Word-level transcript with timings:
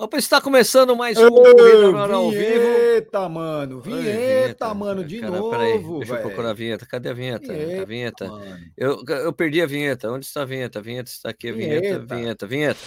Opa, 0.00 0.16
está 0.16 0.40
começando 0.40 0.96
mais 0.96 1.18
um 1.18 1.28
Corrida 1.28 2.14
ao 2.14 2.30
vivo. 2.30 2.40
Vinheta, 2.40 3.28
mano. 3.28 3.80
Vinheta, 3.82 4.02
vinheta 4.02 4.74
mano, 4.74 5.04
de 5.04 5.20
cara, 5.20 5.36
novo. 5.36 5.50
Peraí, 5.50 5.78
deixa 5.78 6.14
véio. 6.14 6.14
eu 6.14 6.20
procurar 6.22 6.50
a 6.50 6.54
vinheta. 6.54 6.86
Cadê 6.86 7.10
a 7.10 7.12
vinheta? 7.12 7.52
Vinheta. 7.52 7.82
A 7.82 7.84
vinheta. 7.84 8.32
Eu, 8.78 9.04
eu 9.06 9.30
perdi 9.30 9.60
a 9.60 9.66
vinheta. 9.66 10.10
Onde 10.10 10.24
está 10.24 10.40
a 10.40 10.46
vinheta? 10.46 10.78
A 10.78 10.82
vinheta 10.82 11.10
está 11.10 11.28
aqui. 11.28 11.50
A 11.50 11.52
vinheta, 11.52 11.98
vinheta, 11.98 12.46
vinheta. 12.46 12.46
vinheta. 12.46 12.80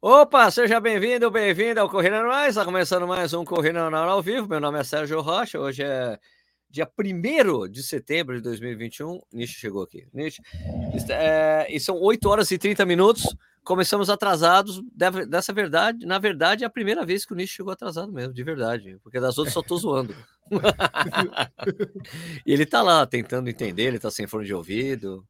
Opa, 0.00 0.48
seja 0.48 0.78
bem-vindo, 0.78 1.28
bem-vindo 1.28 1.80
ao 1.80 1.90
Corrida 1.90 2.22
Mais. 2.22 2.50
Está 2.50 2.64
começando 2.64 3.04
mais 3.04 3.34
um 3.34 3.44
Corrida 3.44 3.80
ao 3.80 4.22
vivo. 4.22 4.46
Meu 4.46 4.60
nome 4.60 4.78
é 4.78 4.84
Sérgio 4.84 5.20
Rocha. 5.20 5.58
Hoje 5.58 5.82
é 5.82 6.16
dia 6.70 6.88
1 6.96 7.68
de 7.68 7.82
setembro 7.82 8.36
de 8.36 8.42
2021. 8.42 9.18
Nish 9.32 9.50
chegou 9.50 9.82
aqui. 9.82 10.06
Nish, 10.14 10.40
é, 11.10 11.66
e 11.68 11.80
são 11.80 12.00
8 12.00 12.28
horas 12.28 12.48
e 12.52 12.58
30 12.58 12.86
minutos. 12.86 13.26
Começamos 13.64 14.08
atrasados. 14.08 14.80
Dessa 15.28 15.52
verdade, 15.52 16.06
na 16.06 16.20
verdade, 16.20 16.62
é 16.62 16.66
a 16.68 16.70
primeira 16.70 17.04
vez 17.04 17.26
que 17.26 17.32
o 17.32 17.36
Nish 17.36 17.50
chegou 17.50 17.72
atrasado 17.72 18.12
mesmo, 18.12 18.32
de 18.32 18.44
verdade. 18.44 19.00
Porque 19.02 19.18
das 19.18 19.36
outras 19.36 19.52
só 19.52 19.62
tô 19.62 19.76
zoando. 19.78 20.14
e 22.46 22.52
ele 22.52 22.64
tá 22.64 22.82
lá 22.82 23.04
tentando 23.04 23.50
entender, 23.50 23.82
ele 23.82 23.98
tá 23.98 24.12
sem 24.12 24.28
fone 24.28 24.46
de 24.46 24.54
ouvido. 24.54 25.26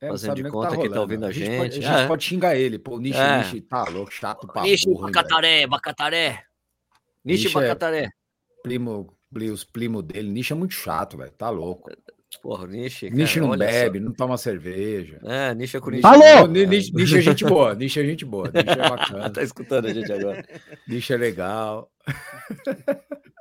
É, 0.00 0.08
fazendo 0.08 0.34
de 0.34 0.50
conta 0.50 0.70
que 0.70 0.76
tá, 0.76 0.82
que 0.82 0.88
tá 0.90 1.00
ouvindo 1.00 1.26
a 1.26 1.32
gente. 1.32 1.48
A 1.48 1.50
gente, 1.50 1.58
pode, 1.58 1.78
a 1.78 1.90
gente 1.92 2.04
é. 2.04 2.06
pode 2.06 2.24
xingar 2.24 2.56
ele, 2.56 2.78
pô, 2.78 2.98
Nishi, 2.98 3.18
é. 3.18 3.38
Nishi, 3.38 3.60
tá 3.62 3.84
louco, 3.84 4.12
chato 4.12 4.46
pra 4.46 4.62
Nishi, 4.62 4.94
Bacataré, 4.94 5.66
Bacataré. 5.66 6.42
Nishi, 7.24 7.48
Bacataré. 7.48 8.04
É 8.04 8.10
primo, 8.62 9.12
os 9.52 9.64
primos 9.64 10.04
dele, 10.04 10.30
Nishi 10.30 10.52
é 10.52 10.56
muito 10.56 10.74
chato, 10.74 11.16
velho, 11.16 11.32
tá 11.32 11.50
louco. 11.50 11.90
Porra, 12.42 12.66
Nishi. 12.66 13.10
Nishi 13.10 13.40
não 13.40 13.56
bebe, 13.56 13.98
só. 13.98 14.04
não 14.04 14.12
toma 14.12 14.36
cerveja. 14.36 15.18
É, 15.24 15.54
Nishi 15.54 15.78
é 15.78 15.80
com 15.80 15.90
Nishi. 15.90 16.06
Alô! 16.06 16.46
Nishi, 16.46 16.94
Nishi 16.94 17.18
é 17.18 17.20
gente 17.22 17.44
boa, 17.44 17.74
Nishi 17.74 18.00
é 18.00 18.04
gente 18.04 18.24
boa, 18.24 18.48
Nishi 18.48 18.68
é 18.68 18.76
bacana. 18.88 19.30
tá 19.30 19.42
escutando 19.42 19.86
a 19.86 19.92
gente 19.92 20.12
agora. 20.12 20.44
Nishi 20.86 21.12
é 21.12 21.16
legal. 21.16 21.90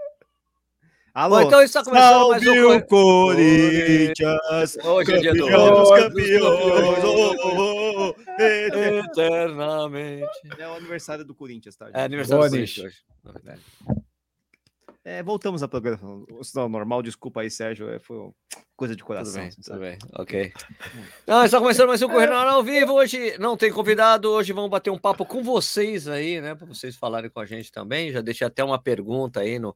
Alô, 1.18 1.38
Bom, 1.38 1.42
então 1.42 1.64
está 1.64 1.84
começando 1.84 2.30
mais 2.30 2.46
um 2.46 2.76
o 2.78 2.86
Corinthians. 2.86 4.78
Hoje 4.86 5.14
é 5.14 5.20
dia 5.20 5.34
do 5.34 5.48
campeões, 5.48 7.04
oh, 7.04 8.14
eternamente. 9.04 10.28
É 10.59 10.68
o 10.68 10.76
aniversário 10.76 11.26
do 11.26 11.34
Corinthians, 11.34 11.76
tá? 11.76 11.90
É 11.92 12.04
aniversário 12.04 12.38
Boa 12.38 12.50
do 12.50 12.52
Corinthians 12.52 12.86
hoje. 12.86 12.98
É, 15.04 15.24
voltamos 15.24 15.64
à 15.64 15.68
programação 15.68 16.70
normal. 16.70 17.02
Desculpa 17.02 17.42
aí, 17.42 17.50
Sérgio. 17.50 17.90
É, 17.90 17.98
foi 17.98 18.30
coisa 18.76 18.96
de 18.96 19.04
coração. 19.04 19.50
Tudo 19.50 19.80
bem, 19.80 19.98
tudo 19.98 20.14
bem. 20.14 20.14
ok. 20.14 20.54
Não, 21.26 21.44
está 21.44 21.58
começando 21.58 21.88
mais 21.88 22.00
um 22.04 22.09
Correio 22.09 22.31
ao 22.31 22.64
vivo. 22.64 22.94
Hoje 22.94 23.36
não 23.40 23.58
tem 23.58 23.72
convidado. 23.72 24.30
Hoje 24.30 24.54
vamos 24.54 24.70
bater 24.70 24.92
um 24.92 25.00
papo 25.00 25.26
com 25.26 25.42
vocês 25.42 26.08
aí, 26.08 26.40
né? 26.40 26.54
Para 26.54 26.68
vocês 26.68 26.96
falarem 26.96 27.31
com 27.31 27.40
a 27.40 27.46
gente 27.48 27.72
também. 27.72 28.12
Já 28.12 28.22
deixei 28.22 28.46
até 28.46 28.64
uma 28.64 28.80
pergunta 28.80 29.40
aí 29.40 29.58
no 29.58 29.76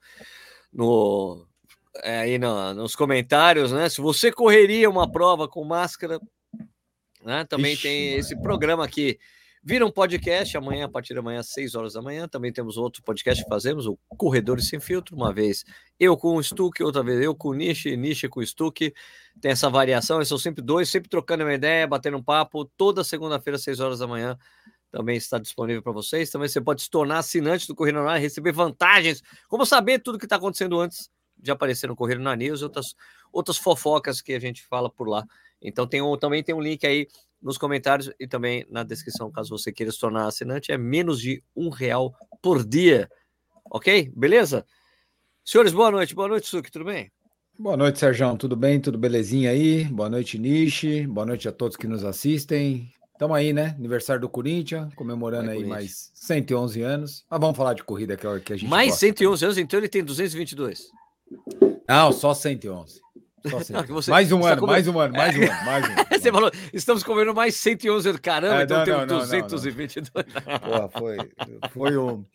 no, 0.72 1.46
é, 2.04 2.20
aí 2.20 2.38
no, 2.38 2.74
nos 2.74 2.96
comentários, 2.96 3.72
né? 3.72 3.90
Se 3.90 4.02
você 4.02 4.32
correria 4.32 4.90
uma 4.90 5.12
prova 5.12 5.48
com 5.48 5.64
máscara, 5.64 6.20
né? 7.24 7.46
Também 7.46 7.74
Ixi, 7.74 7.84
tem 7.84 8.14
esse 8.16 8.40
programa 8.42 8.84
aqui. 8.84 9.20
Vira 9.64 9.86
um 9.86 9.92
podcast 9.92 10.58
amanhã, 10.58 10.86
a 10.86 10.90
partir 10.90 11.14
da 11.14 11.22
manhã, 11.22 11.40
às 11.40 11.50
6 11.50 11.76
horas 11.76 11.94
da 11.94 12.02
manhã. 12.02 12.28
Também 12.28 12.52
temos 12.52 12.78
outro 12.78 13.04
podcast 13.04 13.44
que 13.44 13.50
fazemos, 13.50 13.86
o 13.86 13.96
Corredores 14.18 14.68
Sem 14.68 14.80
Filtro. 14.80 15.16
Uma 15.16 15.32
vez 15.32 15.64
eu 16.00 16.18
com 16.18 16.36
o 16.36 16.44
Stuck, 16.44 16.82
outra 16.82 17.04
vez 17.04 17.22
eu 17.22 17.36
com 17.36 17.50
o 17.50 17.54
Nishi, 17.54 17.96
Nishi 17.96 18.28
com 18.28 18.40
o 18.40 18.44
Stuck. 18.44 18.92
Tem 19.40 19.52
essa 19.52 19.70
variação, 19.70 20.18
eles 20.18 20.28
são 20.28 20.40
sempre 20.40 20.64
dois, 20.64 20.90
sempre 20.90 21.10
trocando 21.10 21.44
uma 21.44 21.54
ideia, 21.54 21.86
batendo 21.86 22.18
um 22.18 22.24
papo. 22.24 22.66
Toda 22.76 23.04
segunda-feira, 23.04 23.56
às 23.56 23.64
6 23.64 23.80
horas 23.80 24.00
da 24.00 24.08
manhã, 24.08 24.36
também 24.92 25.16
está 25.16 25.40
disponível 25.40 25.82
para 25.82 25.94
vocês. 25.94 26.30
Também 26.30 26.48
você 26.48 26.60
pode 26.60 26.82
se 26.82 26.90
tornar 26.90 27.20
assinante 27.20 27.68
do 27.68 27.74
Correio 27.74 28.04
na 28.04 28.18
e 28.18 28.22
receber 28.22 28.52
vantagens, 28.52 29.24
como 29.48 29.66
saber 29.66 30.00
tudo 30.00 30.20
que 30.20 30.26
está 30.26 30.36
acontecendo 30.36 30.80
antes 30.80 31.10
de 31.38 31.50
aparecer 31.50 31.88
no 31.88 31.96
Correio 31.96 32.20
na 32.20 32.36
News 32.36 32.62
outras, 32.62 32.94
outras 33.32 33.58
fofocas 33.58 34.22
que 34.22 34.34
a 34.34 34.40
gente 34.40 34.64
fala 34.64 34.90
por 34.90 35.08
lá. 35.08 35.26
Então 35.62 35.88
tem 35.88 36.02
um, 36.02 36.16
também 36.18 36.44
tem 36.44 36.54
um 36.54 36.62
link 36.62 36.86
aí 36.86 37.08
nos 37.42 37.58
comentários 37.58 38.12
e 38.20 38.28
também 38.28 38.66
na 38.70 38.84
descrição, 38.84 39.32
caso 39.32 39.50
você 39.50 39.72
queira 39.72 39.92
se 39.92 40.00
tornar 40.00 40.28
assinante, 40.28 40.72
é 40.72 40.78
menos 40.78 41.20
de 41.20 41.44
um 41.56 41.70
real 41.70 42.14
por 42.42 42.64
dia. 42.64 43.10
Ok? 43.72 44.12
Beleza? 44.16 44.66
Senhores, 45.44 45.74
boa 45.74 45.90
noite. 45.90 46.14
Boa 46.14 46.28
noite, 46.28 46.48
Suki, 46.48 46.70
tudo 46.70 46.86
bem? 46.86 47.12
Boa 47.58 47.78
noite, 47.78 48.00
Sérgio. 48.00 48.36
Tudo 48.38 48.56
bem? 48.56 48.80
Tudo 48.80 48.98
belezinha 48.98 49.52
aí? 49.52 49.86
Boa 49.86 50.10
noite, 50.10 50.38
Nishi. 50.38 51.08
Boa 51.08 51.26
noite 51.26 51.48
a 51.48 51.52
todos 51.52 51.78
que 51.78 51.88
nos 51.88 52.04
assistem. 52.04 52.92
Estamos 53.22 53.38
aí, 53.38 53.54
né? 53.54 53.76
Aniversário 53.78 54.20
do 54.20 54.28
Corinthians, 54.28 54.92
comemorando 54.96 55.52
é, 55.52 55.54
aí 55.54 55.64
mais 55.64 56.10
111 56.16 56.82
anos. 56.82 57.24
Mas 57.30 57.40
vamos 57.40 57.56
falar 57.56 57.76
de 57.76 57.84
corrida 57.84 58.18
que 58.18 58.26
é 58.26 58.40
que 58.40 58.54
a 58.54 58.58
gente 58.58 58.68
Mais 58.68 58.88
gosta. 58.88 59.00
111 59.06 59.46
anos, 59.46 59.58
então 59.60 59.80
ele 59.80 59.88
tem 59.88 60.04
222. 60.04 60.88
Não, 61.88 62.12
só 62.12 62.34
111. 62.34 63.00
Só 63.48 63.60
111. 63.62 63.94
Você, 63.94 64.10
mais 64.10 64.32
um 64.32 64.44
ano, 64.44 64.66
mais 64.66 64.88
um 64.88 65.00
ano, 65.00 65.14
mais 65.14 65.38
um 65.38 65.44
ano, 65.44 65.66
mais 65.66 65.88
um 65.88 65.92
ano. 65.92 66.06
você 66.10 66.32
falou, 66.32 66.52
estamos 66.74 67.04
comendo 67.04 67.32
mais 67.36 67.56
111 67.58 68.10
anos. 68.10 68.22
Caramba, 68.22 68.62
é, 68.62 68.64
então 68.64 69.06
não, 69.06 69.28
tem 69.28 69.44
222. 69.44 70.26
Pô, 70.26 71.00
foi, 71.00 71.18
foi 71.70 71.98
um... 71.98 72.26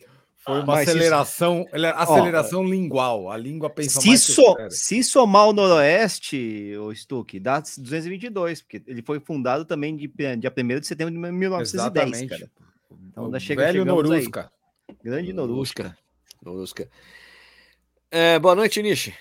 Foi 0.47 0.61
uma 0.61 0.67
Mas 0.67 0.89
aceleração, 0.89 1.67
se... 1.69 1.87
aceleração 1.87 2.61
Ó, 2.61 2.65
lingual. 2.65 3.29
A 3.29 3.37
língua 3.37 3.69
pensa 3.69 4.01
se 4.01 4.07
mais. 4.07 4.23
So, 4.23 4.57
se 4.71 5.03
somar 5.03 5.49
o 5.49 5.53
Noroeste, 5.53 6.73
o 6.79 6.95
Stuck, 6.95 7.41
dá 7.41 7.59
222, 7.59 8.63
porque 8.63 8.81
ele 8.87 9.03
foi 9.03 9.19
fundado 9.19 9.65
também 9.65 9.97
de, 9.97 10.07
dia 10.07 10.55
1 10.57 10.81
de 10.81 10.87
setembro 10.87 11.13
de 11.13 11.19
1910, 11.19 11.75
Exatamente. 11.75 12.29
cara. 12.29 12.51
Então, 13.11 13.29
o 13.29 13.41
chega, 13.41 13.65
velho 13.65 13.85
Norusca. 13.85 14.53
Aí. 14.89 14.97
Grande 15.03 15.33
Norusca. 15.33 15.99
Norusca. 16.41 16.89
É, 18.09 18.39
boa 18.39 18.55
noite, 18.55 18.81
Nishi. 18.81 19.13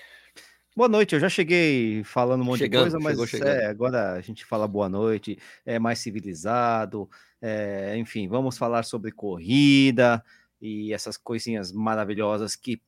Boa 0.76 0.88
noite, 0.88 1.14
eu 1.14 1.20
já 1.20 1.28
cheguei 1.28 2.04
falando 2.04 2.42
um 2.42 2.44
monte 2.44 2.60
chegando, 2.60 2.84
de 2.84 2.90
coisa, 2.92 3.18
mas 3.18 3.30
chegou, 3.30 3.48
é, 3.48 3.66
agora 3.66 4.12
a 4.12 4.20
gente 4.20 4.44
fala 4.44 4.68
boa 4.68 4.88
noite, 4.88 5.38
é 5.64 5.78
mais 5.78 5.98
civilizado, 5.98 7.08
é, 7.40 7.96
enfim, 7.96 8.28
vamos 8.28 8.58
falar 8.58 8.84
sobre 8.84 9.10
corrida, 9.10 10.22
e 10.60 10.92
essas 10.92 11.16
coisinhas 11.16 11.72
maravilhosas 11.72 12.56
que, 12.56 12.80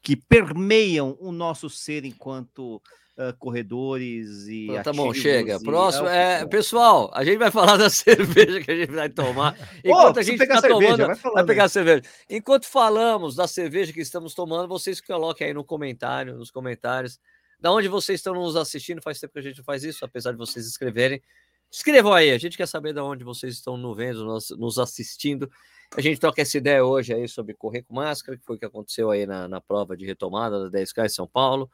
que 0.00 0.16
permeiam 0.16 1.16
o 1.20 1.32
nosso 1.32 1.68
ser 1.68 2.04
enquanto 2.04 2.76
uh, 3.16 3.36
corredores 3.38 4.46
e. 4.48 4.68
tá 4.82 4.92
bom, 4.92 5.12
chega. 5.12 5.56
E... 5.56 5.64
Próximo. 5.64 6.08
É, 6.08 6.46
pessoal, 6.46 7.10
a 7.14 7.24
gente 7.24 7.38
vai 7.38 7.50
falar 7.50 7.76
da 7.78 7.90
cerveja 7.90 8.60
que 8.60 8.70
a 8.70 8.76
gente 8.76 8.92
vai 8.92 9.08
tomar. 9.08 9.56
Enquanto 9.84 10.16
oh, 10.16 10.20
a 10.20 10.22
gente 10.22 10.42
está 10.42 10.62
tomando. 10.62 11.06
Vai, 11.06 11.16
vai 11.16 11.44
pegar 11.44 11.64
a 11.64 11.68
cerveja. 11.68 12.02
Enquanto 12.28 12.66
falamos 12.66 13.34
da 13.34 13.46
cerveja 13.46 13.92
que 13.92 14.00
estamos 14.00 14.34
tomando, 14.34 14.68
vocês 14.68 15.00
coloquem 15.00 15.48
aí 15.48 15.54
no 15.54 15.64
comentário, 15.64 16.36
nos 16.36 16.50
comentários. 16.50 17.20
Da 17.60 17.70
onde 17.70 17.86
vocês 17.86 18.18
estão 18.18 18.34
nos 18.34 18.56
assistindo? 18.56 19.00
Faz 19.00 19.20
tempo 19.20 19.34
que 19.34 19.38
a 19.38 19.42
gente 19.42 19.62
faz 19.62 19.84
isso, 19.84 20.04
apesar 20.04 20.32
de 20.32 20.38
vocês 20.38 20.66
escreverem. 20.66 21.22
Escrevam 21.70 22.12
aí, 22.12 22.30
a 22.32 22.36
gente 22.36 22.56
quer 22.56 22.66
saber 22.66 22.92
de 22.92 23.00
onde 23.00 23.24
vocês 23.24 23.54
estão 23.54 23.76
nos 23.76 23.96
vendo, 23.96 24.38
nos 24.58 24.78
assistindo. 24.78 25.48
A 25.94 26.00
gente 26.00 26.18
troca 26.18 26.40
essa 26.40 26.56
ideia 26.56 26.84
hoje 26.84 27.12
aí 27.12 27.28
sobre 27.28 27.54
correr 27.54 27.82
com 27.82 27.94
máscara, 27.94 28.38
que 28.38 28.44
foi 28.44 28.56
o 28.56 28.58
que 28.58 28.64
aconteceu 28.64 29.10
aí 29.10 29.26
na, 29.26 29.46
na 29.46 29.60
prova 29.60 29.94
de 29.94 30.06
retomada 30.06 30.70
da 30.70 30.78
10K 30.78 31.04
em 31.04 31.08
São 31.10 31.26
Paulo. 31.26 31.70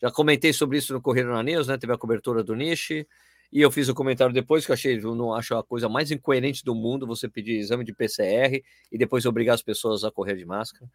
Já 0.00 0.10
comentei 0.10 0.52
sobre 0.52 0.78
isso 0.78 0.92
no 0.92 1.00
Correio 1.00 1.28
na 1.28 1.42
News, 1.42 1.66
né? 1.66 1.76
Teve 1.76 1.92
a 1.92 1.98
cobertura 1.98 2.44
do 2.44 2.54
Niche. 2.54 3.06
E 3.52 3.60
eu 3.60 3.70
fiz 3.70 3.88
o 3.88 3.92
um 3.92 3.94
comentário 3.94 4.32
depois 4.32 4.64
que 4.64 4.72
eu 4.72 4.74
achei, 4.74 4.98
eu 4.98 5.14
não 5.14 5.32
acho 5.32 5.54
a 5.54 5.64
coisa 5.64 5.88
mais 5.88 6.10
incoerente 6.10 6.64
do 6.64 6.74
mundo 6.74 7.06
você 7.06 7.28
pedir 7.28 7.58
exame 7.58 7.84
de 7.84 7.92
PCR 7.92 8.62
e 8.90 8.98
depois 8.98 9.24
obrigar 9.24 9.54
as 9.54 9.62
pessoas 9.62 10.04
a 10.04 10.10
correr 10.10 10.36
de 10.36 10.44
máscara. 10.44 10.88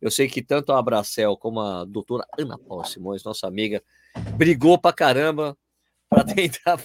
Eu 0.00 0.10
sei 0.10 0.28
que 0.28 0.42
tanto 0.42 0.72
a 0.72 0.78
Abracel 0.78 1.36
como 1.36 1.60
a 1.60 1.84
doutora 1.84 2.26
Ana 2.38 2.58
Paula 2.58 2.84
Simões, 2.84 3.24
nossa 3.24 3.46
amiga, 3.46 3.82
brigou 4.36 4.78
pra 4.78 4.92
caramba 4.92 5.56
para 6.08 6.24
tentar 6.24 6.80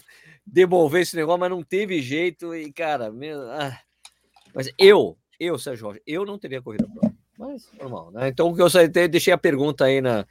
devolver 0.46 1.02
esse 1.02 1.16
negócio, 1.16 1.40
mas 1.40 1.50
não 1.50 1.64
teve 1.64 2.02
jeito. 2.02 2.56
E, 2.56 2.72
cara, 2.72 3.12
meu, 3.12 3.42
ah, 3.52 3.80
mas 4.54 4.72
eu, 4.78 5.18
eu, 5.42 5.58
Sérgio 5.58 5.82
Jorge, 5.82 6.02
eu 6.06 6.24
não 6.24 6.38
teria 6.38 6.62
corrido 6.62 6.86
a 6.86 7.00
prova. 7.00 7.16
Mas 7.38 7.68
normal, 7.80 8.12
né? 8.12 8.28
Então, 8.28 8.56
eu 8.56 8.70
só 8.70 8.80
deixei 8.88 9.34
a 9.34 9.38
pergunta 9.38 9.86
aí 9.86 10.00
na, 10.00 10.28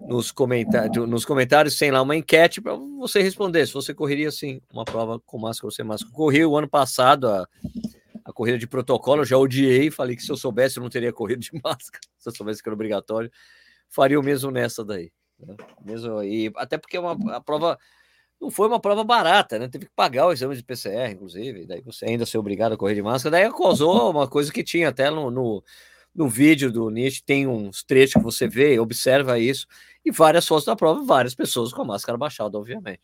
nos, 0.00 0.32
comentários, 0.32 1.08
nos 1.08 1.24
comentários, 1.24 1.78
sem 1.78 1.92
lá 1.92 2.02
uma 2.02 2.16
enquete 2.16 2.60
para 2.60 2.74
você 2.74 3.22
responder 3.22 3.64
se 3.66 3.72
você 3.72 3.94
correria 3.94 4.28
assim 4.28 4.60
uma 4.72 4.84
prova 4.84 5.20
com 5.20 5.38
máscara 5.38 5.68
ou 5.68 5.70
sem 5.70 5.84
máscara. 5.84 6.12
Corri 6.12 6.44
o 6.44 6.56
ano 6.56 6.68
passado 6.68 7.28
a, 7.28 7.48
a 8.24 8.32
corrida 8.32 8.58
de 8.58 8.66
protocolo, 8.66 9.20
eu 9.20 9.26
já 9.26 9.38
odiei, 9.38 9.90
falei 9.92 10.16
que 10.16 10.22
se 10.22 10.32
eu 10.32 10.36
soubesse 10.36 10.78
eu 10.78 10.82
não 10.82 10.90
teria 10.90 11.12
corrido 11.12 11.40
de 11.40 11.50
máscara, 11.62 12.02
se 12.18 12.28
eu 12.28 12.34
soubesse 12.34 12.60
que 12.60 12.68
era 12.68 12.74
obrigatório, 12.74 13.30
faria 13.88 14.18
o 14.18 14.22
mesmo 14.22 14.50
nessa 14.50 14.84
daí. 14.84 15.12
Né? 15.38 15.54
Mesmo, 15.84 16.20
e 16.24 16.50
até 16.56 16.76
porque 16.76 16.96
é 16.96 17.00
uma, 17.00 17.36
a 17.36 17.40
prova 17.40 17.78
não 18.40 18.50
foi 18.50 18.66
uma 18.68 18.80
prova 18.80 19.04
barata, 19.04 19.58
né? 19.58 19.68
Teve 19.68 19.86
que 19.86 19.92
pagar 19.94 20.26
o 20.26 20.32
exame 20.32 20.56
de 20.56 20.62
PCR, 20.62 21.12
inclusive, 21.12 21.66
daí 21.66 21.82
você 21.82 22.06
ainda 22.06 22.24
ser 22.24 22.38
obrigado 22.38 22.72
a 22.72 22.76
correr 22.76 22.94
de 22.94 23.02
máscara, 23.02 23.30
daí 23.32 23.50
causou 23.52 24.10
uma 24.10 24.26
coisa 24.26 24.52
que 24.52 24.64
tinha 24.64 24.88
até 24.88 25.10
no, 25.10 25.30
no, 25.30 25.62
no 26.14 26.28
vídeo 26.28 26.72
do 26.72 26.88
Nietzsche 26.90 27.22
tem 27.22 27.46
uns 27.46 27.82
trechos 27.82 28.14
que 28.14 28.22
você 28.22 28.48
vê, 28.48 28.78
observa 28.78 29.38
isso, 29.38 29.66
e 30.04 30.10
várias 30.10 30.46
fotos 30.46 30.64
da 30.64 30.74
prova, 30.74 31.04
várias 31.04 31.34
pessoas 31.34 31.72
com 31.72 31.82
a 31.82 31.84
máscara 31.84 32.16
baixada, 32.16 32.56
obviamente. 32.56 33.02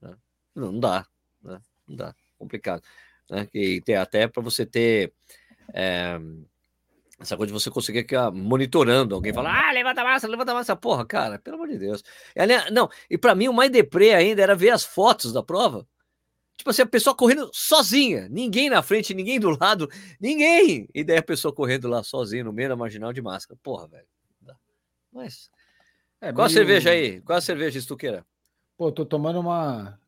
Né? 0.00 0.14
Não, 0.54 0.78
dá, 0.78 1.04
né? 1.42 1.60
não 1.86 1.96
dá, 1.96 2.14
complicado. 2.38 2.82
Né? 3.28 3.48
E 3.52 3.80
tem 3.80 3.96
até 3.96 4.28
para 4.28 4.42
você 4.42 4.64
ter 4.64 5.12
é, 5.74 6.18
essa 7.18 7.36
coisa 7.36 7.52
de 7.52 7.58
você 7.58 7.70
conseguir 7.70 8.00
ficar 8.00 8.30
monitorando 8.30 9.14
alguém 9.14 9.32
falar, 9.32 9.68
ah, 9.68 9.72
levanta 9.72 10.02
a 10.02 10.04
massa, 10.04 10.28
levanta 10.28 10.52
a 10.52 10.54
massa, 10.54 10.76
porra, 10.76 11.06
cara, 11.06 11.38
pelo 11.38 11.56
amor 11.56 11.68
de 11.68 11.78
Deus. 11.78 12.02
Não, 12.70 12.90
e 13.08 13.16
para 13.16 13.34
mim 13.34 13.48
o 13.48 13.52
mais 13.52 13.70
deprê 13.70 14.12
ainda 14.12 14.42
era 14.42 14.54
ver 14.54 14.70
as 14.70 14.84
fotos 14.84 15.32
da 15.32 15.42
prova 15.42 15.86
Tipo 16.56 16.70
assim, 16.70 16.82
a 16.82 16.86
pessoa 16.86 17.14
correndo 17.14 17.50
sozinha, 17.52 18.28
ninguém 18.30 18.70
na 18.70 18.82
frente, 18.82 19.12
ninguém 19.12 19.38
do 19.38 19.50
lado, 19.50 19.88
ninguém. 20.18 20.88
E 20.94 21.04
daí 21.04 21.18
a 21.18 21.22
pessoa 21.22 21.54
correndo 21.54 21.86
lá 21.86 22.02
sozinha 22.02 22.42
no 22.42 22.52
meio 22.52 22.70
da 22.70 22.76
marginal 22.76 23.12
de 23.12 23.20
máscara. 23.20 23.58
Porra, 23.62 23.86
velho. 23.86 24.06
Mas. 25.12 25.50
É, 26.20 26.32
Qual 26.32 26.46
meio... 26.46 26.46
a 26.46 26.50
cerveja 26.50 26.90
aí? 26.90 27.20
Qual 27.20 27.36
a 27.36 27.42
cerveja, 27.42 27.78
Estuqueira? 27.78 28.24
Pô, 28.76 28.90
tô 28.90 29.04
tomando 29.04 29.38
uma 29.38 30.00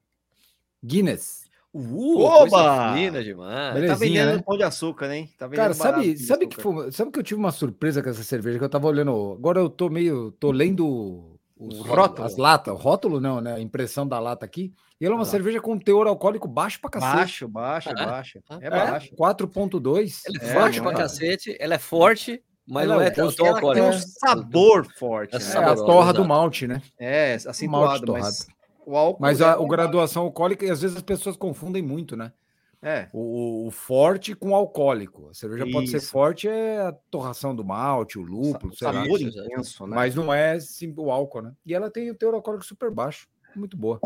Guinness. 0.83 1.48
Uh, 1.73 2.21
Oba! 2.21 2.95
Fina 2.95 3.23
demais. 3.23 3.75
Belezinha, 3.75 3.95
tá 3.95 4.01
vendendo 4.01 4.37
né? 4.37 4.43
pão 4.45 4.57
de 4.57 4.63
açúcar, 4.63 5.13
hein? 5.13 5.31
Tá 5.39 5.49
Cara, 5.49 5.75
sabe, 5.75 6.17
sabe 6.17 6.47
que 6.47 6.61
foi, 6.61 6.91
sabe 6.91 7.11
que 7.11 7.19
eu 7.19 7.23
tive 7.23 7.39
uma 7.39 7.53
surpresa 7.53 8.03
com 8.03 8.09
essa 8.09 8.23
cerveja 8.23 8.59
que 8.59 8.65
eu 8.65 8.71
tava 8.71 8.87
olhando. 8.87 9.35
Agora 9.39 9.61
eu 9.61 9.69
tô 9.69 9.91
meio, 9.91 10.33
tô 10.33 10.51
lendo 10.51 11.39
os 11.59 11.81
rótulo. 11.81 12.27
as 12.27 12.37
latas, 12.37 12.73
o 12.73 12.77
rótulo 12.77 13.21
não, 13.21 13.41
né? 13.41 13.55
A 13.55 13.61
impressão 13.61 14.07
da 14.07 14.19
lata 14.19 14.47
aqui. 14.47 14.73
E 15.01 15.05
ela 15.05 15.15
é 15.15 15.17
uma 15.17 15.23
ah. 15.23 15.27
cerveja 15.27 15.61
com 15.61 15.79
teor 15.79 16.07
alcoólico 16.07 16.49
baixo 16.49 16.81
pra 16.81 16.91
cacete. 16.91 17.17
Baixo, 17.47 17.49
baixo, 17.49 17.91
ah, 17.91 18.07
baixo. 18.07 18.39
É, 18.61 18.67
é 18.67 18.71
baixo. 18.71 19.15
4.2. 19.15 20.23
Ela 20.27 20.37
é, 20.41 20.51
é 20.51 20.55
forte 20.55 20.81
pra 20.81 20.93
é. 20.93 20.95
cacete, 20.95 21.57
ela 21.61 21.75
é 21.75 21.79
forte, 21.79 22.43
mas 22.67 22.85
ela 22.85 22.95
não 22.97 23.03
é 23.03 23.11
tão 23.11 23.27
alcoólico. 23.27 23.73
Tem 23.75 23.83
um 23.83 23.93
sabor 23.93 24.87
forte. 24.97 25.37
É, 25.37 25.39
né? 25.39 25.55
é 25.55 25.59
a 25.59 25.77
torra 25.77 26.13
do 26.13 26.25
malte, 26.25 26.67
né? 26.67 26.81
É, 26.99 27.35
acentuado, 27.35 28.13
mas 28.13 28.47
o 28.89 28.97
álcool... 28.97 29.21
Mas 29.21 29.43
a, 29.43 29.59
o 29.59 29.67
graduação 29.67 30.23
alcoólica, 30.23 30.65
e 30.65 30.71
às 30.71 30.81
vezes 30.81 30.97
as 30.97 31.03
pessoas 31.03 31.37
confundem 31.37 31.83
muito, 31.83 32.17
né? 32.17 32.33
É. 32.81 33.09
O, 33.13 33.67
o, 33.67 33.71
forte 33.71 34.35
com 34.35 34.55
alcoólico. 34.55 35.29
A 35.29 35.35
cerveja 35.35 35.65
Isso. 35.65 35.73
pode 35.73 35.89
ser 35.89 36.01
forte, 36.01 36.49
é 36.49 36.81
a 36.81 36.93
torração 37.11 37.55
do 37.55 37.65
malte, 37.65 38.19
o 38.19 38.23
lúpulo, 38.23 38.73
o 38.73 38.77
sabor 38.77 39.21
intenso, 39.21 39.87
né? 39.87 39.97
Mas 39.97 40.15
não 40.15 40.33
é 40.33 40.59
sim, 40.61 40.95
o 40.97 41.11
álcool, 41.11 41.43
né? 41.43 41.53
E 41.67 41.75
ela 41.75 41.91
tem 41.91 42.11
o 42.11 42.15
teor 42.15 42.35
alcoólico 42.35 42.65
super 42.65 42.91
baixo. 42.91 43.29
Muito 43.55 43.77
boa. 43.77 44.01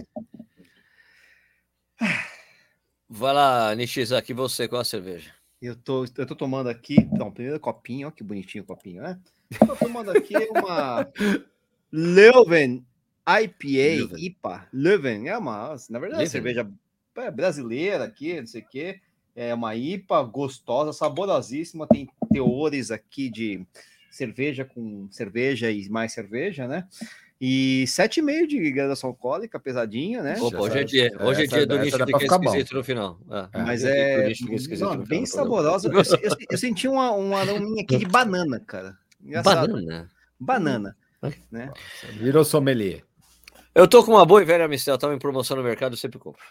Vai 3.08 3.34
lá, 3.34 3.74
Nishizaki, 3.74 4.32
você 4.32 4.66
com 4.66 4.76
a 4.76 4.84
cerveja. 4.84 5.30
Eu 5.60 5.76
tô, 5.76 6.04
eu 6.16 6.26
tô 6.26 6.34
tomando 6.34 6.68
aqui, 6.68 6.96
então, 6.98 7.30
primeiro 7.30 7.60
copinho, 7.60 8.08
ó, 8.08 8.10
que 8.10 8.24
bonitinho 8.24 8.64
o 8.64 8.66
copinho, 8.66 9.02
né? 9.02 9.20
Eu 9.60 9.66
tô 9.66 9.76
tomando 9.76 10.10
aqui 10.10 10.34
uma 10.50 11.06
Leuven 11.92 12.84
IPA, 13.26 13.96
Leuven. 13.96 14.24
IPA. 14.24 14.68
Leuven, 14.72 15.28
é 15.28 15.38
uma, 15.38 15.76
na 15.88 15.98
verdade, 15.98 16.24
é 16.24 16.26
cerveja 16.26 16.68
é, 17.16 17.30
brasileira 17.30 18.04
aqui, 18.04 18.40
não 18.40 18.46
sei 18.46 18.62
o 18.62 18.66
quê. 18.68 19.00
É 19.34 19.54
uma 19.54 19.74
IPA 19.74 20.22
gostosa, 20.24 20.92
saborosíssima. 20.92 21.86
Tem 21.86 22.08
teores 22.32 22.90
aqui 22.90 23.30
de 23.30 23.64
cerveja 24.10 24.64
com 24.64 25.08
cerveja 25.10 25.70
e 25.70 25.88
mais 25.88 26.12
cerveja, 26.12 26.68
né? 26.68 26.86
E 27.40 27.84
7,5 27.88 28.46
de 28.46 28.70
graduação 28.70 29.10
alcoólica, 29.10 29.58
pesadinha, 29.58 30.22
né? 30.22 30.36
Opa, 30.40 30.60
hoje 30.60 30.78
é 30.78 30.84
dia, 30.84 31.12
hoje 31.20 31.42
é 31.42 31.46
dia 31.46 31.66
do 31.66 31.76
nicho 31.78 31.96
que 31.96 32.14
é 32.14 32.24
esquisito 32.24 32.74
no 32.74 32.84
final. 32.84 33.18
É, 33.52 33.58
Mas 33.58 33.84
é, 33.84 34.32
não, 34.78 34.98
bem 34.98 35.26
saborosa. 35.26 35.88
Eu, 35.88 35.94
eu, 35.94 36.36
eu, 36.50 36.58
senti 36.58 36.86
uma, 36.86 37.12
um 37.12 37.36
arominha 37.36 37.82
aqui 37.82 37.98
de 37.98 38.06
banana, 38.06 38.60
cara. 38.60 38.96
Engraçado. 39.20 39.72
Banana? 39.72 40.10
Banana. 40.38 40.96
Né? 41.50 41.72
Virou 42.12 42.44
sommelier. 42.44 43.02
Eu 43.74 43.88
tô 43.88 44.04
com 44.04 44.12
uma 44.12 44.26
boa 44.26 44.42
e 44.42 44.44
velha 44.44 44.68
Mistel, 44.68 44.98
tava 44.98 45.14
em 45.14 45.18
promoção 45.18 45.56
no 45.56 45.62
mercado, 45.62 45.94
eu 45.94 45.96
sempre 45.96 46.18
compro. 46.18 46.42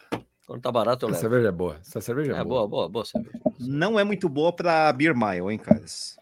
Quando 0.47 0.61
tá 0.61 0.71
barato, 0.71 1.05
eu 1.05 1.09
levo. 1.09 1.19
Essa 1.19 1.29
cerveja 1.29 1.47
é 1.47 1.51
boa. 1.51 1.77
Essa 1.79 2.01
cerveja 2.01 2.31
é, 2.35 2.39
é 2.39 2.43
boa. 2.43 2.67
boa, 2.67 2.67
boa, 2.67 2.89
boa 2.89 3.05
cerveja. 3.05 3.39
Não 3.59 3.99
é 3.99 4.03
muito 4.03 4.27
boa 4.27 4.51
para 4.51 4.91
Beer 4.91 5.15
Mile, 5.15 5.51
hein, 5.51 5.59
caras? 5.59 6.17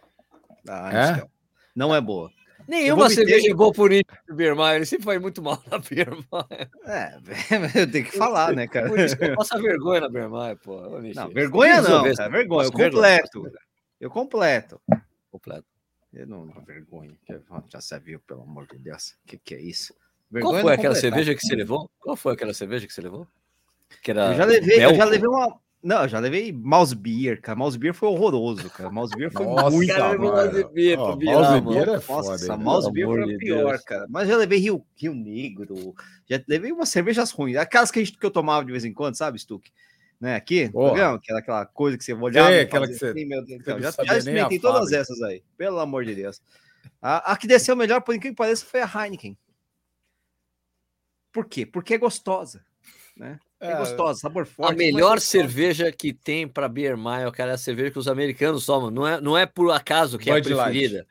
Ah, 0.68 1.18
é? 1.18 1.28
Não 1.74 1.96
é 1.96 2.02
boa. 2.02 2.30
Nenhuma 2.68 3.10
cerveja 3.10 3.50
é 3.50 3.54
boa 3.54 3.72
por 3.72 3.92
isso 3.94 4.04
Beer 4.32 4.56
Mile. 4.56 4.76
Ele 4.76 4.86
sempre 4.86 5.06
foi 5.06 5.18
muito 5.20 5.42
mal 5.42 5.64
na 5.72 5.80
Beer 5.80 6.12
Mile. 6.12 6.70
É, 6.86 7.18
eu 7.82 7.90
tenho 7.90 8.06
que 8.06 8.18
falar, 8.18 8.54
né, 8.54 8.68
cara? 8.68 8.90
Por 8.90 9.00
isso 9.00 9.18
que 9.18 9.24
eu 9.24 9.36
passo 9.36 9.60
vergonha 9.60 10.02
na 10.02 10.10
Beer 10.10 10.30
Mile, 10.30 10.56
pô. 10.58 10.82
Não, 11.16 11.30
vergonha 11.30 11.82
não, 11.82 12.14
cara, 12.14 12.30
vergonha. 12.30 12.68
Eu 12.68 12.72
completo. 12.72 13.52
Eu 14.00 14.12
completo. 14.12 14.82
Completo. 15.32 15.66
Eu 16.14 16.28
não, 16.28 16.46
não 16.46 16.62
vergonha. 16.64 17.18
Já 17.70 17.80
se 17.80 17.98
viu, 18.00 18.20
pelo 18.20 18.44
amor 18.44 18.68
de 18.68 18.78
Deus. 18.78 19.16
O 19.24 19.28
que, 19.28 19.38
que 19.38 19.56
é 19.56 19.62
isso? 19.62 19.94
Vergonha 20.32 20.54
Qual 20.54 20.62
foi 20.62 20.74
aquela 20.74 20.96
cerveja 20.96 21.34
que 21.34 21.42
você 21.42 21.56
levou? 21.56 21.90
Qual 22.00 22.16
foi 22.16 22.34
aquela 22.34 22.54
cerveja 22.54 22.86
que 22.86 22.94
você 22.94 23.02
levou? 23.02 23.28
Que 24.04 24.12
era 24.12 24.32
eu 24.32 24.36
já 24.36 24.46
levei, 24.46 24.86
eu 24.86 24.96
já 24.96 25.06
levei 25.06 25.28
uma. 25.28 25.60
Não, 25.82 26.04
eu 26.04 26.10
já 26.10 26.20
levei 26.20 26.52
mouse 26.52 26.94
beer, 26.94 27.42
cara. 27.42 27.58
Mouse 27.58 27.78
beer 27.78 27.94
foi 27.94 28.10
horroroso, 28.10 28.70
cara. 28.70 28.92
Mouse 28.92 29.16
beer 29.16 29.32
foi 29.32 29.46
Nossa, 29.46 29.70
muito 29.76 29.94
cara, 29.94 30.18
mouse 30.18 30.64
beer, 30.74 31.00
oh, 31.00 31.16
mouse 31.16 31.62
beer 31.62 31.90
é 31.90 32.00
foda. 32.02 32.30
Nossa, 32.30 32.58
mouse 32.58 32.92
beer 32.92 33.08
foi 33.08 33.38
pior, 33.38 33.72
Deus. 33.72 33.84
cara. 33.84 34.06
Mas 34.10 34.28
já 34.28 34.38
levei 34.38 34.60
Rio, 34.60 34.86
Rio 34.96 35.16
Negro, 35.16 35.96
já 36.30 36.42
levei 36.48 36.72
umas 36.72 36.90
cervejas 36.90 37.32
ruins, 37.32 37.56
aquelas 37.56 37.90
que, 37.90 38.00
a 38.00 38.04
gente, 38.04 38.18
que 38.18 38.26
eu 38.26 38.32
tomava 38.32 38.66
de 38.66 38.72
vez 38.72 38.84
em 38.84 38.94
quando, 38.94 39.16
sabe, 39.16 39.40
Stuck? 39.40 39.72
Né, 40.20 40.36
aqui, 40.36 40.70
oh. 40.74 40.88
aquela, 40.88 41.40
aquela 41.40 41.66
coisa 41.66 41.98
que 41.98 42.04
você 42.04 42.14
olhava. 42.14 42.52
É, 42.52 42.62
aquela 42.62 42.86
que 42.86 42.94
você. 42.94 43.08
Assim, 43.08 43.26
meu 43.26 43.44
Deus, 43.46 43.64
já, 43.66 44.04
já 44.04 44.18
experimentei 44.18 44.60
todas 44.60 44.92
essas 44.92 45.22
aí, 45.22 45.42
pelo 45.58 45.80
amor 45.80 46.04
de 46.04 46.14
Deus. 46.14 46.42
A, 47.02 47.32
a 47.32 47.38
que 47.38 47.48
desceu 47.48 47.74
melhor, 47.74 48.02
por 48.02 48.14
incrível 48.14 48.36
que 48.36 48.38
pareça, 48.38 48.66
foi 48.66 48.82
a 48.82 48.92
Heineken. 48.94 49.38
Por 51.32 51.46
quê? 51.46 51.66
Porque 51.66 51.94
é 51.94 51.98
gostosa, 51.98 52.64
né? 53.16 53.40
É, 53.60 53.72
é 53.72 53.76
gostosa, 53.78 54.20
sabor 54.20 54.46
forte. 54.46 54.74
A 54.74 54.76
melhor 54.76 55.20
cerveja 55.20 55.92
que 55.92 56.14
tem 56.14 56.48
para 56.48 56.70
Beer 56.70 56.98
Mile, 56.98 57.32
cara, 57.32 57.52
é 57.52 57.54
a 57.56 57.58
cerveja 57.58 57.92
que 57.92 58.00
os 58.00 58.08
americanos 58.08 58.66
tomam. 58.66 58.90
Não 58.90 59.08
é, 59.08 59.20
não 59.20 59.38
é 59.38 59.46
por 59.46 59.72
acaso 59.72 60.18
que 60.18 60.32
Bud 60.32 60.52
é 60.52 60.54
a 60.54 60.64
preferida. 60.64 60.98
Light. 60.98 61.08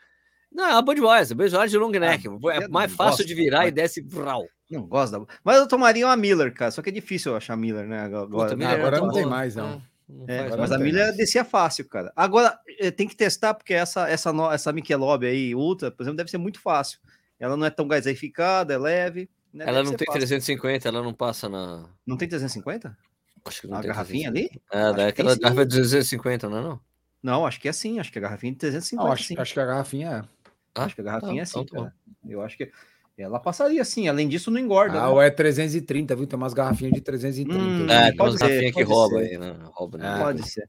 Não, 0.50 0.66
é 0.66 0.72
a 0.72 0.82
Budweiser, 0.82 1.36
Budweiser 1.36 1.68
de 1.68 1.78
long 1.78 1.90
neck. 1.90 2.26
Ah, 2.26 2.54
é 2.54 2.68
mais 2.68 2.92
fácil 2.92 3.26
de 3.26 3.34
virar 3.34 3.68
e 3.68 3.70
desce 3.70 4.00
vral. 4.00 4.46
Não 4.70 4.82
gosto 4.82 5.12
da... 5.12 5.34
Mas 5.44 5.58
eu 5.58 5.68
tomaria 5.68 6.06
uma 6.06 6.16
Miller, 6.16 6.52
cara. 6.52 6.70
Só 6.70 6.82
que 6.82 6.88
é 6.88 6.92
difícil 6.92 7.36
achar 7.36 7.56
Miller, 7.56 7.86
né? 7.86 8.00
Agora, 8.00 8.50
Puta, 8.50 8.68
agora 8.68 9.00
não 9.00 9.12
tem 9.12 9.26
mais, 9.26 9.54
não. 9.54 9.82
É, 10.26 10.56
mas 10.56 10.72
a 10.72 10.78
Miller 10.78 11.14
descia 11.14 11.44
fácil, 11.44 11.86
cara. 11.86 12.10
Agora, 12.16 12.58
eh, 12.78 12.90
tem 12.90 13.06
que 13.06 13.14
testar, 13.14 13.52
porque 13.52 13.74
essa, 13.74 14.08
essa, 14.08 14.32
essa 14.52 14.72
Michelob 14.72 15.26
aí, 15.26 15.54
Ultra, 15.54 15.90
por 15.90 16.02
exemplo, 16.02 16.16
deve 16.16 16.30
ser 16.30 16.38
muito 16.38 16.60
fácil. 16.60 16.98
Ela 17.38 17.56
não 17.56 17.66
é 17.66 17.70
tão 17.70 17.86
gaseificada, 17.86 18.72
é 18.72 18.78
leve. 18.78 19.28
Né? 19.52 19.64
Ela 19.66 19.82
não 19.82 19.94
tem 19.94 20.06
fácil. 20.06 20.20
350, 20.20 20.88
ela 20.88 21.02
não 21.02 21.14
passa 21.14 21.48
na. 21.48 21.88
Não 22.06 22.16
tem 22.16 22.28
350? 22.28 22.96
Acho 23.44 23.60
que 23.62 23.66
não 23.66 23.76
a 23.76 23.80
tem 23.80 23.88
garrafinha 23.88 24.30
350. 24.32 24.58
ali? 24.76 24.92
É, 24.92 24.96
daquela 24.96 25.36
garrafa 25.36 25.66
de 25.66 25.76
250, 25.76 26.48
não 26.48 26.58
é 26.58 26.60
não? 26.62 26.80
Não, 27.22 27.46
acho 27.46 27.60
que 27.60 27.68
é 27.68 27.72
sim, 27.72 27.98
acho 27.98 28.12
que 28.12 28.18
a 28.18 28.22
garrafinha 28.22 28.50
é 28.50 28.54
de 28.54 28.58
350. 28.58 29.04
Não, 29.04 29.12
acho, 29.12 29.40
acho, 29.40 29.54
que 29.54 29.60
a 29.60 29.66
garrafinha 29.66 30.08
é. 30.08 30.50
Ah, 30.74 30.84
acho 30.84 30.94
que 30.94 31.00
a 31.00 31.04
garrafinha 31.04 31.42
é 31.42 31.44
sim, 31.44 31.60
então, 31.60 31.84
tá 31.84 31.92
Eu 32.26 32.42
acho 32.42 32.56
que 32.56 32.70
ela 33.16 33.40
passaria 33.40 33.84
sim, 33.84 34.06
além 34.06 34.28
disso 34.28 34.50
não 34.50 34.60
engorda. 34.60 34.98
Ah, 34.98 35.02
né? 35.02 35.08
ou 35.08 35.20
é 35.20 35.30
330, 35.30 36.14
viu? 36.14 36.26
Tem 36.26 36.36
umas 36.36 36.54
garrafinhas 36.54 36.92
de 36.92 37.00
330. 37.00 37.58
Hum, 37.58 37.90
é, 37.90 38.12
tem 38.12 38.20
umas 38.20 38.36
garrafinhas 38.36 38.74
que 38.74 38.82
rouba 38.82 39.20
aí, 39.20 39.36
né? 39.36 39.56
Rouba, 39.72 39.98
né? 39.98 40.18
Pode 40.18 40.42
ser. 40.48 40.68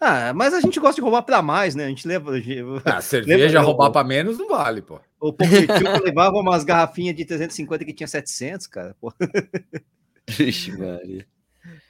Ah, 0.00 0.32
mas 0.32 0.54
a 0.54 0.60
gente 0.60 0.78
gosta 0.78 0.94
de 0.96 1.00
roubar 1.00 1.22
para 1.22 1.42
mais, 1.42 1.74
né? 1.74 1.86
A 1.86 1.88
gente 1.88 2.06
leva. 2.06 2.32
Ah, 2.84 3.00
cerveja 3.02 3.58
leva, 3.58 3.62
roubar 3.62 3.90
para 3.90 4.06
menos 4.06 4.38
não 4.38 4.48
vale, 4.48 4.82
pô. 4.82 5.00
O 5.20 5.32
Pocket 5.32 5.68
levava 6.04 6.36
umas 6.36 6.64
garrafinhas 6.64 7.16
de 7.16 7.24
350 7.24 7.84
que 7.84 7.92
tinha 7.92 8.06
700, 8.06 8.66
cara. 8.66 8.96
Pô. 9.00 9.12
Vixe, 10.28 10.76
Maria. 10.76 11.26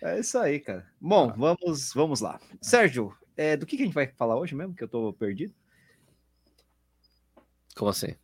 É 0.02 0.18
isso 0.18 0.38
aí, 0.38 0.60
cara. 0.60 0.86
Bom, 1.00 1.30
ah. 1.30 1.34
vamos, 1.36 1.92
vamos 1.92 2.20
lá. 2.20 2.40
Sérgio, 2.60 3.14
é, 3.36 3.56
do 3.56 3.66
que, 3.66 3.76
que 3.76 3.82
a 3.82 3.86
gente 3.86 3.94
vai 3.94 4.06
falar 4.06 4.36
hoje 4.36 4.54
mesmo? 4.54 4.74
Que 4.74 4.84
eu 4.84 4.88
tô 4.88 5.12
perdido. 5.12 5.54
Como 7.76 7.90
assim? 7.90 8.14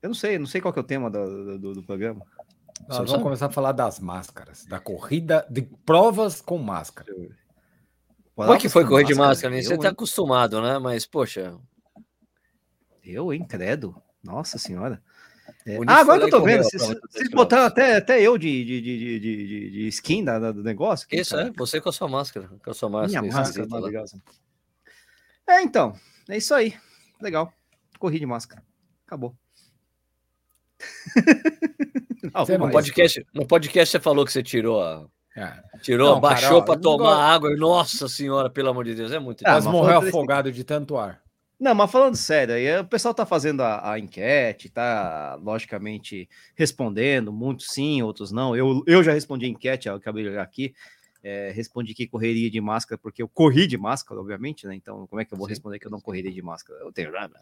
Eu 0.00 0.08
não 0.08 0.14
sei, 0.14 0.38
não 0.38 0.46
sei 0.46 0.60
qual 0.60 0.72
que 0.72 0.78
é 0.78 0.82
o 0.82 0.86
tema 0.86 1.10
do, 1.10 1.58
do, 1.58 1.74
do 1.74 1.82
programa. 1.82 2.24
Nós 2.88 2.96
vamos 2.98 3.10
sabe? 3.12 3.22
começar 3.22 3.46
a 3.46 3.50
falar 3.50 3.72
das 3.72 4.00
máscaras, 4.00 4.64
da 4.66 4.80
corrida 4.80 5.46
de 5.48 5.62
provas 5.62 6.40
com 6.40 6.58
máscara. 6.58 7.12
Como 8.34 8.54
é 8.54 8.58
que 8.58 8.68
foi 8.68 8.84
correr 8.86 9.04
de 9.04 9.14
máscara? 9.14 9.54
Né? 9.54 9.62
Você 9.62 9.78
tá 9.78 9.90
acostumado, 9.90 10.60
né? 10.60 10.78
Mas, 10.78 11.06
poxa. 11.06 11.56
Eu, 13.04 13.32
hein, 13.32 13.44
credo. 13.44 14.00
Nossa 14.22 14.58
senhora. 14.58 15.02
É... 15.66 15.76
Ah, 15.86 16.00
agora 16.00 16.20
que 16.20 16.26
eu 16.26 16.30
tô 16.30 16.42
vendo, 16.42 16.62
vocês, 16.62 16.82
vocês 16.82 17.30
botaram 17.30 17.64
até, 17.64 17.96
até 17.96 18.20
eu 18.20 18.38
de, 18.38 18.64
de, 18.64 18.80
de, 18.80 19.20
de, 19.20 19.70
de 19.70 19.88
skin 19.88 20.24
da, 20.24 20.52
do 20.52 20.62
negócio. 20.62 21.06
Aqui, 21.06 21.20
Isso, 21.20 21.34
cara. 21.34 21.48
é, 21.48 21.52
você 21.52 21.80
com 21.80 21.88
a 21.88 21.92
sua 21.92 22.08
máscara. 22.08 22.48
Com 22.62 22.70
a 22.70 22.74
sua 22.74 22.88
máscara. 22.88 23.22
Minha 23.22 23.34
máscara 23.34 23.66
maravilhosa. 23.68 24.22
É, 25.48 25.62
então, 25.62 25.94
é 26.28 26.36
isso 26.36 26.54
aí. 26.54 26.74
Legal. 27.20 27.52
Corri 27.98 28.18
de 28.18 28.26
máscara. 28.26 28.62
Acabou. 29.06 29.36
Não, 32.34 32.58
no, 32.58 32.70
podcast, 32.70 33.26
no 33.34 33.46
podcast 33.46 33.90
você 33.90 34.00
falou 34.00 34.24
que 34.24 34.32
você 34.32 34.42
tirou 34.42 34.82
a, 34.82 35.06
é. 35.36 35.78
Tirou, 35.80 36.14
não, 36.14 36.20
baixou 36.20 36.62
para 36.62 36.78
tomar 36.78 37.16
água. 37.16 37.54
Nossa 37.56 38.06
senhora, 38.08 38.50
pelo 38.50 38.68
amor 38.68 38.84
de 38.84 38.94
Deus, 38.94 39.12
é 39.12 39.18
muito. 39.18 39.46
É, 39.46 39.50
mas 39.50 39.66
morreu 39.66 39.98
afogado 39.98 40.52
de 40.52 40.62
tanto 40.62 40.96
ar. 40.96 41.21
Não, 41.62 41.76
mas 41.76 41.92
falando 41.92 42.16
sério, 42.16 42.56
aí 42.56 42.80
o 42.80 42.84
pessoal 42.84 43.14
tá 43.14 43.24
fazendo 43.24 43.62
a, 43.62 43.92
a, 43.92 43.96
enquete, 43.96 44.68
tá 44.68 45.38
logicamente 45.40 46.28
respondendo, 46.56 47.32
muitos 47.32 47.68
sim, 47.68 48.02
outros 48.02 48.32
não. 48.32 48.56
Eu, 48.56 48.82
eu 48.84 49.00
já 49.00 49.12
respondi 49.12 49.46
a 49.46 49.48
enquete, 49.48 49.86
eu 49.86 49.94
acabei 49.94 50.24
de 50.24 50.30
olhar 50.30 50.42
aqui. 50.42 50.74
É, 51.22 51.52
respondi 51.54 51.94
que 51.94 52.08
correria 52.08 52.50
de 52.50 52.60
máscara, 52.60 52.98
porque 52.98 53.22
eu 53.22 53.28
corri 53.28 53.68
de 53.68 53.78
máscara, 53.78 54.20
obviamente, 54.20 54.66
né? 54.66 54.74
Então, 54.74 55.06
como 55.06 55.22
é 55.22 55.24
que 55.24 55.32
eu 55.32 55.38
vou 55.38 55.46
sim. 55.46 55.52
responder 55.52 55.78
que 55.78 55.86
eu 55.86 55.90
não 55.90 56.00
correria 56.00 56.32
de 56.32 56.42
máscara? 56.42 56.80
Eu 56.80 56.90
tenho 56.90 57.12
nada. 57.12 57.40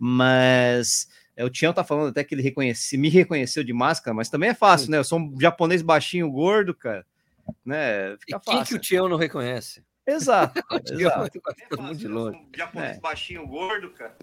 Mas 0.00 1.08
é, 1.36 1.44
o 1.44 1.48
Tião 1.48 1.72
tá 1.72 1.84
falando 1.84 2.08
até 2.08 2.24
que 2.24 2.34
ele 2.34 2.42
reconhece, 2.42 2.98
me 2.98 3.08
reconheceu 3.08 3.62
de 3.62 3.72
máscara, 3.72 4.12
mas 4.12 4.28
também 4.28 4.50
é 4.50 4.54
fácil, 4.54 4.86
sim. 4.86 4.90
né? 4.90 4.98
Eu 4.98 5.04
sou 5.04 5.20
um 5.20 5.40
japonês 5.40 5.80
baixinho, 5.80 6.28
gordo, 6.28 6.74
cara. 6.74 7.06
Né? 7.64 8.16
Fica 8.18 8.36
e 8.36 8.44
fácil. 8.44 8.50
Quem 8.50 8.64
que 8.64 8.74
o 8.74 8.80
Tião 8.80 9.08
não 9.08 9.16
reconhece? 9.16 9.80
Exato. 10.10 10.62
exato. 10.92 11.40
É 11.70 11.76
muito 11.76 11.98
de 11.98 12.08
longe. 12.08 12.38
Um 12.38 12.56
japonês 12.56 12.96
é. 12.96 13.00
baixinho, 13.00 13.46
gordo, 13.46 13.90
cara. 13.90 14.16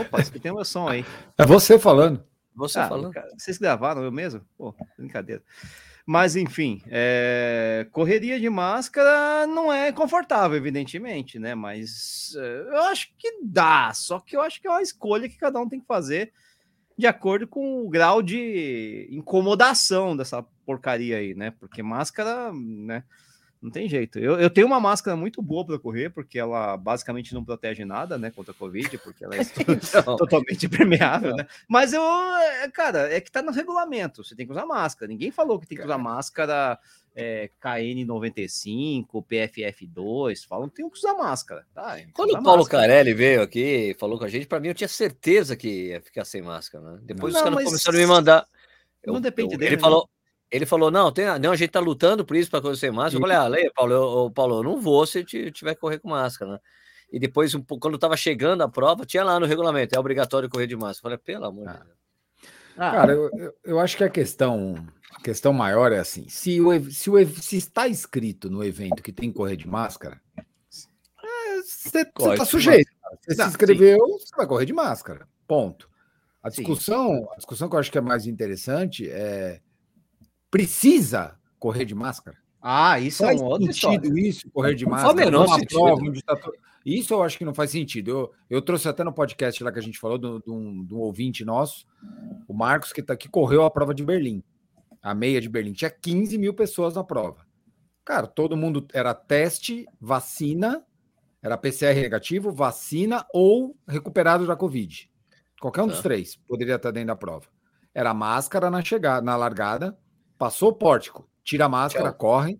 Opa, 0.00 0.20
isso 0.20 0.32
que 0.32 0.38
tem 0.38 0.52
meu 0.52 0.64
som 0.64 0.88
aí. 0.88 1.04
É 1.36 1.44
você 1.44 1.78
falando. 1.78 2.24
Você 2.54 2.78
ah, 2.78 2.88
falando. 2.88 3.12
Cara, 3.12 3.28
vocês 3.36 3.58
gravaram 3.58 4.02
eu 4.02 4.12
mesmo? 4.12 4.42
Pô, 4.56 4.74
brincadeira. 4.96 5.42
Mas, 6.06 6.34
enfim, 6.34 6.82
é... 6.88 7.86
correria 7.92 8.38
de 8.40 8.48
máscara 8.50 9.46
não 9.46 9.72
é 9.72 9.92
confortável, 9.92 10.56
evidentemente, 10.56 11.38
né? 11.38 11.54
Mas 11.54 12.34
é, 12.36 12.60
eu 12.74 12.82
acho 12.84 13.12
que 13.16 13.40
dá, 13.42 13.92
só 13.94 14.18
que 14.18 14.36
eu 14.36 14.40
acho 14.40 14.60
que 14.60 14.66
é 14.66 14.70
uma 14.70 14.82
escolha 14.82 15.28
que 15.28 15.38
cada 15.38 15.60
um 15.60 15.68
tem 15.68 15.80
que 15.80 15.86
fazer 15.86 16.32
de 16.98 17.06
acordo 17.06 17.46
com 17.46 17.84
o 17.84 17.88
grau 17.88 18.22
de 18.22 19.08
incomodação 19.10 20.16
dessa 20.16 20.42
porcaria 20.66 21.16
aí, 21.16 21.34
né? 21.34 21.50
Porque 21.58 21.82
máscara, 21.82 22.52
né? 22.52 23.04
Não 23.62 23.70
tem 23.70 23.88
jeito. 23.88 24.18
Eu, 24.18 24.40
eu 24.40 24.48
tenho 24.48 24.66
uma 24.66 24.80
máscara 24.80 25.14
muito 25.14 25.42
boa 25.42 25.66
para 25.66 25.78
correr, 25.78 26.08
porque 26.08 26.38
ela 26.38 26.78
basicamente 26.78 27.34
não 27.34 27.44
protege 27.44 27.84
nada, 27.84 28.16
né, 28.16 28.30
contra 28.30 28.52
a 28.52 28.54
Covid, 28.54 28.96
porque 28.98 29.22
ela 29.22 29.36
é 29.36 29.40
então, 29.68 30.16
totalmente 30.16 30.66
permeável, 30.66 31.36
né? 31.36 31.46
Mas 31.68 31.92
eu, 31.92 32.02
é, 32.02 32.70
cara, 32.70 33.12
é 33.12 33.20
que 33.20 33.30
tá 33.30 33.42
no 33.42 33.52
regulamento. 33.52 34.24
Você 34.24 34.34
tem 34.34 34.46
que 34.46 34.52
usar 34.52 34.64
máscara. 34.64 35.10
Ninguém 35.10 35.30
falou 35.30 35.60
que 35.60 35.66
tem 35.66 35.76
que 35.76 35.84
usar 35.84 35.98
máscara 35.98 36.78
é, 37.14 37.50
KN95, 37.62 39.06
PFF2. 39.26 40.46
Falam 40.46 40.68
que 40.68 40.76
tem 40.76 40.88
que 40.88 40.96
usar 40.96 41.14
máscara. 41.14 41.66
Tá, 41.74 41.98
Quando 42.14 42.30
o 42.30 42.42
Paulo 42.42 42.62
máscara. 42.62 42.88
Carelli 42.88 43.12
veio 43.12 43.42
aqui 43.42 43.94
falou 43.98 44.18
com 44.18 44.24
a 44.24 44.28
gente, 44.28 44.46
para 44.46 44.60
mim 44.60 44.68
eu 44.68 44.74
tinha 44.74 44.88
certeza 44.88 45.54
que 45.54 45.88
ia 45.88 46.00
ficar 46.00 46.24
sem 46.24 46.40
máscara, 46.40 46.92
né? 46.92 47.00
Depois 47.02 47.34
não, 47.34 47.40
os 47.40 47.44
caras 47.44 47.64
começaram 47.64 47.98
a 47.98 48.00
me 48.00 48.06
mandar. 48.06 48.46
Eu, 49.02 49.12
não 49.12 49.20
depende 49.20 49.54
eu, 49.54 49.58
dele. 49.58 49.74
Ele 49.74 49.76
né? 49.76 49.82
falou. 49.82 50.08
Ele 50.50 50.66
falou: 50.66 50.90
não, 50.90 51.12
tem, 51.12 51.26
não, 51.38 51.52
a 51.52 51.56
gente 51.56 51.70
tá 51.70 51.80
lutando 51.80 52.24
por 52.24 52.36
isso 52.36 52.50
para 52.50 52.58
acontecer 52.58 52.90
mais. 52.90 53.14
Eu 53.14 53.20
falei: 53.20 53.36
ah, 53.36 53.46
Leia, 53.46 53.70
Paulo, 53.74 53.92
eu, 53.92 54.30
Paulo, 54.30 54.58
eu 54.58 54.62
não 54.64 54.80
vou 54.80 55.06
se 55.06 55.22
tiver 55.24 55.74
que 55.74 55.80
correr 55.80 55.98
com 56.00 56.08
máscara, 56.08 56.52
né? 56.52 56.58
E 57.12 57.18
depois, 57.18 57.54
um, 57.54 57.62
quando 57.62 57.94
estava 57.94 58.16
chegando 58.16 58.62
a 58.62 58.68
prova, 58.68 59.06
tinha 59.06 59.22
lá 59.22 59.38
no 59.38 59.46
regulamento: 59.46 59.94
é 59.94 59.98
obrigatório 59.98 60.48
correr 60.48 60.66
de 60.66 60.76
máscara. 60.76 61.14
Eu 61.14 61.18
falei: 61.18 61.18
pelo 61.18 61.44
amor 61.46 61.66
de 61.66 61.70
ah. 61.70 61.84
Deus. 61.84 62.00
Ah. 62.76 62.90
Cara, 62.92 63.12
eu, 63.12 63.54
eu 63.64 63.78
acho 63.78 63.96
que 63.96 64.04
a 64.04 64.08
questão, 64.08 64.74
a 65.14 65.22
questão 65.22 65.52
maior 65.52 65.92
é 65.92 65.98
assim: 65.98 66.28
se, 66.28 66.60
o, 66.60 66.90
se, 66.90 67.10
o, 67.10 67.26
se 67.28 67.56
está 67.56 67.86
escrito 67.86 68.50
no 68.50 68.64
evento 68.64 69.02
que 69.02 69.12
tem 69.12 69.30
que 69.30 69.36
correr 69.36 69.56
de 69.56 69.68
máscara, 69.68 70.20
é, 70.36 71.62
você 71.62 72.00
está 72.00 72.44
sujeito. 72.44 72.90
Você 73.22 73.36
se 73.36 73.48
inscreveu, 73.48 73.98
você 73.98 74.34
vai 74.36 74.46
correr 74.46 74.66
de 74.66 74.72
máscara. 74.72 75.28
Ponto. 75.46 75.88
A 76.42 76.48
discussão, 76.48 77.28
a 77.32 77.36
discussão 77.36 77.68
que 77.68 77.74
eu 77.74 77.80
acho 77.80 77.92
que 77.92 77.98
é 77.98 78.00
mais 78.00 78.26
interessante 78.26 79.08
é 79.10 79.60
precisa 80.50 81.36
correr 81.58 81.84
de 81.84 81.94
máscara? 81.94 82.36
Ah, 82.62 83.00
isso 83.00 83.24
faz 83.24 83.40
é 83.40 83.44
um 83.44 83.46
outro 83.46 83.72
sentido 83.72 84.04
história. 84.04 84.28
isso, 84.28 84.50
correr 84.50 84.74
de 84.74 84.86
máscara. 84.86 85.30
Não 85.30 85.46
faz 85.46 85.64
prova 85.64 86.02
tá 86.26 86.36
to... 86.36 86.52
Isso 86.84 87.14
eu 87.14 87.22
acho 87.22 87.38
que 87.38 87.44
não 87.44 87.54
faz 87.54 87.70
sentido. 87.70 88.10
Eu, 88.10 88.32
eu 88.48 88.62
trouxe 88.62 88.88
até 88.88 89.04
no 89.04 89.12
podcast 89.12 89.62
lá 89.62 89.72
que 89.72 89.78
a 89.78 89.82
gente 89.82 89.98
falou 89.98 90.18
de 90.18 90.50
um, 90.50 90.86
ouvinte 90.92 91.44
nosso, 91.44 91.86
o 92.48 92.54
Marcos, 92.54 92.92
que, 92.92 93.02
tá, 93.02 93.16
que 93.16 93.28
correu 93.28 93.64
a 93.64 93.70
prova 93.70 93.94
de 93.94 94.04
Berlim, 94.04 94.42
a 95.02 95.14
meia 95.14 95.40
de 95.40 95.48
Berlim. 95.48 95.72
Tinha 95.72 95.90
15 95.90 96.36
mil 96.38 96.54
pessoas 96.54 96.94
na 96.94 97.04
prova. 97.04 97.46
Cara, 98.04 98.26
todo 98.26 98.56
mundo 98.56 98.86
era 98.92 99.14
teste, 99.14 99.86
vacina, 100.00 100.84
era 101.42 101.56
PCR 101.56 101.94
negativo, 101.94 102.50
vacina 102.50 103.26
ou 103.32 103.76
recuperado 103.86 104.46
da 104.46 104.56
Covid. 104.56 105.10
Qualquer 105.60 105.82
um 105.82 105.86
dos 105.86 105.98
tá. 105.98 106.02
três 106.04 106.36
poderia 106.36 106.76
estar 106.76 106.90
dentro 106.90 107.08
da 107.08 107.16
prova. 107.16 107.46
Era 107.94 108.14
máscara 108.14 108.70
na 108.70 108.82
chegada, 108.82 109.24
na 109.24 109.36
largada, 109.36 109.98
Passou 110.40 110.70
o 110.70 110.72
pórtico, 110.72 111.28
tira 111.44 111.66
a 111.66 111.68
máscara, 111.68 112.08
Tchau. 112.08 112.18
corre, 112.18 112.58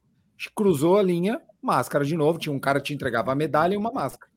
cruzou 0.54 0.98
a 0.98 1.02
linha, 1.02 1.40
máscara 1.62 2.04
de 2.04 2.14
novo. 2.14 2.38
Tinha 2.38 2.54
um 2.54 2.60
cara 2.60 2.78
que 2.78 2.88
te 2.88 2.94
entregava 2.94 3.32
a 3.32 3.34
medalha 3.34 3.72
e 3.72 3.76
uma 3.78 3.90
máscara. 3.90 4.30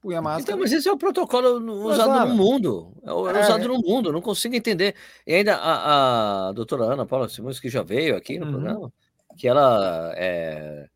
Punha 0.00 0.18
a 0.18 0.22
máscara. 0.22 0.42
Então, 0.42 0.58
mas 0.58 0.72
esse 0.72 0.88
é 0.88 0.92
o 0.92 0.98
protocolo 0.98 1.60
usado 1.86 2.28
no 2.28 2.34
mundo. 2.34 2.92
É, 3.04 3.10
é 3.10 3.42
usado 3.44 3.68
no 3.68 3.78
mundo, 3.78 4.12
não 4.12 4.20
consigo 4.20 4.56
entender. 4.56 4.96
E 5.24 5.32
ainda 5.32 5.54
a, 5.54 6.48
a 6.48 6.52
doutora 6.52 6.82
Ana 6.82 7.06
Paula 7.06 7.28
Simões, 7.28 7.60
que 7.60 7.68
já 7.68 7.84
veio 7.84 8.16
aqui 8.16 8.40
no 8.40 8.46
uhum. 8.46 8.52
programa, 8.54 8.92
que 9.38 9.46
ela, 9.46 10.12
é, 10.16 10.88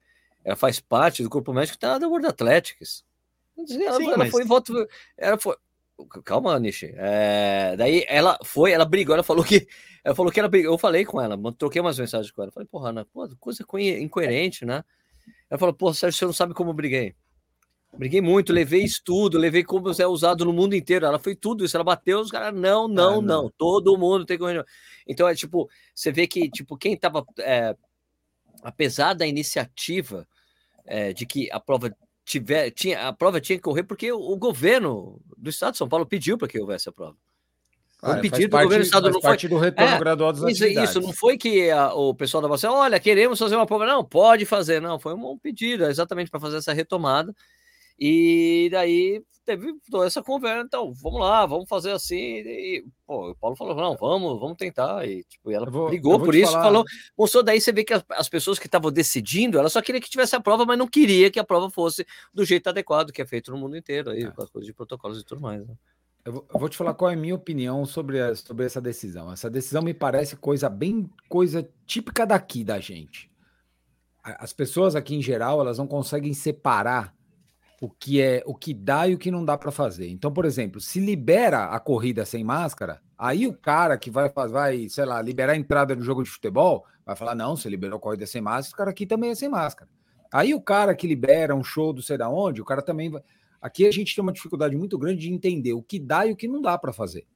ela 0.45 0.57
faz 0.57 0.81
parte 0.81 1.23
do 1.23 1.31
corpo 1.31 1.53
médico 1.53 1.79
tá, 1.79 1.97
da 1.97 2.09
World 2.09 2.27
Athletics. 2.27 3.05
Ela, 3.57 3.97
Sim, 3.99 4.09
ela 4.09 4.19
mas... 4.19 4.33
foi 4.33 4.45
voto. 4.45 4.75
Ela 5.17 5.39
foi, 5.39 5.55
Calma, 6.25 6.59
Nishi. 6.59 6.93
É, 6.97 7.77
daí 7.77 8.05
ela 8.09 8.39
foi, 8.45 8.73
ela 8.73 8.85
brigou, 8.85 9.15
ela 9.15 9.23
falou 9.23 9.45
que. 9.45 9.67
Ela 10.03 10.15
falou 10.15 10.31
que 10.31 10.39
ela 10.39 10.49
brigou. 10.49 10.73
Eu 10.73 10.79
falei 10.79 11.05
com 11.05 11.21
ela, 11.21 11.39
troquei 11.57 11.81
umas 11.81 11.99
mensagens 11.99 12.31
com 12.31 12.43
ela. 12.43 12.53
Falei, 12.53 12.69
porra, 12.71 12.91
Ana, 12.91 13.05
pô, 13.05 13.29
coisa 13.39 13.65
incoerente, 14.01 14.65
né? 14.65 14.85
Ela 15.49 15.59
falou, 15.59 15.75
pô, 15.75 15.95
Sérgio, 15.95 16.19
você 16.19 16.25
não 16.27 16.33
sabe 16.33 16.53
como 16.53 16.71
eu 16.71 16.75
briguei. 16.75 17.15
Briguei 17.97 18.21
muito, 18.21 18.53
levei 18.53 18.83
estudo, 18.83 19.39
levei 19.39 19.63
como 19.63 19.91
é 19.91 20.07
usado 20.07 20.45
no 20.45 20.53
mundo 20.53 20.75
inteiro. 20.75 21.07
Ela 21.07 21.19
foi 21.19 21.35
tudo 21.37 21.65
isso, 21.65 21.77
ela 21.77 21.85
bateu, 21.85 22.21
os 22.21 22.31
caras, 22.31 22.53
não, 22.53 22.89
não, 22.89 23.21
ah, 23.21 23.23
não, 23.23 23.23
não, 23.23 23.53
todo 23.57 23.97
mundo 23.97 24.27
tem 24.27 24.37
que. 24.37 24.45
Então 25.07 25.29
é 25.29 25.35
tipo, 25.35 25.71
você 25.95 26.11
vê 26.11 26.27
que, 26.27 26.51
tipo, 26.51 26.77
quem 26.77 26.97
tava. 26.97 27.25
É, 27.39 27.77
apesar 28.63 29.15
da 29.15 29.27
iniciativa 29.27 30.27
é, 30.85 31.13
de 31.13 31.25
que 31.25 31.51
a 31.53 31.61
prova 31.61 31.95
tiver, 32.39 32.71
tinha, 32.71 33.09
a 33.09 33.13
prova 33.13 33.41
tinha 33.41 33.57
que 33.57 33.63
correr 33.63 33.83
porque 33.83 34.11
o, 34.13 34.19
o 34.19 34.37
governo 34.37 35.21
do 35.37 35.51
estado 35.51 35.73
de 35.73 35.79
São 35.79 35.89
Paulo 35.89 36.07
pediu 36.07 36.37
para 36.37 36.49
que 36.49 36.61
houvesse 36.61 36.89
a 36.89 36.93
prova. 36.93 37.17
Ah, 38.03 38.19
o 38.19 38.21
pedido 38.21 38.57
do 38.57 38.63
governo 38.63 38.85
do 38.85 38.87
estado 38.87 39.11
não 39.11 39.21
foi. 39.21 39.37
do 39.37 39.59
retorno 39.59 39.95
é, 39.95 39.99
gradual 39.99 40.33
das 40.33 40.43
isso, 40.43 40.67
isso, 40.67 41.01
não 41.01 41.13
foi 41.13 41.39
que 41.39 41.71
a, 41.71 41.95
o 41.95 42.15
pessoal 42.15 42.43
da 42.43 42.49
vacina, 42.49 42.73
olha, 42.73 43.01
queremos 43.01 43.39
fazer 43.39 43.57
uma 43.57 43.65
prova. 43.65 43.87
Não, 43.87 44.05
pode 44.05 44.45
fazer. 44.45 44.81
Não, 44.81 44.99
foi 44.99 45.15
um, 45.15 45.31
um 45.31 45.39
pedido 45.39 45.85
exatamente 45.87 46.31
para 46.31 46.41
fazer 46.41 46.59
essa 46.59 46.75
retomada. 46.75 47.35
E 47.99 48.69
daí 48.73 49.23
teve 49.45 49.75
toda 49.91 50.07
essa 50.07 50.23
conversa, 50.23 50.65
então, 50.65 50.93
vamos 50.95 51.21
lá, 51.21 51.45
vamos 51.47 51.69
fazer 51.69 51.93
assim. 51.93 52.17
E, 52.17 52.85
pô, 53.07 53.31
o 53.31 53.35
Paulo 53.37 53.55
falou, 53.55 53.77
não, 53.77 53.97
vamos, 53.97 54.41
vamos 54.41 54.57
tentar. 54.57 55.07
E, 55.07 55.23
tipo, 55.25 55.51
ela 55.51 55.71
vou, 55.71 55.89
brigou 55.89 56.19
por 56.19 56.35
isso, 56.35 56.53
falar... 56.53 56.65
falou, 56.65 56.85
mostrou, 57.17 57.43
daí 57.43 57.61
você 57.61 57.73
vê 57.73 57.85
que 57.85 57.93
as, 57.93 58.05
as 58.11 58.29
pessoas 58.29 58.59
que 58.59 58.67
estavam 58.67 58.91
decidindo, 58.91 59.59
ela 59.59 59.69
só 59.69 59.81
queria 59.83 60.01
que 60.01 60.11
tivesse 60.11 60.35
a 60.35 60.41
prova, 60.41 60.65
mas 60.65 60.79
não 60.79 60.89
queria 60.89 61.31
que 61.31 61.39
a 61.39 61.45
prova 61.45 61.71
fosse 61.71 62.07
do 62.33 62.45
jeito 62.45 62.69
adequado, 62.69 63.13
que 63.13 63.23
é 63.23 63.27
feito 63.27 63.51
no 63.51 63.59
mundo 63.59 63.77
inteiro, 63.77 64.11
aí, 64.11 64.25
é. 64.25 64.31
com 64.31 64.43
as 64.43 64.51
coisas 64.51 64.67
de 64.67 64.73
protocolos 64.73 65.21
e 65.21 65.25
tudo 65.25 65.41
mais. 65.41 65.67
Né? 65.67 65.75
Eu, 66.25 66.33
vou, 66.33 66.47
eu 66.53 66.61
vou 66.61 66.69
te 66.69 66.77
falar 66.77 66.95
qual 66.95 67.11
é 67.11 67.15
a 67.15 67.19
minha 67.19 67.35
opinião 67.35 67.85
sobre, 67.85 68.21
a, 68.21 68.35
sobre 68.35 68.65
essa 68.65 68.81
decisão. 68.81 69.31
Essa 69.31 69.51
decisão 69.51 69.83
me 69.83 69.93
parece 69.93 70.37
coisa 70.37 70.69
bem, 70.69 71.09
coisa 71.29 71.69
típica 71.87 72.27
daqui 72.27 72.65
da 72.65 72.81
gente. 72.81 73.31
As 74.23 74.55
pessoas 74.55 74.97
aqui 74.97 75.15
em 75.15 75.21
geral, 75.21 75.61
elas 75.61 75.77
não 75.77 75.87
conseguem 75.87 76.33
separar 76.33 77.15
o 77.85 77.91
que 77.91 78.21
é 78.21 78.43
o 78.47 78.55
que 78.55 78.73
dá 78.73 79.07
e 79.07 79.15
o 79.15 79.19
que 79.19 79.31
não 79.31 79.45
dá 79.45 79.59
para 79.59 79.71
fazer. 79.71 80.09
Então, 80.09 80.33
por 80.33 80.47
exemplo, 80.47 80.81
se 80.81 80.99
libera 80.99 81.67
a 81.67 81.79
corrida 81.79 82.25
sem 82.25 82.43
máscara, 82.43 83.03
aí 83.19 83.47
o 83.47 83.53
cara 83.55 83.99
que 83.99 84.11
vai 84.11 84.31
vai, 84.49 84.89
sei 84.89 85.05
lá, 85.05 85.21
liberar 85.21 85.53
a 85.53 85.57
entrada 85.57 85.95
no 85.95 86.03
jogo 86.03 86.23
de 86.23 86.31
futebol, 86.31 86.87
vai 87.05 87.15
falar: 87.15 87.35
"Não, 87.35 87.57
você 87.57 87.69
liberou 87.69 87.99
a 87.99 88.01
corrida 88.01 88.27
sem 88.27 88.41
máscara, 88.41 88.75
o 88.75 88.77
cara 88.79 88.91
aqui 88.91 89.07
também 89.07 89.31
é 89.31 89.35
sem 89.35 89.51
máscara". 89.51 89.91
Aí 90.33 90.55
o 90.55 90.61
cara 90.63 90.95
que 90.95 91.07
libera 91.07 91.55
um 91.55 91.63
show 91.63 91.93
do 91.93 92.03
sei 92.03 92.17
da 92.17 92.29
onde, 92.31 92.63
o 92.63 92.65
cara 92.65 92.83
também 92.83 93.11
vai 93.11 93.23
Aqui 93.61 93.87
a 93.87 93.91
gente 93.91 94.15
tem 94.15 94.23
uma 94.23 94.33
dificuldade 94.33 94.77
muito 94.77 94.99
grande 94.99 95.21
de 95.23 95.33
entender 95.33 95.73
o 95.73 95.83
que 95.83 95.99
dá 95.99 96.27
e 96.27 96.33
o 96.33 96.37
que 96.37 96.47
não 96.47 96.61
dá 96.61 96.77
para 96.77 96.93
fazer. 96.93 97.27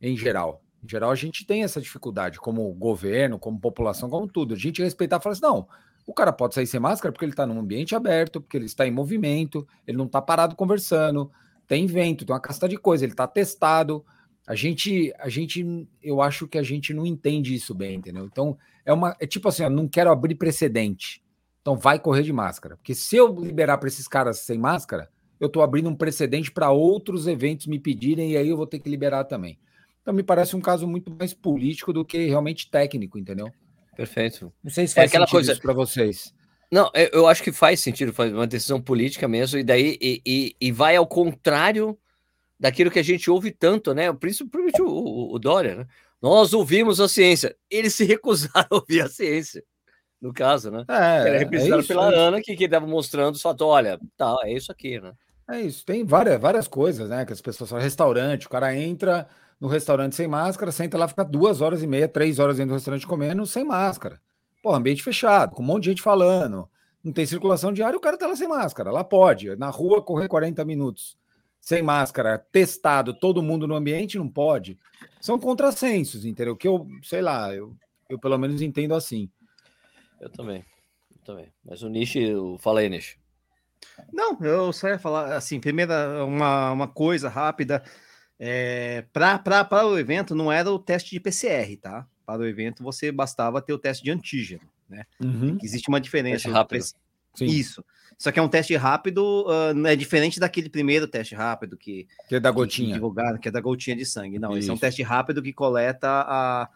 Em 0.00 0.16
geral, 0.16 0.62
em 0.82 0.88
geral 0.88 1.10
a 1.10 1.14
gente 1.14 1.46
tem 1.46 1.62
essa 1.64 1.80
dificuldade 1.80 2.38
como 2.38 2.72
governo, 2.74 3.38
como 3.38 3.60
população, 3.60 4.10
como 4.10 4.26
tudo. 4.28 4.54
A 4.54 4.56
gente 4.56 4.82
respeitar 4.82 5.18
e 5.18 5.22
falar 5.22 5.32
assim: 5.32 5.42
"Não, 5.42 5.68
o 6.06 6.12
cara 6.12 6.32
pode 6.32 6.54
sair 6.54 6.66
sem 6.66 6.80
máscara 6.80 7.12
porque 7.12 7.24
ele 7.24 7.32
está 7.32 7.46
num 7.46 7.58
ambiente 7.58 7.94
aberto, 7.94 8.40
porque 8.40 8.56
ele 8.56 8.66
está 8.66 8.86
em 8.86 8.90
movimento, 8.90 9.66
ele 9.86 9.96
não 9.96 10.06
está 10.06 10.20
parado 10.20 10.54
conversando, 10.54 11.30
tem 11.66 11.86
vento, 11.86 12.24
tem 12.24 12.34
uma 12.34 12.40
casta 12.40 12.68
de 12.68 12.76
coisa, 12.76 13.04
ele 13.04 13.12
está 13.12 13.26
testado. 13.26 14.04
A 14.46 14.54
gente, 14.54 15.12
a 15.18 15.28
gente, 15.28 15.88
eu 16.02 16.20
acho 16.20 16.46
que 16.46 16.58
a 16.58 16.62
gente 16.62 16.92
não 16.92 17.06
entende 17.06 17.54
isso 17.54 17.74
bem, 17.74 17.96
entendeu? 17.96 18.26
Então, 18.26 18.58
é 18.84 18.92
uma, 18.92 19.16
é 19.18 19.26
tipo 19.26 19.48
assim, 19.48 19.62
eu 19.62 19.70
não 19.70 19.88
quero 19.88 20.10
abrir 20.10 20.34
precedente. 20.34 21.22
Então, 21.62 21.78
vai 21.78 21.98
correr 21.98 22.22
de 22.22 22.32
máscara, 22.32 22.76
porque 22.76 22.94
se 22.94 23.16
eu 23.16 23.34
liberar 23.40 23.78
para 23.78 23.88
esses 23.88 24.06
caras 24.06 24.40
sem 24.40 24.58
máscara, 24.58 25.08
eu 25.40 25.46
estou 25.46 25.62
abrindo 25.62 25.88
um 25.88 25.96
precedente 25.96 26.52
para 26.52 26.70
outros 26.70 27.26
eventos 27.26 27.66
me 27.66 27.78
pedirem 27.78 28.32
e 28.32 28.36
aí 28.36 28.48
eu 28.48 28.56
vou 28.56 28.66
ter 28.66 28.78
que 28.78 28.88
liberar 28.88 29.24
também. 29.24 29.58
Então, 30.02 30.12
me 30.12 30.22
parece 30.22 30.54
um 30.54 30.60
caso 30.60 30.86
muito 30.86 31.10
mais 31.10 31.32
político 31.32 31.90
do 31.90 32.04
que 32.04 32.26
realmente 32.26 32.70
técnico, 32.70 33.18
entendeu? 33.18 33.50
Perfeito. 33.96 34.52
Não 34.62 34.70
sei 34.70 34.86
se 34.86 34.92
é 34.92 35.02
faz 35.02 35.12
é 35.12 35.16
aquela 35.16 35.26
coisa 35.26 35.56
para 35.56 35.72
vocês. 35.72 36.34
Não, 36.70 36.90
eu 37.12 37.28
acho 37.28 37.42
que 37.42 37.52
faz 37.52 37.80
sentido, 37.80 38.12
faz 38.12 38.32
uma 38.32 38.46
decisão 38.46 38.80
política 38.80 39.28
mesmo, 39.28 39.58
e 39.58 39.62
daí 39.62 39.96
e, 40.00 40.22
e, 40.26 40.56
e 40.60 40.72
vai 40.72 40.96
ao 40.96 41.06
contrário 41.06 41.96
daquilo 42.58 42.90
que 42.90 42.98
a 42.98 43.02
gente 43.04 43.30
ouve 43.30 43.50
tanto, 43.50 43.94
né? 43.94 44.12
Principalmente 44.12 44.82
o, 44.82 44.86
o, 44.86 45.34
o 45.34 45.38
Dória, 45.38 45.76
né? 45.76 45.86
Nós 46.20 46.52
ouvimos 46.52 47.00
a 47.00 47.08
ciência. 47.08 47.54
Eles 47.70 47.94
se 47.94 48.02
recusaram 48.06 48.66
a 48.70 48.74
ouvir 48.76 49.02
a 49.02 49.08
ciência, 49.08 49.62
no 50.20 50.32
caso, 50.32 50.70
né? 50.70 50.84
É, 50.88 51.28
Era 51.28 51.38
representado 51.38 51.82
é 51.82 51.86
pela 51.86 52.12
é 52.12 52.18
Ana, 52.18 52.40
que 52.40 52.52
estava 52.52 52.86
mostrando 52.86 53.36
só, 53.36 53.54
olha, 53.60 53.98
tá, 54.16 54.36
é 54.42 54.52
isso 54.52 54.72
aqui, 54.72 55.00
né? 55.00 55.12
É 55.48 55.60
isso, 55.60 55.84
tem 55.84 56.04
várias, 56.04 56.40
várias 56.40 56.66
coisas, 56.66 57.08
né? 57.08 57.26
Que 57.26 57.34
as 57.34 57.42
pessoas 57.42 57.68
falam, 57.68 57.84
restaurante, 57.84 58.46
o 58.46 58.50
cara 58.50 58.74
entra 58.74 59.28
no 59.60 59.68
restaurante 59.68 60.14
sem 60.14 60.26
máscara, 60.26 60.72
senta 60.72 60.98
lá, 60.98 61.08
fica 61.08 61.24
duas 61.24 61.60
horas 61.60 61.82
e 61.82 61.86
meia, 61.86 62.08
três 62.08 62.38
horas 62.38 62.56
dentro 62.56 62.70
do 62.70 62.74
restaurante 62.74 63.06
comendo 63.06 63.46
sem 63.46 63.64
máscara. 63.64 64.20
Pô, 64.62 64.74
ambiente 64.74 65.02
fechado, 65.02 65.54
com 65.54 65.62
um 65.62 65.66
monte 65.66 65.84
de 65.84 65.90
gente 65.90 66.02
falando, 66.02 66.68
não 67.02 67.12
tem 67.12 67.26
circulação 67.26 67.72
diária, 67.72 67.96
o 67.96 68.00
cara 68.00 68.16
tá 68.16 68.26
lá 68.26 68.34
sem 68.34 68.48
máscara. 68.48 68.90
Lá 68.90 69.04
pode, 69.04 69.54
na 69.56 69.68
rua 69.70 70.02
correr 70.02 70.28
40 70.28 70.64
minutos 70.64 71.16
sem 71.64 71.82
máscara, 71.82 72.38
testado, 72.38 73.14
todo 73.14 73.42
mundo 73.42 73.66
no 73.66 73.74
ambiente, 73.74 74.18
não 74.18 74.28
pode. 74.28 74.78
São 75.18 75.38
contrassensos, 75.38 76.26
entendeu? 76.26 76.54
Que 76.54 76.68
eu, 76.68 76.86
sei 77.02 77.22
lá, 77.22 77.54
eu, 77.54 77.74
eu 78.06 78.18
pelo 78.18 78.36
menos 78.36 78.60
entendo 78.60 78.94
assim. 78.94 79.30
Eu 80.20 80.28
também, 80.28 80.62
eu 81.10 81.22
também. 81.24 81.52
Mas 81.64 81.82
o 81.82 81.88
Nishi, 81.88 82.34
fala 82.58 82.80
aí, 82.80 82.90
Nishi. 82.90 83.18
Não, 84.12 84.38
eu 84.42 84.74
só 84.74 84.88
ia 84.88 84.98
falar 84.98 85.34
assim, 85.34 85.58
primeira, 85.58 86.24
uma, 86.26 86.70
uma 86.70 86.88
coisa 86.88 87.30
rápida. 87.30 87.82
É, 88.38 89.04
para 89.12 89.86
o 89.86 89.98
evento 89.98 90.34
não 90.34 90.50
era 90.50 90.70
o 90.70 90.78
teste 90.78 91.10
de 91.10 91.20
PCR, 91.20 91.76
tá? 91.80 92.06
Para 92.26 92.42
o 92.42 92.46
evento 92.46 92.82
você 92.82 93.12
bastava 93.12 93.62
ter 93.62 93.72
o 93.72 93.78
teste 93.78 94.02
de 94.02 94.10
antígeno, 94.10 94.68
né? 94.88 95.04
Uhum. 95.22 95.58
Existe 95.62 95.88
uma 95.88 96.00
diferença. 96.00 96.50
rápido. 96.50 96.84
Sim. 97.34 97.46
Isso. 97.46 97.84
Só 98.16 98.30
que 98.30 98.38
é 98.38 98.42
um 98.42 98.48
teste 98.48 98.76
rápido, 98.76 99.44
uh, 99.46 99.86
é 99.86 99.96
diferente 99.96 100.38
daquele 100.38 100.68
primeiro 100.68 101.08
teste 101.08 101.34
rápido 101.34 101.76
que, 101.76 102.06
que 102.28 102.36
é 102.36 102.40
da 102.40 102.50
gotinha. 102.50 103.00
Que, 103.00 103.38
que 103.40 103.48
é 103.48 103.50
da 103.50 103.60
gotinha 103.60 103.96
de 103.96 104.06
sangue. 104.06 104.38
Não, 104.38 104.50
Isso. 104.50 104.58
esse 104.60 104.70
é 104.70 104.72
um 104.72 104.78
teste 104.78 105.02
rápido 105.02 105.42
que 105.42 105.52
coleta 105.52 106.08
a, 106.08 106.68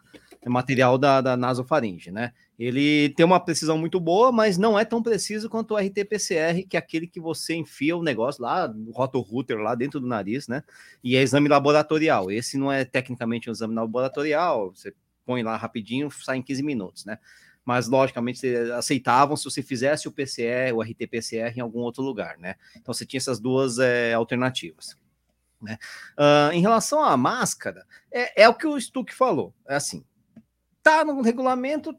material 0.47 0.97
da, 0.97 1.19
da 1.19 1.35
nasofaringe, 1.35 2.11
né? 2.11 2.31
Ele 2.57 3.09
tem 3.09 3.25
uma 3.25 3.39
precisão 3.39 3.77
muito 3.77 3.99
boa, 3.99 4.31
mas 4.31 4.57
não 4.57 4.77
é 4.77 4.85
tão 4.85 5.01
preciso 5.01 5.49
quanto 5.49 5.73
o 5.73 5.77
RT-PCR, 5.77 6.65
que 6.67 6.77
é 6.77 6.79
aquele 6.79 7.07
que 7.07 7.19
você 7.19 7.55
enfia 7.55 7.95
o 7.95 8.03
negócio 8.03 8.41
lá, 8.41 8.73
o 8.87 8.91
rotor-router 8.91 9.57
lá 9.57 9.75
dentro 9.75 9.99
do 9.99 10.07
nariz, 10.07 10.47
né? 10.47 10.63
E 11.03 11.15
é 11.15 11.21
exame 11.21 11.49
laboratorial. 11.49 12.31
Esse 12.31 12.57
não 12.57 12.71
é 12.71 12.85
tecnicamente 12.85 13.49
um 13.49 13.53
exame 13.53 13.75
laboratorial, 13.75 14.71
você 14.73 14.93
põe 15.25 15.43
lá 15.43 15.57
rapidinho, 15.57 16.09
sai 16.09 16.37
em 16.37 16.41
15 16.41 16.63
minutos, 16.63 17.05
né? 17.05 17.17
Mas, 17.65 17.87
logicamente, 17.87 18.47
aceitavam 18.75 19.35
se 19.35 19.43
você 19.43 19.61
fizesse 19.61 20.07
o 20.07 20.11
PCR, 20.11 20.73
o 20.73 20.81
RT-PCR 20.81 21.57
em 21.57 21.61
algum 21.61 21.79
outro 21.79 22.01
lugar, 22.01 22.37
né? 22.37 22.55
Então, 22.77 22.93
você 22.93 23.05
tinha 23.05 23.19
essas 23.19 23.39
duas 23.39 23.77
é, 23.77 24.13
alternativas. 24.13 24.97
Né? 25.61 25.77
Uh, 26.17 26.53
em 26.53 26.61
relação 26.61 27.03
à 27.03 27.15
máscara, 27.17 27.85
é, 28.11 28.43
é 28.43 28.49
o 28.49 28.53
que 28.53 28.65
o 28.65 28.79
Stuck 28.79 29.13
falou. 29.13 29.53
É 29.67 29.75
assim, 29.75 30.03
tá 30.89 31.05
no 31.05 31.21
regulamento, 31.21 31.95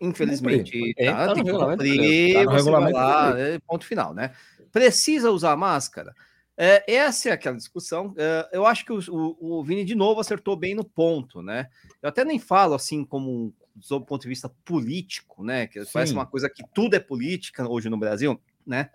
infelizmente, 0.00 0.94
é, 0.96 1.10
tá, 1.10 1.26
tá, 1.26 1.34
tem 1.34 1.44
que 1.44 1.50
cumprir, 1.50 2.34
tá 2.34 2.44
no 2.44 2.50
regulamento 2.50 2.96
lá, 2.96 3.38
é, 3.38 3.58
ponto 3.60 3.84
final, 3.84 4.14
né? 4.14 4.32
Precisa 4.70 5.30
usar 5.30 5.56
máscara? 5.56 6.14
É, 6.56 6.92
essa 6.92 7.28
é 7.28 7.32
aquela 7.32 7.56
discussão. 7.56 8.14
É, 8.16 8.48
eu 8.52 8.66
acho 8.66 8.84
que 8.84 8.92
o, 8.92 8.98
o, 9.08 9.58
o, 9.58 9.64
Vini, 9.64 9.84
de 9.84 9.94
novo, 9.94 10.20
acertou 10.20 10.56
bem 10.56 10.74
no 10.74 10.84
ponto, 10.84 11.40
né? 11.40 11.68
Eu 12.02 12.08
até 12.08 12.24
nem 12.24 12.38
falo 12.38 12.74
assim 12.74 13.04
como 13.04 13.54
do 13.88 14.00
ponto 14.00 14.22
de 14.22 14.28
vista 14.28 14.48
político, 14.64 15.44
né? 15.44 15.68
Que 15.68 15.84
Sim. 15.84 15.90
parece 15.92 16.12
uma 16.12 16.26
coisa 16.26 16.50
que 16.50 16.64
tudo 16.74 16.94
é 16.94 17.00
política 17.00 17.68
hoje 17.68 17.88
no 17.88 17.96
Brasil, 17.96 18.40
né? 18.66 18.90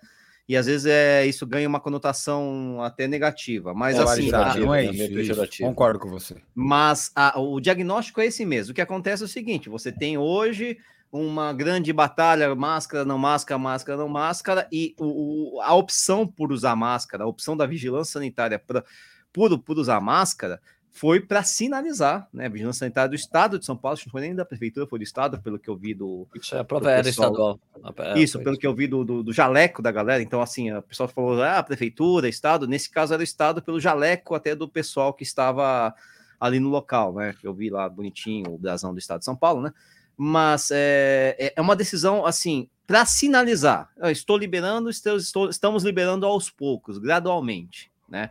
E 0.47 0.57
às 0.57 0.65
vezes 0.65 0.85
é, 0.85 1.25
isso 1.25 1.47
ganha 1.47 1.67
uma 1.67 1.79
conotação 1.79 2.81
até 2.81 3.07
negativa. 3.07 3.73
Mas 3.73 3.97
assim. 3.97 4.29
não 4.59 4.75
é 4.75 4.85
isso, 4.85 5.19
isso, 5.19 5.63
Concordo 5.63 5.99
com 5.99 6.09
você. 6.09 6.35
Mas 6.53 7.11
a, 7.15 7.39
o 7.39 7.61
diagnóstico 7.61 8.19
é 8.19 8.25
esse 8.25 8.45
mesmo. 8.45 8.71
O 8.71 8.75
que 8.75 8.81
acontece 8.81 9.23
é 9.23 9.25
o 9.25 9.29
seguinte: 9.29 9.69
você 9.69 9.91
tem 9.91 10.17
hoje 10.17 10.77
uma 11.13 11.53
grande 11.53 11.93
batalha, 11.93 12.53
máscara, 12.55 13.05
não 13.05 13.19
máscara, 13.19 13.57
máscara, 13.59 13.97
não 13.97 14.09
máscara, 14.09 14.67
e 14.71 14.95
o, 14.97 15.61
a 15.61 15.73
opção 15.75 16.25
por 16.25 16.51
usar 16.51 16.75
máscara, 16.75 17.23
a 17.23 17.27
opção 17.27 17.55
da 17.55 17.67
vigilância 17.67 18.13
sanitária 18.13 18.57
pra, 18.57 18.83
por, 19.31 19.59
por 19.59 19.77
usar 19.77 20.01
máscara, 20.01 20.59
foi 20.95 21.19
para 21.19 21.41
sinalizar, 21.41 22.29
né? 22.31 22.45
A 22.45 22.49
Vigilância 22.49 22.81
Sanitária 22.81 23.09
do 23.09 23.15
Estado 23.15 23.57
de 23.57 23.65
São 23.65 23.75
Paulo, 23.75 23.97
não 24.05 24.11
foi 24.11 24.21
nem 24.21 24.35
da 24.35 24.45
Prefeitura, 24.45 24.85
foi 24.85 24.99
do 24.99 25.03
Estado, 25.03 25.41
pelo 25.41 25.57
que 25.57 25.67
eu 25.67 25.75
vi 25.75 25.91
do. 25.95 26.27
Isso 26.35 26.55
é 26.55 26.59
a 26.59 26.63
prova 26.63 26.91
era 26.91 27.09
estadual. 27.09 27.59
É, 27.97 28.19
isso, 28.19 28.39
pelo 28.43 28.55
que 28.55 28.65
eu 28.65 28.75
vi 28.75 28.85
do, 28.85 29.03
do, 29.03 29.23
do, 29.23 29.33
jaleco 29.33 29.81
da 29.81 29.91
galera. 29.91 30.21
Então, 30.21 30.39
assim, 30.39 30.71
o 30.71 30.83
pessoal 30.83 31.09
falou, 31.09 31.41
ah, 31.41 31.63
Prefeitura, 31.63 32.29
Estado. 32.29 32.67
Nesse 32.67 32.91
caso 32.91 33.11
era 33.11 33.21
o 33.21 33.23
Estado 33.23 33.59
pelo 33.59 33.79
jaleco 33.79 34.35
até 34.35 34.53
do 34.53 34.69
pessoal 34.69 35.15
que 35.15 35.23
estava 35.23 35.95
ali 36.39 36.59
no 36.59 36.69
local, 36.69 37.11
né? 37.15 37.33
Eu 37.41 37.55
vi 37.55 37.71
lá 37.71 37.89
bonitinho 37.89 38.53
o 38.53 38.57
brasão 38.59 38.93
do 38.93 38.99
Estado 38.99 39.19
de 39.19 39.25
São 39.25 39.35
Paulo, 39.35 39.63
né? 39.63 39.73
Mas 40.15 40.69
é, 40.69 41.35
é, 41.39 41.53
é 41.55 41.61
uma 41.61 41.75
decisão, 41.75 42.23
assim, 42.23 42.69
para 42.85 43.03
sinalizar. 43.03 43.89
Eu 43.97 44.11
estou 44.11 44.37
liberando, 44.37 44.91
estou, 44.91 45.49
estamos 45.49 45.83
liberando 45.83 46.27
aos 46.27 46.51
poucos, 46.51 46.99
gradualmente, 46.99 47.91
né? 48.07 48.29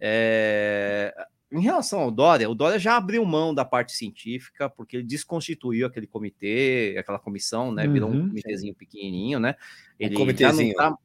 É, 0.00 1.14
em 1.52 1.60
relação 1.60 2.00
ao 2.00 2.10
Dória, 2.10 2.48
o 2.48 2.54
Dória 2.54 2.78
já 2.78 2.96
abriu 2.96 3.24
mão 3.24 3.52
da 3.54 3.64
parte 3.64 3.92
científica, 3.92 4.68
porque 4.70 4.98
ele 4.98 5.04
desconstituiu 5.04 5.86
aquele 5.86 6.06
comitê, 6.06 6.96
aquela 6.98 7.18
comissão, 7.18 7.72
né? 7.72 7.86
Uhum, 7.86 7.92
virou 7.92 8.10
um 8.10 8.14
uhum. 8.14 8.28
comitêzinho 8.28 8.74
pequenininho, 8.74 9.40
né? 9.40 9.56
Ele 9.98 10.16
um 10.16 10.36
já 10.36 10.52
não 10.52 10.72
tá, 10.72 10.96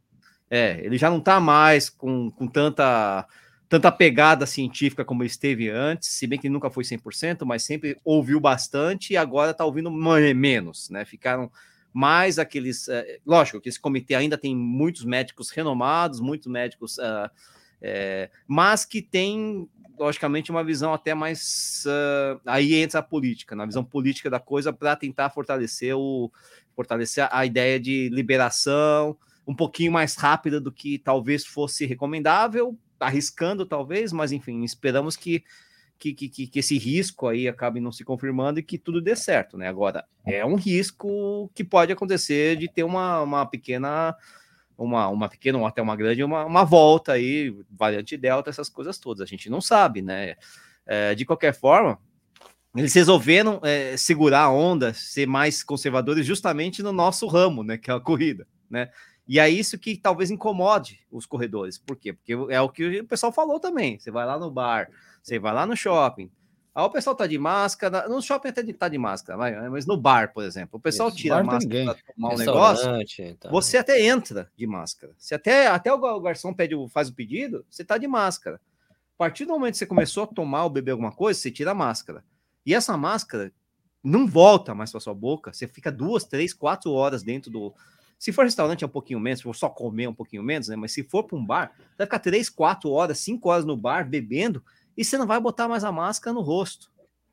é, 0.49 0.79
ele 0.83 0.97
já 0.97 1.09
não 1.09 1.19
tá 1.19 1.39
mais 1.39 1.89
com, 1.89 2.29
com 2.31 2.47
tanta 2.47 3.27
tanta 3.67 3.91
pegada 3.91 4.45
científica 4.45 5.03
como 5.03 5.23
ele 5.23 5.29
esteve 5.29 5.69
antes, 5.69 6.09
se 6.09 6.27
bem 6.27 6.37
que 6.37 6.47
nunca 6.47 6.69
foi 6.69 6.83
100%, 6.83 7.43
mas 7.45 7.63
sempre 7.63 7.97
ouviu 8.05 8.39
bastante 8.39 9.13
e 9.13 9.17
agora 9.17 9.51
está 9.51 9.65
ouvindo 9.65 9.89
menos, 9.89 10.89
né? 10.91 11.03
Ficaram 11.03 11.51
mais 11.91 12.37
aqueles. 12.37 12.87
É, 12.87 13.19
lógico 13.25 13.59
que 13.59 13.69
esse 13.69 13.79
comitê 13.79 14.15
ainda 14.15 14.37
tem 14.37 14.55
muitos 14.55 15.03
médicos 15.03 15.49
renomados, 15.49 16.19
muitos 16.19 16.51
médicos. 16.51 16.97
Uh, 16.97 17.29
é, 17.81 18.29
mas 18.47 18.83
que 18.85 19.01
tem 19.01 19.69
logicamente, 19.97 20.51
uma 20.51 20.63
visão 20.63 20.93
até 20.93 21.13
mais. 21.13 21.83
Uh, 21.85 22.39
aí 22.45 22.75
entra 22.75 22.99
a 22.99 23.03
política, 23.03 23.55
na 23.55 23.65
visão 23.65 23.83
política 23.83 24.29
da 24.29 24.39
coisa, 24.39 24.71
para 24.71 24.95
tentar 24.95 25.29
fortalecer, 25.29 25.95
o, 25.95 26.31
fortalecer 26.75 27.27
a 27.31 27.45
ideia 27.45 27.79
de 27.79 28.09
liberação 28.09 29.17
um 29.47 29.55
pouquinho 29.55 29.91
mais 29.91 30.15
rápida 30.15 30.59
do 30.59 30.71
que 30.71 30.97
talvez 30.97 31.45
fosse 31.45 31.85
recomendável, 31.85 32.77
arriscando 32.99 33.65
talvez, 33.65 34.11
mas 34.11 34.31
enfim, 34.31 34.63
esperamos 34.63 35.15
que, 35.15 35.43
que, 35.99 36.13
que, 36.13 36.47
que 36.47 36.59
esse 36.59 36.77
risco 36.77 37.27
aí 37.27 37.47
acabe 37.47 37.79
não 37.79 37.91
se 37.91 38.03
confirmando 38.03 38.59
e 38.59 38.63
que 38.63 38.77
tudo 38.77 39.01
dê 39.01 39.15
certo, 39.15 39.57
né? 39.57 39.67
Agora, 39.67 40.05
é 40.25 40.43
um 40.45 40.55
risco 40.55 41.49
que 41.53 41.63
pode 41.63 41.91
acontecer 41.91 42.55
de 42.55 42.67
ter 42.67 42.83
uma, 42.83 43.21
uma 43.21 43.45
pequena 43.45 44.15
uma, 44.77 45.07
uma 45.07 45.29
pequena 45.29 45.57
ou 45.57 45.65
até 45.65 45.81
uma 45.81 45.95
grande, 45.95 46.23
uma, 46.23 46.45
uma 46.45 46.63
volta 46.63 47.13
aí, 47.13 47.55
variante 47.69 48.17
delta, 48.17 48.49
essas 48.49 48.69
coisas 48.69 48.97
todas. 48.97 49.21
A 49.21 49.25
gente 49.25 49.49
não 49.49 49.61
sabe, 49.61 50.01
né? 50.01 50.35
É, 50.85 51.15
de 51.15 51.25
qualquer 51.25 51.53
forma, 51.53 51.99
eles 52.75 52.93
resolveram 52.93 53.59
é, 53.63 53.95
segurar 53.97 54.41
a 54.41 54.51
onda, 54.51 54.93
ser 54.93 55.25
mais 55.25 55.63
conservadores 55.63 56.25
justamente 56.25 56.83
no 56.83 56.91
nosso 56.91 57.25
ramo, 57.27 57.63
né? 57.63 57.77
Que 57.77 57.89
é 57.89 57.93
a 57.93 57.99
corrida, 57.99 58.47
né? 58.69 58.89
E 59.27 59.39
é 59.39 59.49
isso 59.49 59.79
que 59.79 59.97
talvez 59.97 60.29
incomode 60.29 60.99
os 61.11 61.25
corredores. 61.25 61.77
Por 61.79 61.95
quê? 61.95 62.13
Porque 62.13 62.33
é 62.49 62.61
o 62.61 62.69
que 62.69 62.99
o 62.99 63.07
pessoal 63.07 63.31
falou 63.31 63.59
também. 63.59 63.97
Você 63.97 64.11
vai 64.11 64.25
lá 64.25 64.37
no 64.37 64.51
bar, 64.51 64.89
você 65.23 65.39
vai 65.39 65.53
lá 65.53 65.65
no 65.65 65.75
shopping, 65.75 66.29
Aí 66.75 66.83
o 66.83 66.89
pessoal 66.89 67.15
tá 67.15 67.25
de 67.25 67.37
máscara, 67.37 68.09
no 68.09 68.21
shopping 68.21 68.49
até 68.49 68.61
tá 68.73 68.89
de 68.89 68.97
máscara, 68.97 69.69
mas 69.69 69.85
no 69.85 69.95
bar, 69.95 70.33
por 70.33 70.43
exemplo, 70.43 70.77
o 70.77 70.79
pessoal 70.79 71.07
Isso, 71.07 71.17
tira 71.17 71.37
a 71.37 71.43
máscara 71.43 71.85
para 71.85 72.13
tomar 72.13 72.33
um 72.33 72.37
negócio, 72.37 72.89
então. 73.17 73.49
você 73.49 73.77
até 73.77 74.05
entra 74.05 74.51
de 74.57 74.67
máscara. 74.67 75.13
Se 75.17 75.33
até, 75.33 75.67
até 75.67 75.93
o 75.93 76.19
garçom 76.19 76.53
pede, 76.53 76.75
faz 76.89 77.07
o 77.07 77.13
pedido, 77.13 77.65
você 77.69 77.85
tá 77.85 77.97
de 77.97 78.07
máscara. 78.07 78.59
A 79.15 79.17
partir 79.17 79.45
do 79.45 79.53
momento 79.53 79.75
que 79.75 79.77
você 79.77 79.85
começou 79.85 80.23
a 80.23 80.27
tomar 80.27 80.65
ou 80.65 80.69
beber 80.69 80.91
alguma 80.91 81.13
coisa, 81.13 81.39
você 81.39 81.49
tira 81.49 81.71
a 81.71 81.73
máscara. 81.73 82.21
E 82.65 82.73
essa 82.73 82.97
máscara 82.97 83.53
não 84.03 84.27
volta 84.27 84.75
mais 84.75 84.91
para 84.91 84.99
sua 84.99 85.15
boca, 85.15 85.53
você 85.53 85.69
fica 85.69 85.89
duas, 85.89 86.25
três, 86.25 86.53
quatro 86.53 86.91
horas 86.91 87.23
dentro 87.23 87.49
do. 87.49 87.73
Se 88.19 88.33
for 88.33 88.43
restaurante 88.43 88.83
é 88.83 88.87
um 88.87 88.89
pouquinho 88.89 89.21
menos, 89.21 89.39
se 89.39 89.43
for 89.43 89.55
só 89.55 89.69
comer 89.69 90.03
é 90.03 90.09
um 90.09 90.13
pouquinho 90.13 90.43
menos, 90.43 90.67
né? 90.67 90.75
Mas 90.75 90.91
se 90.91 91.03
for 91.03 91.23
para 91.23 91.37
um 91.37 91.45
bar, 91.45 91.71
vai 91.97 92.05
ficar 92.05 92.19
três, 92.19 92.49
quatro 92.49 92.89
horas, 92.89 93.17
cinco 93.19 93.47
horas 93.47 93.63
no 93.63 93.77
bar 93.77 94.09
bebendo 94.09 94.61
e 94.95 95.03
você 95.03 95.17
não 95.17 95.27
vai 95.27 95.39
botar 95.39 95.67
mais 95.67 95.83
a 95.83 95.91
máscara 95.91 96.33
no 96.33 96.41
rosto, 96.41 96.91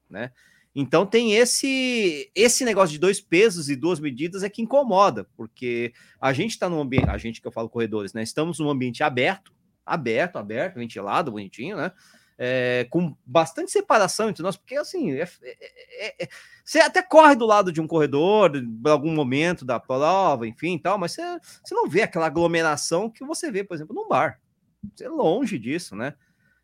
né? 0.09 0.33
Então 0.75 1.05
tem 1.05 1.35
esse 1.35 2.31
esse 2.35 2.65
negócio 2.65 2.93
de 2.93 2.99
dois 2.99 3.21
pesos 3.21 3.69
e 3.69 3.77
duas 3.77 4.01
medidas 4.01 4.43
é 4.43 4.49
que 4.49 4.63
incomoda, 4.63 5.29
porque 5.37 5.93
a 6.21 6.33
gente 6.33 6.53
está 6.53 6.69
num 6.69 6.81
ambiente, 6.81 7.11
a 7.11 7.19
gente 7.19 7.41
que 7.41 7.47
eu 7.47 7.53
falo 7.53 7.69
corredores, 7.69 8.15
né? 8.15 8.23
Estamos 8.23 8.59
num 8.59 8.71
ambiente 8.71 9.03
aberto, 9.03 9.53
aberto, 9.85 10.37
aberto, 10.37 10.77
ventilado, 10.77 11.31
bonitinho, 11.31 11.77
né? 11.77 11.93
É, 12.39 12.87
com 12.91 13.15
bastante 13.25 13.71
separação 13.71 14.31
entre 14.31 14.43
nós, 14.43 14.57
porque 14.57 14.75
assim, 14.75 15.13
é, 15.13 15.29
é, 15.43 16.25
é, 16.25 16.29
você 16.65 16.81
até 16.81 17.03
corre 17.03 17.37
do 17.37 17.47
lado 17.47 17.71
de 17.71 17.81
um 17.81 17.87
corredor, 17.87 18.57
em 18.57 18.89
algum 18.89 19.15
momento 19.15 19.65
da 19.65 19.79
prova, 19.79 20.49
enfim, 20.49 20.79
tal, 20.79 20.99
mas 20.99 21.13
você, 21.13 21.23
você 21.63 21.75
não 21.75 21.87
vê 21.87 22.03
aquela 22.03 22.27
aglomeração 22.27 23.11
que 23.11 23.25
você 23.25 23.53
vê, 23.53 23.63
por 23.63 23.75
exemplo, 23.75 23.95
num 23.95 24.09
bar. 24.09 24.41
Você 24.95 25.05
é 25.05 25.09
longe 25.09 25.59
disso, 25.59 25.95
né? 25.95 26.15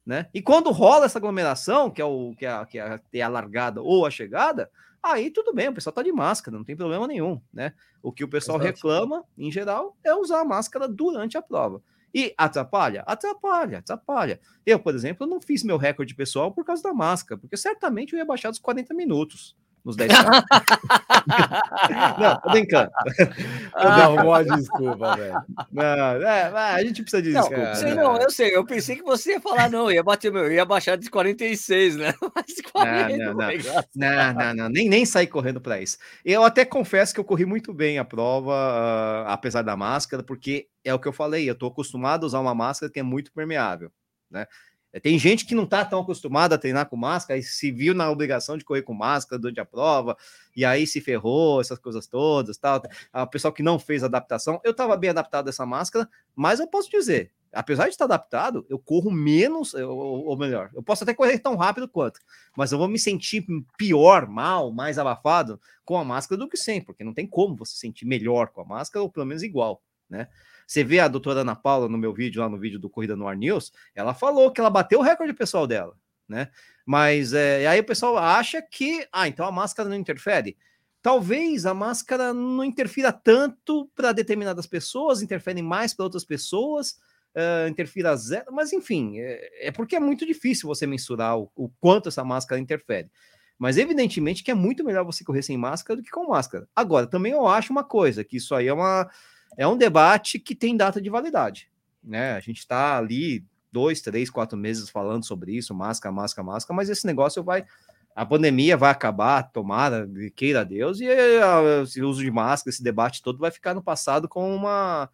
Né? 0.09 0.27
E 0.33 0.40
quando 0.40 0.71
rola 0.71 1.05
essa 1.05 1.18
aglomeração, 1.18 1.90
que 1.90 2.01
é, 2.01 2.05
o, 2.07 2.35
que 2.35 2.47
é, 2.47 2.64
que 2.64 2.79
é, 2.79 2.99
é 3.12 3.21
a 3.21 3.29
largada 3.29 3.83
ou 3.83 4.07
a 4.07 4.11
chegada, 4.11 4.71
aí 5.03 5.31
tudo 5.31 5.53
bem, 5.53 5.68
o 5.68 5.75
pessoal 5.75 5.92
tá 5.92 6.03
de 6.03 6.11
máscara, 6.11 6.57
não 6.57 6.64
tem 6.64 6.75
problema 6.75 7.07
nenhum, 7.07 7.38
né? 7.53 7.75
O 8.03 8.11
que 8.11 8.25
o 8.25 8.29
pessoal 8.29 8.57
Exato. 8.57 8.75
reclama, 8.75 9.23
em 9.37 9.53
geral, 9.53 9.94
é 10.03 10.14
usar 10.14 10.40
a 10.40 10.44
máscara 10.47 10.88
durante 10.88 11.37
a 11.37 11.42
prova. 11.42 11.83
E 12.14 12.33
atrapalha? 12.38 13.03
Atrapalha, 13.03 13.81
atrapalha. 13.81 14.40
Eu, 14.64 14.79
por 14.79 14.94
exemplo, 14.94 15.27
não 15.27 15.42
fiz 15.42 15.62
meu 15.62 15.77
recorde 15.77 16.14
pessoal 16.14 16.51
por 16.51 16.64
causa 16.64 16.83
da 16.83 16.94
máscara, 16.94 17.38
porque 17.38 17.59
certamente 17.59 18.14
eu 18.14 18.18
ia 18.18 18.25
baixar 18.25 18.49
dos 18.49 18.59
40 18.59 18.94
minutos 18.94 19.55
nos 19.84 19.96
10 19.96 20.12
Não, 22.18 22.40
tô 22.40 22.50
brincando. 22.50 22.90
Não, 23.74 24.16
uma 24.16 24.44
desculpa, 24.44 25.16
velho. 25.16 25.42
Não, 25.72 25.84
é, 25.84 26.74
a 26.74 26.82
gente 26.82 27.02
precisa 27.02 27.22
de 27.22 27.32
desculpa. 27.32 27.62
Não, 27.62 27.74
sei, 27.74 27.94
não, 27.94 28.20
eu 28.20 28.30
sei, 28.30 28.56
eu 28.56 28.64
pensei 28.64 28.96
que 28.96 29.02
você 29.02 29.32
ia 29.32 29.40
falar, 29.40 29.70
não, 29.70 29.90
ia 29.90 30.02
bater 30.02 30.32
meu, 30.32 30.50
ia 30.50 30.64
baixar 30.64 30.96
de 30.96 31.10
46, 31.10 31.96
né? 31.96 32.14
Mas 32.34 32.60
40, 32.72 33.16
não, 33.16 33.24
não, 33.24 33.34
não. 33.34 33.48
não, 33.94 34.34
não, 34.34 34.54
não, 34.54 34.68
nem, 34.68 34.88
nem 34.88 35.04
sair 35.04 35.26
correndo 35.26 35.60
para 35.60 35.80
isso. 35.80 35.98
Eu 36.24 36.44
até 36.44 36.64
confesso 36.64 37.14
que 37.14 37.20
eu 37.20 37.24
corri 37.24 37.44
muito 37.44 37.72
bem 37.72 37.98
a 37.98 38.04
prova, 38.04 38.52
uh, 38.52 39.28
apesar 39.28 39.62
da 39.62 39.76
máscara, 39.76 40.22
porque 40.22 40.68
é 40.84 40.92
o 40.92 40.98
que 40.98 41.08
eu 41.08 41.12
falei, 41.12 41.48
eu 41.48 41.54
tô 41.54 41.66
acostumado 41.66 42.24
a 42.24 42.26
usar 42.26 42.40
uma 42.40 42.54
máscara 42.54 42.92
que 42.92 43.00
é 43.00 43.02
muito 43.02 43.32
permeável, 43.32 43.90
né? 44.30 44.46
É, 44.92 44.98
tem 44.98 45.18
gente 45.18 45.44
que 45.44 45.55
não 45.55 45.64
está 45.64 45.85
tão 45.85 46.01
acostumada 46.01 46.55
a 46.55 46.59
treinar 46.59 46.88
com 46.88 46.96
máscara 46.96 47.38
e 47.38 47.42
se 47.42 47.70
viu 47.70 47.94
na 47.94 48.11
obrigação 48.11 48.57
de 48.57 48.64
correr 48.64 48.83
com 48.83 48.94
máscara 48.94 49.40
durante 49.40 49.61
a 49.61 49.64
prova, 49.64 50.16
e 50.57 50.64
aí 50.64 50.87
se 50.87 51.01
ferrou, 51.01 51.61
essas 51.61 51.79
coisas 51.79 52.07
todas, 52.07 52.57
tal. 52.57 52.83
O 53.12 53.27
pessoal 53.27 53.53
que 53.53 53.62
não 53.62 53.79
fez 53.79 54.03
adaptação, 54.03 54.61
eu 54.64 54.70
estava 54.70 54.96
bem 54.96 55.11
adaptado 55.11 55.46
a 55.46 55.51
essa 55.51 55.66
máscara, 55.66 56.09
mas 56.35 56.59
eu 56.59 56.66
posso 56.66 56.90
dizer, 56.90 57.31
apesar 57.53 57.85
de 57.85 57.90
estar 57.90 58.07
adaptado, 58.07 58.64
eu 58.68 58.79
corro 58.79 59.11
menos, 59.11 59.74
ou, 59.74 60.37
melhor, 60.38 60.70
eu 60.74 60.83
posso 60.83 61.05
até 61.05 61.12
correr 61.12 61.38
tão 61.38 61.55
rápido 61.57 61.88
quanto, 61.88 62.20
mas 62.57 62.72
eu 62.72 62.79
vou 62.79 62.88
me 62.88 62.98
sentir 62.98 63.44
pior, 63.77 64.27
mal, 64.27 64.72
mais 64.72 64.98
abafado 64.98 65.61
com 65.85 65.98
a 65.98 66.05
máscara 66.05 66.38
do 66.38 66.48
que 66.48 66.57
sem, 66.57 66.81
porque 66.81 67.05
não 67.05 67.14
tem 67.14 67.27
como 67.27 67.57
você 67.57 67.77
sentir 67.77 68.07
melhor 68.07 68.48
com 68.48 68.62
a 68.62 68.64
máscara, 68.64 69.03
ou 69.03 69.11
pelo 69.11 69.27
menos 69.27 69.42
igual, 69.42 69.83
né? 70.09 70.29
Você 70.68 70.85
vê 70.85 71.00
a 71.00 71.09
doutora 71.09 71.40
Ana 71.40 71.57
Paula 71.57 71.88
no 71.88 71.96
meu 71.96 72.12
vídeo, 72.12 72.42
lá 72.42 72.48
no 72.48 72.59
vídeo 72.59 72.78
do 72.78 72.90
Corrida 72.90 73.16
no 73.16 73.26
Ar 73.26 73.35
News, 73.35 73.72
ela 73.94 74.12
falou 74.12 74.52
que 74.52 74.61
ela 74.61 74.68
bateu 74.68 74.98
o 74.98 75.02
recorde 75.02 75.33
pessoal 75.33 75.66
dela, 75.66 75.96
né? 76.28 76.50
Mas 76.85 77.33
é, 77.33 77.66
aí 77.66 77.81
o 77.81 77.85
pessoal 77.85 78.18
acha 78.18 78.61
que, 78.61 79.09
ah, 79.11 79.26
então 79.26 79.46
a 79.46 79.50
máscara 79.50 79.88
não 79.88 79.96
interfere. 79.96 80.59
Talvez 81.00 81.64
a 81.64 81.72
máscara 81.72 82.35
não 82.35 82.62
interfira 82.62 83.11
tanto 83.11 83.90
para 83.94 84.12
determinadas 84.12 84.66
pessoas, 84.66 85.22
interfere 85.22 85.62
mais 85.62 85.94
para 85.94 86.04
outras 86.04 86.24
pessoas, 86.24 86.98
uh, 87.35 87.66
interfira 87.66 88.14
zero, 88.14 88.52
mas 88.52 88.70
enfim, 88.70 89.18
é, 89.20 89.68
é, 89.68 89.72
porque 89.72 89.96
é 89.96 90.00
muito 90.00 90.26
difícil 90.26 90.68
você 90.68 90.87
mensurar 90.87 91.38
o, 91.38 91.50
o 91.57 91.70
quanto 91.81 92.11
essa 92.11 92.22
máscara 92.22 92.61
interfere. 92.61 93.11
Mas 93.59 93.78
evidentemente 93.78 94.44
que 94.44 94.50
é 94.50 94.54
muito 94.54 94.85
melhor 94.85 95.04
você 95.07 95.24
correr 95.24 95.42
sem 95.42 95.57
máscara 95.57 95.96
do 95.96 96.02
que 96.02 96.11
com 96.11 96.28
máscara. 96.28 96.68
Agora, 96.76 97.07
também 97.07 97.33
eu 97.33 97.46
acho 97.48 97.72
uma 97.72 97.85
coisa, 97.85 98.22
que 98.22 98.37
isso 98.37 98.54
aí 98.54 98.66
é 98.66 98.72
uma 98.72 99.09
é 99.56 99.66
um 99.66 99.76
debate 99.76 100.38
que 100.38 100.54
tem 100.54 100.76
data 100.76 101.00
de 101.00 101.11
validade. 101.11 101.70
Né? 102.02 102.32
A 102.32 102.40
gente 102.40 102.58
está 102.58 102.96
ali 102.96 103.44
dois, 103.70 104.00
três, 104.00 104.30
quatro 104.30 104.56
meses 104.56 104.88
falando 104.88 105.26
sobre 105.26 105.52
isso, 105.56 105.74
máscara, 105.74 106.12
máscara, 106.12 106.46
máscara, 106.46 106.76
mas 106.76 106.88
esse 106.88 107.06
negócio 107.06 107.42
vai. 107.42 107.64
A 108.14 108.26
pandemia 108.26 108.76
vai 108.76 108.90
acabar, 108.90 109.44
tomara, 109.44 110.08
queira 110.34 110.64
Deus, 110.64 111.00
e 111.00 111.04
esse 111.04 112.02
uso 112.02 112.20
de 112.20 112.30
máscara, 112.30 112.70
esse 112.70 112.82
debate 112.82 113.22
todo 113.22 113.38
vai 113.38 113.50
ficar 113.50 113.74
no 113.74 113.82
passado 113.82 114.28
com 114.28 114.52
uma, 114.52 115.08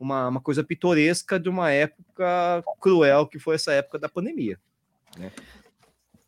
uma, 0.00 0.28
uma 0.28 0.40
coisa 0.40 0.64
pitoresca 0.64 1.38
de 1.38 1.50
uma 1.50 1.70
época 1.70 2.64
cruel 2.80 3.26
que 3.26 3.38
foi 3.38 3.56
essa 3.56 3.72
época 3.72 3.98
da 3.98 4.08
pandemia. 4.08 4.58
Né? 5.18 5.30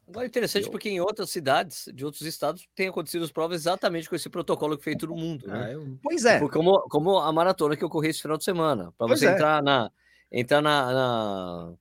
Agora 0.09 0.25
é 0.25 0.29
interessante 0.29 0.65
eu... 0.65 0.71
porque 0.71 0.89
em 0.89 1.01
outras 1.01 1.31
cidades 1.31 1.89
de 1.95 2.05
outros 2.05 2.23
estados 2.23 2.67
tem 2.75 2.89
acontecido 2.89 3.25
as 3.25 3.31
provas 3.31 3.61
exatamente 3.61 4.09
com 4.09 4.17
esse 4.17 4.31
protocolo 4.31 4.77
que 4.79 4.85
feito 4.85 5.07
no 5.07 5.15
mundo. 5.15 5.47
Né? 5.47 5.65
Ah, 5.67 5.73
eu... 5.73 5.99
Pois 6.03 6.25
é. 6.25 6.39
Tipo, 6.39 6.51
como, 6.51 6.81
como 6.89 7.19
a 7.19 7.33
maratona 7.33 7.77
que 7.77 7.85
eu 7.85 7.91
corri 7.91 8.09
esse 8.09 8.23
final 8.23 8.39
de 8.39 8.45
semana. 8.45 8.93
Para 8.97 9.07
você 9.07 9.27
é. 9.27 9.33
entrar 9.33 9.63
na 9.63 9.91
entrar 10.31 10.63
na, 10.63 10.93
na, 10.93 11.75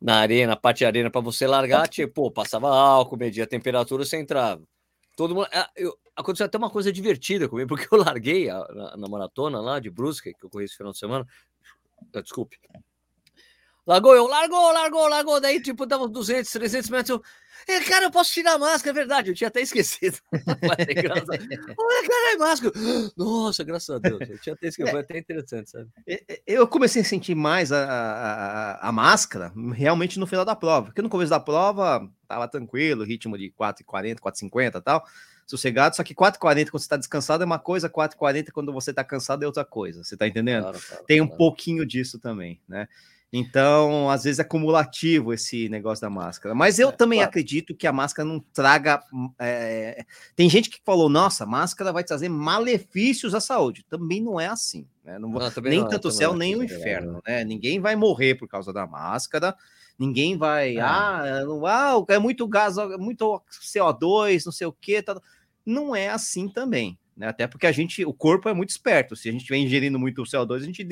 na 0.00 0.16
arena, 0.16 0.56
parte 0.56 0.78
de 0.78 0.86
arena, 0.86 1.10
para 1.10 1.20
você 1.20 1.46
largar, 1.46 1.88
tipo, 1.88 2.30
passava 2.30 2.68
álcool, 2.68 3.16
media 3.16 3.44
a 3.44 3.46
temperatura, 3.46 4.04
você 4.04 4.16
entrava. 4.16 4.62
Todo 5.16 5.34
mundo. 5.34 5.48
Ah, 5.52 5.70
eu, 5.76 5.96
aconteceu 6.14 6.46
até 6.46 6.58
uma 6.58 6.70
coisa 6.70 6.92
divertida 6.92 7.48
comigo, 7.48 7.68
porque 7.68 7.92
eu 7.92 7.98
larguei 7.98 8.48
a, 8.48 8.58
na, 8.72 8.96
na, 8.96 9.08
maratona 9.08 9.60
lá 9.60 9.80
de 9.80 9.90
Brusque, 9.90 10.32
que 10.32 10.44
eu 10.44 10.50
corri 10.50 10.64
esse 10.64 10.76
final 10.76 10.92
de 10.92 10.98
semana. 10.98 11.26
Desculpe. 12.12 12.56
Largou, 13.88 14.14
eu 14.14 14.26
largou, 14.26 14.70
largou, 14.70 15.08
largou. 15.08 15.40
Daí, 15.40 15.62
tipo, 15.62 15.86
dava 15.86 16.06
200, 16.06 16.52
300 16.52 16.90
metros. 16.90 17.18
Eu, 17.66 17.74
é, 17.74 17.80
cara, 17.80 18.04
eu 18.04 18.10
posso 18.10 18.30
tirar 18.30 18.52
a 18.52 18.58
máscara, 18.58 18.90
é 18.90 19.00
verdade. 19.00 19.30
Eu 19.30 19.34
tinha 19.34 19.48
até 19.48 19.62
esquecido. 19.62 20.18
Olha, 21.78 22.08
cara, 22.08 22.32
é 22.34 22.36
máscara. 22.36 22.74
Nossa, 23.16 23.64
graças 23.64 23.88
a 23.88 23.98
Deus. 23.98 24.20
Eu 24.28 24.38
tinha 24.38 24.54
até 24.54 24.68
esquecido. 24.68 24.90
Foi 24.90 25.00
até 25.00 25.18
interessante, 25.18 25.70
sabe? 25.70 25.88
Eu 26.46 26.68
comecei 26.68 27.00
a 27.00 27.04
sentir 27.04 27.34
mais 27.34 27.72
a, 27.72 27.82
a, 27.82 28.88
a 28.88 28.92
máscara 28.92 29.54
realmente 29.72 30.18
no 30.18 30.26
final 30.26 30.44
da 30.44 30.54
prova. 30.54 30.88
Porque 30.88 31.00
no 31.00 31.08
começo 31.08 31.30
da 31.30 31.40
prova 31.40 32.06
tava 32.28 32.46
tranquilo, 32.46 33.04
ritmo 33.04 33.38
de 33.38 33.50
4,40, 33.58 34.16
4,50 34.16 34.76
e 34.76 34.82
tal 34.82 35.02
sossegado, 35.46 35.96
só 35.96 36.04
que 36.04 36.14
4h40 36.14 36.38
quando 36.68 36.72
você 36.72 36.84
está 36.84 36.98
descansado 36.98 37.42
é 37.42 37.46
uma 37.46 37.58
coisa, 37.58 37.88
4h40 37.88 38.50
quando 38.52 38.70
você 38.70 38.90
está 38.90 39.02
cansado 39.02 39.42
é 39.42 39.46
outra 39.46 39.64
coisa, 39.64 40.04
você 40.04 40.14
está 40.14 40.28
entendendo? 40.28 40.64
Claro, 40.64 40.78
claro, 40.78 41.04
Tem 41.06 41.22
um 41.22 41.26
claro. 41.26 41.38
pouquinho 41.38 41.86
disso 41.86 42.18
também, 42.18 42.60
né? 42.68 42.86
Então, 43.32 44.08
às 44.08 44.24
vezes 44.24 44.38
é 44.38 44.44
cumulativo 44.44 45.34
esse 45.34 45.68
negócio 45.68 46.00
da 46.00 46.08
máscara. 46.08 46.54
Mas 46.54 46.78
eu 46.78 46.88
é, 46.88 46.92
também 46.92 47.18
claro. 47.18 47.28
acredito 47.28 47.74
que 47.74 47.86
a 47.86 47.92
máscara 47.92 48.26
não 48.26 48.40
traga. 48.40 49.02
É... 49.38 50.04
Tem 50.34 50.48
gente 50.48 50.70
que 50.70 50.80
falou, 50.82 51.10
nossa, 51.10 51.44
máscara 51.44 51.92
vai 51.92 52.02
trazer 52.02 52.30
malefícios 52.30 53.34
à 53.34 53.40
saúde. 53.40 53.84
Também 53.88 54.22
não 54.22 54.40
é 54.40 54.46
assim. 54.46 54.86
Né? 55.04 55.18
Não, 55.18 55.28
não, 55.28 55.40
nem 55.64 55.80
não, 55.80 55.88
tanto 55.88 56.08
o 56.08 56.10
céu, 56.12 56.34
nem 56.34 56.56
o 56.56 56.64
inferno. 56.64 57.20
Né? 57.26 57.44
Ninguém 57.44 57.80
vai 57.80 57.94
morrer 57.96 58.34
por 58.34 58.48
causa 58.48 58.72
da 58.72 58.86
máscara. 58.86 59.54
Ninguém 59.98 60.38
vai. 60.38 60.76
É. 60.76 60.80
Ah, 60.80 61.22
ah, 61.66 62.04
é 62.08 62.18
muito 62.18 62.48
gás, 62.48 62.76
muito 62.98 63.42
CO2, 63.50 64.46
não 64.46 64.52
sei 64.52 64.66
o 64.66 64.72
quê. 64.72 65.02
Tá... 65.02 65.20
Não 65.66 65.94
é 65.94 66.08
assim 66.08 66.48
também 66.48 66.98
né? 67.18 67.26
Até 67.26 67.46
porque 67.46 67.66
a 67.66 67.72
gente, 67.72 68.04
o 68.04 68.12
corpo 68.12 68.48
é 68.48 68.54
muito 68.54 68.70
esperto. 68.70 69.16
Se 69.16 69.28
a 69.28 69.32
gente 69.32 69.40
estiver 69.40 69.58
ingerindo 69.58 69.98
muito 69.98 70.22
CO2, 70.22 70.54
a 70.54 70.58
gente, 70.60 70.86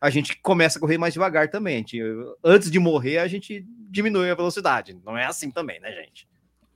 a 0.00 0.10
gente 0.10 0.40
começa 0.40 0.78
a 0.78 0.80
correr 0.80 0.96
mais 0.96 1.12
devagar 1.12 1.50
também. 1.50 1.78
Gente, 1.78 2.00
antes 2.42 2.70
de 2.70 2.78
morrer, 2.78 3.18
a 3.18 3.28
gente 3.28 3.64
diminui 3.90 4.30
a 4.30 4.34
velocidade. 4.34 4.98
Não 5.04 5.16
é 5.16 5.26
assim 5.26 5.50
também, 5.50 5.78
né, 5.80 5.92
gente? 5.92 6.26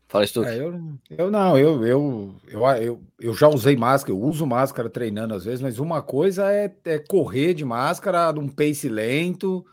Fala 0.07 0.25
isso 0.27 0.45
é, 0.45 0.59
eu, 0.59 0.79
eu 1.09 1.31
não, 1.31 1.57
eu, 1.57 1.87
eu, 1.87 2.35
eu, 2.47 2.67
eu, 2.77 3.03
eu 3.19 3.35
já 3.35 3.49
usei 3.49 3.75
máscara, 3.75 4.13
eu 4.13 4.21
uso 4.21 4.47
máscara 4.47 4.91
treinando 4.91 5.33
às 5.33 5.47
vezes, 5.47 5.63
mas 5.63 5.79
uma 5.79 6.03
coisa 6.03 6.53
é, 6.53 6.71
é 6.85 6.99
correr 6.99 7.55
de 7.55 7.65
máscara 7.65 8.31
num 8.31 8.47
pace 8.47 8.91
lento, 8.91 9.65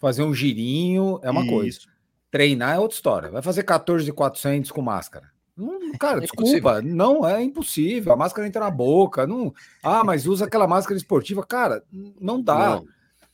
fazer 0.00 0.24
um 0.24 0.34
girinho, 0.34 1.20
é 1.22 1.30
uma 1.30 1.42
isso. 1.42 1.50
coisa. 1.50 1.80
Treinar 2.28 2.74
é 2.74 2.78
outra 2.80 2.96
história. 2.96 3.30
Vai 3.30 3.40
fazer 3.40 3.62
14,400 3.62 4.72
com 4.72 4.82
máscara. 4.82 5.30
Não, 5.56 5.92
cara, 5.98 6.18
é 6.18 6.20
desculpa, 6.20 6.82
não 6.82 7.26
é 7.26 7.42
impossível. 7.42 8.12
A 8.12 8.16
máscara 8.16 8.46
entra 8.46 8.64
na 8.64 8.70
boca. 8.70 9.26
Não... 9.26 9.52
Ah, 9.82 10.02
mas 10.04 10.26
usa 10.26 10.44
aquela 10.44 10.66
máscara 10.66 10.96
esportiva. 10.96 11.44
Cara, 11.44 11.82
não 12.20 12.40
dá. 12.40 12.76
Não. 12.76 12.86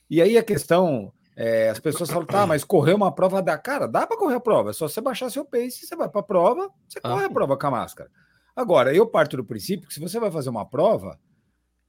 E 0.09 0.21
aí 0.21 0.37
a 0.37 0.43
questão, 0.43 1.11
é, 1.35 1.69
as 1.69 1.79
pessoas 1.79 2.09
falam, 2.09 2.25
tá, 2.25 2.45
mas 2.45 2.63
correr 2.63 2.93
uma 2.93 3.11
prova 3.11 3.41
dá. 3.41 3.57
Cara, 3.57 3.87
dá 3.87 4.05
para 4.05 4.17
correr 4.17 4.35
a 4.35 4.39
prova. 4.39 4.69
É 4.69 4.73
só 4.73 4.87
você 4.87 5.01
baixar 5.01 5.29
seu 5.29 5.45
pace, 5.45 5.85
você 5.85 5.95
vai 5.95 6.09
para 6.09 6.21
a 6.21 6.23
prova, 6.23 6.69
você 6.87 6.99
ah. 7.03 7.09
corre 7.09 7.25
a 7.25 7.29
prova 7.29 7.57
com 7.57 7.67
a 7.67 7.71
máscara. 7.71 8.09
Agora, 8.55 8.93
eu 8.93 9.07
parto 9.07 9.37
do 9.37 9.45
princípio 9.45 9.87
que 9.87 9.93
se 9.93 9.99
você 9.99 10.19
vai 10.19 10.29
fazer 10.29 10.49
uma 10.49 10.65
prova, 10.65 11.17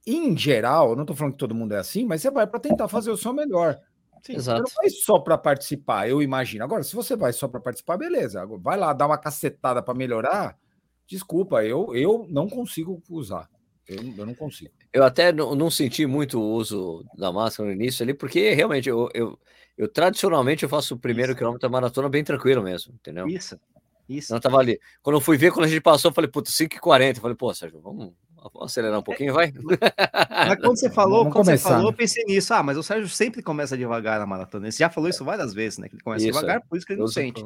em 0.07 0.35
geral, 0.37 0.95
não 0.95 1.03
estou 1.03 1.15
falando 1.15 1.33
que 1.33 1.39
todo 1.39 1.55
mundo 1.55 1.73
é 1.73 1.77
assim, 1.77 2.05
mas 2.05 2.21
você 2.21 2.31
vai 2.31 2.47
para 2.47 2.59
tentar 2.59 2.87
fazer 2.87 3.11
o 3.11 3.17
seu 3.17 3.33
melhor. 3.33 3.79
Sim, 4.23 4.35
Exato. 4.35 4.61
Você 4.61 4.73
não 4.73 4.81
vai 4.81 4.89
só 4.89 5.19
para 5.19 5.37
participar, 5.37 6.09
eu 6.09 6.21
imagino. 6.21 6.63
Agora, 6.63 6.81
se 6.81 6.95
você 6.95 7.13
vai 7.13 7.33
só 7.33 7.45
para 7.45 7.59
participar, 7.59 7.97
beleza. 7.97 8.45
Vai 8.61 8.77
lá 8.77 8.93
dar 8.93 9.07
uma 9.07 9.17
cacetada 9.17 9.83
para 9.83 9.93
melhorar. 9.93 10.57
Desculpa, 11.05 11.63
eu, 11.65 11.93
eu 11.93 12.25
não 12.29 12.47
consigo 12.47 13.03
usar. 13.09 13.49
Eu, 13.85 13.97
eu 14.17 14.25
não 14.25 14.33
consigo. 14.33 14.71
Eu 14.93 15.03
até 15.03 15.33
não, 15.33 15.53
não, 15.53 15.69
senti 15.69 16.05
muito 16.05 16.39
o 16.39 16.53
uso 16.53 17.03
da 17.17 17.33
máscara 17.33 17.67
no 17.67 17.75
início 17.75 18.01
ali, 18.01 18.13
porque 18.13 18.53
realmente 18.53 18.87
eu, 18.87 19.09
eu, 19.13 19.37
eu 19.77 19.89
tradicionalmente 19.89 20.63
eu 20.63 20.69
faço 20.69 20.95
o 20.95 20.99
primeiro 20.99 21.33
Isso. 21.33 21.37
quilômetro 21.37 21.67
da 21.67 21.71
maratona 21.71 22.07
bem 22.07 22.23
tranquilo 22.23 22.63
mesmo, 22.63 22.93
entendeu? 22.93 23.27
Isso. 23.27 23.59
Isso. 24.07 24.31
Não 24.31 24.39
tava 24.39 24.57
ali. 24.57 24.79
Quando 25.01 25.17
eu 25.17 25.21
fui 25.21 25.37
ver, 25.37 25.51
quando 25.51 25.65
a 25.65 25.69
gente 25.69 25.81
passou, 25.81 26.11
eu 26.11 26.15
falei, 26.15 26.29
puta, 26.29 26.49
5h40. 26.49 27.17
Eu 27.17 27.21
falei, 27.21 27.35
pô, 27.35 27.53
Sérgio, 27.53 27.81
vamos, 27.81 28.13
Vamos 28.53 28.71
acelerar 28.71 28.99
um 28.99 29.03
pouquinho, 29.03 29.33
vai? 29.33 29.53
Mas 29.53 30.59
quando 30.61 30.77
você 30.77 30.89
falou, 30.89 31.19
Vamos 31.19 31.33
quando 31.33 31.45
começar, 31.45 31.69
você 31.69 31.75
falou, 31.75 31.89
eu 31.89 31.93
pensei 31.93 32.23
nisso. 32.25 32.53
Ah, 32.53 32.63
mas 32.63 32.77
o 32.77 32.83
Sérgio 32.83 33.07
sempre 33.09 33.41
começa 33.41 33.77
devagar 33.77 34.19
na 34.19 34.25
maratona. 34.25 34.71
Você 34.71 34.79
já 34.79 34.89
falou 34.89 35.09
isso 35.09 35.23
várias 35.23 35.53
vezes, 35.53 35.79
né? 35.79 35.87
Que 35.87 35.95
ele 35.95 36.03
começa 36.03 36.25
isso, 36.25 36.33
devagar, 36.33 36.61
por 36.67 36.77
isso 36.77 36.85
que 36.85 36.93
ele 36.93 37.01
não 37.01 37.07
sente. 37.07 37.45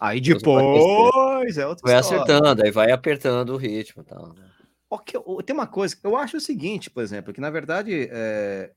Aí 0.00 0.20
depois 0.20 1.58
é 1.58 1.66
outra 1.66 1.82
Vai 1.84 2.00
história. 2.00 2.22
acertando, 2.22 2.64
aí 2.64 2.70
vai 2.70 2.90
apertando 2.90 3.50
o 3.50 3.56
ritmo 3.58 4.02
e 4.02 4.06
tal. 4.06 4.28
Né? 4.28 4.34
Okay, 4.88 5.20
tem 5.44 5.54
uma 5.54 5.66
coisa, 5.66 5.96
eu 6.02 6.16
acho 6.16 6.38
o 6.38 6.40
seguinte, 6.40 6.90
por 6.90 7.02
exemplo, 7.02 7.32
que 7.32 7.40
na 7.40 7.50
verdade 7.50 8.08
é, 8.10 8.72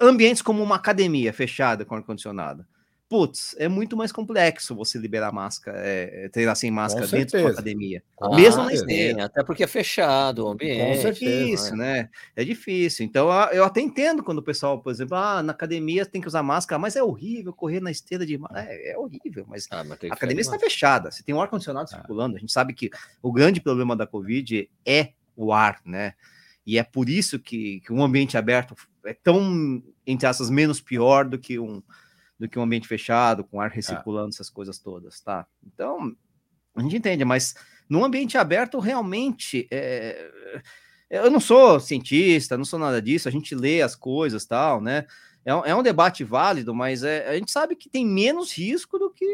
ambientes 0.00 0.40
como 0.42 0.62
uma 0.62 0.76
academia 0.76 1.32
fechada 1.32 1.84
com 1.84 1.94
ar-condicionado, 1.94 2.64
putz, 3.08 3.54
é 3.58 3.68
muito 3.68 3.96
mais 3.96 4.10
complexo 4.10 4.74
você 4.74 4.98
liberar 4.98 5.32
máscara, 5.32 5.78
é, 5.80 6.28
treinar 6.28 6.56
sem 6.56 6.70
máscara 6.70 7.06
dentro 7.06 7.42
da 7.42 7.50
academia. 7.50 8.02
Ah, 8.20 8.34
mesmo 8.34 8.64
na 8.64 8.72
esteira. 8.72 9.26
Até 9.26 9.44
porque 9.44 9.62
é 9.62 9.66
fechado 9.66 10.44
o 10.44 10.48
ambiente. 10.48 11.06
É 11.06 11.10
difícil, 11.10 11.76
né? 11.76 12.02
né? 12.02 12.10
É 12.34 12.44
difícil. 12.44 13.06
Então, 13.06 13.30
eu 13.52 13.64
até 13.64 13.80
entendo 13.80 14.22
quando 14.22 14.38
o 14.38 14.42
pessoal, 14.42 14.80
por 14.80 14.90
exemplo, 14.90 15.16
ah, 15.16 15.42
na 15.42 15.52
academia 15.52 16.04
tem 16.04 16.20
que 16.20 16.28
usar 16.28 16.42
máscara, 16.42 16.78
mas 16.78 16.96
é 16.96 17.02
horrível 17.02 17.52
correr 17.52 17.80
na 17.80 17.90
esteira 17.90 18.26
de 18.26 18.38
é, 18.54 18.92
é 18.92 18.98
horrível, 18.98 19.46
mas, 19.48 19.66
ah, 19.70 19.84
mas 19.84 19.98
a 20.10 20.14
academia 20.14 20.42
está 20.42 20.58
fechada. 20.58 21.10
Você 21.10 21.22
tem 21.22 21.34
um 21.34 21.40
ar-condicionado 21.40 21.88
ah. 21.92 21.96
circulando. 21.96 22.36
A 22.36 22.40
gente 22.40 22.52
sabe 22.52 22.74
que 22.74 22.90
o 23.22 23.32
grande 23.32 23.60
problema 23.60 23.94
da 23.94 24.06
Covid 24.06 24.68
é 24.84 25.12
o 25.36 25.52
ar, 25.52 25.80
né? 25.84 26.14
E 26.66 26.78
é 26.78 26.82
por 26.82 27.08
isso 27.08 27.38
que, 27.38 27.80
que 27.80 27.92
um 27.92 28.02
ambiente 28.02 28.36
aberto 28.36 28.74
é 29.04 29.14
tão, 29.14 29.80
entre 30.04 30.26
aspas, 30.26 30.50
menos 30.50 30.80
pior 30.80 31.24
do 31.24 31.38
que 31.38 31.60
um 31.60 31.80
do 32.38 32.48
que 32.48 32.58
um 32.58 32.62
ambiente 32.62 32.88
fechado, 32.88 33.44
com 33.44 33.60
ar 33.60 33.70
recirculando, 33.70 34.30
essas 34.30 34.50
coisas 34.50 34.78
todas, 34.78 35.20
tá? 35.20 35.46
Então, 35.66 36.14
a 36.74 36.82
gente 36.82 36.96
entende, 36.96 37.24
mas 37.24 37.54
num 37.88 38.04
ambiente 38.04 38.36
aberto, 38.36 38.78
realmente, 38.78 39.66
é... 39.70 40.30
eu 41.08 41.30
não 41.30 41.40
sou 41.40 41.80
cientista, 41.80 42.56
não 42.56 42.64
sou 42.64 42.78
nada 42.78 43.00
disso, 43.00 43.28
a 43.28 43.32
gente 43.32 43.54
lê 43.54 43.82
as 43.82 43.94
coisas, 43.94 44.44
tal, 44.44 44.80
né? 44.80 45.06
É 45.46 45.54
um, 45.54 45.64
é 45.64 45.74
um 45.76 45.82
debate 45.82 46.24
válido, 46.24 46.74
mas 46.74 47.04
é, 47.04 47.28
a 47.28 47.34
gente 47.36 47.52
sabe 47.52 47.76
que 47.76 47.88
tem 47.88 48.04
menos 48.04 48.50
risco 48.52 48.98
do 48.98 49.08
que 49.08 49.24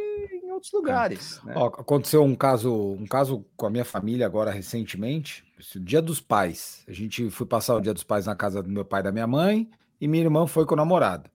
em 0.45 0.53
outros 0.53 0.73
é. 0.73 0.77
lugares. 0.77 1.41
Né? 1.43 1.55
Ó, 1.57 1.69
aconteceu 1.69 2.23
um 2.23 2.37
caso, 2.37 2.71
um 2.71 3.07
caso 3.07 3.47
com 3.57 3.65
a 3.65 3.71
minha 3.71 3.85
família 3.85 4.27
agora 4.27 4.51
recentemente, 4.51 5.43
Dia 5.77 6.03
dos 6.03 6.21
Pais. 6.21 6.85
A 6.87 6.93
gente 6.93 7.31
foi 7.31 7.47
passar 7.47 7.77
o 7.77 7.81
Dia 7.81 7.95
dos 7.95 8.05
Pais 8.05 8.27
na 8.27 8.37
casa 8.37 8.63
do 8.63 8.69
meu 8.69 8.85
pai 8.85 9.01
e 9.01 9.05
da 9.05 9.13
minha 9.13 9.27
mãe, 9.27 9.71
e 9.99 10.07
minha 10.07 10.23
irmã 10.23 10.47
foi 10.47 10.67
com 10.67 10.75
o 10.75 10.77
namorado. 10.77 11.31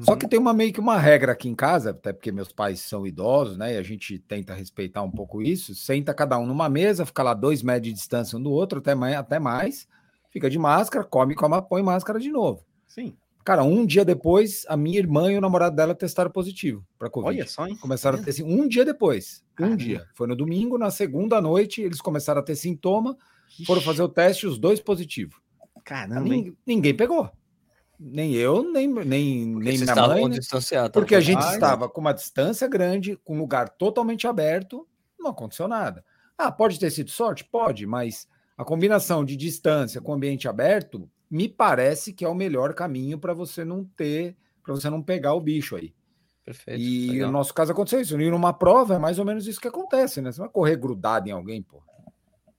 Só 0.00 0.12
uhum. 0.12 0.18
que 0.18 0.28
tem 0.28 0.38
uma 0.38 0.52
meio 0.52 0.72
que 0.72 0.80
uma 0.80 0.98
regra 0.98 1.32
aqui 1.32 1.48
em 1.48 1.54
casa, 1.54 1.90
até 1.90 2.12
porque 2.12 2.32
meus 2.32 2.50
pais 2.50 2.80
são 2.80 3.06
idosos, 3.06 3.56
né? 3.56 3.74
E 3.74 3.78
a 3.78 3.82
gente 3.82 4.18
tenta 4.18 4.52
respeitar 4.52 5.02
um 5.02 5.10
pouco 5.10 5.40
isso. 5.40 5.74
Senta 5.74 6.12
cada 6.12 6.38
um 6.38 6.46
numa 6.46 6.68
mesa, 6.68 7.06
fica 7.06 7.22
lá 7.22 7.34
dois 7.34 7.62
metros 7.62 7.84
de 7.84 7.92
distância 7.92 8.36
um 8.36 8.42
do 8.42 8.50
outro, 8.50 8.80
até 8.80 8.94
mais, 8.94 9.16
até 9.16 9.38
mais. 9.38 9.86
Fica 10.30 10.50
de 10.50 10.58
máscara, 10.58 11.04
come, 11.04 11.34
come, 11.34 11.62
põe 11.62 11.82
máscara 11.82 12.18
de 12.18 12.30
novo. 12.30 12.64
Sim. 12.86 13.16
Cara, 13.44 13.62
um 13.62 13.86
dia 13.86 14.04
depois, 14.04 14.64
a 14.68 14.76
minha 14.76 14.98
irmã 14.98 15.30
e 15.30 15.38
o 15.38 15.40
namorado 15.40 15.76
dela 15.76 15.94
testaram 15.94 16.32
positivo 16.32 16.84
para 16.98 17.08
Covid. 17.08 17.38
Olha 17.38 17.48
só, 17.48 17.68
hein? 17.68 17.76
Começaram 17.76 18.18
a 18.18 18.22
ter 18.22 18.42
um 18.42 18.66
dia 18.66 18.84
depois. 18.84 19.44
Caramba. 19.54 19.74
Um 19.74 19.76
dia. 19.76 20.04
Foi 20.14 20.26
no 20.26 20.34
domingo, 20.34 20.76
na 20.76 20.90
segunda 20.90 21.40
noite, 21.40 21.80
eles 21.80 22.00
começaram 22.00 22.40
a 22.40 22.44
ter 22.44 22.56
sintoma, 22.56 23.16
foram 23.64 23.80
fazer 23.80 24.02
o 24.02 24.08
teste, 24.08 24.48
os 24.48 24.58
dois 24.58 24.80
positivos. 24.80 25.36
Caramba. 25.84 26.22
Ninguém, 26.22 26.56
ninguém 26.66 26.94
pegou. 26.94 27.30
Nem 27.98 28.34
eu, 28.34 28.62
nem, 28.62 28.86
nem, 28.86 29.46
nem 29.46 29.78
minha 29.78 29.94
mãe. 29.94 30.28
Né? 30.28 30.38
Porque 30.92 31.14
a 31.14 31.20
gente 31.20 31.42
estava 31.42 31.88
com 31.88 32.00
uma 32.00 32.12
distância 32.12 32.68
grande, 32.68 33.16
com 33.24 33.34
um 33.34 33.38
lugar 33.38 33.68
totalmente 33.70 34.26
aberto, 34.26 34.86
não 35.18 35.30
aconteceu 35.30 35.66
nada. 35.66 36.04
Ah, 36.36 36.52
pode 36.52 36.78
ter 36.78 36.90
sido 36.90 37.10
sorte? 37.10 37.44
Pode, 37.44 37.86
mas 37.86 38.28
a 38.56 38.64
combinação 38.64 39.24
de 39.24 39.36
distância 39.36 40.00
com 40.00 40.12
ambiente 40.12 40.48
aberto 40.48 41.10
me 41.30 41.48
parece 41.48 42.12
que 42.12 42.24
é 42.24 42.28
o 42.28 42.34
melhor 42.34 42.74
caminho 42.74 43.18
para 43.18 43.32
você 43.32 43.64
não 43.64 43.84
ter, 43.84 44.36
para 44.62 44.74
você 44.74 44.88
não 44.90 45.02
pegar 45.02 45.34
o 45.34 45.40
bicho 45.40 45.76
aí. 45.76 45.94
Perfeito. 46.44 46.80
E 46.80 47.10
legal. 47.10 47.26
no 47.26 47.32
nosso 47.32 47.52
caso 47.52 47.72
aconteceu 47.72 48.00
isso. 48.00 48.20
E 48.20 48.30
numa 48.30 48.52
prova 48.52 48.94
é 48.94 48.98
mais 48.98 49.18
ou 49.18 49.24
menos 49.24 49.48
isso 49.48 49.60
que 49.60 49.66
acontece, 49.66 50.20
né? 50.20 50.30
Você 50.30 50.38
vai 50.38 50.48
correr 50.48 50.76
grudado 50.76 51.28
em 51.28 51.32
alguém, 51.32 51.60
pô. 51.60 51.82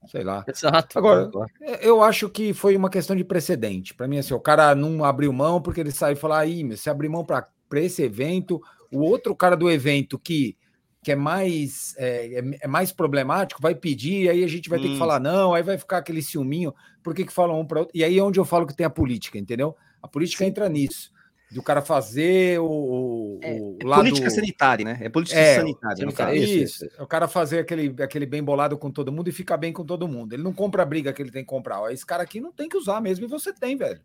Sei 0.08 0.24
lá. 0.24 0.44
Exato. 0.48 0.98
Agora, 0.98 1.30
é, 1.60 1.86
eu 1.86 2.02
acho 2.02 2.28
que 2.28 2.54
foi 2.54 2.74
uma 2.76 2.90
questão 2.90 3.14
de 3.14 3.24
precedente. 3.24 3.94
Para 3.94 4.08
mim, 4.08 4.18
assim, 4.18 4.34
o 4.34 4.40
cara 4.40 4.74
não 4.74 5.04
abriu 5.04 5.32
mão 5.32 5.60
porque 5.60 5.80
ele 5.80 5.92
saiu 5.92 6.14
e 6.14 6.16
falou: 6.16 6.36
aí, 6.36 6.76
se 6.76 6.88
abrir 6.88 7.08
mão 7.08 7.24
para 7.24 7.46
esse 7.74 8.02
evento, 8.02 8.60
o 8.90 9.00
outro 9.00 9.36
cara 9.36 9.56
do 9.56 9.70
evento 9.70 10.18
que, 10.18 10.56
que 11.02 11.12
é 11.12 11.16
mais 11.16 11.94
é, 11.98 12.38
é, 12.38 12.58
é 12.62 12.66
mais 12.66 12.90
problemático 12.90 13.60
vai 13.60 13.74
pedir, 13.74 14.30
aí 14.30 14.42
a 14.42 14.48
gente 14.48 14.68
vai 14.68 14.78
hum. 14.78 14.82
ter 14.82 14.88
que 14.88 14.94
hum. 14.94 14.98
falar 14.98 15.20
não, 15.20 15.52
aí 15.52 15.62
vai 15.62 15.76
ficar 15.76 15.98
aquele 15.98 16.22
ciúminho. 16.22 16.74
Por 17.02 17.14
que, 17.14 17.24
que 17.24 17.32
falam 17.32 17.60
um 17.60 17.66
para 17.66 17.80
outro? 17.80 17.96
E 17.96 18.02
aí 18.02 18.18
é 18.18 18.22
onde 18.22 18.40
eu 18.40 18.44
falo 18.44 18.66
que 18.66 18.74
tem 18.74 18.86
a 18.86 18.90
política, 18.90 19.38
entendeu? 19.38 19.76
A 20.02 20.08
política 20.08 20.44
Sim. 20.44 20.50
entra 20.50 20.68
nisso 20.68 21.12
do 21.50 21.62
cara 21.62 21.80
fazer 21.80 22.60
o, 22.60 23.38
é, 23.42 23.52
o 23.52 23.78
é 23.80 23.84
lado... 23.86 24.00
política 24.00 24.28
sanitária, 24.28 24.84
né? 24.84 24.98
É 25.00 25.08
política 25.08 25.40
é, 25.40 25.56
sanitária, 25.56 26.04
no 26.04 26.12
caso. 26.12 26.34
Isso, 26.34 26.84
isso, 26.84 27.02
o 27.02 27.06
cara 27.06 27.26
fazer 27.26 27.60
aquele, 27.60 27.94
aquele 28.02 28.26
bem 28.26 28.42
bolado 28.42 28.76
com 28.76 28.90
todo 28.90 29.10
mundo 29.10 29.28
e 29.28 29.32
ficar 29.32 29.56
bem 29.56 29.72
com 29.72 29.84
todo 29.84 30.06
mundo. 30.06 30.34
Ele 30.34 30.42
não 30.42 30.52
compra 30.52 30.82
a 30.82 30.86
briga 30.86 31.12
que 31.12 31.22
ele 31.22 31.30
tem 31.30 31.42
que 31.42 31.48
comprar. 31.48 31.90
Esse 31.90 32.04
cara 32.04 32.22
aqui 32.22 32.40
não 32.40 32.52
tem 32.52 32.68
que 32.68 32.76
usar 32.76 33.00
mesmo 33.00 33.24
e 33.24 33.28
você 33.28 33.52
tem, 33.52 33.76
velho. 33.76 34.00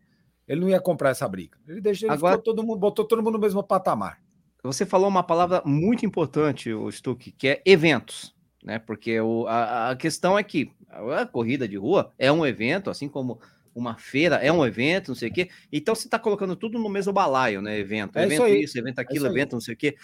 Ele 0.48 0.62
não 0.62 0.70
ia 0.70 0.80
comprar 0.80 1.10
essa 1.10 1.28
briga. 1.28 1.58
Ele 1.68 1.82
deixou 1.82 2.08
ele 2.08 2.16
Agora... 2.16 2.38
todo 2.38 2.64
mundo, 2.64 2.80
botou 2.80 3.06
todo 3.06 3.22
mundo 3.22 3.34
no 3.34 3.40
mesmo 3.40 3.62
patamar. 3.62 4.20
Você 4.64 4.86
falou 4.86 5.10
uma 5.10 5.24
palavra 5.24 5.62
muito 5.66 6.06
importante, 6.06 6.72
o 6.72 6.90
Stuck, 6.90 7.32
que 7.34 7.48
é 7.50 7.62
eventos, 7.66 8.34
né? 8.64 8.80
Porque 8.80 9.20
o, 9.20 9.46
a, 9.46 9.90
a 9.90 9.96
questão 9.98 10.40
é 10.40 10.44
que 10.44 10.72
a 10.90 11.26
corrida 11.26 11.68
de 11.68 11.76
rua 11.76 12.14
é 12.18 12.32
um 12.32 12.46
evento, 12.46 12.90
assim 12.90 13.10
como 13.10 13.42
uma 13.76 13.98
feira, 13.98 14.36
é 14.36 14.52
um 14.52 14.66
evento, 14.66 15.10
não 15.10 15.16
sei 15.16 15.30
o 15.30 15.34
quê. 15.34 15.50
Então 15.72 15.96
você 15.96 16.08
está 16.08 16.20
colocando 16.20 16.56
tudo 16.56 16.78
no 16.80 16.90
mesmo 16.90 17.12
balaio, 17.12 17.62
né? 17.62 17.78
Evento, 17.78 18.18
é 18.18 18.24
evento 18.24 18.48
isso, 18.48 18.56
isso, 18.56 18.80
evento 18.80 19.00
é 19.00 19.02
aquilo, 19.02 19.28
é 19.28 19.30
evento, 19.30 19.54
não 19.54 19.62
sei 19.62 19.74
o 19.74 19.78
quê. 19.78 19.96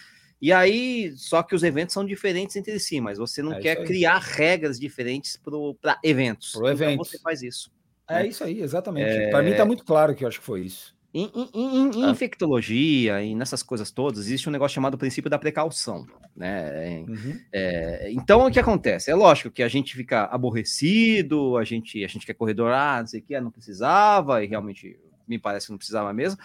E 0.41 0.53
aí, 0.53 1.11
só 1.17 1.43
que 1.43 1.53
os 1.53 1.63
eventos 1.63 1.93
são 1.93 2.05
diferentes 2.05 2.55
entre 2.55 2.79
si, 2.79 3.01
mas 3.01 3.17
você 3.17 3.41
não 3.41 3.53
é 3.53 3.59
quer 3.59 3.83
criar 3.83 4.19
regras 4.19 4.79
diferentes 4.79 5.37
para 5.81 5.99
eventos. 6.03 6.53
Pro 6.53 6.61
então 6.61 6.71
evento. 6.71 6.97
você 6.99 7.19
faz 7.19 7.41
isso. 7.43 7.69
É 8.07 8.23
né? 8.23 8.27
isso 8.27 8.43
aí, 8.43 8.61
exatamente. 8.61 9.09
É... 9.09 9.29
Para 9.29 9.43
mim 9.43 9.51
está 9.51 9.65
muito 9.65 9.83
claro 9.83 10.15
que 10.15 10.23
eu 10.23 10.27
acho 10.27 10.39
que 10.39 10.45
foi 10.45 10.61
isso. 10.61 10.97
Em, 11.11 11.31
em, 11.33 11.49
em, 11.53 12.05
ah. 12.05 12.11
infectologia 12.11 13.23
e 13.23 13.33
nessas 13.33 13.63
coisas 13.63 13.89
todas, 13.89 14.19
existe 14.19 14.47
um 14.47 14.51
negócio 14.51 14.75
chamado 14.75 14.97
princípio 14.97 15.29
da 15.29 15.39
precaução, 15.39 16.05
né? 16.35 17.03
Uhum. 17.07 17.39
É, 17.51 18.11
então, 18.11 18.45
o 18.45 18.51
que 18.51 18.59
acontece? 18.59 19.09
É 19.09 19.15
lógico 19.15 19.49
que 19.49 19.63
a 19.63 19.67
gente 19.67 19.95
fica 19.95 20.25
aborrecido, 20.25 21.57
a 21.57 21.63
gente, 21.63 22.03
a 22.03 22.07
gente 22.07 22.27
quer 22.27 22.35
corredor, 22.35 22.71
ah, 22.71 22.99
não 22.99 23.07
sei 23.07 23.21
o 23.21 23.23
que, 23.23 23.41
não 23.41 23.49
precisava, 23.49 24.43
e 24.43 24.47
realmente 24.47 24.99
me 25.27 25.39
parece 25.39 25.65
que 25.65 25.71
não 25.71 25.79
precisava 25.79 26.13
mesmo, 26.13 26.39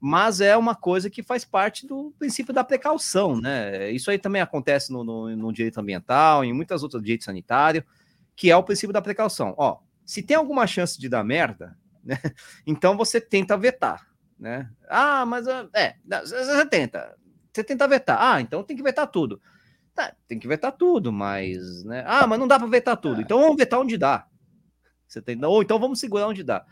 mas 0.00 0.40
é 0.40 0.56
uma 0.56 0.74
coisa 0.74 1.10
que 1.10 1.22
faz 1.22 1.44
parte 1.44 1.86
do 1.86 2.10
princípio 2.18 2.54
da 2.54 2.64
precaução, 2.64 3.38
né? 3.38 3.90
Isso 3.90 4.10
aí 4.10 4.18
também 4.18 4.40
acontece 4.40 4.90
no, 4.90 5.04
no, 5.04 5.36
no 5.36 5.52
direito 5.52 5.78
ambiental, 5.78 6.42
em 6.42 6.54
muitas 6.54 6.82
outras 6.82 7.02
direitos 7.02 7.26
sanitários, 7.26 7.84
que 8.34 8.50
é 8.50 8.56
o 8.56 8.62
princípio 8.62 8.94
da 8.94 9.02
precaução. 9.02 9.54
Ó, 9.58 9.78
se 10.06 10.22
tem 10.22 10.36
alguma 10.36 10.66
chance 10.66 10.98
de 10.98 11.08
dar 11.08 11.24
merda, 11.24 11.76
né? 12.06 12.18
Então 12.66 12.96
você 12.96 13.20
tenta 13.20 13.56
vetar, 13.58 14.06
né? 14.38 14.70
Ah, 14.88 15.26
mas 15.26 15.48
ah, 15.48 15.68
é, 15.74 15.96
você 16.24 16.64
tenta, 16.66 17.16
você 17.52 17.64
tenta 17.64 17.88
vetar. 17.88 18.18
Ah, 18.20 18.40
então 18.40 18.62
tem 18.62 18.76
que 18.76 18.82
vetar 18.82 19.06
tudo. 19.08 19.40
Tá, 19.94 20.14
tem 20.28 20.38
que 20.38 20.46
vetar 20.46 20.72
tudo, 20.72 21.12
mas, 21.12 21.82
né? 21.84 22.04
Ah, 22.06 22.26
mas 22.26 22.38
não 22.38 22.46
dá 22.46 22.58
para 22.58 22.68
vetar 22.68 22.96
tudo. 22.96 23.20
Então 23.20 23.40
vamos 23.40 23.56
vetar 23.56 23.80
onde 23.80 23.98
dá. 23.98 24.26
Você 25.08 25.20
tem, 25.20 25.42
ou 25.44 25.62
então 25.62 25.78
vamos 25.78 25.98
segurar 25.98 26.28
onde 26.28 26.44
dá. 26.44 26.64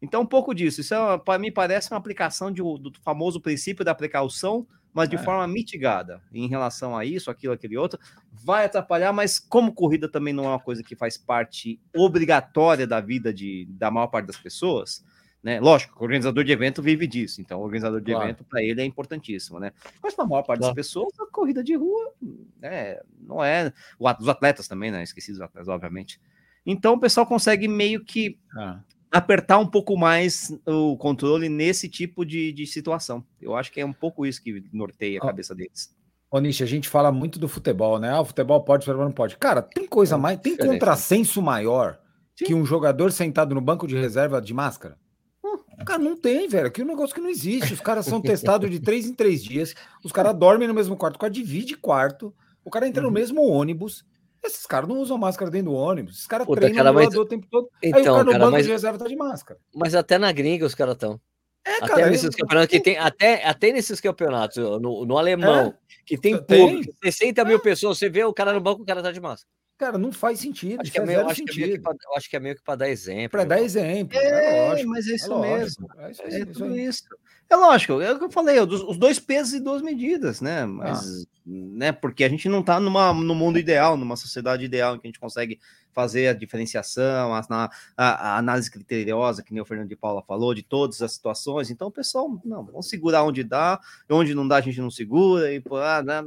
Então 0.00 0.22
um 0.22 0.26
pouco 0.26 0.54
disso. 0.54 0.80
Isso 0.80 0.94
é, 0.94 1.18
para 1.18 1.38
mim 1.38 1.52
parece 1.52 1.90
uma 1.90 1.98
aplicação 1.98 2.50
de, 2.50 2.60
do 2.60 2.92
famoso 3.02 3.40
princípio 3.40 3.84
da 3.84 3.94
precaução 3.94 4.66
mas 4.92 5.08
de 5.08 5.16
é. 5.16 5.18
forma 5.18 5.46
mitigada 5.46 6.22
em 6.32 6.46
relação 6.46 6.96
a 6.96 7.04
isso, 7.04 7.30
aquilo, 7.30 7.52
aquele 7.52 7.76
outro. 7.76 7.98
Vai 8.32 8.66
atrapalhar, 8.66 9.12
mas 9.12 9.38
como 9.38 9.72
corrida 9.72 10.08
também 10.08 10.32
não 10.32 10.44
é 10.44 10.48
uma 10.48 10.60
coisa 10.60 10.82
que 10.82 10.94
faz 10.94 11.16
parte 11.16 11.80
obrigatória 11.94 12.86
da 12.86 13.00
vida 13.00 13.32
de, 13.32 13.66
da 13.70 13.90
maior 13.90 14.08
parte 14.08 14.26
das 14.26 14.36
pessoas, 14.36 15.04
né? 15.42 15.60
Lógico, 15.60 15.98
o 15.98 16.02
organizador 16.04 16.44
de 16.44 16.52
evento 16.52 16.82
vive 16.82 17.06
disso, 17.06 17.40
então 17.40 17.60
o 17.60 17.64
organizador 17.64 18.00
de 18.00 18.12
claro. 18.12 18.26
evento 18.26 18.44
para 18.44 18.62
ele 18.62 18.80
é 18.80 18.84
importantíssimo, 18.84 19.58
né? 19.58 19.72
Mas 20.02 20.14
para 20.14 20.24
a 20.24 20.28
maior 20.28 20.42
parte 20.42 20.60
claro. 20.60 20.74
das 20.74 20.86
pessoas, 20.86 21.12
a 21.18 21.26
corrida 21.26 21.64
de 21.64 21.74
rua 21.74 22.12
né, 22.60 22.98
não 23.20 23.42
é. 23.42 23.72
Os 23.98 24.28
atletas 24.28 24.68
também, 24.68 24.90
né? 24.90 25.02
Esqueci 25.02 25.32
dos 25.32 25.40
atletas, 25.40 25.68
obviamente. 25.68 26.20
Então 26.64 26.94
o 26.94 27.00
pessoal 27.00 27.26
consegue 27.26 27.66
meio 27.66 28.04
que 28.04 28.38
ah 28.56 28.78
apertar 29.12 29.58
um 29.58 29.66
pouco 29.66 29.96
mais 29.96 30.50
o 30.66 30.96
controle 30.96 31.48
nesse 31.48 31.86
tipo 31.86 32.24
de, 32.24 32.50
de 32.50 32.66
situação. 32.66 33.22
Eu 33.40 33.54
acho 33.54 33.70
que 33.70 33.80
é 33.80 33.84
um 33.84 33.92
pouco 33.92 34.24
isso 34.24 34.42
que 34.42 34.64
norteia 34.72 35.18
a 35.18 35.22
cabeça 35.22 35.54
deles. 35.54 35.94
Ô, 36.30 36.40
Nish, 36.40 36.62
a 36.62 36.66
gente 36.66 36.88
fala 36.88 37.12
muito 37.12 37.38
do 37.38 37.46
futebol, 37.46 37.98
né? 37.98 38.10
Ah, 38.10 38.22
o 38.22 38.24
futebol 38.24 38.64
pode, 38.64 38.82
o 38.82 38.84
futebol 38.86 39.04
não 39.04 39.12
pode. 39.12 39.36
Cara, 39.36 39.60
tem 39.60 39.86
coisa 39.86 40.14
é 40.14 40.18
mais, 40.18 40.40
tem 40.40 40.56
contrassenso 40.56 41.42
maior 41.42 41.98
Sim. 42.34 42.46
que 42.46 42.54
um 42.54 42.64
jogador 42.64 43.12
sentado 43.12 43.54
no 43.54 43.60
banco 43.60 43.86
de 43.86 43.94
reserva 43.94 44.40
de 44.40 44.54
máscara? 44.54 44.96
Hum. 45.44 45.58
Cara, 45.84 45.98
não 45.98 46.16
tem, 46.16 46.48
velho. 46.48 46.68
Aqui 46.68 46.80
é 46.80 46.84
um 46.84 46.88
negócio 46.88 47.14
que 47.14 47.20
não 47.20 47.28
existe. 47.28 47.74
Os 47.74 47.80
caras 47.80 48.06
são 48.06 48.18
testados 48.18 48.70
de 48.70 48.80
três 48.80 49.06
em 49.06 49.12
três 49.12 49.44
dias. 49.44 49.74
Os 50.02 50.10
caras 50.10 50.34
dormem 50.34 50.66
no 50.66 50.72
mesmo 50.72 50.96
quarto. 50.96 51.16
O 51.16 51.18
cara 51.18 51.30
divide 51.30 51.76
quarto. 51.76 52.34
O 52.64 52.70
cara 52.70 52.88
entra 52.88 53.02
uhum. 53.02 53.10
no 53.10 53.14
mesmo 53.14 53.46
ônibus. 53.46 54.02
Esses 54.44 54.66
caras 54.66 54.88
não 54.88 54.98
usam 54.98 55.16
máscara 55.16 55.50
dentro 55.50 55.70
do 55.70 55.76
ônibus. 55.76 56.14
Esses 56.14 56.26
caras 56.26 56.46
treinam 56.46 56.76
cara, 56.76 56.92
mas... 56.92 57.14
o 57.14 57.24
tempo 57.24 57.46
todo. 57.48 57.68
Então, 57.82 57.98
aí 57.98 58.08
o 58.08 58.12
cara 58.12 58.24
no 58.24 58.32
banco 58.32 58.52
mas... 58.52 58.66
de 58.66 58.72
reserva 58.72 58.98
tá 58.98 59.06
de 59.06 59.16
máscara. 59.16 59.60
Mas 59.74 59.94
até 59.94 60.18
na 60.18 60.32
gringa 60.32 60.66
os 60.66 60.74
caras 60.74 60.94
estão. 60.94 61.20
É, 61.64 61.78
cara, 61.78 61.92
até 61.92 62.10
nesses 62.10 62.34
campeonatos 62.34 62.70
que 62.70 62.80
tem, 62.80 62.98
até, 62.98 63.46
até 63.46 63.72
nesses 63.72 64.00
campeonatos, 64.00 64.56
no, 64.80 65.06
no 65.06 65.16
alemão, 65.16 65.68
é, 65.68 65.74
que 66.04 66.18
tem, 66.18 66.36
tem. 66.42 66.68
público, 66.68 66.92
60 67.04 67.44
mil 67.44 67.56
é. 67.56 67.60
pessoas, 67.60 67.98
você 67.98 68.10
vê 68.10 68.24
o 68.24 68.34
cara 68.34 68.52
no 68.52 68.60
banco, 68.60 68.82
o 68.82 68.84
cara 68.84 69.00
tá 69.00 69.12
de 69.12 69.20
máscara. 69.20 69.48
Cara, 69.78 69.98
não 69.98 70.12
faz 70.12 70.40
sentido. 70.40 70.80
Acho 70.80 70.92
que 70.92 70.98
é 70.98 71.06
meio, 71.06 71.26
acho 71.26 71.44
que 71.44 71.64
é 71.64 71.80
pra, 71.80 71.92
eu 71.92 72.16
acho 72.16 72.30
que 72.30 72.36
é 72.36 72.40
meio 72.40 72.56
que 72.56 72.62
para 72.62 72.76
dar 72.76 72.88
exemplo. 72.88 73.30
Para 73.30 73.44
dar 73.44 73.60
exemplo. 73.60 74.18
É, 74.18 74.58
é 74.58 74.68
lógico, 74.68 74.90
mas 74.90 75.08
é 75.08 75.14
isso 75.14 75.32
é 75.32 75.40
mesmo. 75.40 75.88
É, 75.98 76.10
isso, 76.10 76.22
é, 76.22 76.44
tudo 76.44 76.78
isso. 76.78 77.04
É 77.52 77.56
lógico, 77.56 78.00
é 78.00 78.10
o 78.10 78.18
que 78.18 78.24
eu 78.24 78.30
falei, 78.30 78.58
os 78.60 78.96
dois 78.96 79.18
pesos 79.18 79.52
e 79.52 79.60
duas 79.60 79.82
medidas, 79.82 80.40
né? 80.40 80.64
Mas, 80.64 81.04
ah. 81.06 81.26
né? 81.44 81.92
Porque 81.92 82.24
a 82.24 82.28
gente 82.30 82.48
não 82.48 82.60
está 82.60 82.80
numa, 82.80 83.12
no 83.12 83.34
mundo 83.34 83.58
ideal, 83.58 83.94
numa 83.94 84.16
sociedade 84.16 84.64
ideal 84.64 84.94
em 84.96 84.98
que 84.98 85.06
a 85.06 85.10
gente 85.10 85.20
consegue 85.20 85.60
fazer 85.92 86.28
a 86.28 86.32
diferenciação, 86.32 87.34
a, 87.34 87.70
a, 87.94 88.04
a, 88.04 88.38
análise 88.38 88.70
criteriosa, 88.70 89.42
que 89.42 89.52
nem 89.52 89.60
o 89.60 89.66
Fernando 89.66 89.90
de 89.90 89.96
Paula 89.96 90.22
falou, 90.22 90.54
de 90.54 90.62
todas 90.62 91.02
as 91.02 91.12
situações. 91.12 91.70
Então, 91.70 91.88
o 91.88 91.92
pessoal, 91.92 92.40
não, 92.42 92.64
vamos 92.64 92.88
segurar 92.88 93.22
onde 93.22 93.44
dá, 93.44 93.78
onde 94.08 94.34
não 94.34 94.48
dá, 94.48 94.56
a 94.56 94.62
gente 94.62 94.80
não 94.80 94.90
segura, 94.90 95.52
e, 95.52 95.62
ah, 95.72 96.02
né? 96.02 96.24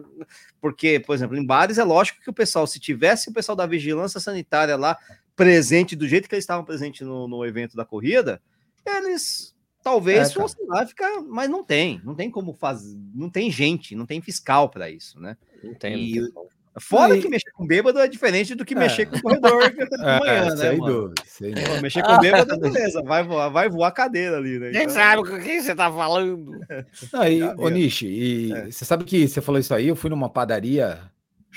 porque, 0.62 1.00
por 1.00 1.16
exemplo, 1.16 1.36
em 1.36 1.44
bares 1.44 1.80
é 1.80 1.84
lógico 1.84 2.22
que 2.22 2.30
o 2.30 2.34
pessoal, 2.34 2.68
se 2.68 2.80
tivesse 2.80 3.32
o 3.32 3.34
pessoal 3.34 3.56
da 3.56 3.66
vigilância 3.66 4.20
sanitária 4.20 4.76
lá 4.76 4.96
presente, 5.36 5.96
do 5.96 6.08
jeito 6.08 6.30
que 6.30 6.36
eles 6.36 6.44
estavam 6.44 6.64
presentes 6.64 7.02
no, 7.02 7.28
no 7.28 7.44
evento 7.44 7.76
da 7.76 7.84
corrida, 7.84 8.40
eles 8.86 9.55
talvez 9.86 10.32
é, 10.32 10.34
fosse 10.34 10.58
lá 10.66 10.84
ficar, 10.84 11.22
mas 11.22 11.48
não 11.48 11.64
tem, 11.64 12.02
não 12.04 12.16
tem 12.16 12.32
como 12.32 12.54
fazer, 12.54 12.98
não 13.14 13.30
tem 13.30 13.52
gente, 13.52 13.96
não 13.96 14.08
tem 14.08 14.20
fiscal 14.20 14.68
para 14.68 14.90
isso, 14.90 15.20
né? 15.20 15.38
Não 15.64 15.76
tem. 15.76 15.96
E, 15.96 16.20
não 16.20 16.32
tem 16.32 16.56
Fora 16.78 17.14
Aí... 17.14 17.22
que 17.22 17.30
mexer 17.30 17.52
com 17.52 17.66
bêbado 17.66 18.00
é 18.00 18.08
diferente 18.08 18.54
do 18.54 18.66
que 18.66 18.74
é. 18.74 18.78
mexer 18.78 19.06
com 19.06 19.16
o 19.16 19.22
corredor 19.22 19.72
de 19.72 19.80
é, 20.04 20.20
manhã, 20.20 20.34
é, 20.34 20.50
né? 20.50 20.58
Sem 20.58 20.78
dúvida, 20.78 21.24
sem 21.26 21.54
dúvida. 21.54 21.82
Mexer 21.82 22.04
com 22.04 22.18
bêbado, 22.20 22.54
é 22.54 22.58
beleza, 22.60 23.02
vai 23.02 23.24
voar, 23.24 23.50
vai 23.50 23.70
voar 23.70 23.88
a 23.88 23.92
cadeira 23.92 24.38
ali, 24.38 24.60
né? 24.60 24.72
Quem 24.72 24.82
então... 24.82 24.96
sabe 24.96 25.24
com 25.24 25.40
quem 25.40 25.62
você 25.62 25.74
tá 25.74 25.90
falando? 25.90 26.60
Aí, 27.14 27.42
ô 27.44 27.70
Nishi, 27.70 28.08
e 28.08 28.52
é. 28.52 28.72
você 28.72 28.84
sabe 28.84 29.06
que 29.06 29.26
você 29.26 29.40
falou 29.40 29.60
isso 29.60 29.74
aí, 29.74 29.88
eu 29.88 29.96
fui 29.96 30.10
numa 30.10 30.30
padaria 30.30 31.00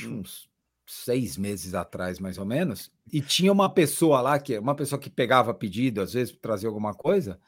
hum. 0.04 0.20
uns 0.20 0.48
seis 0.86 1.36
meses 1.36 1.74
atrás, 1.74 2.20
mais 2.20 2.38
ou 2.38 2.46
menos, 2.46 2.92
e 3.12 3.20
tinha 3.20 3.50
uma 3.50 3.68
pessoa 3.68 4.20
lá, 4.20 4.38
que 4.38 4.56
uma 4.56 4.76
pessoa 4.76 5.00
que 5.00 5.10
pegava 5.10 5.52
pedido, 5.52 6.00
às 6.00 6.12
vezes, 6.12 6.30
para 6.30 6.42
trazer 6.42 6.68
alguma 6.68 6.94
coisa, 6.94 7.40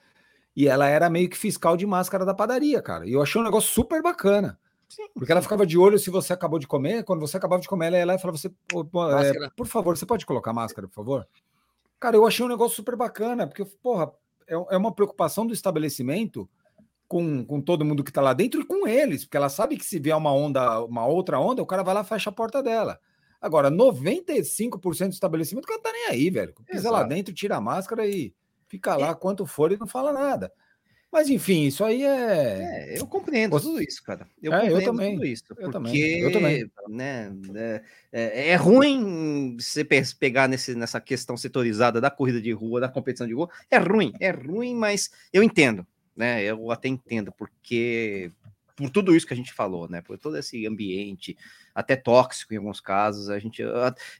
e 0.56 0.68
ela 0.68 0.86
era 0.88 1.08
meio 1.08 1.28
que 1.28 1.36
fiscal 1.36 1.76
de 1.76 1.86
máscara 1.86 2.24
da 2.24 2.34
padaria, 2.34 2.82
cara. 2.82 3.06
E 3.06 3.12
eu 3.12 3.22
achei 3.22 3.40
um 3.40 3.44
negócio 3.44 3.70
super 3.70 4.02
bacana. 4.02 4.58
Sim. 4.88 5.06
Porque 5.14 5.30
ela 5.30 5.40
ficava 5.40 5.64
de 5.64 5.78
olho 5.78 5.98
se 5.98 6.10
você 6.10 6.32
acabou 6.32 6.58
de 6.58 6.66
comer. 6.66 7.04
Quando 7.04 7.20
você 7.20 7.36
acabava 7.36 7.62
de 7.62 7.68
comer, 7.68 7.86
ela 7.86 7.98
ia 7.98 8.06
lá 8.06 8.14
e 8.16 8.18
falava: 8.18 8.36
você, 8.36 8.48
é, 8.48 9.50
por 9.56 9.66
favor, 9.66 9.96
você 9.96 10.04
pode 10.04 10.26
colocar 10.26 10.52
máscara, 10.52 10.88
por 10.88 10.94
favor? 10.94 11.28
Cara, 12.00 12.16
eu 12.16 12.26
achei 12.26 12.44
um 12.44 12.48
negócio 12.48 12.76
super 12.76 12.96
bacana, 12.96 13.46
porque, 13.46 13.64
porra, 13.64 14.10
é, 14.48 14.54
é 14.54 14.76
uma 14.76 14.92
preocupação 14.92 15.46
do 15.46 15.54
estabelecimento 15.54 16.48
com, 17.06 17.44
com 17.44 17.60
todo 17.60 17.84
mundo 17.84 18.02
que 18.02 18.12
tá 18.12 18.20
lá 18.20 18.32
dentro 18.32 18.60
e 18.60 18.64
com 18.64 18.86
eles, 18.86 19.24
porque 19.24 19.36
ela 19.36 19.48
sabe 19.48 19.76
que 19.76 19.84
se 19.84 19.98
vier 19.98 20.16
uma 20.16 20.32
onda, 20.32 20.82
uma 20.84 21.06
outra 21.06 21.38
onda, 21.38 21.62
o 21.62 21.66
cara 21.66 21.82
vai 21.82 21.94
lá 21.94 22.00
e 22.00 22.04
fecha 22.04 22.30
a 22.30 22.32
porta 22.32 22.62
dela. 22.62 22.98
Agora, 23.40 23.70
95% 23.70 25.08
do 25.08 25.12
estabelecimento, 25.12 25.64
o 25.64 25.68
cara 25.68 25.80
tá 25.80 25.92
nem 25.92 26.06
aí, 26.08 26.30
velho. 26.30 26.54
Pisa 26.66 26.80
Exato. 26.80 26.94
lá 26.94 27.02
dentro, 27.04 27.32
tira 27.32 27.56
a 27.56 27.60
máscara 27.60 28.06
e 28.06 28.34
fica 28.70 28.96
lá 28.96 29.14
quanto 29.14 29.44
for 29.44 29.72
e 29.72 29.76
não 29.76 29.86
fala 29.86 30.12
nada. 30.12 30.50
Mas 31.12 31.28
enfim, 31.28 31.66
isso 31.66 31.84
aí 31.84 32.04
é. 32.04 32.94
é 32.94 33.00
eu 33.00 33.04
compreendo 33.04 33.50
Você... 33.50 33.66
tudo 33.66 33.82
isso, 33.82 34.00
cara. 34.04 34.28
Eu, 34.40 34.54
é, 34.54 34.72
eu 34.72 34.84
também. 34.84 35.14
tudo 35.14 35.26
isso. 35.26 35.44
Eu 35.58 35.70
também. 35.70 36.20
Eu 36.20 36.32
também. 36.32 36.70
Né, 36.88 37.32
é, 37.52 37.82
é, 38.12 38.48
é, 38.50 38.54
ruim 38.54 39.56
você 39.58 39.84
pegar 39.84 40.48
nesse, 40.48 40.76
nessa 40.76 41.00
questão 41.00 41.36
setorizada 41.36 42.00
da 42.00 42.10
corrida 42.10 42.40
de 42.40 42.52
rua, 42.52 42.80
da 42.80 42.88
competição 42.88 43.26
de 43.26 43.34
rua. 43.34 43.50
É 43.68 43.78
ruim, 43.78 44.12
é 44.20 44.30
ruim, 44.30 44.76
mas 44.76 45.10
eu 45.32 45.42
entendo, 45.42 45.84
né? 46.14 46.44
Eu 46.44 46.70
até 46.70 46.86
entendo, 46.86 47.32
porque 47.32 48.30
por 48.80 48.90
tudo 48.90 49.14
isso 49.14 49.26
que 49.26 49.34
a 49.34 49.36
gente 49.36 49.52
falou, 49.52 49.88
né? 49.88 50.00
Por 50.00 50.16
todo 50.16 50.38
esse 50.38 50.66
ambiente, 50.66 51.36
até 51.74 51.94
tóxico 51.94 52.54
em 52.54 52.56
alguns 52.56 52.80
casos, 52.80 53.28
a 53.28 53.38
gente, 53.38 53.60
eu, 53.60 53.70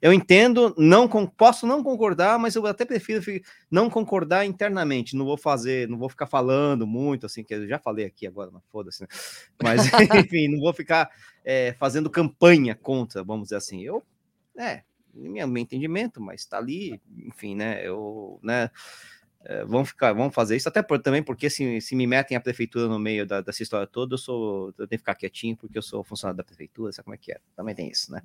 eu 0.03 0.13
entendo, 0.13 0.75
não 0.77 1.09
posso 1.09 1.67
não 1.67 1.83
concordar, 1.83 2.39
mas 2.39 2.55
eu 2.55 2.67
até 2.67 2.85
prefiro 2.85 3.23
não 3.71 3.89
concordar 3.89 4.45
internamente. 4.45 5.17
Não 5.17 5.25
vou 5.25 5.39
fazer, 5.39 5.89
não 5.89 5.97
vou 5.97 6.11
ficar 6.11 6.27
falando 6.27 6.87
muito, 6.87 7.25
assim, 7.25 7.43
que 7.43 7.55
eu 7.55 7.67
já 7.67 7.79
falei 7.79 8.05
aqui 8.05 8.27
agora, 8.27 8.51
mas 8.53 8.63
foda-se, 8.71 9.03
né? 9.03 9.09
Mas 9.63 9.81
enfim, 10.29 10.49
não 10.49 10.61
vou 10.61 10.75
ficar 10.75 11.11
é, 11.43 11.73
fazendo 11.79 12.11
campanha 12.11 12.75
contra, 12.75 13.25
vamos 13.25 13.45
dizer 13.45 13.57
assim. 13.57 13.81
Eu, 13.83 14.03
é, 14.59 14.83
meu, 15.15 15.57
entendimento, 15.57 16.21
mas 16.21 16.43
está 16.43 16.59
ali, 16.59 17.01
enfim, 17.27 17.55
né? 17.55 17.87
Eu, 17.87 18.39
né? 18.43 18.71
É, 19.43 19.65
vão 19.65 19.85
ficar, 19.87 20.13
vão 20.13 20.31
fazer 20.31 20.57
isso, 20.57 20.69
até 20.69 20.83
por, 20.83 21.01
também 21.01 21.23
porque 21.23 21.49
se, 21.49 21.81
se 21.81 21.97
me 21.97 22.07
metem 22.07 22.37
a 22.37 22.41
prefeitura 22.41 22.87
no 22.87 22.99
meio 22.99 23.27
da, 23.27 23.41
dessa 23.41 23.63
história 23.63 23.87
toda, 23.87 24.15
eu 24.15 24.19
sou, 24.19 24.69
eu 24.77 24.87
tenho 24.87 24.89
que 24.89 24.99
ficar 24.99 25.15
quietinho 25.15 25.57
porque 25.57 25.79
eu 25.79 25.83
sou 25.83 26.05
funcionário 26.05 26.37
da 26.37 26.45
prefeitura, 26.45 26.93
sabe 26.93 27.05
como 27.05 27.15
é 27.15 27.19
que 27.19 27.33
é? 27.33 27.41
Também 27.57 27.75
tem 27.75 27.89
isso, 27.89 28.13
né? 28.13 28.23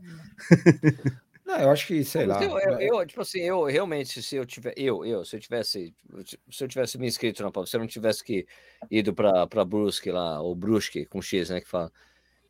Não, 1.45 1.57
eu 1.57 1.69
acho 1.69 1.85
que, 1.85 2.03
sei 2.03 2.25
lá. 2.25 2.43
Eu, 2.43 2.57
eu, 2.59 2.79
eu, 2.79 3.05
tipo 3.05 3.21
assim, 3.21 3.39
eu 3.39 3.63
realmente, 3.65 4.21
se 4.21 4.35
eu 4.35 4.45
tiver, 4.45 4.73
eu, 4.75 5.05
eu, 5.05 5.23
se 5.23 5.35
eu 5.35 5.39
tivesse, 5.39 5.95
se 6.25 6.63
eu 6.63 6.67
tivesse 6.67 6.97
me 6.97 7.07
inscrito 7.07 7.43
na 7.43 7.51
prova, 7.51 7.67
se 7.67 7.75
eu 7.75 7.79
não 7.79 7.87
tivesse 7.87 8.23
que 8.23 8.47
ido 8.89 9.13
para 9.13 9.63
Brusque 9.63 10.11
lá, 10.11 10.41
ou 10.41 10.55
Brusque 10.55 11.05
com 11.05 11.21
X, 11.21 11.51
né, 11.51 11.61
que 11.61 11.67
fala, 11.67 11.91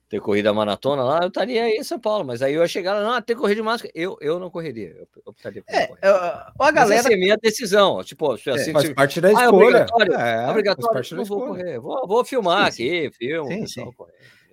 ter 0.09 0.19
corrido 0.21 0.47
a 0.47 0.53
maratona 0.53 1.03
lá, 1.03 1.19
eu 1.23 1.27
estaria 1.27 1.63
aí 1.63 1.77
em 1.77 1.83
São 1.83 1.99
Paulo, 1.99 2.23
mas 2.23 2.41
aí 2.41 2.53
eu 2.53 2.61
ia 2.61 2.67
chegar 2.67 2.93
lá, 2.93 3.03
não, 3.03 3.21
ter 3.21 3.35
corrido 3.35 3.57
de 3.57 3.63
máscara, 3.63 3.91
eu, 3.95 4.17
eu 4.21 4.39
não 4.39 4.49
correria, 4.49 4.95
eu 4.95 5.07
optaria 5.25 5.63
por 5.63 5.73
é, 5.73 5.89
eu, 6.01 6.15
a 6.15 6.71
galera... 6.71 6.73
Mas 6.73 6.91
essa 6.91 7.13
é 7.13 7.17
minha 7.17 7.37
decisão, 7.37 8.03
tipo, 8.03 8.31
assim, 8.31 8.51
é, 8.51 8.71
faz 8.71 8.85
tipo, 8.85 8.95
parte 8.95 9.19
da 9.19 9.31
escolha. 9.31 9.45
Ah, 9.45 9.45
é 9.45 9.49
obrigatório, 9.49 10.13
é, 10.13 10.49
obrigatório 10.49 11.17
não 11.17 11.25
vou 11.25 11.47
correr, 11.47 11.79
vou, 11.79 12.07
vou 12.07 12.23
filmar 12.23 12.71
sim, 12.71 12.85
aqui, 12.85 13.11
filmo, 13.17 13.51
sim, 13.51 13.67
sim. 13.67 13.89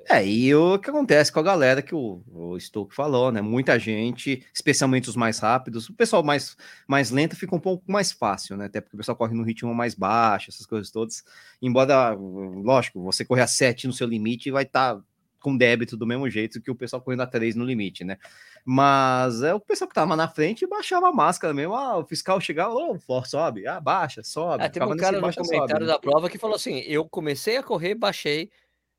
É, 0.09 0.27
e 0.27 0.55
o 0.55 0.79
que 0.79 0.91
acontece 0.91 1.31
com 1.31 1.39
a 1.39 1.45
galera 1.45 1.81
que 1.81 1.95
o, 1.95 2.23
o 2.33 2.59
Stuck 2.59 2.95
falou, 2.95 3.31
né? 3.31 3.41
Muita 3.41 3.79
gente, 3.79 4.45
especialmente 4.53 5.09
os 5.09 5.17
mais 5.17 5.39
rápidos, 5.39 5.89
o 5.89 5.95
pessoal 5.95 6.23
mais, 6.25 6.57
mais 6.89 7.11
lento 7.11 7.37
fica 7.37 7.55
um 7.55 7.61
pouco 7.61 7.85
mais 7.91 8.11
fácil, 8.11 8.57
né? 8.57 8.67
Até 8.67 8.81
porque 8.81 8.97
o 8.97 8.99
pessoal 8.99 9.17
corre 9.17 9.35
no 9.35 9.45
ritmo 9.45 9.73
mais 9.75 9.95
baixo, 9.95 10.51
essas 10.51 10.67
coisas 10.67 10.91
todas. 10.91 11.23
Embora, 11.61 12.11
lógico, 12.15 13.03
você 13.03 13.25
correr 13.25 13.43
a 13.43 13.47
7 13.47 13.87
no 13.87 13.93
seu 13.93 14.07
limite 14.07 14.51
vai 14.51 14.65
estar 14.65 14.97
tá 14.97 15.03
com 15.43 15.57
débito 15.57 15.97
do 15.97 16.07
mesmo 16.07 16.31
jeito 16.31 16.61
que 16.61 16.71
o 16.71 16.75
pessoal 16.75 17.03
correndo 17.03 17.23
a 17.23 17.27
3 17.27 17.57
no 17.57 17.65
limite, 17.65 18.05
né? 18.05 18.17
Mas 18.65 19.43
é 19.43 19.53
o 19.53 19.61
pessoal 19.61 19.89
que 19.89 19.95
tava 19.95 20.17
na 20.17 20.29
frente 20.29 20.67
baixava 20.67 21.09
a 21.09 21.13
máscara 21.13 21.53
mesmo. 21.53 21.75
Ah, 21.75 21.99
o 21.99 22.07
fiscal 22.07 22.41
chegava, 22.41 22.73
ô, 22.73 22.97
oh, 23.07 23.25
sobe, 23.25 23.67
ah, 23.67 23.81
baixa, 23.81 24.23
sobe. 24.23 24.65
Ah, 24.65 24.71
teve 24.71 24.87
um 24.87 24.97
cara 24.97 25.17
no 25.17 25.23
baixa, 25.23 25.41
comentário 25.41 25.87
sobe, 25.87 25.87
da 25.87 25.99
prova 25.99 26.31
que 26.31 26.39
falou 26.39 26.57
assim: 26.57 26.79
eu 26.87 27.05
comecei 27.05 27.57
a 27.57 27.63
correr, 27.63 27.95
baixei. 27.95 28.51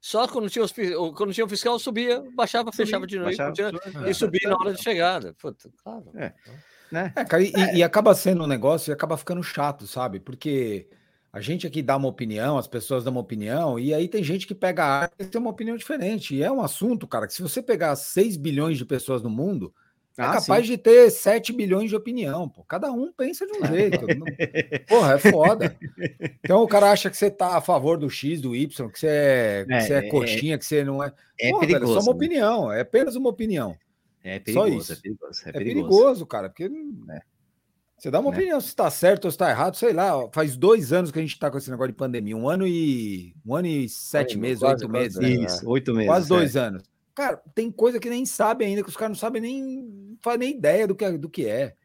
Só 0.01 0.27
quando 0.27 0.49
tinha, 0.49 0.65
os, 0.65 0.73
quando 1.15 1.33
tinha 1.33 1.45
o 1.45 1.49
fiscal, 1.49 1.79
subia, 1.79 2.21
baixava, 2.35 2.71
subia, 2.71 2.85
fechava 2.85 3.07
de 3.07 3.17
novo 3.17 3.37
baixava, 3.37 4.09
e, 4.09 4.13
subia 4.13 4.49
na 4.49 4.57
hora 4.57 4.73
de 4.73 4.83
chegada. 4.83 5.33
Puta, 5.35 5.69
claro. 5.81 6.11
É, 6.15 6.33
né? 6.91 7.13
é 7.15 7.23
cara, 7.23 7.41
e, 7.41 7.53
é. 7.55 7.75
e 7.77 7.83
acaba 7.83 8.13
sendo 8.13 8.43
um 8.43 8.47
negócio 8.47 8.91
e 8.91 8.93
acaba 8.93 9.15
ficando 9.15 9.41
chato, 9.41 9.87
sabe? 9.87 10.19
Porque 10.19 10.89
a 11.33 11.41
gente 11.41 11.65
aqui 11.65 11.81
dá 11.81 11.97
uma 11.97 12.07
opinião, 12.07 12.59
as 12.59 12.67
pessoas 12.67 13.03
dão 13.03 13.11
uma 13.11 13.19
opinião, 13.19 13.79
e 13.79 13.91
aí 13.91 14.07
tem 14.07 14.23
gente 14.23 14.45
que 14.45 14.53
pega 14.53 14.83
a 14.83 14.99
arte 15.01 15.15
e 15.17 15.25
tem 15.25 15.41
uma 15.41 15.49
opinião 15.49 15.75
diferente. 15.75 16.35
E 16.35 16.43
é 16.43 16.51
um 16.51 16.61
assunto, 16.61 17.07
cara, 17.07 17.25
que 17.25 17.33
se 17.33 17.41
você 17.41 17.59
pegar 17.59 17.95
6 17.95 18.37
bilhões 18.37 18.77
de 18.77 18.85
pessoas 18.85 19.23
no 19.23 19.31
mundo, 19.31 19.73
é 20.15 20.21
ah, 20.21 20.33
capaz 20.33 20.67
sim. 20.67 20.73
de 20.73 20.77
ter 20.77 21.09
7 21.09 21.51
bilhões 21.51 21.89
de 21.89 21.95
opinião, 21.95 22.47
pô. 22.47 22.63
Cada 22.63 22.91
um 22.91 23.11
pensa 23.11 23.47
de 23.47 23.53
um 23.53 23.65
jeito. 23.65 24.05
Porra, 24.87 25.13
é 25.13 25.17
foda. 25.17 25.75
Então 26.43 26.61
o 26.61 26.67
cara 26.67 26.91
acha 26.91 27.09
que 27.09 27.17
você 27.17 27.31
tá 27.31 27.57
a 27.57 27.61
favor 27.61 27.97
do 27.97 28.07
X, 28.11 28.39
do 28.39 28.55
Y, 28.55 28.89
que 28.91 28.99
você 28.99 29.07
é, 29.07 29.65
que 29.65 29.73
é, 29.73 29.79
você 29.79 29.93
é, 29.93 29.97
é 29.97 30.01
coxinha, 30.09 30.57
que 30.59 30.65
você 30.65 30.83
não 30.83 31.03
é. 31.03 31.11
É 31.39 31.49
Porra, 31.49 31.61
perigoso. 31.61 31.85
Velho, 31.87 31.97
é 31.97 32.01
só 32.01 32.11
uma 32.11 32.13
né? 32.13 32.15
opinião, 32.15 32.71
é 32.71 32.81
apenas 32.81 33.15
uma 33.15 33.29
opinião. 33.29 33.75
É 34.23 34.37
perigoso, 34.37 34.69
só 34.69 34.77
isso. 34.77 34.93
é 34.93 34.95
perigoso. 34.97 35.41
É, 35.45 35.49
é 35.49 35.51
perigoso. 35.51 35.89
perigoso, 35.89 36.25
cara, 36.27 36.47
porque. 36.47 36.65
É. 37.09 37.32
Você 38.03 38.11
dá 38.11 38.19
uma 38.19 38.31
né? 38.31 38.37
opinião 38.37 38.59
se 38.59 38.67
está 38.67 38.91
certo 38.91 39.23
ou 39.23 39.31
se 39.31 39.35
está 39.35 39.49
errado, 39.49 39.77
sei 39.77 39.93
lá. 39.93 40.11
Faz 40.33 40.57
dois 40.57 40.91
anos 40.91 41.09
que 41.09 41.19
a 41.19 41.21
gente 41.21 41.35
está 41.35 41.49
com 41.49 41.57
esse 41.57 41.71
negócio 41.71 41.93
de 41.93 41.97
pandemia, 41.97 42.35
um 42.35 42.49
ano 42.49 42.67
e 42.67 43.33
um 43.45 43.55
ano 43.55 43.65
e 43.65 43.87
sete 43.87 44.37
meses, 44.37 44.59
quase, 44.59 44.83
oito 44.83 44.91
meses. 44.91 45.17
Né? 45.17 45.29
Isso, 45.29 45.69
oito 45.69 45.93
meses. 45.93 46.09
Quase 46.09 46.27
dois 46.27 46.55
é. 46.57 46.59
anos. 46.59 46.83
Cara, 47.15 47.41
tem 47.55 47.71
coisa 47.71 48.01
que 48.01 48.09
nem 48.09 48.25
sabe 48.25 48.65
ainda, 48.65 48.83
que 48.83 48.89
os 48.89 48.97
caras 48.97 49.11
não 49.11 49.21
sabem 49.21 49.41
nem, 49.41 50.17
fazem 50.21 50.39
nem 50.39 50.57
ideia 50.57 50.85
do 50.85 50.93
que, 50.93 51.05
é, 51.05 51.17
do 51.17 51.29
que 51.29 51.47
é 51.47 51.75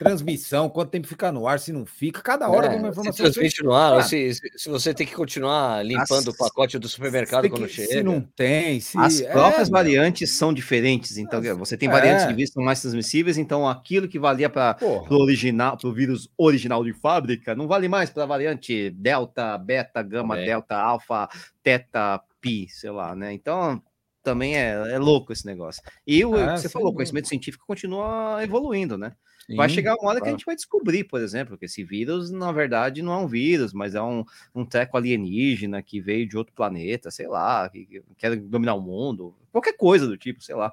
transmissão, 0.00 0.70
quanto 0.70 0.88
tempo 0.88 1.06
fica 1.06 1.30
no 1.30 1.46
ar, 1.46 1.60
se 1.60 1.70
não 1.72 1.84
fica, 1.84 2.22
cada 2.22 2.48
hora 2.48 2.68
é, 2.68 2.76
uma 2.76 2.88
informação. 2.88 3.26
Se 3.26 3.32
transmite 3.34 3.62
no 3.62 3.74
ar, 3.74 3.98
ah, 3.98 4.02
se, 4.02 4.32
se, 4.32 4.68
você 4.70 4.94
tem 4.94 5.06
que 5.06 5.14
continuar 5.14 5.84
limpando 5.84 6.30
as, 6.30 6.34
o 6.34 6.36
pacote 6.38 6.78
do 6.78 6.88
supermercado 6.88 7.50
quando 7.50 7.66
que, 7.66 7.74
chega. 7.74 7.92
Se 7.92 8.02
não 8.02 8.18
tem, 8.18 8.80
se... 8.80 8.96
As 8.96 9.20
é, 9.20 9.30
próprias 9.30 9.68
é, 9.68 9.70
variantes 9.70 10.32
são 10.32 10.54
diferentes, 10.54 11.18
então 11.18 11.42
você 11.58 11.76
tem 11.76 11.86
variantes 11.86 12.24
que 12.24 12.32
vírus 12.32 12.50
são 12.50 12.64
mais 12.64 12.80
transmissíveis, 12.80 13.36
então 13.36 13.68
aquilo 13.68 14.08
que 14.08 14.18
valia 14.18 14.48
para 14.48 14.78
o 14.80 15.14
original, 15.16 15.76
para 15.76 15.88
o 15.88 15.92
vírus 15.92 16.30
original 16.38 16.82
de 16.82 16.94
fábrica, 16.94 17.54
não 17.54 17.68
vale 17.68 17.86
mais 17.86 18.08
para 18.08 18.22
a 18.22 18.26
variante 18.26 18.88
delta, 18.88 19.58
beta, 19.58 20.02
gama, 20.02 20.34
delta, 20.34 20.76
alfa, 20.76 21.28
teta, 21.62 22.18
pi, 22.40 22.66
sei 22.70 22.90
lá, 22.90 23.14
né? 23.14 23.34
Então 23.34 23.82
também 24.22 24.56
é, 24.56 24.70
é 24.92 24.98
louco 24.98 25.30
esse 25.30 25.44
negócio. 25.44 25.82
E 26.06 26.24
o 26.24 26.34
ah, 26.36 26.56
você 26.56 26.70
falou, 26.70 26.88
o 26.88 26.94
conhecimento 26.94 27.28
científico 27.28 27.66
continua 27.66 28.42
evoluindo, 28.42 28.96
né? 28.96 29.12
Sim, 29.50 29.56
vai 29.56 29.68
chegar 29.68 29.96
uma 29.96 30.10
hora 30.10 30.20
claro. 30.20 30.22
que 30.22 30.28
a 30.28 30.32
gente 30.32 30.46
vai 30.46 30.54
descobrir, 30.54 31.02
por 31.02 31.20
exemplo, 31.20 31.58
que 31.58 31.64
esse 31.64 31.82
vírus, 31.82 32.30
na 32.30 32.52
verdade, 32.52 33.02
não 33.02 33.12
é 33.12 33.16
um 33.16 33.26
vírus, 33.26 33.72
mas 33.72 33.96
é 33.96 34.02
um, 34.02 34.24
um 34.54 34.64
treco 34.64 34.96
alienígena 34.96 35.82
que 35.82 36.00
veio 36.00 36.28
de 36.28 36.38
outro 36.38 36.54
planeta, 36.54 37.10
sei 37.10 37.26
lá, 37.26 37.68
que, 37.68 37.84
que 37.84 38.02
quer 38.16 38.36
dominar 38.36 38.74
o 38.74 38.80
mundo, 38.80 39.34
qualquer 39.50 39.76
coisa 39.76 40.06
do 40.06 40.16
tipo, 40.16 40.40
sei 40.40 40.54
lá, 40.54 40.72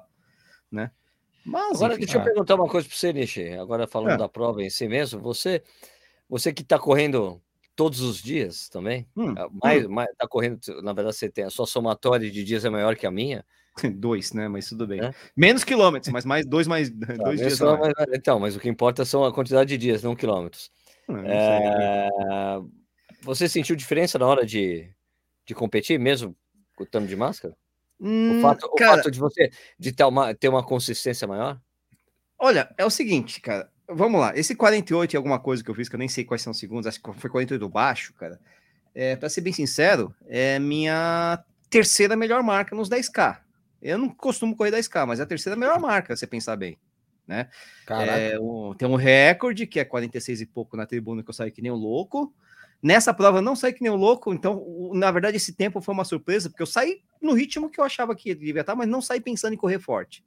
né? 0.70 0.92
Mas, 1.44 1.76
Agora, 1.76 1.94
enfim, 1.94 2.04
deixa 2.04 2.18
eu 2.18 2.24
perguntar 2.24 2.54
uma 2.54 2.68
coisa 2.68 2.86
para 2.86 2.96
você, 2.96 3.12
Nishi. 3.12 3.48
Agora, 3.54 3.86
falando 3.88 4.12
é. 4.12 4.16
da 4.16 4.28
prova 4.28 4.62
em 4.62 4.70
si 4.70 4.86
mesmo, 4.86 5.20
você, 5.20 5.62
você 6.28 6.52
que 6.52 6.62
está 6.62 6.78
correndo 6.78 7.42
todos 7.74 8.00
os 8.00 8.22
dias 8.22 8.68
também, 8.68 9.08
hum, 9.16 9.34
ah, 9.36 9.48
mais, 9.62 9.86
hum. 9.86 9.88
mais, 9.88 10.08
tá 10.16 10.28
correndo, 10.28 10.60
na 10.82 10.92
verdade, 10.92 11.16
você 11.16 11.28
tem 11.28 11.44
a 11.44 11.50
sua 11.50 11.66
somatória 11.66 12.30
de 12.30 12.44
dias 12.44 12.64
é 12.64 12.70
maior 12.70 12.94
que 12.94 13.06
a 13.06 13.10
minha. 13.10 13.44
Dois, 13.96 14.32
né? 14.32 14.48
Mas 14.48 14.68
tudo 14.68 14.86
bem. 14.86 15.00
É? 15.00 15.12
Menos 15.36 15.64
quilômetros, 15.64 16.12
mas 16.12 16.24
mais 16.24 16.46
dois 16.46 16.66
mais 16.66 16.90
tá, 16.90 17.14
dois 17.14 17.40
dias. 17.40 17.60
Mais, 17.60 17.94
então, 18.12 18.38
mas 18.38 18.56
o 18.56 18.60
que 18.60 18.68
importa 18.68 19.04
são 19.04 19.24
a 19.24 19.32
quantidade 19.32 19.68
de 19.68 19.78
dias, 19.78 20.02
não 20.02 20.16
quilômetros. 20.16 20.70
Não, 21.06 21.22
não 21.22 21.24
é... 21.26 22.08
Você 23.22 23.48
sentiu 23.48 23.74
diferença 23.74 24.18
na 24.18 24.26
hora 24.26 24.46
de, 24.46 24.88
de 25.44 25.54
competir, 25.54 25.98
mesmo 25.98 26.36
estando 26.80 27.06
de 27.06 27.16
máscara? 27.16 27.56
Hum, 28.00 28.38
o, 28.38 28.42
fato, 28.42 28.70
cara, 28.76 28.92
o 28.92 28.96
fato 28.96 29.10
de 29.10 29.18
você 29.18 29.50
de 29.78 29.90
ter 29.90 30.04
uma, 30.04 30.32
ter 30.34 30.48
uma 30.48 30.62
consistência 30.62 31.26
maior? 31.26 31.60
Olha, 32.38 32.72
é 32.78 32.84
o 32.84 32.90
seguinte, 32.90 33.40
cara. 33.40 33.68
Vamos 33.88 34.20
lá. 34.20 34.32
Esse 34.36 34.54
48 34.54 35.14
e 35.14 35.16
alguma 35.16 35.40
coisa 35.40 35.64
que 35.64 35.70
eu 35.70 35.74
fiz, 35.74 35.88
que 35.88 35.94
eu 35.94 35.98
nem 35.98 36.08
sei 36.08 36.24
quais 36.24 36.42
são 36.42 36.50
os 36.52 36.58
segundos, 36.58 36.86
acho 36.86 37.02
que 37.02 37.12
foi 37.14 37.30
48 37.30 37.68
baixo, 37.68 38.12
cara. 38.14 38.38
É, 38.94 39.16
para 39.16 39.28
ser 39.28 39.40
bem 39.40 39.52
sincero, 39.52 40.14
é 40.26 40.58
minha 40.58 41.42
terceira 41.70 42.14
melhor 42.14 42.42
marca 42.42 42.76
nos 42.76 42.88
10K. 42.88 43.38
Eu 43.80 43.98
não 43.98 44.08
costumo 44.08 44.56
correr 44.56 44.72
10K, 44.72 45.06
mas 45.06 45.20
é 45.20 45.22
a 45.22 45.26
terceira 45.26 45.56
melhor 45.56 45.78
marca, 45.80 46.14
se 46.14 46.20
você 46.20 46.26
pensar 46.26 46.56
bem. 46.56 46.78
Né? 47.26 47.48
É, 47.88 48.40
um, 48.40 48.74
tem 48.74 48.88
um 48.88 48.94
recorde 48.94 49.66
que 49.66 49.78
é 49.78 49.84
46 49.84 50.40
e 50.40 50.46
pouco 50.46 50.76
na 50.76 50.86
tribuna 50.86 51.22
que 51.22 51.28
eu 51.28 51.34
saí 51.34 51.50
que 51.50 51.60
nem 51.60 51.70
um 51.70 51.76
louco. 51.76 52.34
Nessa 52.82 53.12
prova 53.12 53.38
eu 53.38 53.42
não 53.42 53.56
saí 53.56 53.72
que 53.72 53.82
nem 53.82 53.90
um 53.90 53.96
louco, 53.96 54.32
então, 54.32 54.90
na 54.94 55.10
verdade, 55.10 55.36
esse 55.36 55.52
tempo 55.52 55.80
foi 55.80 55.92
uma 55.92 56.04
surpresa, 56.04 56.48
porque 56.48 56.62
eu 56.62 56.66
saí 56.66 57.02
no 57.20 57.34
ritmo 57.34 57.68
que 57.68 57.80
eu 57.80 57.84
achava 57.84 58.14
que 58.14 58.34
devia 58.34 58.60
estar, 58.60 58.74
mas 58.74 58.88
não 58.88 59.02
saí 59.02 59.20
pensando 59.20 59.52
em 59.52 59.56
correr 59.58 59.80
forte. 59.80 60.24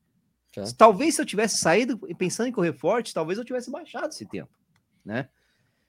Tá. 0.53 0.63
Talvez 0.77 1.15
se 1.15 1.21
eu 1.21 1.25
tivesse 1.25 1.57
saído 1.57 1.97
pensando 2.17 2.47
em 2.47 2.51
correr 2.51 2.73
forte, 2.73 3.13
talvez 3.13 3.39
eu 3.39 3.45
tivesse 3.45 3.71
baixado 3.71 4.09
esse 4.09 4.25
tempo, 4.25 4.51
né? 5.03 5.29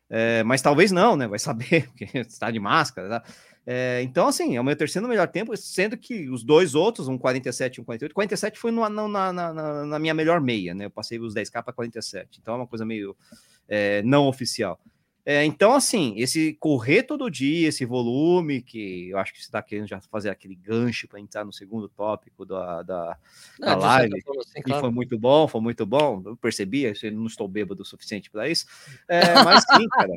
É, 0.08 0.42
mas 0.44 0.62
talvez 0.62 0.92
não, 0.92 1.16
né? 1.16 1.26
Vai 1.26 1.38
saber, 1.38 1.88
porque 1.96 2.18
está 2.18 2.50
de 2.50 2.60
máscara, 2.60 3.08
tá? 3.08 3.24
É, 3.64 4.02
então, 4.02 4.26
assim, 4.26 4.56
é 4.56 4.60
o 4.60 4.64
meu 4.64 4.74
terceiro 4.74 5.06
melhor 5.06 5.28
tempo, 5.28 5.56
sendo 5.56 5.96
que 5.96 6.28
os 6.28 6.42
dois 6.42 6.74
outros, 6.74 7.06
um 7.06 7.16
47 7.16 7.76
e 7.76 7.80
um 7.80 7.84
48, 7.84 8.12
47 8.12 8.58
foi 8.58 8.72
no, 8.72 8.88
na, 8.88 9.32
na, 9.32 9.84
na, 9.84 9.98
minha 9.98 10.12
melhor 10.12 10.40
meia, 10.40 10.74
né? 10.74 10.86
Eu 10.86 10.90
passei 10.90 11.18
os 11.20 11.34
10k 11.34 11.62
para 11.62 11.72
47, 11.72 12.40
então 12.40 12.54
é 12.54 12.56
uma 12.56 12.66
coisa 12.66 12.84
meio 12.84 13.16
é, 13.68 14.02
não 14.02 14.26
oficial. 14.26 14.80
É, 15.24 15.44
então, 15.44 15.72
assim, 15.72 16.14
esse 16.16 16.54
correr 16.54 17.04
todo 17.04 17.30
dia, 17.30 17.68
esse 17.68 17.84
volume, 17.84 18.60
que 18.60 19.08
eu 19.10 19.18
acho 19.18 19.32
que 19.32 19.38
você 19.38 19.44
está 19.44 19.62
querendo 19.62 19.86
já 19.86 20.00
fazer 20.00 20.30
aquele 20.30 20.56
gancho 20.56 21.06
para 21.06 21.20
entrar 21.20 21.44
no 21.44 21.52
segundo 21.52 21.88
tópico 21.88 22.44
da, 22.44 22.82
da, 22.82 23.16
não, 23.60 23.68
da 23.68 23.76
live, 23.76 24.14
assim, 24.40 24.62
claro. 24.62 24.80
foi 24.80 24.90
muito 24.90 25.16
bom, 25.16 25.46
foi 25.46 25.60
muito 25.60 25.86
bom, 25.86 26.22
eu 26.26 26.36
percebi, 26.36 26.82
eu 26.82 27.12
não 27.12 27.26
estou 27.26 27.46
bêbado 27.46 27.82
o 27.82 27.84
suficiente 27.84 28.30
para 28.30 28.48
isso, 28.48 28.66
é, 29.06 29.20
mas 29.44 29.64
sim, 29.64 29.88
cara, 29.88 30.12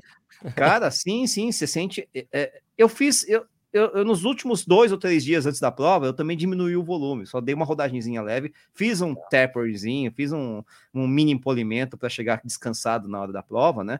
cara, 0.55 0.91
sim, 0.91 1.27
sim, 1.27 1.51
você 1.51 1.67
sente, 1.67 2.09
é, 2.11 2.25
é, 2.31 2.61
eu 2.75 2.89
fiz, 2.89 3.29
eu, 3.29 3.45
eu, 3.71 3.91
eu, 3.91 4.05
nos 4.05 4.23
últimos 4.23 4.65
dois 4.65 4.91
ou 4.91 4.97
três 4.97 5.23
dias 5.23 5.45
antes 5.45 5.59
da 5.59 5.71
prova, 5.71 6.07
eu 6.07 6.13
também 6.13 6.35
diminuí 6.35 6.75
o 6.75 6.83
volume, 6.83 7.27
só 7.27 7.39
dei 7.39 7.53
uma 7.53 7.65
rodagenzinha 7.65 8.23
leve, 8.23 8.51
fiz 8.73 9.01
um 9.01 9.13
taperzinho, 9.29 10.11
fiz 10.11 10.31
um, 10.31 10.63
um 10.91 11.07
mini 11.07 11.39
polimento 11.39 11.95
para 11.95 12.09
chegar 12.09 12.41
descansado 12.43 13.07
na 13.07 13.21
hora 13.21 13.31
da 13.31 13.43
prova, 13.43 13.83
né, 13.83 13.99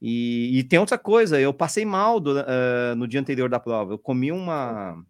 e, 0.00 0.58
e, 0.58 0.64
tem 0.64 0.78
outra 0.78 0.98
coisa, 0.98 1.40
eu 1.40 1.52
passei 1.52 1.84
mal 1.84 2.20
do, 2.20 2.38
uh, 2.38 2.94
no 2.96 3.08
dia 3.08 3.20
anterior 3.20 3.48
da 3.48 3.58
prova. 3.58 3.94
Eu 3.94 3.98
comi 3.98 4.30
uma, 4.30 5.02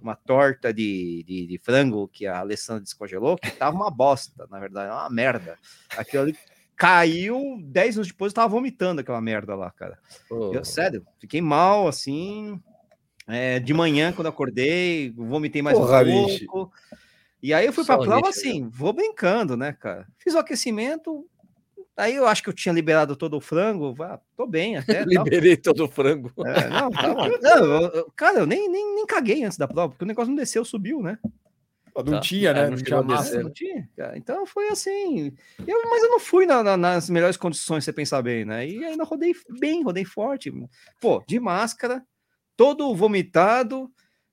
uma 0.00 0.14
torta 0.14 0.72
de, 0.72 1.24
de, 1.26 1.46
de, 1.46 1.58
frango 1.58 2.08
que 2.08 2.26
a 2.26 2.38
Alessandra 2.38 2.82
descongelou, 2.82 3.36
que 3.36 3.50
tava 3.50 3.76
uma 3.76 3.90
bosta, 3.90 4.46
na 4.50 4.60
verdade, 4.60 4.92
uma 4.92 5.10
merda. 5.10 5.58
Aquilo 5.96 6.22
ali 6.22 6.36
caiu, 6.76 7.58
10 7.60 7.96
minutos 7.96 8.12
depois 8.12 8.30
eu 8.30 8.36
tava 8.36 8.48
vomitando 8.48 9.00
aquela 9.00 9.20
merda 9.20 9.54
lá, 9.56 9.70
cara. 9.72 9.98
Oh. 10.30 10.52
Eu, 10.54 10.64
sério, 10.64 11.04
fiquei 11.18 11.40
mal, 11.40 11.88
assim. 11.88 12.60
É, 13.26 13.58
de 13.58 13.74
manhã, 13.74 14.12
quando 14.12 14.28
acordei, 14.28 15.12
vomitei 15.14 15.60
mais 15.60 15.76
Porra, 15.76 16.02
um 16.02 16.04
pouco. 16.04 16.26
Bicho. 16.28 16.70
E 17.42 17.52
aí 17.52 17.66
eu 17.66 17.72
fui 17.72 17.84
Só 17.84 17.96
pra 17.96 18.06
prova 18.06 18.28
assim, 18.30 18.68
vou 18.68 18.92
brincando, 18.92 19.56
né, 19.56 19.72
cara? 19.72 20.08
Fiz 20.16 20.34
o 20.34 20.38
aquecimento, 20.38 21.26
Aí 21.98 22.14
eu 22.14 22.28
acho 22.28 22.44
que 22.44 22.48
eu 22.48 22.54
tinha 22.54 22.72
liberado 22.72 23.16
todo 23.16 23.36
o 23.36 23.40
frango. 23.40 23.92
Ah, 24.00 24.20
tô 24.36 24.46
bem 24.46 24.76
até. 24.76 25.02
Liberei 25.04 25.56
todo 25.56 25.84
o 25.84 25.88
frango. 25.88 26.32
É, 26.46 26.68
não, 26.68 26.90
tá 26.92 27.08
não 27.42 28.10
cara, 28.14 28.38
eu 28.38 28.46
nem, 28.46 28.70
nem, 28.70 28.94
nem 28.94 29.04
caguei 29.04 29.42
antes 29.42 29.58
da 29.58 29.66
prova, 29.66 29.88
porque 29.88 30.04
o 30.04 30.06
negócio 30.06 30.28
não 30.28 30.36
desceu, 30.36 30.64
subiu, 30.64 31.02
né? 31.02 31.18
Não 31.96 32.04
tá. 32.04 32.20
tinha, 32.20 32.52
né? 32.52 32.60
É, 32.60 32.62
não, 32.64 32.76
não 32.76 32.84
tinha 32.84 33.02
massa. 33.02 33.42
Não 33.42 33.50
tinha, 33.50 33.88
Então 34.14 34.46
foi 34.46 34.68
assim. 34.68 35.32
Eu, 35.66 35.82
mas 35.90 36.04
eu 36.04 36.10
não 36.10 36.20
fui 36.20 36.46
na, 36.46 36.62
na, 36.62 36.76
nas 36.76 37.10
melhores 37.10 37.36
condições, 37.36 37.82
você 37.82 37.92
pensar 37.92 38.22
bem, 38.22 38.44
né? 38.44 38.64
E 38.64 38.84
ainda 38.84 39.02
rodei 39.02 39.34
bem, 39.58 39.82
rodei 39.82 40.04
forte. 40.04 40.52
Pô, 41.00 41.24
de 41.26 41.40
máscara, 41.40 42.04
todo 42.56 42.94
vomitado. 42.94 43.90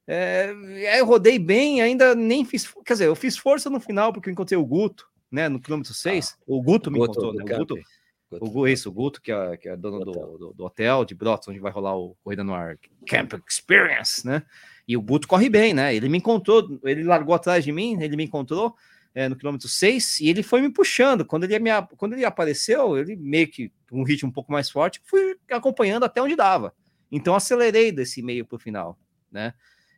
É, 0.07 0.53
aí 0.93 0.99
eu 0.99 1.05
rodei 1.07 1.39
bem, 1.39 1.81
ainda 1.81 2.13
nem 2.13 2.45
fiz. 2.45 2.71
Quer 2.85 2.93
dizer, 2.93 3.07
eu 3.07 3.15
fiz 3.15 3.35
força 3.35 3.71
no 3.71 3.79
final, 3.79 4.13
porque 4.13 4.29
eu 4.29 4.33
encontrei 4.33 4.59
o 4.59 4.65
Guto 4.65 5.09
né, 5.31 5.49
no 5.49 5.59
quilômetro 5.59 5.93
6, 5.93 6.37
ah, 6.37 6.43
o 6.47 6.61
Guto 6.61 6.91
me 6.91 6.99
Guto, 6.99 7.13
contou, 7.13 7.33
né? 7.33 7.43
O 7.43 7.57
Guto, 7.57 7.75
Guto. 7.75 8.59
O, 8.59 8.67
isso, 8.67 8.89
o 8.89 8.91
Guto, 8.91 9.21
que 9.21 9.31
é, 9.31 9.57
que 9.57 9.69
é 9.69 9.77
dono 9.77 9.99
do, 9.99 10.11
do, 10.11 10.53
do, 10.53 10.65
hotel 10.65 11.05
de 11.05 11.13
Brotos, 11.13 11.47
onde 11.47 11.59
vai 11.59 11.71
rolar 11.71 11.95
o 11.95 12.15
Corrida 12.23 12.43
no 12.43 12.53
Ar 12.53 12.77
Camp 13.07 13.33
Experience, 13.47 14.25
né? 14.25 14.43
E 14.87 14.97
o 14.97 15.01
Guto 15.01 15.27
corre 15.27 15.49
bem, 15.49 15.73
né? 15.73 15.95
Ele 15.95 16.09
me 16.09 16.17
encontrou, 16.17 16.79
ele 16.83 17.03
largou 17.03 17.35
atrás 17.35 17.63
de 17.63 17.71
mim, 17.71 18.01
ele 18.01 18.15
me 18.15 18.23
encontrou 18.23 18.75
é, 19.13 19.29
no 19.29 19.35
quilômetro 19.35 19.67
6 19.67 20.19
e 20.19 20.29
ele 20.29 20.43
foi 20.43 20.61
me 20.61 20.69
puxando. 20.69 21.23
Quando 21.23 21.45
ele, 21.45 21.57
me, 21.59 21.69
quando 21.97 22.13
ele 22.13 22.25
apareceu, 22.25 22.97
ele 22.97 23.15
meio 23.15 23.47
que 23.47 23.71
um 23.91 24.03
ritmo 24.03 24.29
um 24.29 24.33
pouco 24.33 24.51
mais 24.51 24.69
forte, 24.69 25.01
fui 25.05 25.37
acompanhando 25.49 26.03
até 26.03 26.21
onde 26.21 26.35
dava. 26.35 26.73
Então 27.11 27.35
acelerei 27.35 27.91
desse 27.91 28.21
meio 28.21 28.45
para 28.45 28.57
o 28.57 28.59
final, 28.59 28.99
né? 29.31 29.53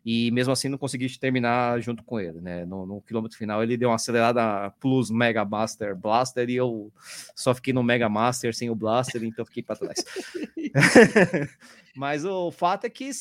E 0.10 0.32
mesmo 0.32 0.54
assim 0.54 0.70
não 0.70 0.78
consegui 0.78 1.20
terminar 1.20 1.82
junto 1.82 2.02
com 2.02 2.18
ele, 2.18 2.40
né? 2.40 2.64
No, 2.64 2.86
no, 2.86 3.02
quilômetro 3.02 3.38
final 3.38 3.62
ele 3.62 3.76
deu 3.76 3.90
uma 3.90 3.96
acelerada 3.96 4.72
plus 4.80 5.12
Mega 5.12 5.44
Master 5.44 5.94
Blaster 5.98 6.50
e 6.50 6.56
eu 6.56 6.94
só 7.36 7.54
fiquei 7.54 7.74
no 7.74 7.84
Mega 7.84 8.08
Master 8.08 8.56
sem 8.56 8.70
o 8.70 8.76
Blaster, 8.76 9.22
então 9.22 9.46
fiquei 9.46 9.62
para 9.62 9.76
trás. 9.76 10.06
Mas 11.94 12.24
o 12.24 12.50
fato 12.52 12.86
é 12.86 12.90
que 12.90 13.12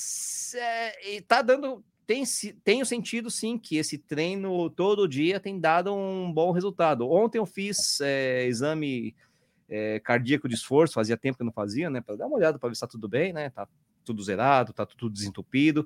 é, 0.55 1.21
tá 1.27 1.43
dando 1.43 1.85
tem, 2.07 2.23
tem 2.63 2.81
o 2.81 2.87
sentido 2.87 3.33
sim 3.33 3.59
que 3.59 3.79
esse 3.79 3.99
treino 3.99 4.71
todo 4.71 5.09
dia 5.09 5.41
tem 5.41 5.59
dado 5.59 5.93
um 5.93 6.33
bom 6.33 6.53
resultado. 6.53 7.11
Ontem 7.11 7.39
eu 7.39 7.47
fiz 7.47 8.01
é, 8.01 8.47
exame 8.47 9.13
é, 9.69 9.99
cardíaco 9.99 10.49
de 10.49 10.55
esforço, 10.55 10.95
fazia 10.95 11.17
tempo 11.17 11.37
que 11.37 11.43
eu 11.43 11.47
não 11.47 11.53
fazia, 11.53 11.91
né? 11.91 12.01
Para 12.01 12.15
dar 12.15 12.29
uma 12.29 12.37
olhada 12.37 12.61
para 12.61 12.69
ver 12.69 12.77
se 12.77 12.81
tá 12.83 12.87
tudo 12.87 13.09
bem, 13.09 13.33
né? 13.33 13.51
Tá 13.51 13.67
tudo 14.05 14.23
zerado, 14.23 14.73
tá 14.73 14.87
tudo 14.87 15.11
desentupido. 15.11 15.85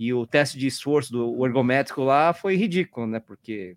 E 0.00 0.14
o 0.14 0.26
teste 0.26 0.58
de 0.58 0.66
esforço 0.66 1.12
do 1.12 1.44
ergométrico 1.44 2.02
lá 2.02 2.32
foi 2.32 2.56
ridículo, 2.56 3.06
né? 3.06 3.20
Porque, 3.20 3.76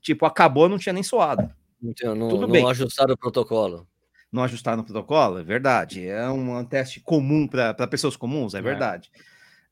tipo, 0.00 0.24
acabou, 0.24 0.68
não 0.68 0.78
tinha 0.78 0.92
nem 0.92 1.02
suado. 1.02 1.52
Não, 1.82 2.14
não, 2.14 2.28
Tudo 2.28 2.42
não 2.42 2.48
bem. 2.52 2.64
ajustaram 2.64 3.14
o 3.14 3.18
protocolo. 3.18 3.84
Não 4.30 4.44
ajustaram 4.44 4.80
o 4.80 4.84
protocolo? 4.84 5.40
É 5.40 5.42
verdade. 5.42 6.06
É 6.06 6.30
um, 6.30 6.56
um 6.56 6.64
teste 6.64 7.00
comum 7.00 7.48
para 7.48 7.74
pessoas 7.88 8.16
comuns, 8.16 8.54
é, 8.54 8.60
é 8.60 8.62
verdade. 8.62 9.10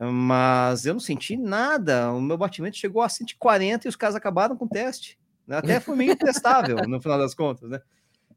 Mas 0.01 0.85
eu 0.85 0.95
não 0.95 1.01
senti 1.01 1.37
nada. 1.37 2.11
O 2.11 2.21
meu 2.21 2.37
batimento 2.37 2.77
chegou 2.77 3.01
a 3.01 3.09
140 3.09 3.87
e 3.87 3.89
os 3.89 3.95
caras 3.95 4.17
acabaram 4.17 4.57
com 4.57 4.65
o 4.65 4.69
teste. 4.69 5.17
Até 5.49 5.79
foi 5.79 5.95
meio 5.95 6.11
intestável 6.11 6.77
no 6.89 7.01
final 7.01 7.19
das 7.19 7.37
contas, 7.37 7.71
né? 7.71 7.81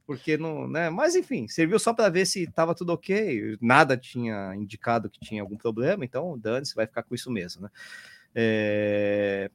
Porque 0.05 0.37
não, 0.37 0.67
né? 0.67 0.89
Mas 0.89 1.15
enfim, 1.15 1.47
serviu 1.47 1.79
só 1.79 1.93
para 1.93 2.09
ver 2.09 2.25
se 2.25 2.43
estava 2.43 2.75
tudo 2.75 2.93
ok. 2.93 3.57
Nada 3.61 3.97
tinha 3.97 4.53
indicado 4.55 5.09
que 5.09 5.19
tinha 5.19 5.41
algum 5.41 5.57
problema, 5.57 6.03
então 6.03 6.37
dane-se, 6.37 6.75
vai 6.75 6.85
ficar 6.85 7.03
com 7.03 7.15
isso 7.15 7.31
mesmo, 7.31 7.63
né? 7.63 7.69
É... 8.35 9.51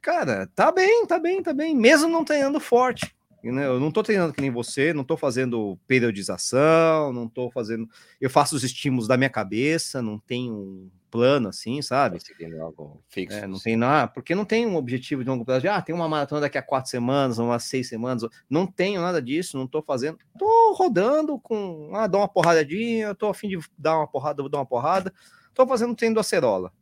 Cara, 0.00 0.48
tá 0.54 0.72
bem, 0.72 1.06
tá 1.06 1.18
bem, 1.18 1.42
tá 1.42 1.52
bem, 1.52 1.76
mesmo 1.76 2.08
não 2.08 2.24
treinando 2.24 2.58
forte. 2.58 3.14
Né? 3.42 3.66
Eu 3.66 3.80
não 3.80 3.90
tô 3.90 4.02
treinando 4.02 4.32
que 4.32 4.40
nem 4.40 4.50
você, 4.50 4.92
não 4.92 5.02
tô 5.02 5.16
fazendo 5.16 5.78
periodização, 5.86 7.12
não 7.12 7.28
tô 7.28 7.50
fazendo. 7.50 7.88
Eu 8.20 8.30
faço 8.30 8.54
os 8.54 8.62
estímulos 8.62 9.08
da 9.08 9.16
minha 9.16 9.30
cabeça, 9.30 10.00
não 10.00 10.18
tenho 10.18 10.90
plano, 11.10 11.48
assim, 11.48 11.82
sabe? 11.82 12.18
Algo 12.60 13.02
fixo. 13.08 13.36
É, 13.36 13.46
não 13.46 13.58
tem 13.58 13.76
nada, 13.76 14.08
porque 14.08 14.34
não 14.34 14.46
tem 14.46 14.66
um 14.66 14.76
objetivo 14.76 15.22
de 15.22 15.28
longo 15.28 15.44
prazo. 15.44 15.60
De, 15.60 15.68
ah, 15.68 15.82
tem 15.82 15.94
uma 15.94 16.08
maratona 16.08 16.40
daqui 16.40 16.56
a 16.56 16.62
quatro 16.62 16.90
semanas, 16.90 17.38
umas 17.38 17.64
seis 17.64 17.88
semanas. 17.88 18.22
Não 18.48 18.66
tenho 18.66 19.00
nada 19.02 19.20
disso, 19.20 19.58
não 19.58 19.66
tô 19.66 19.82
fazendo. 19.82 20.18
Tô 20.38 20.72
rodando 20.72 21.38
com, 21.38 21.90
ah, 21.94 22.06
dá 22.06 22.18
uma 22.18 22.28
porradinha, 22.28 23.14
tô 23.14 23.28
a 23.28 23.34
fim 23.34 23.48
de 23.48 23.58
dar 23.76 23.98
uma 23.98 24.06
porrada, 24.08 24.42
vou 24.42 24.50
dar 24.50 24.58
uma 24.58 24.66
porrada. 24.66 25.12
Tô 25.52 25.66
fazendo 25.66 25.94
treino 25.94 26.14
do 26.14 26.20
acerola. 26.20 26.72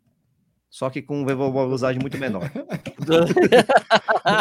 Só 0.71 0.89
que 0.89 1.03
com 1.03 1.27
velocidade 1.27 1.99
muito 1.99 2.17
menor. 2.17 2.49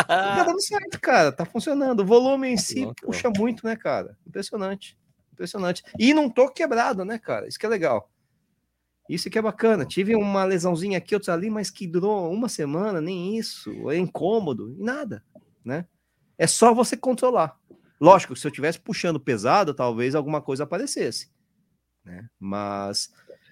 tá 0.07 0.43
dando 0.43 0.61
certo, 0.61 1.01
cara. 1.01 1.31
Tá 1.31 1.43
funcionando. 1.43 2.01
O 2.01 2.05
volume 2.05 2.49
em 2.49 2.57
si 2.57 2.87
puxa 3.01 3.31
muito, 3.35 3.65
né, 3.65 3.75
cara? 3.75 4.15
Impressionante. 4.27 4.95
Impressionante. 5.33 5.81
E 5.97 6.13
não 6.13 6.29
tô 6.29 6.47
quebrado, 6.47 7.03
né, 7.03 7.17
cara? 7.17 7.47
Isso 7.47 7.57
que 7.57 7.65
é 7.65 7.69
legal. 7.69 8.11
Isso 9.09 9.27
que 9.27 9.39
é 9.39 9.41
bacana. 9.41 9.85
Tive 9.85 10.15
uma 10.15 10.43
lesãozinha 10.43 10.99
aqui, 10.99 11.15
outra 11.15 11.33
ali, 11.33 11.49
mas 11.49 11.71
que 11.71 11.87
durou 11.87 12.31
uma 12.31 12.47
semana, 12.47 13.01
nem 13.01 13.35
isso. 13.35 13.89
É 13.89 13.97
incômodo, 13.97 14.75
nada. 14.77 15.23
né? 15.65 15.87
É 16.37 16.45
só 16.45 16.75
você 16.75 16.95
controlar. 16.95 17.57
Lógico, 17.99 18.35
se 18.35 18.45
eu 18.45 18.49
estivesse 18.49 18.79
puxando 18.79 19.19
pesado, 19.19 19.73
talvez 19.73 20.13
alguma 20.13 20.41
coisa 20.41 20.63
aparecesse, 20.63 21.31
né? 22.05 22.29
Mas 22.39 23.11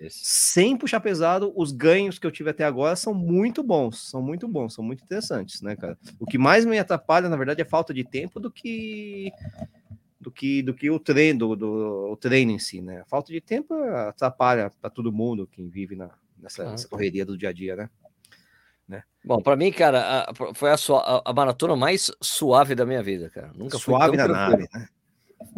sem 0.09 0.77
puxar 0.77 0.99
pesado, 0.99 1.51
os 1.55 1.71
ganhos 1.71 2.19
que 2.19 2.27
eu 2.27 2.31
tive 2.31 2.49
até 2.49 2.63
agora 2.63 2.95
são 2.95 3.13
muito 3.13 3.63
bons, 3.63 4.09
são 4.09 4.21
muito 4.21 4.47
bons, 4.47 4.73
são 4.73 4.83
muito 4.83 5.03
interessantes, 5.03 5.61
né, 5.61 5.75
cara? 5.75 5.97
O 6.19 6.25
que 6.25 6.37
mais 6.37 6.65
me 6.65 6.77
atrapalha, 6.77 7.29
na 7.29 7.37
verdade, 7.37 7.61
é 7.61 7.65
falta 7.65 7.93
de 7.93 8.03
tempo 8.03 8.39
do 8.39 8.51
que 8.51 9.31
do 10.19 10.31
que 10.31 10.61
do 10.61 10.73
que 10.73 10.89
o 10.89 10.99
treino, 10.99 11.39
do, 11.39 11.55
do 11.55 12.11
o 12.11 12.17
treino 12.17 12.51
em 12.51 12.59
si, 12.59 12.81
né? 12.81 13.01
A 13.01 13.05
falta 13.05 13.31
de 13.31 13.41
tempo 13.41 13.73
atrapalha 13.73 14.71
para 14.81 14.89
todo 14.89 15.11
mundo 15.11 15.47
que 15.47 15.63
vive 15.63 15.95
na, 15.95 16.09
nessa, 16.37 16.63
ah, 16.63 16.71
nessa, 16.71 16.87
correria 16.87 17.25
do 17.25 17.37
dia 17.37 17.49
a 17.49 17.53
dia, 17.53 17.75
né? 17.75 17.89
né? 18.87 19.03
Bom, 19.23 19.41
para 19.41 19.55
mim, 19.55 19.71
cara, 19.71 20.25
a, 20.29 20.53
foi 20.53 20.69
a, 20.69 20.75
a, 20.75 21.21
a, 21.25 21.33
maratona 21.33 21.75
mais 21.75 22.11
suave 22.21 22.75
da 22.75 22.85
minha 22.85 23.01
vida, 23.01 23.29
cara. 23.29 23.51
Nunca 23.55 23.77
suave 23.77 24.17
na 24.17 24.27
nave, 24.27 24.67
né? 24.73 24.87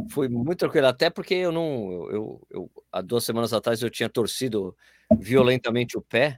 Foi 0.09 0.27
muito 0.27 0.59
tranquilo, 0.59 0.87
até 0.87 1.09
porque 1.09 1.33
eu 1.33 1.51
não. 1.51 1.91
Eu, 1.91 2.11
eu, 2.11 2.47
eu, 2.51 2.71
há 2.91 3.01
duas 3.01 3.23
semanas 3.23 3.53
atrás 3.53 3.81
eu 3.81 3.89
tinha 3.89 4.09
torcido 4.09 4.75
violentamente 5.19 5.97
o 5.97 6.01
pé, 6.01 6.37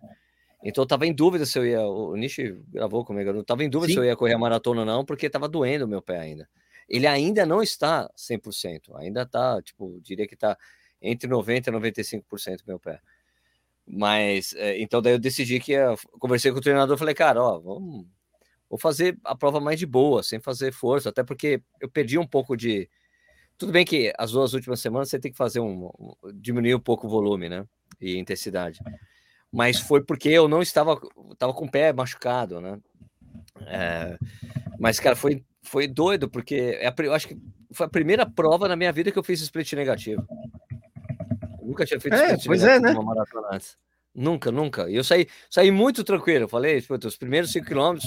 então 0.63 0.83
eu 0.83 0.87
tava 0.87 1.07
em 1.07 1.13
dúvida 1.13 1.45
se 1.45 1.57
eu 1.57 1.65
ia. 1.65 1.81
O 1.81 2.15
Nishi 2.15 2.55
gravou 2.69 3.03
comigo, 3.03 3.29
eu 3.29 3.33
não 3.33 3.43
tava 3.43 3.63
em 3.63 3.69
dúvida 3.69 3.89
Sim. 3.89 3.93
se 3.93 3.99
eu 3.99 4.05
ia 4.05 4.15
correr 4.15 4.33
a 4.33 4.39
maratona 4.39 4.81
ou 4.81 4.85
não, 4.85 5.05
porque 5.05 5.29
tava 5.29 5.47
doendo 5.47 5.85
o 5.85 5.87
meu 5.87 6.01
pé 6.01 6.19
ainda. 6.19 6.47
Ele 6.87 7.07
ainda 7.07 7.45
não 7.45 7.63
está 7.63 8.09
100%, 8.17 8.95
ainda 8.95 9.25
tá, 9.25 9.61
tipo, 9.61 9.99
diria 10.01 10.27
que 10.27 10.35
tá 10.35 10.57
entre 11.01 11.29
90% 11.29 11.67
e 11.67 11.71
95% 11.71 12.63
meu 12.67 12.79
pé. 12.79 12.99
Mas, 13.87 14.53
é, 14.53 14.79
então 14.79 15.01
daí 15.01 15.13
eu 15.13 15.19
decidi 15.19 15.59
que 15.59 15.71
ia, 15.71 15.95
conversei 16.19 16.51
com 16.51 16.59
o 16.59 16.61
treinador, 16.61 16.97
falei, 16.97 17.15
cara, 17.15 17.41
ó, 17.41 17.59
vamos, 17.59 18.05
vou 18.69 18.77
fazer 18.77 19.17
a 19.23 19.35
prova 19.35 19.59
mais 19.59 19.79
de 19.79 19.85
boa, 19.85 20.21
sem 20.21 20.39
fazer 20.39 20.71
força, 20.71 21.09
até 21.09 21.23
porque 21.23 21.61
eu 21.79 21.89
perdi 21.89 22.17
um 22.17 22.27
pouco 22.27 22.55
de, 22.55 22.89
tudo 23.61 23.71
bem 23.71 23.85
que 23.85 24.11
as 24.17 24.31
duas 24.31 24.55
últimas 24.55 24.79
semanas 24.79 25.07
você 25.07 25.19
tem 25.19 25.31
que 25.31 25.37
fazer 25.37 25.59
um, 25.59 25.85
um 25.99 26.13
diminuir 26.33 26.73
um 26.73 26.79
pouco 26.79 27.05
o 27.05 27.09
volume, 27.09 27.47
né? 27.47 27.63
E 28.01 28.17
intensidade. 28.17 28.79
Mas 29.51 29.79
foi 29.79 30.03
porque 30.03 30.29
eu 30.29 30.47
não 30.47 30.63
estava, 30.63 30.99
estava 31.31 31.53
com 31.53 31.65
o 31.65 31.69
pé 31.69 31.93
machucado, 31.93 32.59
né? 32.59 32.79
É, 33.67 34.17
mas, 34.79 34.99
cara, 34.99 35.15
foi, 35.15 35.45
foi 35.61 35.87
doido, 35.87 36.27
porque 36.27 36.79
é 36.81 36.91
eu 37.03 37.13
acho 37.13 37.27
que 37.27 37.37
foi 37.71 37.85
a 37.85 37.89
primeira 37.89 38.25
prova 38.25 38.67
na 38.67 38.75
minha 38.75 38.91
vida 38.91 39.11
que 39.11 39.19
eu 39.19 39.23
fiz 39.23 39.39
split 39.41 39.73
negativo. 39.73 40.25
Eu 41.61 41.67
nunca 41.67 41.85
tinha 41.85 41.99
feito 41.99 42.15
é, 42.15 42.33
split 42.33 42.47
pois 42.47 42.63
é, 42.63 42.79
né? 42.79 42.93
maratona 42.93 43.49
antes. 43.51 43.77
Nunca, 44.11 44.51
nunca. 44.51 44.89
E 44.89 44.95
eu 44.95 45.03
saí, 45.03 45.27
saí 45.51 45.69
muito 45.69 46.03
tranquilo. 46.03 46.45
Eu 46.45 46.49
falei, 46.49 46.83
os 47.05 47.15
primeiros 47.15 47.51
5 47.51 47.63
km 47.63 47.99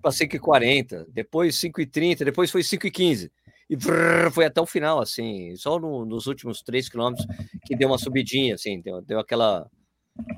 para 0.00 0.10
5,40, 0.10 1.04
depois 1.10 1.56
5,30, 1.56 2.24
depois 2.24 2.50
foi 2.50 2.62
5,15 2.62 3.30
e 3.68 3.76
brrr, 3.76 4.30
foi 4.30 4.44
até 4.44 4.60
o 4.60 4.66
final, 4.66 5.00
assim, 5.00 5.54
só 5.56 5.78
no, 5.78 6.04
nos 6.04 6.26
últimos 6.26 6.62
três 6.62 6.88
quilômetros 6.88 7.26
que 7.64 7.74
deu 7.74 7.88
uma 7.88 7.98
subidinha, 7.98 8.54
assim, 8.54 8.80
deu, 8.80 9.00
deu 9.00 9.18
aquela, 9.18 9.70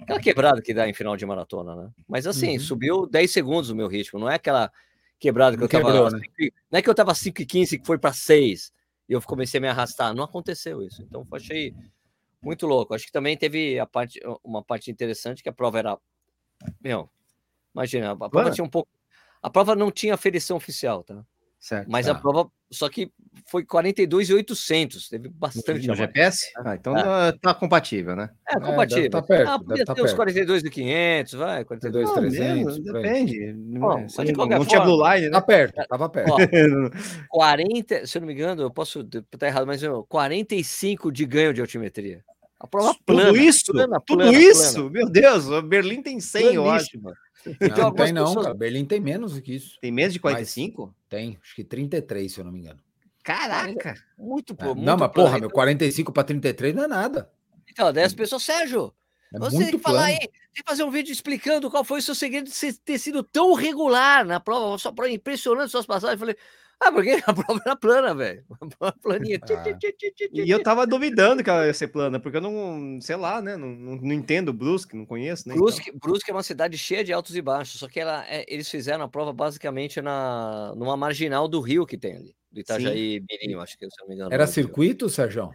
aquela 0.02 0.20
quebrada 0.20 0.62
que 0.62 0.72
dá 0.72 0.88
em 0.88 0.94
final 0.94 1.16
de 1.16 1.26
maratona, 1.26 1.74
né? 1.74 1.90
Mas 2.08 2.26
assim, 2.26 2.54
uhum. 2.54 2.60
subiu 2.60 3.06
10 3.06 3.30
segundos 3.30 3.70
o 3.70 3.76
meu 3.76 3.88
ritmo, 3.88 4.20
não 4.20 4.30
é 4.30 4.34
aquela 4.36 4.70
quebrada 5.18 5.56
que 5.56 5.64
eu 5.64 5.68
tava. 5.68 5.84
Quebrou, 5.84 6.10
né? 6.10 6.20
Não 6.70 6.78
é 6.78 6.82
que 6.82 6.88
eu 6.88 6.94
tava 6.94 7.14
5 7.14 7.42
e 7.42 7.46
15 7.46 7.78
que 7.78 7.86
foi 7.86 7.98
para 7.98 8.12
6 8.12 8.72
e 9.08 9.12
eu 9.12 9.22
comecei 9.22 9.58
a 9.58 9.60
me 9.60 9.68
arrastar, 9.68 10.14
não 10.14 10.24
aconteceu 10.24 10.82
isso. 10.82 11.02
Então 11.02 11.24
achei 11.32 11.74
muito 12.42 12.66
louco. 12.66 12.94
Acho 12.94 13.06
que 13.06 13.12
também 13.12 13.36
teve 13.36 13.78
a 13.78 13.86
parte, 13.86 14.20
uma 14.42 14.62
parte 14.62 14.90
interessante 14.90 15.42
que 15.42 15.48
a 15.48 15.52
prova 15.52 15.78
era. 15.78 15.98
Meu, 16.80 17.10
imagina, 17.74 18.12
a 18.12 18.28
prova 18.28 18.50
tinha 18.50 18.64
um 18.64 18.70
pouco. 18.70 18.88
A 19.42 19.50
prova 19.50 19.76
não 19.76 19.90
tinha 19.90 20.14
aferição 20.14 20.56
oficial, 20.56 21.04
tá? 21.04 21.24
Certo, 21.58 21.88
Mas 21.90 22.06
tá. 22.06 22.12
a 22.12 22.14
prova, 22.14 22.48
só 22.70 22.88
que 22.88 23.10
foi 23.50 23.64
42,800, 23.64 25.08
teve 25.08 25.28
bastante. 25.28 25.86
No 25.88 25.94
GPS? 25.94 26.52
Ah, 26.58 26.74
então 26.74 26.96
é. 26.96 27.32
tá 27.32 27.54
compatível, 27.54 28.14
né? 28.14 28.30
É, 28.48 28.60
compatível. 28.60 29.06
É, 29.06 29.08
tá 29.08 29.22
perto, 29.22 29.48
ah, 29.48 29.58
podia 29.58 29.84
tá 29.84 29.94
ter 29.94 30.02
uns 30.02 30.12
42,500, 30.12 31.32
vai, 31.32 31.64
42,300. 31.64 32.78
Depende. 32.78 33.52
Bom, 33.52 34.06
não, 34.06 34.46
não 34.46 34.64
tinha 34.64 34.80
Blue 34.80 35.08
Line, 35.08 35.26
né? 35.26 35.32
Tá 35.32 35.40
perto, 35.40 35.86
tava 35.88 36.08
perto. 36.08 36.32
Ó, 36.32 36.38
40, 37.30 38.06
se 38.06 38.18
eu 38.18 38.20
não 38.20 38.26
me 38.26 38.34
engano, 38.34 38.62
eu 38.62 38.70
posso 38.70 39.00
estar 39.00 39.46
errado, 39.46 39.66
mas 39.66 39.82
45 40.08 41.10
de 41.10 41.24
ganho 41.24 41.54
de 41.54 41.60
altimetria. 41.60 42.22
A 42.58 42.66
prova 42.66 42.96
plana. 43.04 43.28
Tudo 43.30 43.38
isso? 43.38 43.72
Plana, 43.72 44.00
tudo 44.00 44.18
plana, 44.18 44.38
isso? 44.38 44.74
Plana. 44.74 44.90
Meu 44.90 45.10
Deus, 45.10 45.44
Berlim 45.64 46.02
tem 46.02 46.20
100, 46.20 46.54
eu 46.54 46.70
acho. 46.70 47.00
Mano. 47.00 47.16
Não, 47.76 47.92
tem 47.92 48.12
não, 48.12 48.24
pessoas... 48.24 48.46
cara. 48.46 48.54
Berlim 48.56 48.84
tem 48.84 49.00
menos 49.00 49.34
do 49.34 49.42
que 49.42 49.54
isso. 49.54 49.78
Tem 49.80 49.92
menos 49.92 50.14
de 50.14 50.20
45? 50.20 50.86
Mas 50.86 50.94
tem, 51.08 51.38
acho 51.40 51.54
que 51.54 51.62
33, 51.62 52.32
se 52.32 52.40
eu 52.40 52.44
não 52.44 52.52
me 52.52 52.60
engano. 52.60 52.80
Caraca! 53.22 53.94
Muito, 54.18 54.54
pô. 54.54 54.64
É, 54.64 54.68
muito 54.68 54.84
não, 54.84 54.96
mas 54.96 55.12
porra, 55.12 55.38
meu 55.38 55.50
45 55.50 56.12
para 56.12 56.24
33 56.24 56.74
não 56.74 56.84
é 56.84 56.88
nada. 56.88 57.30
Então, 57.68 57.92
10 57.92 58.14
pessoas, 58.14 58.42
Sérgio, 58.42 58.92
é 59.34 59.38
você 59.38 59.58
tem 59.58 59.72
que 59.72 59.78
falar 59.78 60.06
plano. 60.06 60.12
aí, 60.12 60.28
tem 60.28 60.62
que 60.62 60.62
fazer 60.64 60.84
um 60.84 60.90
vídeo 60.90 61.12
explicando 61.12 61.70
qual 61.70 61.84
foi 61.84 61.98
o 61.98 62.02
seu 62.02 62.14
segredo 62.14 62.48
de 62.48 62.72
ter 62.72 62.98
sido 62.98 63.22
tão 63.22 63.52
regular 63.52 64.24
na 64.24 64.40
prova, 64.40 64.78
só 64.78 64.90
para 64.92 65.10
impressionante 65.10 65.70
suas 65.70 65.84
passagens. 65.84 66.14
Eu 66.14 66.18
falei, 66.18 66.36
ah, 66.78 66.92
porque 66.92 67.22
a 67.26 67.32
prova 67.32 67.60
era 67.64 67.76
plana, 67.76 68.14
velho. 68.14 68.44
Planinha. 69.02 69.40
Ah. 69.50 69.64
E 70.32 70.50
eu 70.50 70.62
tava 70.62 70.86
duvidando 70.86 71.42
que 71.42 71.48
ela 71.48 71.66
ia 71.66 71.72
ser 71.72 71.88
plana, 71.88 72.20
porque 72.20 72.36
eu 72.36 72.40
não, 72.40 73.00
sei 73.00 73.16
lá, 73.16 73.40
né? 73.40 73.56
Não, 73.56 73.68
não, 73.68 73.96
não 73.96 74.12
entendo 74.12 74.52
Brusque, 74.52 74.94
não 74.94 75.06
conheço, 75.06 75.48
né? 75.48 75.54
Brusque, 75.54 75.88
então. 75.88 75.98
Brusque 75.98 76.30
é 76.30 76.34
uma 76.34 76.42
cidade 76.42 76.76
cheia 76.76 77.02
de 77.02 77.12
altos 77.12 77.34
e 77.34 77.40
baixos, 77.40 77.80
só 77.80 77.88
que 77.88 77.98
ela, 77.98 78.26
é, 78.28 78.44
eles 78.46 78.68
fizeram 78.68 79.04
a 79.04 79.08
prova 79.08 79.32
basicamente 79.32 80.02
na, 80.02 80.74
numa 80.76 80.96
marginal 80.96 81.48
do 81.48 81.60
rio 81.60 81.86
que 81.86 81.96
tem 81.96 82.16
ali, 82.16 82.36
do 82.52 82.60
Itajaí 82.60 83.22
Mirim, 83.30 83.58
acho 83.58 83.78
que 83.78 83.88
se 83.88 84.00
não 84.00 84.08
me 84.08 84.14
engano. 84.14 84.32
Era 84.32 84.46
circuito, 84.46 85.08
Sérgio? 85.08 85.50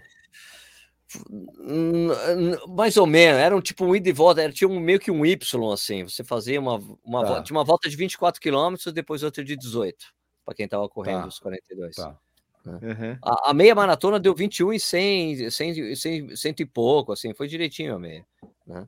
Mais 2.70 2.98
ou 2.98 3.06
menos, 3.06 3.40
era 3.40 3.56
um 3.56 3.62
tipo 3.62 3.86
um 3.86 3.96
ida 3.96 4.10
e 4.10 4.14
volta, 4.14 4.42
era, 4.42 4.52
tinha 4.52 4.68
um, 4.68 4.80
meio 4.80 5.00
que 5.00 5.12
um 5.12 5.24
Y 5.24 5.72
assim. 5.72 6.04
Você 6.04 6.24
fazia 6.24 6.60
uma, 6.60 6.82
uma, 7.04 7.24
tá. 7.24 7.44
tinha 7.44 7.56
uma 7.56 7.66
volta 7.66 7.88
de 7.88 7.96
24 7.96 8.42
quilômetros, 8.42 8.92
depois 8.92 9.22
outra 9.22 9.44
de 9.44 9.56
18 9.56 9.98
para 10.46 10.56
quem 10.56 10.66
estava 10.66 10.88
correndo 10.89 11.22
tá. 11.22 11.28
os 11.28 11.39
42. 11.39 11.96
Tá. 11.96 12.18
Né? 12.66 12.80
Uhum. 12.82 13.18
A, 13.24 13.52
a, 13.52 13.54
meia 13.54 13.74
maratona 13.74 14.20
deu 14.20 14.36
21 14.36 14.74
e 14.74 14.80
100, 14.80 15.50
100, 15.50 15.96
100, 15.96 16.36
100 16.36 16.56
e 16.60 16.66
pouco, 16.66 17.12
assim, 17.12 17.34
foi 17.34 17.48
direitinho 17.48 17.96
a 17.96 18.00
meia. 18.00 18.26
Né? 18.66 18.88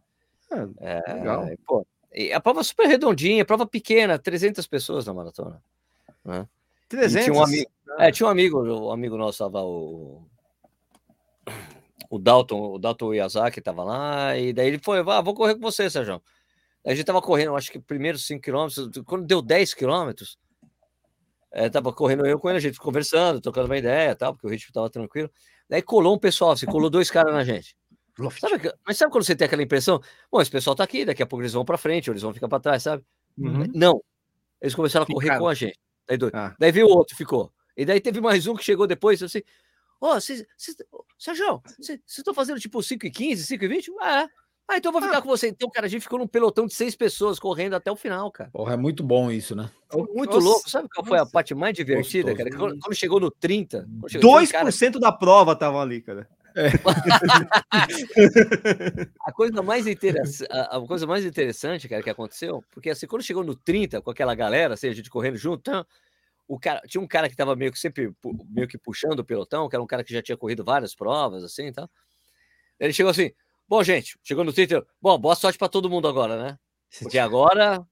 É, 0.79 1.03
é, 1.07 1.13
legal. 1.13 1.47
Pô, 1.65 1.85
a 2.33 2.39
prova 2.39 2.63
super 2.63 2.87
redondinha, 2.87 3.43
prova 3.43 3.65
pequena, 3.65 4.19
300 4.19 4.65
pessoas 4.67 5.05
na 5.05 5.13
maratona. 5.13 5.61
Né? 6.23 6.47
300? 6.89 7.25
Tinha 7.25 7.35
um 7.35 7.43
amigo, 7.43 7.71
é, 7.97 8.11
tinha 8.11 8.27
um 8.27 8.29
amigo, 8.29 8.63
um 8.63 8.91
amigo 8.91 9.17
nosso 9.17 9.43
estava 9.43 9.63
o 9.63 10.23
o 12.13 12.19
Dalton, 12.19 12.73
o 12.73 12.77
Dalton 12.77 13.11
Yazaki 13.11 13.57
estava 13.57 13.83
lá, 13.83 14.37
e 14.37 14.53
daí 14.53 14.67
ele 14.67 14.77
foi, 14.77 14.99
ah, 14.99 15.21
vou 15.21 15.33
correr 15.33 15.55
com 15.55 15.61
você, 15.61 15.89
Sérgio. 15.89 16.21
A 16.85 16.91
gente 16.91 17.01
estava 17.01 17.19
correndo, 17.19 17.55
acho 17.55 17.71
que 17.71 17.79
primeiros 17.79 18.27
5 18.27 18.39
quilômetros, 18.39 18.87
quando 19.03 19.25
deu 19.25 19.41
10 19.41 19.73
quilômetros, 19.73 20.37
é, 21.53 21.69
tava 21.69 21.93
correndo 21.93 22.25
eu 22.25 22.39
com 22.39 22.49
ele, 22.49 22.57
a 22.57 22.61
gente 22.61 22.79
conversando, 22.79 23.39
trocando 23.39 23.67
uma 23.67 23.77
ideia 23.77 24.15
tal, 24.15 24.33
porque 24.33 24.47
o 24.47 24.49
ritmo 24.49 24.73
tava 24.73 24.89
tranquilo. 24.89 25.29
Daí 25.69 25.81
colou 25.81 26.15
um 26.15 26.19
pessoal, 26.19 26.51
assim, 26.51 26.65
colou 26.65 26.89
dois 26.89 27.11
caras 27.11 27.33
na 27.33 27.43
gente. 27.43 27.75
Sabe, 28.39 28.71
mas 28.85 28.97
sabe 28.97 29.11
quando 29.11 29.23
você 29.23 29.35
tem 29.35 29.45
aquela 29.45 29.63
impressão? 29.63 29.99
Bom, 30.31 30.41
esse 30.41 30.51
pessoal 30.51 30.75
tá 30.75 30.83
aqui, 30.83 31.05
daqui 31.05 31.23
a 31.23 31.25
pouco 31.25 31.41
eles 31.41 31.53
vão 31.53 31.63
para 31.63 31.77
frente, 31.77 32.09
ou 32.09 32.13
eles 32.13 32.21
vão 32.21 32.33
ficar 32.33 32.47
para 32.47 32.59
trás, 32.59 32.83
sabe? 32.83 33.03
Uhum. 33.37 33.65
Não. 33.73 34.03
Eles 34.61 34.75
começaram 34.75 35.03
a 35.03 35.07
correr 35.07 35.25
Ficaram. 35.25 35.41
com 35.41 35.47
a 35.47 35.53
gente. 35.53 35.79
Daí, 36.07 36.17
ah. 36.33 36.55
daí 36.59 36.71
veio 36.71 36.87
o 36.87 36.89
outro, 36.89 37.15
ficou. 37.15 37.51
E 37.75 37.85
daí 37.85 37.99
teve 37.99 38.19
mais 38.19 38.45
um 38.47 38.55
que 38.55 38.63
chegou 38.63 38.85
depois, 38.85 39.21
assim, 39.21 39.41
ó, 39.99 40.17
oh, 40.17 40.21
Sérgio, 40.21 41.61
vocês 41.79 41.99
estão 42.07 42.33
fazendo 42.33 42.59
tipo 42.59 42.81
5 42.81 43.05
e 43.05 43.11
15, 43.11 43.45
5 43.45 43.63
e 43.63 43.67
20? 43.67 43.91
Ah, 43.99 44.23
é. 44.23 44.27
Ah, 44.67 44.77
então 44.77 44.89
eu 44.89 44.93
vou 44.93 45.01
ficar 45.01 45.17
ah. 45.17 45.21
com 45.21 45.27
você. 45.27 45.49
Então, 45.49 45.69
cara, 45.69 45.85
a 45.85 45.89
gente 45.89 46.03
ficou 46.03 46.17
num 46.17 46.27
pelotão 46.27 46.65
de 46.65 46.73
seis 46.73 46.95
pessoas 46.95 47.39
correndo 47.39 47.75
até 47.75 47.91
o 47.91 47.95
final, 47.95 48.31
cara. 48.31 48.49
Porra, 48.51 48.73
é 48.73 48.77
muito 48.77 49.03
bom 49.03 49.29
isso, 49.29 49.55
né? 49.55 49.69
muito 49.93 50.35
Nossa. 50.35 50.39
louco. 50.39 50.69
Sabe 50.69 50.87
qual 50.89 51.05
foi 51.05 51.19
a 51.19 51.25
parte 51.25 51.53
mais 51.53 51.75
divertida, 51.75 52.31
Gostoso. 52.31 52.49
cara? 52.49 52.57
Quando, 52.57 52.79
quando, 52.79 52.95
chegou 52.95 53.19
no 53.19 53.29
30. 53.29 53.87
Chegou 54.07 54.39
2% 54.39 54.51
cara... 54.51 54.71
da 54.99 55.11
prova 55.11 55.51
estavam 55.51 55.81
ali, 55.81 56.01
cara. 56.01 56.27
É. 56.55 56.69
a, 59.25 59.31
coisa 59.31 59.63
mais 59.63 59.87
interessante, 59.87 60.51
a, 60.51 60.77
a, 60.77 60.87
coisa 60.87 61.07
mais 61.07 61.25
interessante, 61.25 61.89
cara, 61.89 62.03
que 62.03 62.09
aconteceu, 62.09 62.63
porque 62.71 62.91
assim, 62.91 63.07
quando 63.07 63.23
chegou 63.23 63.43
no 63.43 63.55
30, 63.55 64.03
com 64.03 64.11
aquela 64.11 64.35
galera, 64.35 64.75
assim, 64.75 64.87
a 64.87 64.93
gente 64.93 65.09
correndo 65.09 65.35
junto, 65.35 65.61
então, 65.61 65.83
o 66.47 66.59
cara, 66.59 66.79
tinha 66.87 67.01
um 67.01 67.07
cara 67.07 67.27
que 67.27 67.35
tava 67.35 67.55
meio 67.55 67.71
que 67.71 67.79
sempre 67.79 68.13
meio 68.49 68.67
que 68.67 68.77
puxando 68.77 69.17
o 69.19 69.25
pelotão, 69.25 69.67
que 69.67 69.75
era 69.75 69.81
um 69.81 69.87
cara 69.87 70.03
que 70.03 70.13
já 70.13 70.21
tinha 70.21 70.37
corrido 70.37 70.63
várias 70.63 70.93
provas, 70.93 71.43
assim, 71.43 71.65
então. 71.65 71.89
Ele 72.79 72.93
chegou 72.93 73.09
assim: 73.09 73.31
Bom, 73.73 73.81
gente, 73.81 74.19
chegou 74.21 74.43
no 74.43 74.53
Twitter. 74.53 74.85
Bom, 75.01 75.17
boa 75.17 75.33
sorte 75.33 75.57
para 75.57 75.67
todo 75.67 75.89
mundo 75.89 76.07
agora, 76.07 76.39
né? 76.39 76.59
Porque 77.01 77.17
agora. 77.17 77.83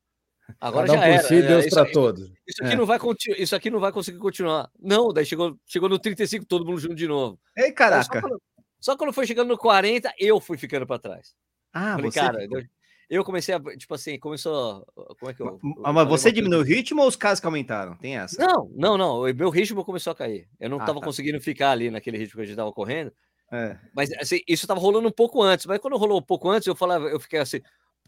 Agora 0.60 0.86
Cada 0.86 1.00
já 1.00 1.08
era. 1.08 1.24
Si, 1.24 1.42
Deus 1.42 1.70
para 1.72 1.92
todos. 1.92 2.32
Isso 2.48 2.64
aqui, 2.64 2.74
é. 2.74 2.76
não 2.76 2.86
vai, 2.86 3.00
isso 3.40 3.56
aqui 3.56 3.72
não 3.72 3.80
vai 3.80 3.92
conseguir 3.92 4.20
continuar. 4.20 4.70
Não, 4.80 5.12
daí 5.12 5.26
chegou, 5.26 5.58
chegou 5.66 5.90
no 5.90 5.98
35, 5.98 6.46
todo 6.46 6.64
mundo 6.64 6.80
junto 6.80 6.94
de 6.94 7.08
novo. 7.08 7.40
Ei, 7.58 7.72
caraca. 7.72 8.04
Só 8.04 8.22
quando, 8.22 8.42
só 8.80 8.96
quando, 8.96 9.12
foi 9.12 9.26
chegando 9.26 9.48
no 9.48 9.58
40, 9.58 10.14
eu 10.20 10.40
fui 10.40 10.56
ficando 10.56 10.86
para 10.86 11.00
trás. 11.00 11.34
Ah, 11.74 11.96
Falei, 11.96 12.12
você 12.12 12.20
cara, 12.20 12.44
eu, 12.44 12.64
eu 13.10 13.24
comecei 13.24 13.56
a, 13.56 13.60
tipo 13.76 13.96
assim, 13.96 14.20
começou. 14.20 14.86
Como 15.20 15.32
é 15.32 15.34
que 15.34 15.42
eu. 15.42 15.60
Ah, 15.84 15.92
mas 15.92 16.08
você 16.08 16.32
diminuiu 16.32 16.62
o 16.62 16.64
ritmo 16.64 17.02
ou 17.02 17.08
os 17.08 17.16
casos 17.16 17.40
que 17.40 17.48
aumentaram? 17.48 17.96
Tem 17.96 18.20
essa? 18.20 18.40
Não, 18.40 18.70
não, 18.76 19.00
não. 19.00 19.22
O 19.22 19.34
meu 19.34 19.50
ritmo 19.50 19.84
começou 19.84 20.12
a 20.12 20.16
cair. 20.16 20.48
Eu 20.60 20.70
não 20.70 20.78
estava 20.78 21.00
ah, 21.00 21.02
tá. 21.02 21.08
conseguindo 21.08 21.42
ficar 21.42 21.72
ali 21.72 21.90
naquele 21.90 22.20
ritmo 22.20 22.36
que 22.36 22.42
a 22.42 22.46
gente 22.46 22.52
estava 22.52 22.72
correndo. 22.72 23.12
É. 23.52 23.78
Mas 23.94 24.12
assim, 24.14 24.42
isso 24.48 24.64
estava 24.64 24.80
rolando 24.80 25.08
um 25.08 25.12
pouco 25.12 25.42
antes. 25.42 25.66
Mas 25.66 25.80
quando 25.80 25.98
rolou 25.98 26.20
um 26.20 26.24
pouco 26.24 26.50
antes, 26.50 26.68
eu 26.68 26.76
falava, 26.76 27.08
eu 27.10 27.20
fiquei 27.20 27.40
assim, 27.40 27.62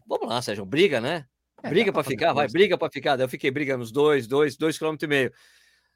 vamos 0.06 0.28
lá, 0.28 0.40
Sérgio, 0.40 0.64
briga, 0.64 1.00
né? 1.00 1.26
É, 1.62 1.68
briga 1.68 1.92
para 1.92 2.04
ficar, 2.04 2.32
vai, 2.32 2.48
briga 2.48 2.76
para 2.76 2.90
ficar. 2.90 3.16
Daí 3.16 3.24
eu 3.24 3.28
fiquei 3.28 3.50
brigando 3.50 3.82
uns 3.82 3.92
dois, 3.92 4.26
dois, 4.26 4.56
dois 4.56 4.76
quilômetros 4.78 5.06
e 5.06 5.08
meio. 5.08 5.32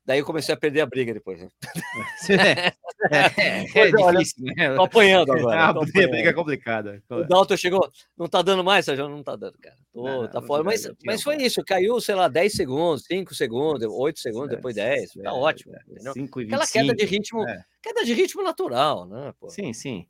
Daí 0.09 0.20
eu 0.20 0.24
comecei 0.24 0.54
a 0.54 0.56
perder 0.56 0.80
a 0.80 0.86
briga 0.86 1.12
depois. 1.12 1.38
Né? 1.38 1.48
É, 3.11 3.40
é, 3.40 3.66
é 3.74 3.92
difícil, 3.92 4.44
né? 4.44 4.74
Tô 4.74 4.82
apanhando 4.82 5.32
agora. 5.32 5.66
A 5.70 5.72
briga 5.72 6.30
é 6.30 6.32
complicada. 6.32 7.00
O 7.09 7.22
Dalton 7.22 7.56
chegou, 7.56 7.88
não 8.18 8.26
tá 8.26 8.42
dando 8.42 8.64
mais, 8.64 8.84
Sérgio? 8.84 9.09
Não 9.09 9.22
tá 9.22 9.36
dando, 9.36 9.56
cara. 9.56 9.76
Tô, 9.92 10.02
não, 10.02 10.28
tá 10.28 10.42
fora. 10.42 10.64
Mas, 10.64 10.90
mas 11.06 11.22
foi 11.22 11.36
isso, 11.36 11.64
caiu, 11.64 12.00
sei 12.00 12.16
lá, 12.16 12.26
10 12.26 12.52
segundos, 12.52 13.04
5 13.04 13.34
segundos, 13.36 13.86
8 13.88 14.18
segundos, 14.18 14.48
depois 14.48 14.74
10. 14.74 15.12
Tá 15.22 15.32
ótimo. 15.32 15.74
Entendeu? 15.88 16.12
5 16.12 16.40
Aquela 16.40 16.66
queda 16.66 16.94
de 16.94 17.04
ritmo, 17.04 17.48
é. 17.48 17.64
queda 17.80 18.04
de 18.04 18.12
ritmo 18.12 18.42
natural, 18.42 19.06
né? 19.06 19.32
Pô. 19.38 19.48
Sim, 19.48 19.72
sim. 19.72 20.09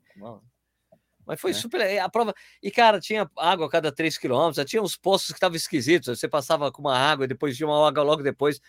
Mas 1.27 1.39
foi 1.39 1.51
é. 1.51 1.53
super. 1.53 1.99
A 1.99 2.09
prova. 2.09 2.33
E, 2.61 2.71
cara, 2.71 2.99
tinha 2.99 3.29
água 3.37 3.67
a 3.67 3.69
cada 3.69 3.91
3 3.91 4.17
quilômetros, 4.17 4.65
tinha 4.65 4.81
uns 4.81 4.97
postos 4.97 5.31
que 5.31 5.37
estavam 5.37 5.55
esquisitos. 5.55 6.19
Você 6.19 6.27
passava 6.27 6.71
com 6.71 6.81
uma 6.81 6.97
água 6.97 7.25
e 7.25 7.27
depois 7.27 7.55
tinha 7.55 7.67
uma 7.67 7.87
água 7.87 8.01
logo 8.01 8.23
depois 8.23 8.59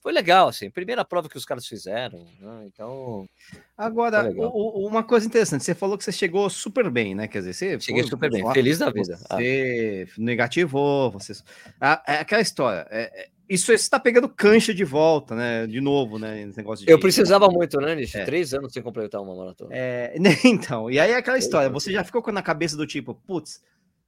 foi 0.00 0.12
legal, 0.12 0.48
assim, 0.48 0.70
primeira 0.70 1.04
prova 1.04 1.28
que 1.28 1.36
os 1.36 1.44
caras 1.44 1.66
fizeram, 1.66 2.26
né? 2.40 2.64
então. 2.66 3.28
Agora, 3.76 4.32
o, 4.34 4.86
uma 4.86 5.02
coisa 5.02 5.26
interessante, 5.26 5.62
você 5.62 5.74
falou 5.74 5.98
que 5.98 6.04
você 6.04 6.12
chegou 6.12 6.48
super 6.48 6.90
bem, 6.90 7.14
né? 7.14 7.28
Quer 7.28 7.40
dizer, 7.40 7.52
você 7.52 7.80
cheguei 7.80 8.02
foi, 8.02 8.10
super 8.10 8.30
bem, 8.30 8.50
feliz 8.52 8.78
da 8.78 8.90
vida. 8.90 9.18
Ah. 9.28 9.36
Você 9.36 10.06
ah. 10.08 10.14
negativou, 10.16 11.10
você. 11.10 11.34
Ah, 11.78 12.02
é 12.06 12.14
aquela 12.14 12.40
história. 12.40 12.86
É, 12.90 13.24
é 13.24 13.28
isso 13.50 13.72
está 13.72 13.98
pegando 13.98 14.28
cancha 14.28 14.72
de 14.72 14.84
volta, 14.84 15.34
né? 15.34 15.66
De 15.66 15.80
novo, 15.80 16.20
né? 16.20 16.40
Esse 16.42 16.56
negócio 16.56 16.86
de... 16.86 16.92
Eu 16.92 17.00
precisava 17.00 17.48
muito, 17.48 17.80
né, 17.80 17.96
Nish? 17.96 18.14
É. 18.14 18.24
Três 18.24 18.54
anos 18.54 18.72
sem 18.72 18.80
completar 18.80 19.20
uma 19.20 19.34
maratona. 19.34 19.70
É, 19.74 20.14
então, 20.46 20.88
e 20.88 21.00
aí 21.00 21.10
é 21.10 21.16
aquela 21.16 21.36
história, 21.36 21.68
você 21.68 21.92
já 21.92 22.04
ficou 22.04 22.22
na 22.32 22.42
cabeça 22.42 22.76
do 22.76 22.86
tipo, 22.86 23.12
putz, 23.12 23.60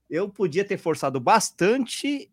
eu 0.09 0.29
podia 0.29 0.65
ter 0.65 0.79
forçado 0.79 1.19
bastante 1.19 2.31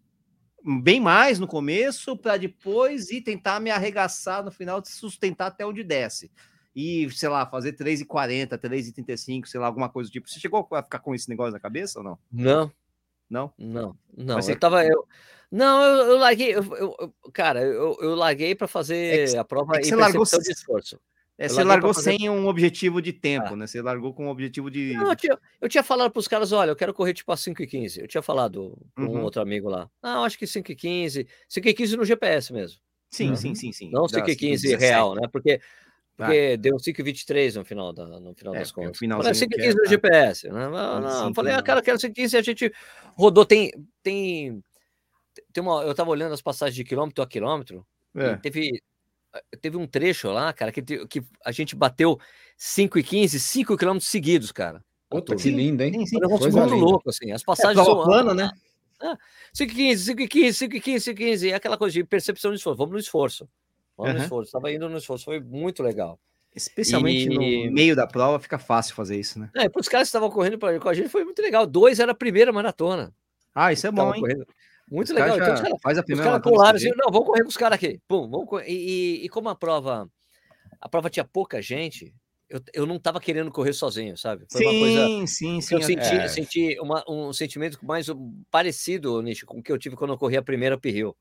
bem 0.64 1.00
mais 1.00 1.40
no 1.40 1.48
começo 1.48 2.18
para 2.18 2.38
depois 2.38 3.10
ir 3.12 3.22
tentar 3.22 3.60
me 3.60 3.72
arregaçar 3.72 4.44
no 4.44 4.52
final, 4.52 4.84
sustentar 4.86 5.48
até 5.48 5.66
onde 5.66 5.84
desce. 5.84 6.32
E, 6.76 7.10
sei 7.12 7.30
lá, 7.30 7.46
fazer 7.46 7.74
3,40, 7.74 8.58
3,35, 8.58 9.46
sei 9.48 9.60
lá, 9.60 9.68
alguma 9.68 9.90
coisa 9.90 10.10
do 10.10 10.14
tipo. 10.14 10.30
Você 10.30 10.40
chegou 10.40 10.68
a 10.72 10.84
ficar 10.84 11.00
com 11.00 11.16
esse 11.16 11.30
negócio 11.30 11.52
na 11.52 11.60
cabeça 11.60 12.00
ou 12.00 12.06
não? 12.06 12.20
Não. 12.32 12.72
Não? 13.30 13.54
Não, 13.58 13.96
não. 14.16 14.36
Você... 14.42 14.54
Eu 14.54 14.60
tava. 14.60 14.84
Eu... 14.84 15.06
Não, 15.52 15.84
eu, 15.84 16.08
eu 16.08 16.18
larguei. 16.18 16.56
Eu, 16.56 16.64
eu, 16.76 17.14
cara, 17.34 17.62
eu, 17.62 17.98
eu 18.02 18.16
larguei 18.16 18.56
para 18.56 18.68
fazer 18.68 19.20
é 19.20 19.26
que, 19.26 19.38
a 19.38 19.44
prova 19.44 19.78
é 19.78 19.84
você 19.84 19.96
largou 19.96 20.24
de 20.24 20.52
esforço. 20.52 21.00
É, 21.40 21.48
você 21.48 21.64
largou 21.64 21.94
fazer... 21.94 22.18
sem 22.18 22.30
um 22.30 22.48
objetivo 22.48 23.02
de 23.02 23.14
tempo, 23.14 23.54
ah. 23.54 23.56
né? 23.56 23.66
Você 23.66 23.82
largou 23.82 24.14
com 24.14 24.26
um 24.26 24.30
objetivo 24.30 24.70
de. 24.70 24.94
Não, 24.94 25.10
eu, 25.10 25.16
tinha, 25.16 25.40
eu 25.62 25.70
tinha 25.70 25.82
falado 25.82 26.12
para 26.12 26.20
os 26.20 26.28
caras: 26.28 26.52
olha, 26.52 26.72
eu 26.72 26.76
quero 26.76 26.94
correr 26.94 27.14
tipo 27.14 27.32
a 27.32 27.38
5 27.38 27.64
e 27.64 27.66
15. 27.66 28.02
Eu 28.02 28.08
tinha 28.10 28.22
falado 28.22 28.78
com 28.94 29.04
uhum. 29.04 29.20
um 29.20 29.24
outro 29.24 29.42
amigo 29.42 29.70
lá. 29.70 29.90
Não, 30.04 30.26
acho 30.26 30.38
que 30.38 30.46
5 30.46 30.70
e 30.70 30.76
15. 30.76 31.26
5 31.48 31.70
e 31.70 31.74
15 31.74 31.96
no 31.96 32.04
GPS 32.04 32.52
mesmo. 32.52 32.82
Sim, 33.10 33.30
uhum. 33.30 33.36
sim, 33.38 33.56
sim, 33.56 33.72
sim. 33.72 33.90
Não 33.90 34.06
5 34.06 34.30
e 34.30 34.36
15 34.36 34.76
real, 34.76 35.16
né? 35.16 35.30
Porque, 35.32 35.62
porque 36.18 36.56
ah. 36.56 36.58
deu 36.58 36.78
5 36.78 37.00
e 37.00 37.04
23 37.06 37.56
no 37.56 37.64
final, 37.64 37.94
da, 37.94 38.06
no 38.06 38.36
final 38.36 38.54
é, 38.54 38.60
das 38.60 38.74
contas. 38.74 39.00
Falei, 39.00 39.34
5 39.34 39.54
e 39.54 39.62
15 39.62 39.78
no 39.78 39.86
GPS. 39.88 40.50
Né? 40.50 40.68
Não, 40.68 41.00
não, 41.00 41.34
falei, 41.34 41.54
ah, 41.54 41.64
cara, 41.64 41.82
quero 41.82 41.98
5 41.98 42.12
e 42.12 42.16
15 42.16 42.36
a 42.38 42.42
gente 42.42 42.74
rodou. 43.16 43.46
Tem. 43.46 43.72
tem, 44.04 44.62
tem 45.54 45.64
uma, 45.64 45.84
eu 45.84 45.96
tava 45.96 46.10
olhando 46.10 46.34
as 46.34 46.42
passagens 46.42 46.76
de 46.76 46.84
quilômetro 46.84 47.24
a 47.24 47.28
quilômetro. 47.28 47.88
É. 48.14 48.36
teve 48.36 48.82
teve 49.62 49.78
um 49.78 49.88
trecho 49.88 50.30
lá, 50.30 50.52
cara, 50.54 50.72
que, 50.72 50.82
que 50.82 51.24
a 51.46 51.52
gente 51.52 51.76
bateu 51.76 52.20
5 52.58 53.00
e 53.00 53.04
15, 53.04 53.40
5 53.40 53.78
quilômetros 53.78 54.10
seguidos, 54.10 54.52
cara. 54.52 54.84
Puta, 55.10 55.36
que 55.36 55.50
lindo, 55.50 55.82
hein? 55.82 55.94
Sim, 55.94 56.06
sim. 56.06 56.18
Um 56.24 56.30
muito 56.30 56.76
louco, 56.76 57.10
assim. 57.10 57.32
As 57.32 57.42
é, 57.42 57.46
passagens 57.46 57.80
é, 57.80 57.84
são. 57.84 58.04
Plano, 58.04 58.34
né? 58.34 58.52
5 59.54 59.72
e 59.72 59.76
15, 59.76 60.04
5 60.04 60.22
e 60.22 60.28
15, 60.28 60.54
5 60.54 60.76
e 60.76 60.82
15, 60.82 61.06
5 61.06 61.22
e 61.22 61.26
15. 61.26 61.50
É 61.50 61.56
aquela 61.56 61.78
coisa 61.78 61.94
de 61.94 62.04
percepção 62.04 62.52
de 62.52 62.58
esforço. 62.58 62.78
Vamos 62.78 62.94
no 62.94 63.00
esforço. 63.00 63.50
Vamos 63.98 64.14
uhum. 64.14 64.18
no 64.20 64.24
esforço. 64.24 64.48
Estava 64.50 64.72
indo 64.72 64.88
no 64.88 64.98
esforço. 64.98 65.26
Foi 65.26 65.40
muito 65.40 65.82
legal. 65.82 66.20
Especialmente 66.56 67.30
e... 67.32 67.68
no 67.68 67.74
meio 67.74 67.96
da 67.96 68.06
prova, 68.06 68.40
fica 68.40 68.60
fácil 68.60 68.94
fazer 68.96 69.20
isso, 69.20 69.40
né? 69.40 69.50
É, 69.56 69.70
para 69.70 69.80
os 69.80 69.88
caras 69.88 70.08
que 70.08 70.10
estavam 70.10 70.30
correndo 70.30 70.60
com 70.60 70.90
a 70.90 70.94
gente, 70.94 71.10
foi 71.10 71.24
muito 71.24 71.42
legal. 71.42 71.66
Dois 71.66 72.00
era 72.00 72.12
a 72.12 72.16
primeira 72.16 72.52
maratona. 72.52 73.14
Ah, 73.54 73.74
isso 73.74 73.88
é 73.88 73.92
bom, 73.92 74.14
hein? 74.14 74.22
Correndo. 74.22 74.46
Muito 74.92 75.14
legal. 75.14 75.38
Então, 75.38 75.54
os 75.54 75.62
cara, 75.62 75.76
faz 75.82 75.98
a 75.98 76.04
primeira 76.04 76.30
os 76.30 76.42
caras 76.42 76.44
pularam 76.44 76.78
assim, 76.78 76.92
não, 76.96 77.12
vamos 77.12 77.28
correr 77.28 77.44
com 77.44 77.50
os 77.50 77.58
caras 77.58 77.76
aqui. 77.76 78.00
Pum, 78.08 78.30
vamos. 78.30 78.48
E, 78.66 78.74
e, 78.74 79.26
e, 79.26 79.30
como 79.30 79.50
a 79.50 79.56
prova, 79.56 80.10
a 80.82 80.90
prova 80.90 81.10
tinha 81.10 81.24
pouca 81.24 81.62
gente, 81.62 82.14
eu, 82.50 82.62
eu 82.74 82.86
não 82.86 82.96
estava 82.96 83.20
querendo 83.20 83.52
correr 83.52 83.74
sozinho, 83.74 84.18
sabe? 84.18 84.46
Foi 84.52 84.62
sim, 84.62 84.68
uma 84.68 84.80
coisa 84.80 85.28
sim, 85.28 85.62
sim. 85.62 85.76
Eu 85.76 85.82
senti, 85.82 86.16
é. 86.16 86.28
senti 86.28 86.80
uma, 86.80 87.04
um 87.08 87.32
sentimento 87.32 87.78
mais 87.84 88.08
parecido, 88.50 89.22
Nish, 89.22 89.44
com 89.44 89.60
o 89.60 89.64
que 89.64 89.72
eu 89.72 89.78
tive 89.78 89.96
quando 89.96 90.14
eu 90.14 90.18
corri 90.18 90.38
a 90.38 90.42
primeira 90.42 90.76
uphill. 90.76 91.16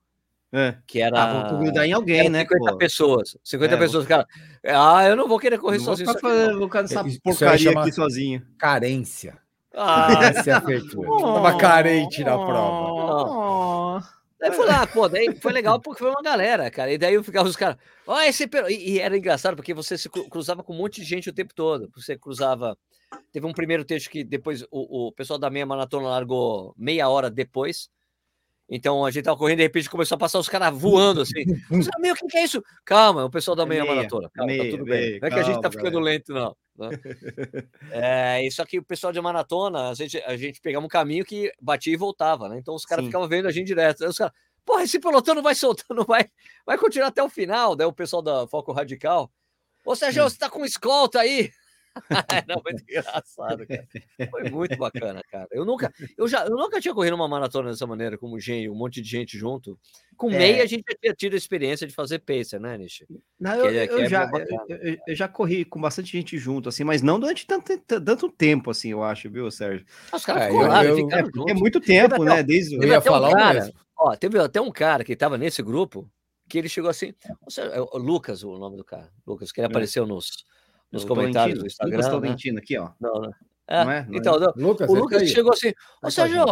É. 0.51 0.77
Que 0.87 1.03
era. 1.03 1.23
Ah, 1.23 1.51
vou 1.51 1.61
grudar 1.61 1.85
em 1.85 1.93
alguém, 1.93 2.31
né? 2.31 2.41
50 2.41 2.73
pô. 2.73 2.79
pessoas. 2.79 3.37
50 3.45 3.75
é, 3.75 3.79
pessoas, 3.79 4.05
vou... 4.05 4.09
cara. 4.09 4.27
Ah, 4.65 5.07
eu 5.07 5.15
não 5.15 5.29
vou 5.29 5.39
querer 5.39 5.59
correr 5.59 5.77
não 5.77 5.85
sozinho. 5.85 6.07
Vou 6.07 6.15
ficar, 6.15 6.53
vou 6.55 6.69
ficar 6.69 6.83
nessa 6.83 7.05
porcaria 7.23 7.79
aqui 7.79 7.93
sozinho. 7.93 8.47
Carência. 8.59 9.39
Ah, 9.79 10.33
se 10.43 10.51
apertou. 10.51 11.35
Tava 11.35 11.57
carente 11.57 12.25
na 12.25 12.33
prova. 12.33 13.31
Oh. 13.31 14.19
Daí 14.41 14.53
foi 14.53 14.67
lá, 14.67 14.87
pô, 14.87 15.09
daí 15.09 15.35
foi 15.41 15.53
legal 15.53 15.81
porque 15.81 15.99
foi 15.99 16.11
uma 16.11 16.23
galera, 16.23 16.71
cara. 16.71 16.93
E 16.93 16.99
daí 16.99 17.15
eu 17.15 17.25
ficava 17.25 17.49
os 17.49 17.57
caras, 17.57 17.77
ó, 18.07 18.17
oh, 18.17 18.21
esse 18.21 18.49
e, 18.69 18.93
e 18.93 19.01
era 19.01 19.17
engraçado 19.17 19.57
porque 19.57 19.75
você 19.75 19.99
se 19.99 20.09
cruzava 20.09 20.63
com 20.63 20.73
um 20.73 20.77
monte 20.77 21.01
de 21.01 21.07
gente 21.07 21.29
o 21.29 21.33
tempo 21.33 21.53
todo. 21.55 21.91
Você 21.95 22.17
cruzava. 22.17 22.77
Teve 23.33 23.47
um 23.47 23.53
primeiro 23.53 23.85
texto 23.85 24.11
que 24.11 24.23
depois 24.23 24.63
o, 24.71 25.09
o 25.09 25.13
pessoal 25.13 25.39
da 25.39 25.51
meia 25.51 25.67
maratona 25.67 26.09
largou 26.09 26.75
meia 26.77 27.09
hora 27.09 27.31
depois. 27.31 27.89
Então 28.69 29.05
a 29.05 29.11
gente 29.11 29.25
tava 29.25 29.39
correndo, 29.39 29.59
de 29.59 29.63
repente 29.63 29.89
começou 29.89 30.17
a 30.17 30.19
passar 30.19 30.39
os 30.39 30.49
caras 30.49 30.79
voando 30.79 31.23
assim. 31.23 31.45
Meu, 32.01 32.13
o 32.13 32.17
que, 32.17 32.27
que, 32.27 32.37
é 32.37 32.45
isso? 32.45 32.63
Calma, 32.85 33.25
o 33.25 33.31
pessoal 33.31 33.57
da 33.57 33.65
meia, 33.65 33.83
meia 33.83 33.95
maratona. 33.95 34.29
Calma, 34.35 34.53
meia, 34.53 34.65
tá 34.65 34.71
tudo 34.71 34.85
meia, 34.85 35.11
bem. 35.11 35.21
Não 35.21 35.29
é 35.29 35.31
que 35.31 35.39
a 35.39 35.43
gente 35.43 35.61
tá 35.61 35.71
ficando 35.71 35.99
galera. 35.99 36.17
lento, 36.17 36.33
não. 36.35 36.57
Né? 36.77 36.91
é, 37.93 38.47
isso 38.47 38.61
aqui, 38.61 38.79
o 38.79 38.85
pessoal 38.85 39.11
de 39.11 39.21
maratona, 39.21 39.89
a 39.89 39.95
gente, 39.95 40.19
a 40.19 40.37
gente 40.37 40.61
pegava 40.61 40.85
um 40.85 40.89
caminho 40.89 41.25
que 41.25 41.51
batia 41.61 41.95
e 41.95 41.97
voltava, 41.97 42.47
né? 42.49 42.59
Então 42.59 42.75
os 42.75 42.85
caras 42.85 43.07
ficavam 43.07 43.27
vendo 43.27 43.49
a 43.49 43.53
gente 43.53 43.67
direto. 43.67 44.05
Aí 44.05 44.11
os 44.11 44.19
caras, 44.19 44.35
porra, 44.67 44.83
esse 44.83 45.01
pelotão 45.01 45.35
não 45.35 45.43
vai 45.43 45.55
soltando, 45.55 46.05
vai, 46.05 46.27
vai 46.67 46.77
continuar 46.77 47.09
até 47.09 47.23
o 47.23 47.29
final. 47.31 47.75
Daí 47.75 47.87
o 47.87 47.93
pessoal 47.93 48.21
da 48.21 48.47
Foco 48.47 48.73
Radical. 48.73 49.33
Ô, 49.83 49.97
Sérgio, 49.97 50.25
você 50.25 50.37
tá 50.37 50.51
com 50.51 50.63
escolta 50.67 51.21
aí? 51.21 51.51
Era 52.49 52.61
muito 52.63 52.83
engraçado, 52.83 53.67
cara. 53.67 53.89
Foi 54.31 54.51
muito 54.51 54.77
bacana, 54.77 55.21
cara. 55.31 55.49
Eu 55.51 55.65
nunca, 55.65 55.93
eu 56.17 56.29
já, 56.29 56.45
eu 56.45 56.57
nunca 56.57 56.81
tinha 56.81 56.95
corrido 56.95 57.15
uma 57.15 57.29
maratona 57.29 57.71
dessa 57.71 57.87
maneira, 57.87 58.17
como 58.17 58.37
um 58.37 58.75
monte 58.75 59.01
de 59.01 59.09
gente 59.09 59.39
junto. 59.39 59.79
Com 60.17 60.31
é. 60.31 60.39
meia, 60.39 60.63
a 60.63 60.67
gente 60.67 60.85
já 60.89 60.97
tinha 61.01 61.15
tido 61.15 61.35
a 61.35 61.37
experiência 61.37 61.87
de 61.87 61.95
fazer 61.95 62.19
pacer, 62.21 62.61
né, 62.61 62.77
Nish? 62.77 63.05
Não, 63.39 63.55
eu, 63.55 63.67
é, 63.69 63.87
eu, 63.87 63.99
é 64.01 64.09
já, 64.09 64.31
eu, 64.69 64.97
eu, 65.07 65.15
já 65.15 65.29
corri 65.29 65.65
com 65.65 65.81
bastante 65.81 66.11
gente 66.11 66.37
junto, 66.39 66.69
assim, 66.69 66.85
mas 66.85 67.03
não 67.03 67.21
durante 67.21 67.47
tanto, 67.47 67.77
tanto 67.79 68.31
tempo, 68.31 68.71
assim, 68.71 68.91
eu 68.91 69.03
acho, 69.03 69.31
viu, 69.31 69.51
Sérgio? 69.51 69.87
Os 70.13 70.25
caras 70.25 70.43
é, 70.43 70.51
lá, 70.51 70.85
é, 70.85 71.51
é, 71.51 71.55
muito 71.55 71.81
tempo, 71.81 72.25
né? 72.25 72.43
Desde 72.43 72.77
eu 72.77 72.83
ia 72.83 73.01
falar 73.01 73.29
um 73.29 73.33
cara, 73.33 73.73
ó, 73.97 74.17
teve 74.17 74.39
até 74.39 74.61
um 74.61 74.71
cara 74.71 75.05
que 75.05 75.13
estava 75.13 75.39
nesse 75.39 75.63
grupo 75.63 76.11
que 76.49 76.59
ele 76.59 76.69
chegou 76.69 76.89
assim, 76.89 77.13
o 77.93 77.99
Lucas, 77.99 78.43
o 78.43 78.59
nome 78.59 78.77
do 78.77 78.85
cara, 78.85 79.11
Lucas, 79.27 79.53
que 79.53 79.61
ele 79.61 79.67
apareceu 79.67 80.07
nos 80.07 80.45
nos 80.91 81.05
comentários 81.05 81.59
do 81.59 81.67
Instagram. 81.67 81.97
Lucas 81.97 82.13
Tolentino, 82.13 82.55
né? 82.57 82.61
aqui, 82.63 82.79
ó. 82.79 82.91
Não, 83.01 83.15
não. 83.15 83.33
É, 83.69 83.85
não 83.85 83.91
é? 83.91 84.07
Não 84.09 84.19
então, 84.19 84.35
é? 84.37 84.53
Lucas, 84.57 84.89
o 84.89 84.95
Lucas 84.95 85.29
chegou 85.29 85.53
assim, 85.53 85.73
ô 86.03 86.11
Sérgio, 86.11 86.43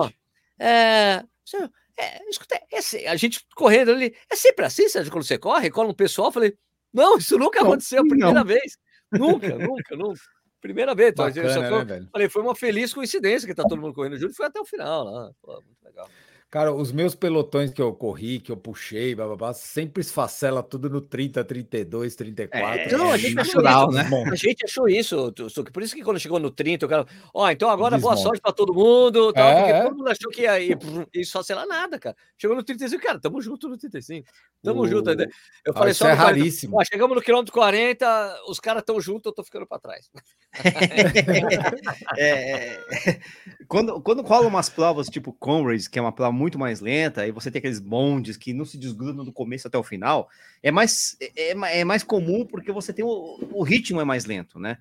é, 0.58 1.24
Sérgio, 1.44 1.70
é, 1.98 2.28
escuta, 2.28 2.60
é, 2.70 3.08
a 3.08 3.16
gente 3.16 3.40
correndo 3.54 3.92
ali, 3.92 4.14
é 4.30 4.36
sempre 4.36 4.66
assim, 4.66 4.86
Sérgio, 4.88 5.10
quando 5.10 5.24
você 5.24 5.38
corre, 5.38 5.70
cola 5.70 5.88
um 5.88 5.94
pessoal, 5.94 6.30
falei, 6.30 6.54
não, 6.92 7.16
isso 7.16 7.38
nunca 7.38 7.60
não, 7.60 7.68
aconteceu 7.68 8.02
a 8.02 8.06
primeira 8.06 8.32
não. 8.32 8.44
vez. 8.44 8.76
Nunca, 9.12 9.56
nunca, 9.56 9.96
nunca. 9.96 10.20
Primeira 10.60 10.94
vez. 10.94 11.14
Bacana, 11.14 11.68
foi, 11.68 11.84
né, 11.84 12.08
falei, 12.10 12.28
foi 12.28 12.42
uma 12.42 12.54
feliz 12.54 12.92
coincidência 12.92 13.46
que 13.46 13.54
tá 13.54 13.62
todo 13.62 13.80
mundo 13.80 13.94
correndo 13.94 14.18
junto, 14.18 14.34
foi 14.34 14.46
até 14.46 14.60
o 14.60 14.64
final 14.64 15.04
lá. 15.04 15.30
Pô, 15.40 15.62
muito 15.62 15.82
legal. 15.84 16.08
Cara, 16.48 16.72
os 16.72 16.92
meus 16.92 17.14
pelotões 17.16 17.72
que 17.72 17.82
eu 17.82 17.92
corri, 17.92 18.38
que 18.38 18.52
eu 18.52 18.56
puxei, 18.56 19.16
blá, 19.16 19.52
sempre 19.52 20.00
esfacela 20.00 20.62
tudo 20.62 20.88
no 20.88 21.00
30, 21.00 21.44
32, 21.44 22.14
34. 22.14 22.80
É, 22.80 22.96
não, 22.96 23.10
a 23.10 23.18
gente 23.18 23.40
achou 23.40 23.60
isso, 23.60 23.90
né? 23.90 24.08
A 24.30 24.34
gente 24.36 24.64
achou 24.64 24.88
isso, 24.88 25.32
por 25.72 25.82
isso 25.82 25.96
que 25.96 26.04
quando 26.04 26.20
chegou 26.20 26.38
no 26.38 26.48
30, 26.48 26.86
o 26.86 26.88
cara, 26.88 27.04
ó, 27.34 27.44
oh, 27.44 27.50
então 27.50 27.68
agora 27.68 27.96
Desmonte. 27.96 28.14
boa 28.14 28.24
sorte 28.24 28.40
para 28.40 28.52
todo 28.52 28.72
mundo, 28.72 29.32
tal, 29.32 29.48
é, 29.48 29.56
porque 29.56 29.72
é. 29.72 29.82
todo 29.82 29.96
mundo 29.96 30.08
achou 30.08 30.30
que 30.30 30.42
ia 30.42 30.60
ir 30.60 30.78
esfacelar 31.12 31.66
nada, 31.66 31.98
cara. 31.98 32.14
Chegou 32.38 32.56
no 32.56 32.62
35, 32.62 33.02
cara, 33.02 33.20
tamo 33.20 33.42
junto 33.42 33.68
no 33.68 33.76
35. 33.76 34.28
Tamo 34.62 34.82
o... 34.82 34.88
junto. 34.88 35.10
Eu 35.10 35.74
falei 35.74 35.90
ah, 35.90 35.94
só 35.94 36.08
é 36.08 36.12
raríssimo. 36.12 36.78
Ó, 36.78 36.84
chegamos 36.84 37.16
no 37.16 37.22
quilômetro 37.22 37.52
40, 37.52 38.42
os 38.48 38.60
caras 38.60 38.82
estão 38.82 39.00
juntos, 39.00 39.26
eu 39.26 39.32
tô 39.32 39.42
ficando 39.42 39.66
para 39.66 39.80
trás. 39.80 40.08
É, 42.16 42.78
é, 42.78 43.20
quando, 43.68 44.00
quando 44.00 44.22
rola 44.22 44.46
umas 44.46 44.68
provas 44.68 45.08
tipo 45.08 45.32
Conrads, 45.32 45.88
que 45.88 45.98
é 45.98 46.02
uma 46.02 46.12
prova 46.12 46.32
muito 46.36 46.58
mais 46.58 46.80
lenta, 46.80 47.26
e 47.26 47.32
você 47.32 47.50
tem 47.50 47.58
aqueles 47.58 47.80
bondes 47.80 48.36
que 48.36 48.52
não 48.52 48.64
se 48.64 48.78
desgrudam 48.78 49.24
do 49.24 49.32
começo 49.32 49.66
até 49.66 49.76
o 49.76 49.82
final, 49.82 50.28
é 50.62 50.70
mais, 50.70 51.16
é, 51.20 51.50
é, 51.50 51.80
é 51.80 51.84
mais 51.84 52.04
comum 52.04 52.46
porque 52.46 52.70
você 52.70 52.92
tem 52.92 53.04
o, 53.04 53.38
o 53.52 53.62
ritmo 53.62 54.00
é 54.00 54.04
mais 54.04 54.26
lento, 54.26 54.58
né? 54.58 54.78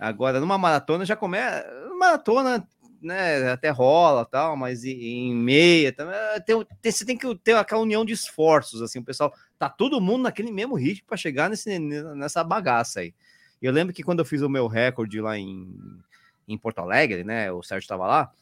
Agora, 0.00 0.40
numa 0.40 0.56
maratona 0.56 1.04
já 1.04 1.14
começa. 1.14 1.66
Maratona, 1.98 2.66
né? 3.02 3.50
Até 3.52 3.68
rola 3.68 4.24
tal, 4.24 4.56
mas 4.56 4.82
em 4.82 5.34
meia 5.34 5.92
também. 5.92 6.16
Tem, 6.46 6.66
tem, 6.80 6.90
você 6.92 7.04
tem 7.04 7.18
que 7.18 7.34
ter 7.36 7.54
aquela 7.54 7.82
união 7.82 8.02
de 8.02 8.14
esforços, 8.14 8.80
assim, 8.80 8.98
o 8.98 9.04
pessoal. 9.04 9.30
Tá 9.58 9.68
todo 9.68 10.00
mundo 10.00 10.22
naquele 10.22 10.50
mesmo 10.50 10.74
ritmo 10.74 11.06
para 11.06 11.18
chegar 11.18 11.50
nesse, 11.50 11.78
nessa 11.78 12.42
bagaça 12.42 13.00
aí. 13.00 13.14
Eu 13.60 13.72
lembro 13.72 13.92
que 13.92 14.02
quando 14.02 14.20
eu 14.20 14.24
fiz 14.24 14.40
o 14.40 14.48
meu 14.48 14.66
recorde 14.66 15.20
lá 15.20 15.36
em, 15.36 15.68
em 16.48 16.56
Porto 16.56 16.78
Alegre, 16.78 17.22
né? 17.22 17.52
O 17.52 17.62
Sérgio 17.62 17.84
estava 17.84 18.06
lá. 18.06 18.32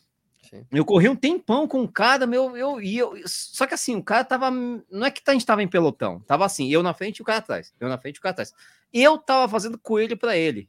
Sim. 0.43 0.65
Eu 0.71 0.85
corri 0.85 1.09
um 1.09 1.17
tempão 1.17 1.67
com 1.67 1.83
o 1.83 1.89
cara, 1.89 2.27
meu, 2.27 2.57
eu, 2.57 2.81
eu, 2.81 3.15
só 3.27 3.67
que 3.67 3.75
assim, 3.75 3.97
o 3.97 4.03
cara 4.03 4.25
tava, 4.25 4.51
não 4.51 5.05
é 5.05 5.11
que 5.11 5.21
a 5.27 5.33
gente 5.33 5.45
tava 5.45 5.63
em 5.63 5.69
pelotão, 5.69 6.21
tava 6.21 6.47
assim, 6.47 6.69
eu 6.71 6.83
na 6.83 6.95
frente 6.95 7.19
e 7.19 7.23
o 7.23 7.25
cara 7.25 7.39
atrás, 7.39 7.75
eu 7.79 7.89
na 7.89 7.99
frente 7.99 8.17
e 8.17 8.19
o 8.19 8.23
cara 8.23 8.33
atrás. 8.33 8.55
Eu 8.93 9.19
tava 9.19 9.49
fazendo 9.49 9.79
coelho 9.79 10.17
para 10.17 10.37
ele, 10.37 10.69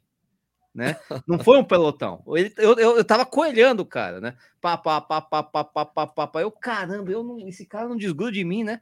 né? 0.74 0.96
Não 1.26 1.38
foi 1.38 1.58
um 1.58 1.64
pelotão. 1.64 2.22
Ele, 2.36 2.52
eu, 2.58 2.74
eu, 2.74 2.96
eu 2.98 3.04
tava 3.04 3.24
coelhando 3.24 3.82
o 3.82 3.86
cara, 3.86 4.20
né? 4.20 4.36
Pá, 4.60 4.76
pá, 4.76 5.00
pá, 5.00 5.22
pá, 5.22 5.42
pá, 5.42 5.64
pá, 5.64 5.86
pá, 5.86 6.06
pá, 6.06 6.26
pá. 6.26 6.42
Eu, 6.42 6.50
caramba, 6.50 7.10
eu 7.10 7.22
não, 7.22 7.48
esse 7.48 7.64
cara 7.64 7.88
não 7.88 7.96
desgruda 7.96 8.32
de 8.32 8.44
mim, 8.44 8.62
né? 8.64 8.80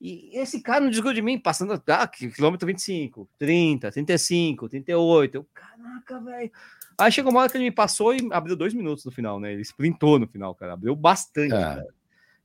E 0.00 0.30
esse 0.38 0.62
cara 0.62 0.80
não 0.80 0.88
desgruda 0.88 1.14
de 1.14 1.20
mim, 1.20 1.38
passando 1.38 1.80
ah, 1.86 2.08
quilômetro 2.08 2.66
25, 2.66 3.28
30, 3.38 3.92
35, 3.92 4.68
38. 4.68 5.34
Eu, 5.34 5.46
caraca, 5.52 6.18
velho. 6.20 6.50
Aí 7.00 7.12
chegou 7.12 7.30
uma 7.30 7.40
hora 7.40 7.50
que 7.50 7.56
ele 7.56 7.64
me 7.64 7.70
passou 7.70 8.14
e 8.14 8.28
abriu 8.30 8.56
dois 8.56 8.74
minutos 8.74 9.04
no 9.04 9.10
final, 9.10 9.40
né? 9.40 9.52
Ele 9.52 9.62
sprintou 9.62 10.18
no 10.18 10.26
final, 10.26 10.54
cara. 10.54 10.74
Abriu 10.74 10.94
bastante, 10.94 11.54
é. 11.54 11.58
cara. 11.58 11.86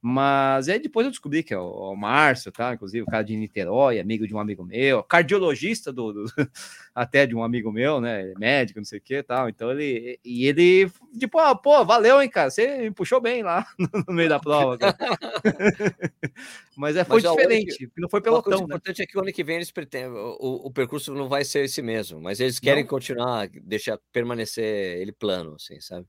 Mas 0.08 0.70
aí 0.70 0.78
depois 0.78 1.04
eu 1.04 1.10
descobri 1.10 1.42
que 1.42 1.52
é 1.52 1.58
o, 1.58 1.68
o 1.68 1.96
Márcio, 1.96 2.52
tá? 2.52 2.76
Inclusive 2.76 3.02
o 3.02 3.08
cara 3.08 3.24
de 3.24 3.36
Niterói, 3.36 4.00
amigo 4.00 4.28
de 4.28 4.36
um 4.36 4.40
amigo 4.40 4.64
meu, 4.64 5.02
cardiologista 5.02 5.92
do, 5.92 6.14
do 6.14 6.26
até 6.94 7.26
de 7.26 7.36
um 7.36 7.42
amigo 7.42 7.72
meu, 7.72 8.00
né? 8.00 8.32
Médico, 8.38 8.80
não 8.80 8.86
sei 8.86 9.00
o 9.00 9.02
que 9.02 9.24
tal. 9.24 9.50
Então 9.50 9.72
ele 9.72 10.20
e 10.24 10.46
ele, 10.46 10.92
tipo, 11.18 11.40
ah, 11.40 11.56
pô, 11.56 11.84
valeu, 11.84 12.22
hein, 12.22 12.30
cara. 12.30 12.52
Você 12.52 12.84
me 12.84 12.92
puxou 12.92 13.20
bem 13.20 13.42
lá 13.42 13.66
no 14.08 14.14
meio 14.14 14.30
da 14.30 14.40
prova, 14.40 14.78
Mas 16.78 16.96
é, 16.96 17.04
foi 17.04 17.24
mas, 17.24 17.32
diferente, 17.32 17.90
ó, 17.98 18.02
não 18.02 18.10
foi 18.10 18.22
pelo 18.22 18.44
O 18.46 18.50
né? 18.50 18.58
importante 18.58 19.02
é 19.02 19.08
que 19.08 19.18
o 19.18 19.22
ano 19.22 19.34
que 19.34 19.44
vem 19.44 19.56
eles 19.56 19.72
pretendem, 19.72 20.12
o, 20.12 20.68
o 20.68 20.72
percurso 20.72 21.16
não 21.16 21.28
vai 21.28 21.44
ser 21.44 21.66
esse 21.66 21.82
mesmo, 21.82 22.22
mas 22.22 22.40
eles 22.40 22.60
querem 22.60 22.84
não. 22.84 22.90
continuar, 22.90 23.50
deixar 23.64 23.98
permanecer 24.14 25.00
ele 25.00 25.12
plano, 25.12 25.56
assim, 25.56 25.82
sabe? 25.82 26.06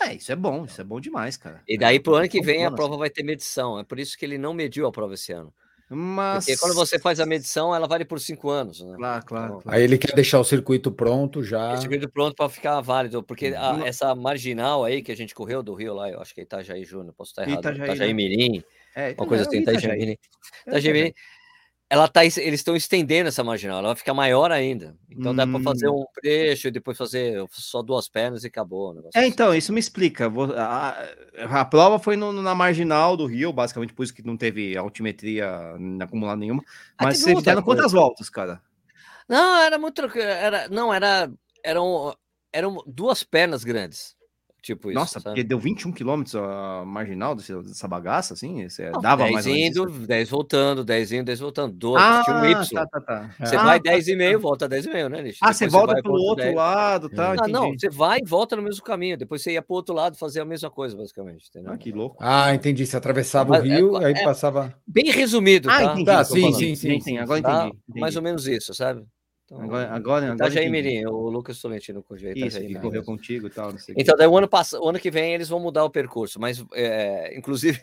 É, 0.00 0.14
isso 0.14 0.30
é 0.30 0.36
bom, 0.36 0.64
isso 0.64 0.80
é 0.80 0.84
bom 0.84 1.00
demais, 1.00 1.36
cara. 1.36 1.62
E 1.66 1.76
daí 1.76 1.98
pro 1.98 2.14
ano 2.14 2.28
que 2.28 2.40
vem 2.40 2.64
a 2.64 2.70
prova 2.70 2.96
vai 2.96 3.10
ter 3.10 3.22
medição. 3.22 3.78
É 3.78 3.84
por 3.84 3.98
isso 3.98 4.16
que 4.16 4.24
ele 4.24 4.38
não 4.38 4.54
mediu 4.54 4.86
a 4.86 4.92
prova 4.92 5.14
esse 5.14 5.32
ano. 5.32 5.52
Mas... 5.90 6.44
Porque 6.44 6.58
quando 6.58 6.74
você 6.74 6.98
faz 6.98 7.18
a 7.18 7.24
medição, 7.24 7.74
ela 7.74 7.88
vale 7.88 8.04
por 8.04 8.20
cinco 8.20 8.50
anos. 8.50 8.80
Né? 8.82 8.94
Claro, 8.96 9.24
claro, 9.24 9.58
então, 9.60 9.72
Aí 9.72 9.82
ele 9.82 9.96
quer 9.96 10.14
deixar 10.14 10.38
o 10.38 10.44
circuito 10.44 10.92
pronto 10.92 11.42
já. 11.42 11.72
O 11.72 11.78
circuito 11.78 12.08
pronto 12.10 12.36
para 12.36 12.48
ficar 12.48 12.78
válido, 12.80 13.22
porque 13.22 13.54
a, 13.56 13.80
essa 13.86 14.14
marginal 14.14 14.84
aí 14.84 15.02
que 15.02 15.10
a 15.10 15.16
gente 15.16 15.34
correu 15.34 15.62
do 15.62 15.74
Rio 15.74 15.94
lá, 15.94 16.10
eu 16.10 16.20
acho 16.20 16.34
que 16.34 16.40
é 16.40 16.44
Itajaí 16.44 16.84
Júnior, 16.84 17.14
posso 17.14 17.30
estar 17.30 17.48
errado. 17.48 17.60
Itajaí, 17.60 17.86
Itajaí 17.86 18.08
né? 18.08 18.12
Mirim, 18.14 18.64
é, 18.94 19.14
uma 19.16 19.26
coisa 19.26 19.44
assim, 19.44 19.60
Itajaí, 19.60 19.80
Itajaí 19.80 19.98
Mirim. 19.98 20.18
Itajaí 20.66 20.92
Mirim 20.92 21.14
ela 21.90 22.06
tá, 22.06 22.22
eles 22.24 22.36
estão 22.36 22.76
estendendo 22.76 23.28
essa 23.28 23.42
marginal, 23.42 23.78
ela 23.78 23.88
vai 23.88 23.96
ficar 23.96 24.12
maior 24.12 24.52
ainda. 24.52 24.94
Então 25.10 25.32
hum. 25.32 25.34
dá 25.34 25.46
para 25.46 25.60
fazer 25.60 25.88
um 25.88 26.04
trecho 26.14 26.68
e 26.68 26.70
depois 26.70 26.98
fazer 26.98 27.42
só 27.50 27.82
duas 27.82 28.08
pernas 28.08 28.44
e 28.44 28.48
acabou. 28.48 28.94
é, 29.14 29.20
assim. 29.20 29.28
então, 29.28 29.54
isso 29.54 29.72
me 29.72 29.80
explica. 29.80 30.30
A, 30.56 31.60
a, 31.60 31.64
prova 31.64 31.98
foi 31.98 32.14
no, 32.14 32.30
na 32.32 32.54
marginal 32.54 33.16
do 33.16 33.24
Rio, 33.24 33.52
basicamente 33.52 33.94
por 33.94 34.02
isso 34.02 34.12
que 34.12 34.26
não 34.26 34.36
teve 34.36 34.76
altimetria 34.76 35.48
acumulada 36.00 36.38
nenhuma. 36.38 36.62
Ah, 36.98 37.04
mas 37.04 37.18
vocês 37.18 37.38
fizeram 37.38 37.62
quantas 37.62 37.92
voltas, 37.92 38.28
cara? 38.28 38.60
Não, 39.26 39.62
era 39.62 39.78
muito. 39.78 40.02
Era, 40.18 40.68
não, 40.68 40.92
era, 40.92 41.30
eram, 41.64 42.14
eram 42.52 42.82
duas 42.86 43.22
pernas 43.22 43.64
grandes. 43.64 44.14
Tipo 44.60 44.90
isso. 44.90 44.98
Nossa, 44.98 45.20
sabe? 45.20 45.24
porque 45.24 45.44
deu 45.44 45.58
21 45.58 45.92
quilômetros 45.92 46.34
a 46.34 46.84
marginal 46.84 47.34
dessa 47.34 47.86
bagaça, 47.86 48.34
assim? 48.34 48.68
Você 48.68 48.90
não, 48.90 49.00
dava 49.00 49.22
10 49.22 49.32
mais 49.32 49.46
indo, 49.46 49.86
10 49.86 50.28
voltando, 50.28 50.84
10 50.84 51.12
indo, 51.12 51.24
10 51.24 51.40
voltando. 51.40 51.74
12, 51.74 51.96
ah, 52.04 52.22
tinha 52.24 52.36
um 52.36 52.44
Y. 52.44 52.74
Tá, 52.74 52.86
tá, 52.86 53.00
tá. 53.00 53.30
Você 53.38 53.56
ah, 53.56 53.62
vai 53.62 53.80
10 53.80 54.04
tá, 54.04 54.12
e 54.12 54.16
meio, 54.16 54.32
tá. 54.32 54.42
volta 54.42 54.68
10 54.68 54.86
e 54.86 54.88
meio, 54.90 55.08
né, 55.08 55.22
Nish? 55.22 55.38
Ah, 55.40 55.52
você 55.52 55.68
volta 55.68 56.02
para 56.02 56.10
o 56.10 56.14
outro 56.14 56.44
10. 56.44 56.56
lado, 56.56 57.08
tá? 57.08 57.34
Não, 57.34 57.46
não, 57.46 57.72
você 57.72 57.88
vai 57.88 58.18
e 58.18 58.24
volta 58.28 58.56
no 58.56 58.62
mesmo 58.62 58.82
caminho. 58.82 59.16
Depois 59.16 59.42
você 59.42 59.52
ia 59.52 59.62
para 59.62 59.72
o 59.72 59.76
outro 59.76 59.94
lado 59.94 60.16
fazer 60.16 60.40
a 60.40 60.44
mesma 60.44 60.70
coisa, 60.70 60.96
basicamente. 60.96 61.48
Entendeu? 61.48 61.72
Ah, 61.72 61.78
que 61.78 61.92
louco. 61.92 62.16
Ah, 62.18 62.52
entendi. 62.52 62.84
Você 62.84 62.96
atravessava 62.96 63.50
Mas, 63.50 63.60
o 63.60 63.64
rio, 63.64 63.96
é, 64.02 64.06
aí 64.06 64.14
é, 64.14 64.24
passava. 64.24 64.74
Bem 64.86 65.10
resumido, 65.10 65.70
ah, 65.70 65.78
tá? 65.78 65.84
Entendi, 65.92 66.04
tá, 66.04 66.24
sim, 66.24 66.52
sim, 66.52 66.74
sim, 66.74 67.00
sim, 67.00 67.18
Agora 67.18 67.38
entendi, 67.38 67.76
entendi. 67.86 68.00
Mais 68.00 68.16
ou 68.16 68.22
menos 68.22 68.48
isso, 68.48 68.74
sabe? 68.74 69.04
Então, 69.50 69.62
agora, 69.62 69.90
agora, 69.90 70.32
agora 70.32 70.68
Mirim, 70.68 71.06
o 71.06 71.30
Lucas 71.30 71.58
Tolentino 71.58 72.02
correu. 72.02 72.34
Isso, 72.36 72.60
que 72.60 72.74
correu 72.74 73.02
contigo 73.02 73.46
e 73.46 73.50
tal. 73.50 73.72
então, 73.96 74.14
daí 74.14 74.26
o 74.26 74.36
ano, 74.36 74.46
pass... 74.46 74.74
o 74.74 74.86
ano 74.86 74.98
que 74.98 75.10
vem 75.10 75.32
eles 75.32 75.48
vão 75.48 75.58
mudar 75.58 75.84
o 75.84 75.90
percurso, 75.90 76.38
mas 76.38 76.62
é, 76.74 77.34
inclusive 77.34 77.80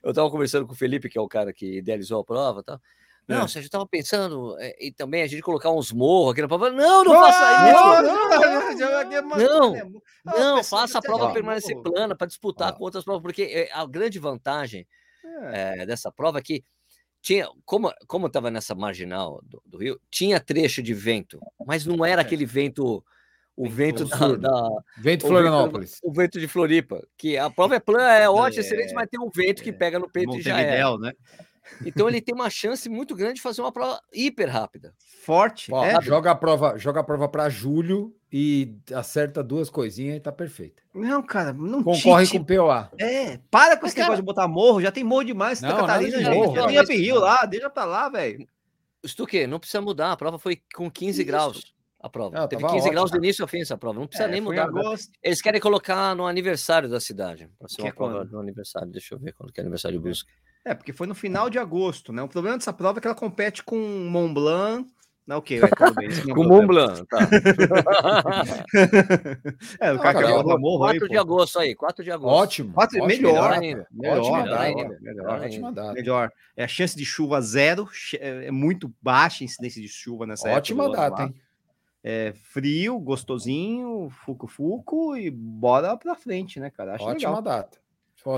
eu 0.00 0.10
estava 0.10 0.30
conversando 0.30 0.64
com 0.64 0.74
o 0.74 0.76
Felipe, 0.76 1.08
que 1.08 1.18
é 1.18 1.20
o 1.20 1.26
cara 1.26 1.52
que 1.52 1.78
idealizou 1.78 2.20
a 2.20 2.24
prova, 2.24 2.62
tá? 2.62 2.80
Não, 3.26 3.42
é. 3.42 3.48
Sérgio, 3.48 3.66
estava 3.66 3.84
pensando 3.84 4.56
é, 4.60 4.76
e 4.80 4.92
também 4.92 5.22
a 5.22 5.26
gente 5.26 5.42
colocar 5.42 5.72
uns 5.72 5.90
morros 5.90 6.32
aqui 6.32 6.40
na 6.40 6.46
prova. 6.46 6.70
Não, 6.70 7.02
não 7.02 7.12
faça 7.14 7.68
isso! 7.68 8.78
Não, 9.36 9.72
não, 10.24 10.38
não 10.38 10.64
faça 10.64 10.98
a 10.98 11.02
prova 11.02 11.32
permanecer 11.32 11.76
plana 11.82 12.14
para 12.14 12.28
disputar 12.28 12.72
com 12.74 12.84
outras 12.84 13.02
provas, 13.02 13.22
porque 13.22 13.42
é, 13.42 13.70
a 13.72 13.84
grande 13.84 14.20
vantagem 14.20 14.86
é. 15.52 15.84
dessa 15.84 16.12
prova 16.12 16.38
é 16.38 16.42
que 16.42 16.62
tinha, 17.20 17.48
como 17.64 17.92
como 18.06 18.26
estava 18.26 18.50
nessa 18.50 18.74
marginal 18.74 19.40
do, 19.44 19.62
do, 19.66 19.78
Rio, 19.78 20.00
tinha 20.10 20.40
trecho 20.40 20.82
de 20.82 20.94
vento, 20.94 21.38
mas 21.66 21.84
não 21.84 22.04
era 22.04 22.22
aquele 22.22 22.46
vento 22.46 23.04
o 23.56 23.68
vento, 23.68 24.04
da, 24.04 24.36
da, 24.36 24.68
vento 24.98 25.26
Florianópolis, 25.26 25.98
o 26.02 26.08
vento, 26.08 26.10
o 26.10 26.12
vento, 26.12 26.40
de 26.40 26.46
Floripa, 26.46 27.02
que 27.16 27.36
a 27.36 27.50
prova 27.50 27.74
é 27.74 27.80
plana, 27.80 28.12
é 28.12 28.28
ótima, 28.28 28.62
é, 28.62 28.64
excelente, 28.64 28.94
mas 28.94 29.08
tem 29.08 29.20
um 29.20 29.30
vento 29.34 29.62
que 29.62 29.70
é, 29.70 29.72
pega 29.72 29.98
no 29.98 30.08
peito 30.08 30.38
e 30.38 30.42
já 30.42 30.60
é. 30.60 30.80
Né? 30.98 31.12
Então 31.84 32.08
ele 32.08 32.20
tem 32.20 32.34
uma 32.34 32.48
chance 32.48 32.88
muito 32.88 33.16
grande 33.16 33.34
de 33.34 33.42
fazer 33.42 33.60
uma 33.60 33.72
prova 33.72 34.00
hiper 34.12 34.48
rápida. 34.48 34.94
Forte. 35.22 35.74
É. 35.74 36.00
Joga 36.00 36.30
a 36.30 36.34
prova, 36.34 36.78
joga 36.78 37.00
a 37.00 37.04
prova 37.04 37.28
para 37.28 37.48
julho 37.48 38.14
e 38.32 38.76
acerta 38.94 39.42
duas 39.42 39.70
coisinhas 39.70 40.16
e 40.16 40.20
tá 40.20 40.30
perfeito. 40.30 40.82
Não, 40.94 41.22
cara, 41.22 41.52
não 41.52 41.82
concorre 41.82 42.26
tite. 42.26 42.38
com 42.38 42.42
o 42.42 42.46
POA. 42.46 42.90
É, 42.98 43.38
para 43.50 43.76
com 43.76 43.82
Mas, 43.82 43.92
esse 43.92 43.96
cara... 43.96 44.08
negócio 44.08 44.22
de 44.22 44.26
botar 44.26 44.48
morro, 44.48 44.82
já 44.82 44.92
tem 44.92 45.04
morro 45.04 45.24
demais, 45.24 45.58
Santa 45.58 45.74
não, 45.74 45.80
Catarina, 45.80 46.20
já, 46.20 46.34
morro, 46.34 46.52
tem 46.52 46.80
Up 46.80 47.12
lá, 47.12 47.44
deixa 47.46 47.70
pra 47.70 47.84
lá, 47.84 48.08
velho. 48.08 48.46
Quê? 49.28 49.46
Não 49.46 49.58
precisa 49.58 49.80
mudar, 49.80 50.12
a 50.12 50.16
prova 50.16 50.38
foi 50.38 50.60
com 50.74 50.90
15 50.90 51.20
Isso. 51.20 51.26
graus. 51.26 51.74
A 52.00 52.08
prova. 52.08 52.44
Ah, 52.44 52.48
Teve 52.48 52.62
15 52.62 52.76
ótimo. 52.76 52.92
graus 52.92 53.10
do 53.10 53.16
início 53.16 53.42
ao 53.42 53.48
fim 53.48 53.60
essa 53.60 53.76
prova. 53.76 53.98
Não 53.98 54.06
precisa 54.06 54.28
é, 54.28 54.30
nem 54.30 54.40
mudar. 54.40 54.68
Eles 55.20 55.42
querem 55.42 55.60
colocar 55.60 56.14
no 56.14 56.26
aniversário 56.26 56.88
da 56.88 57.00
cidade. 57.00 57.50
Para 57.58 57.68
ser 57.68 57.76
que 57.76 57.82
uma 57.82 57.88
é 57.88 57.92
prova 57.92 58.24
no 58.24 58.38
aniversário. 58.38 58.88
Deixa 58.92 59.16
eu 59.16 59.18
ver 59.18 59.32
quando 59.32 59.52
que 59.52 59.60
é 59.60 59.62
aniversário 59.62 59.98
do 59.98 60.08
Busca. 60.08 60.30
É, 60.64 60.74
porque 60.74 60.92
foi 60.92 61.08
no 61.08 61.14
final 61.14 61.50
de 61.50 61.58
agosto, 61.58 62.12
né? 62.12 62.22
O 62.22 62.28
problema 62.28 62.56
dessa 62.56 62.72
prova 62.72 62.98
é 62.98 63.00
que 63.00 63.08
ela 63.08 63.16
compete 63.16 63.64
com 63.64 63.76
Mont 63.76 64.32
Blanc, 64.32 64.88
não, 65.28 65.36
ok, 65.36 65.58
é, 65.58 65.68
tudo 65.68 65.94
bem. 65.94 66.08
Com 66.34 66.40
o 66.40 66.48
Mont 66.48 66.66
Blanc, 66.66 67.04
tá. 67.06 67.18
é, 69.78 69.92
o 69.92 69.98
cara, 69.98 70.22
cara, 70.22 70.42
cara, 70.42 70.58
morro 70.58 70.78
4 70.78 71.04
aí, 71.04 71.10
de 71.10 71.18
agosto 71.18 71.58
aí, 71.58 71.74
4 71.74 72.02
de 72.02 72.10
agosto. 72.10 72.34
Ótimo. 72.34 72.72
4, 72.72 72.96
ótimo 72.96 73.06
melhor, 73.06 73.32
melhor 73.34 73.52
ainda. 73.52 73.86
Melhor, 73.90 74.18
ótima 74.20 74.42
melhor, 74.42 74.56
data, 74.56 74.98
melhor, 75.02 75.40
ótima 75.42 75.72
data. 75.72 75.92
Melhor. 75.92 76.32
É 76.56 76.64
a 76.64 76.68
chance 76.68 76.96
de 76.96 77.04
chuva 77.04 77.42
zero, 77.42 77.86
é, 78.18 78.46
é 78.46 78.50
muito 78.50 78.90
baixa 79.02 79.44
a 79.44 79.46
incidência 79.46 79.82
de 79.82 79.88
chuva 79.88 80.24
nessa 80.26 80.48
ótima 80.48 80.84
época. 80.84 80.98
Ótima 81.02 81.10
data, 81.10 81.22
hein? 81.24 81.34
É 82.02 82.32
frio, 82.32 82.98
gostosinho, 82.98 84.08
fuco-fuco 84.24 85.14
e 85.14 85.30
bora 85.30 85.94
pra 85.98 86.14
frente, 86.14 86.58
né, 86.58 86.70
cara? 86.70 86.94
Acho 86.94 87.04
ótima 87.04 87.36
legal. 87.36 87.42
data. 87.42 87.78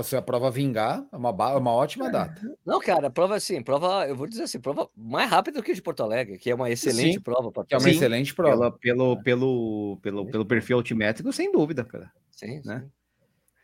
Se 0.03 0.15
a 0.15 0.21
prova 0.21 0.49
vingar, 0.49 1.05
é 1.11 1.17
uma, 1.17 1.29
é 1.29 1.55
uma 1.55 1.71
ótima 1.71 2.07
é. 2.07 2.11
data. 2.11 2.57
Não, 2.65 2.79
cara, 2.79 3.09
prova 3.09 3.35
assim, 3.35 3.61
prova, 3.61 4.07
eu 4.07 4.15
vou 4.15 4.27
dizer 4.27 4.43
assim, 4.43 4.59
prova 4.59 4.89
mais 4.95 5.29
rápida 5.29 5.59
do 5.59 5.63
que 5.63 5.73
de 5.73 5.81
Porto 5.81 6.03
Alegre, 6.03 6.37
que 6.37 6.49
é 6.49 6.55
uma 6.55 6.69
excelente 6.69 7.15
Sim, 7.15 7.21
prova. 7.21 7.51
Que 7.65 7.73
é 7.73 7.77
uma 7.77 7.83
Sim, 7.83 7.91
excelente 7.91 8.33
prova. 8.33 8.71
Pela, 8.71 8.71
pelo, 8.71 9.23
pelo, 9.23 9.99
pelo, 10.01 10.25
pelo 10.27 10.45
perfil 10.45 10.77
altimétrico, 10.77 11.33
sem 11.33 11.51
dúvida, 11.51 11.83
cara. 11.83 12.11
Sim, 12.29 12.61
né? 12.65 12.85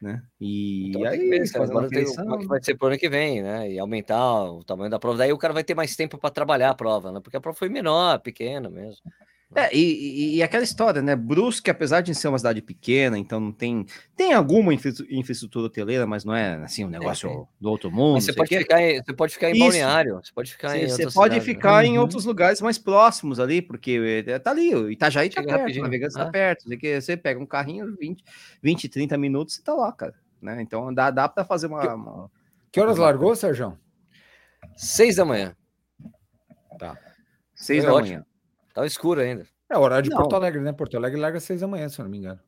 né? 0.02 0.22
E 0.40 0.90
então, 0.90 1.04
aí, 1.06 1.30
ver, 1.30 1.44
agora 1.56 1.90
tem, 1.90 2.06
como 2.06 2.36
é 2.36 2.40
que 2.40 2.48
vai 2.48 2.64
ser 2.64 2.76
pro 2.76 2.88
ano 2.88 2.98
que 2.98 3.10
vem, 3.10 3.42
né? 3.42 3.72
E 3.72 3.80
aumentar 3.80 4.44
o 4.44 4.64
tamanho 4.64 4.90
da 4.90 5.00
prova. 5.00 5.18
Daí 5.18 5.34
o 5.34 5.38
cara 5.38 5.54
vai 5.54 5.64
ter 5.64 5.76
mais 5.76 5.96
tempo 5.96 6.18
para 6.18 6.30
trabalhar 6.30 6.70
a 6.70 6.76
prova, 6.76 7.12
né? 7.12 7.20
Porque 7.20 7.38
a 7.38 7.42
prova 7.42 7.58
foi 7.58 7.70
menor, 7.70 8.20
pequena 8.20 8.70
mesmo. 8.70 9.02
É, 9.56 9.74
e, 9.74 10.36
e, 10.36 10.44
aquela 10.44 10.64
história, 10.64 11.02
né? 11.02 11.16
Brusque, 11.16 11.72
apesar 11.72 12.02
de 12.02 12.14
ser 12.14 12.28
uma 12.28 12.38
cidade 12.38 12.62
pequena, 12.62 13.18
então 13.18 13.40
não 13.40 13.52
tem. 13.54 13.86
Tem 14.14 14.34
alguma 14.34 14.74
infraestrutura 14.74 15.68
hoteleira, 15.68 16.06
mas 16.06 16.26
não 16.26 16.36
é 16.36 16.56
assim 16.56 16.84
um 16.84 16.90
negócio 16.90 17.30
é, 17.30 17.46
do 17.60 17.70
outro 17.70 17.90
mundo. 17.90 18.20
Você 18.20 18.34
pode, 18.34 18.58
ficar 18.58 18.82
em, 18.82 19.02
você 19.02 19.14
pode 19.14 19.34
ficar 19.34 19.50
em 19.50 19.58
balneário, 19.58 20.16
você 20.16 20.34
pode 20.34 20.52
ficar 20.52 20.72
você, 20.72 20.78
em. 20.80 20.90
Você 20.90 21.04
pode 21.04 21.36
cidade, 21.36 21.42
ficar 21.42 21.82
né? 21.82 21.88
em 21.88 21.94
uhum. 21.94 22.02
outros 22.02 22.26
lugares 22.26 22.60
mais 22.60 22.78
próximos 22.78 23.40
ali, 23.40 23.62
porque 23.62 24.24
é, 24.28 24.38
tá 24.38 24.52
ali, 24.52 24.76
o 24.76 24.92
Itajaí 24.92 25.30
tá 25.30 25.42
perto, 25.42 25.80
Navegantes 25.80 26.18
ah. 26.18 26.26
tá 26.26 26.32
perto. 26.32 26.66
Você 27.02 27.16
pega 27.16 27.40
um 27.40 27.46
carrinho, 27.46 27.96
20, 27.98 28.24
20, 28.62 28.90
30 28.90 29.18
minutos 29.18 29.56
e 29.56 29.64
tá 29.64 29.74
lá, 29.74 29.94
cara. 29.94 30.14
Né? 30.42 30.62
Então 30.62 30.94
dá, 30.94 31.10
dá 31.10 31.30
para 31.30 31.46
fazer 31.46 31.68
uma, 31.68 31.82
que, 31.82 31.88
uma, 31.88 32.32
que 32.70 32.82
horas 32.82 32.98
largou, 32.98 33.34
Sérgio? 33.34 33.80
Seis 34.76 35.16
da 35.16 35.24
manhã. 35.24 35.56
Tá. 36.78 36.98
Seis 37.56 37.84
Foi 37.84 37.92
da 37.92 37.98
ótimo. 37.98 38.16
manhã. 38.16 38.27
Tá 38.78 38.86
escuro 38.86 39.20
ainda. 39.20 39.44
É 39.72 39.76
horário 39.76 40.04
de 40.04 40.12
não. 40.12 40.18
Porto 40.18 40.36
Alegre, 40.36 40.62
né? 40.62 40.72
Porto 40.72 40.96
Alegre 40.96 41.20
larga 41.20 41.40
seis 41.40 41.62
da 41.62 41.68
manhã, 41.68 41.90
se 41.90 42.00
eu 42.00 42.04
não 42.04 42.12
me 42.12 42.20
engano. 42.20 42.40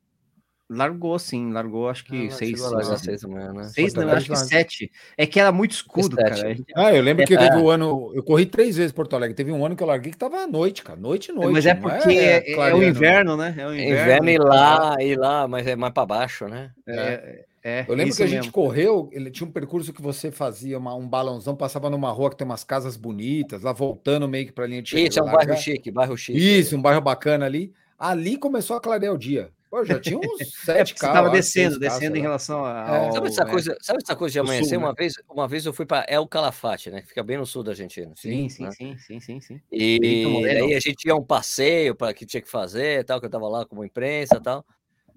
Largou, 0.69 1.17
sim, 1.17 1.51
largou 1.51 1.89
acho 1.89 2.05
que 2.05 2.27
ah, 2.27 2.31
seis. 2.31 2.61
seis 2.99 3.21
da 3.23 3.27
manhã, 3.27 3.51
né? 3.51 3.63
Seis, 3.63 3.95
não, 3.95 4.07
acho 4.11 4.29
que 4.29 4.35
sete. 4.35 4.91
É 5.17 5.25
que 5.25 5.39
era 5.39 5.51
muito 5.51 5.71
escuro, 5.71 6.15
cara. 6.15 6.55
Ah, 6.75 6.93
eu 6.93 7.01
lembro 7.01 7.25
que 7.25 7.35
teve 7.35 7.57
um 7.57 7.67
ano. 7.67 8.11
Eu 8.13 8.21
corri 8.21 8.45
três 8.45 8.77
vezes 8.77 8.91
Porto 8.91 9.15
Alegre. 9.15 9.35
Teve 9.35 9.51
um 9.51 9.65
ano 9.65 9.75
que 9.75 9.81
eu 9.81 9.87
larguei 9.87 10.11
que 10.11 10.17
tava 10.19 10.37
à 10.37 10.47
noite, 10.47 10.83
cara. 10.83 10.99
Noite, 10.99 11.31
noite. 11.31 11.51
Mas 11.51 11.65
é 11.65 11.73
porque 11.73 12.11
é, 12.11 12.51
é, 12.51 12.69
é, 12.69 12.75
o 12.75 12.83
inverno, 12.83 13.35
né? 13.35 13.55
É 13.57 13.65
o 13.65 13.73
inverno, 13.73 14.29
inverno 14.29 14.29
e 14.29 14.37
lá, 14.37 14.95
e 15.01 15.15
lá, 15.15 15.47
mas 15.47 15.65
é 15.65 15.75
mais 15.75 15.91
para 15.91 16.05
baixo, 16.05 16.47
né? 16.47 16.69
É. 16.87 17.45
É, 17.63 17.85
eu 17.87 17.95
lembro 17.95 18.15
que 18.15 18.23
a 18.23 18.25
mesmo. 18.25 18.43
gente 18.43 18.51
correu, 18.51 19.09
ele 19.11 19.29
tinha 19.29 19.47
um 19.47 19.51
percurso 19.51 19.91
que 19.91 20.01
você 20.01 20.31
fazia 20.31 20.77
uma, 20.77 20.95
um 20.95 21.07
balãozão, 21.07 21.55
passava 21.55 21.89
numa 21.89 22.11
rua 22.11 22.29
que 22.29 22.37
tem 22.37 22.45
umas 22.45 22.63
casas 22.63 22.95
bonitas, 22.95 23.63
lá 23.63 23.73
voltando 23.73 24.27
meio 24.27 24.45
que 24.45 24.53
para 24.53 24.65
linha 24.65 24.81
de 24.81 24.97
Isso, 24.97 25.19
é 25.19 25.23
um 25.23 25.31
bairro 25.31 25.57
chique, 25.57 25.91
bairro 25.91 26.17
chique. 26.17 26.39
Isso, 26.39 26.77
um 26.77 26.81
bairro 26.81 27.01
bacana 27.01 27.45
ali. 27.45 27.73
Ali 27.97 28.37
começou 28.37 28.77
a 28.77 28.81
clarear 28.81 29.13
o 29.13 29.17
dia. 29.17 29.51
Pô, 29.69 29.85
já 29.85 29.99
tinha 29.99 30.17
uns 30.19 30.51
sete 30.63 30.93
é, 30.93 30.95
carros. 30.95 31.17
Estava 31.17 31.29
descendo, 31.29 31.79
descendo 31.79 32.17
em 32.17 32.21
relação 32.21 32.65
a. 32.65 33.07
É. 33.07 33.11
Sabe, 33.11 33.27
essa 33.27 33.45
coisa, 33.45 33.77
sabe 33.81 33.99
essa 34.03 34.15
coisa 34.15 34.33
de 34.33 34.39
amanhecer? 34.39 34.69
Sul, 34.69 34.79
uma, 34.79 34.89
né? 34.89 34.95
vez, 34.97 35.13
uma 35.29 35.47
vez 35.47 35.65
eu 35.65 35.73
fui 35.73 35.85
para 35.85 36.05
El 36.09 36.27
Calafate, 36.27 36.89
né? 36.89 37.01
Que 37.01 37.09
fica 37.09 37.21
bem 37.21 37.37
no 37.37 37.45
sul 37.45 37.61
da 37.61 37.71
Argentina. 37.71 38.11
Sim, 38.15 38.49
sim, 38.49 38.63
né? 38.63 38.71
sim, 38.71 38.97
sim, 38.97 39.19
sim, 39.19 39.41
sim. 39.41 39.61
E 39.71 40.45
aí 40.49 40.73
a 40.73 40.79
gente 40.79 40.95
tinha 40.95 41.15
um 41.15 41.23
passeio 41.23 41.93
para 41.93 42.13
que 42.13 42.25
tinha 42.25 42.41
que 42.41 42.49
fazer, 42.49 43.03
tal, 43.03 43.19
que 43.19 43.25
eu 43.25 43.29
estava 43.29 43.47
lá 43.47 43.65
como 43.65 43.85
imprensa 43.85 44.37
e 44.37 44.41
tal. 44.41 44.65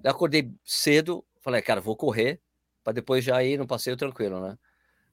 Eu 0.05 0.11
acordei 0.11 0.51
cedo, 0.65 1.25
falei, 1.43 1.61
cara, 1.61 1.81
vou 1.81 1.97
correr 1.97 2.41
para 2.83 2.93
depois 2.93 3.25
já 3.25 3.43
ir 3.43 3.59
no 3.59 3.67
passeio 3.67 3.97
tranquilo, 3.97 4.41
né? 4.41 4.57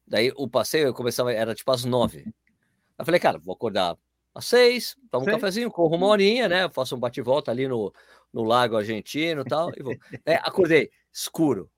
Daí 0.07 0.31
o 0.35 0.47
passeio 0.47 0.87
eu 0.87 0.93
começava, 0.93 1.31
era 1.33 1.53
tipo 1.53 1.71
às 1.71 1.85
nove. 1.85 2.25
Eu 2.97 3.05
falei, 3.05 3.19
cara, 3.19 3.37
vou 3.37 3.53
acordar 3.53 3.97
às 4.33 4.45
seis, 4.45 4.95
tomo 5.11 5.23
um 5.23 5.31
cafezinho, 5.31 5.69
corro 5.69 5.95
uma 5.95 6.07
horinha, 6.07 6.47
né? 6.47 6.69
Faço 6.69 6.95
um 6.95 6.99
bate-volta 6.99 7.51
ali 7.51 7.67
no, 7.67 7.93
no 8.33 8.43
Lago 8.43 8.77
Argentino 8.77 9.41
e 9.41 9.45
tal. 9.45 9.69
E 9.77 9.83
vou. 9.83 9.95
É, 10.25 10.35
acordei, 10.35 10.89
escuro. 11.11 11.69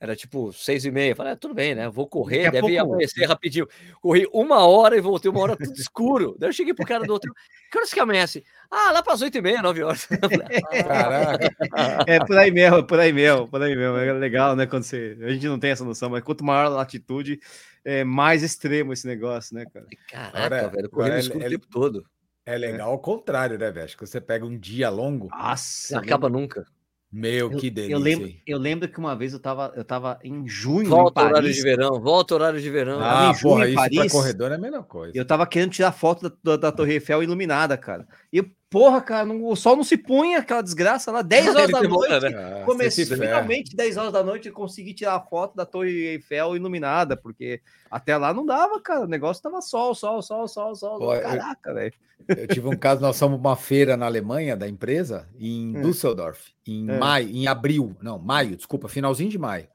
Era 0.00 0.14
tipo 0.14 0.52
seis 0.52 0.84
e 0.84 0.90
meia. 0.92 1.16
Falei, 1.16 1.32
ah, 1.32 1.36
tudo 1.36 1.54
bem, 1.54 1.74
né? 1.74 1.88
Vou 1.88 2.06
correr, 2.06 2.50
deve 2.52 2.60
pouco... 2.60 2.92
amanhecer 2.92 3.26
rapidinho. 3.26 3.66
Corri 4.00 4.28
uma 4.32 4.64
hora 4.64 4.96
e 4.96 5.00
voltei 5.00 5.28
uma 5.28 5.40
hora 5.40 5.56
tudo 5.56 5.74
escuro. 5.74 6.36
Daí 6.38 6.50
eu 6.50 6.52
cheguei 6.52 6.72
pro 6.72 6.86
cara 6.86 7.04
do 7.04 7.12
outro. 7.12 7.34
Que 7.70 7.78
horas 7.78 7.92
que 7.92 7.98
amanhece? 7.98 8.44
Ah, 8.70 8.92
lá 8.92 9.02
para 9.02 9.14
as 9.14 9.22
oito 9.22 9.38
e 9.38 9.42
meia, 9.42 9.60
nove 9.60 9.82
horas. 9.82 10.06
Caraca. 10.86 11.48
É 12.06 12.24
por 12.24 12.38
aí 12.38 12.50
mesmo, 12.50 12.84
por 12.84 13.00
aí 13.00 13.12
mesmo, 13.12 13.48
por 13.48 13.60
aí 13.60 13.74
mesmo. 13.74 13.96
É 13.96 14.12
legal, 14.12 14.54
né? 14.54 14.66
Quando 14.66 14.84
você. 14.84 15.16
A 15.20 15.30
gente 15.30 15.46
não 15.48 15.58
tem 15.58 15.70
essa 15.70 15.84
noção, 15.84 16.08
mas 16.10 16.22
quanto 16.22 16.44
maior 16.44 16.66
a 16.66 16.68
latitude, 16.68 17.40
é 17.84 18.04
mais 18.04 18.42
extremo 18.42 18.92
esse 18.92 19.06
negócio, 19.06 19.54
né, 19.54 19.64
cara? 19.72 19.86
Caraca, 20.08 20.38
Agora, 20.38 20.68
velho, 20.68 20.90
correndo 20.90 21.14
é, 21.14 21.20
escuro 21.20 21.42
é, 21.42 21.46
o 21.46 21.50
tempo 21.50 21.66
todo. 21.68 22.06
É 22.46 22.56
legal 22.56 22.92
ao 22.92 22.98
contrário, 22.98 23.58
né, 23.58 23.70
velho? 23.70 23.84
Acho 23.84 23.96
que 23.96 24.06
você 24.06 24.20
pega 24.20 24.46
um 24.46 24.58
dia 24.58 24.88
longo. 24.88 25.28
Nossa, 25.28 25.94
não 25.94 26.02
acaba 26.02 26.28
nunca. 26.28 26.64
Meu, 27.10 27.48
que 27.50 27.70
delícia. 27.70 27.94
Eu 27.94 27.98
lembro, 27.98 28.32
eu 28.46 28.58
lembro 28.58 28.88
que 28.88 28.98
uma 28.98 29.16
vez 29.16 29.32
eu 29.32 29.40
tava, 29.40 29.72
eu 29.74 29.82
tava 29.82 30.18
em 30.22 30.46
junho. 30.46 30.90
Volta 30.90 31.22
em 31.22 31.24
horário 31.24 31.52
de 31.52 31.62
verão, 31.62 32.00
volta 32.00 32.34
horário 32.34 32.60
de 32.60 32.70
verão. 32.70 32.98
Ah, 33.00 33.32
em 33.34 33.40
porra, 33.40 33.66
isso 33.66 33.76
Paris, 33.76 33.98
pra 33.98 34.10
corredor 34.10 34.52
é 34.52 34.54
a 34.56 34.58
mesma 34.58 34.82
coisa. 34.82 35.12
Eu 35.16 35.24
tava 35.24 35.46
querendo 35.46 35.70
tirar 35.70 35.92
foto 35.92 36.28
da, 36.28 36.36
da, 36.44 36.56
da 36.56 36.72
Torre 36.72 36.94
Eiffel 36.94 37.22
iluminada, 37.22 37.78
cara. 37.78 38.06
E 38.30 38.44
Porra, 38.70 39.00
cara, 39.00 39.24
não, 39.24 39.46
o 39.46 39.56
sol 39.56 39.76
não 39.76 39.84
se 39.84 39.96
punha, 39.96 40.40
aquela 40.40 40.62
desgraça 40.62 41.10
lá, 41.10 41.22
10 41.22 41.48
horas 41.56 41.70
da 41.70 41.82
noite. 41.82 42.20
Né? 42.20 42.62
Comecei 42.66 43.06
finalmente 43.06 43.74
10 43.74 43.96
horas 43.96 44.12
da 44.12 44.22
noite 44.22 44.48
e 44.48 44.52
consegui 44.52 44.92
tirar 44.92 45.14
a 45.14 45.20
foto 45.20 45.56
da 45.56 45.64
Torre 45.64 45.90
Eiffel 45.90 46.54
iluminada, 46.54 47.16
porque 47.16 47.62
até 47.90 48.14
lá 48.16 48.34
não 48.34 48.44
dava, 48.44 48.78
cara. 48.80 49.04
O 49.04 49.08
negócio 49.08 49.42
tava 49.42 49.62
sol, 49.62 49.94
sol, 49.94 50.20
sol, 50.20 50.46
sol, 50.46 50.74
sol. 50.74 50.98
Pô, 50.98 51.18
Caraca, 51.18 51.72
velho. 51.72 51.94
Eu 52.28 52.46
tive 52.46 52.68
um 52.68 52.76
caso, 52.76 53.00
nós 53.00 53.18
fomos 53.18 53.38
uma 53.38 53.56
feira 53.56 53.96
na 53.96 54.04
Alemanha 54.04 54.54
da 54.54 54.68
empresa, 54.68 55.26
em 55.38 55.74
é. 55.74 55.80
Düsseldorf, 55.80 56.52
em 56.66 56.90
é. 56.90 56.98
maio, 56.98 57.28
em 57.30 57.46
abril, 57.46 57.96
não, 58.02 58.18
maio, 58.18 58.54
desculpa, 58.54 58.86
finalzinho 58.86 59.30
de 59.30 59.38
maio. 59.38 59.66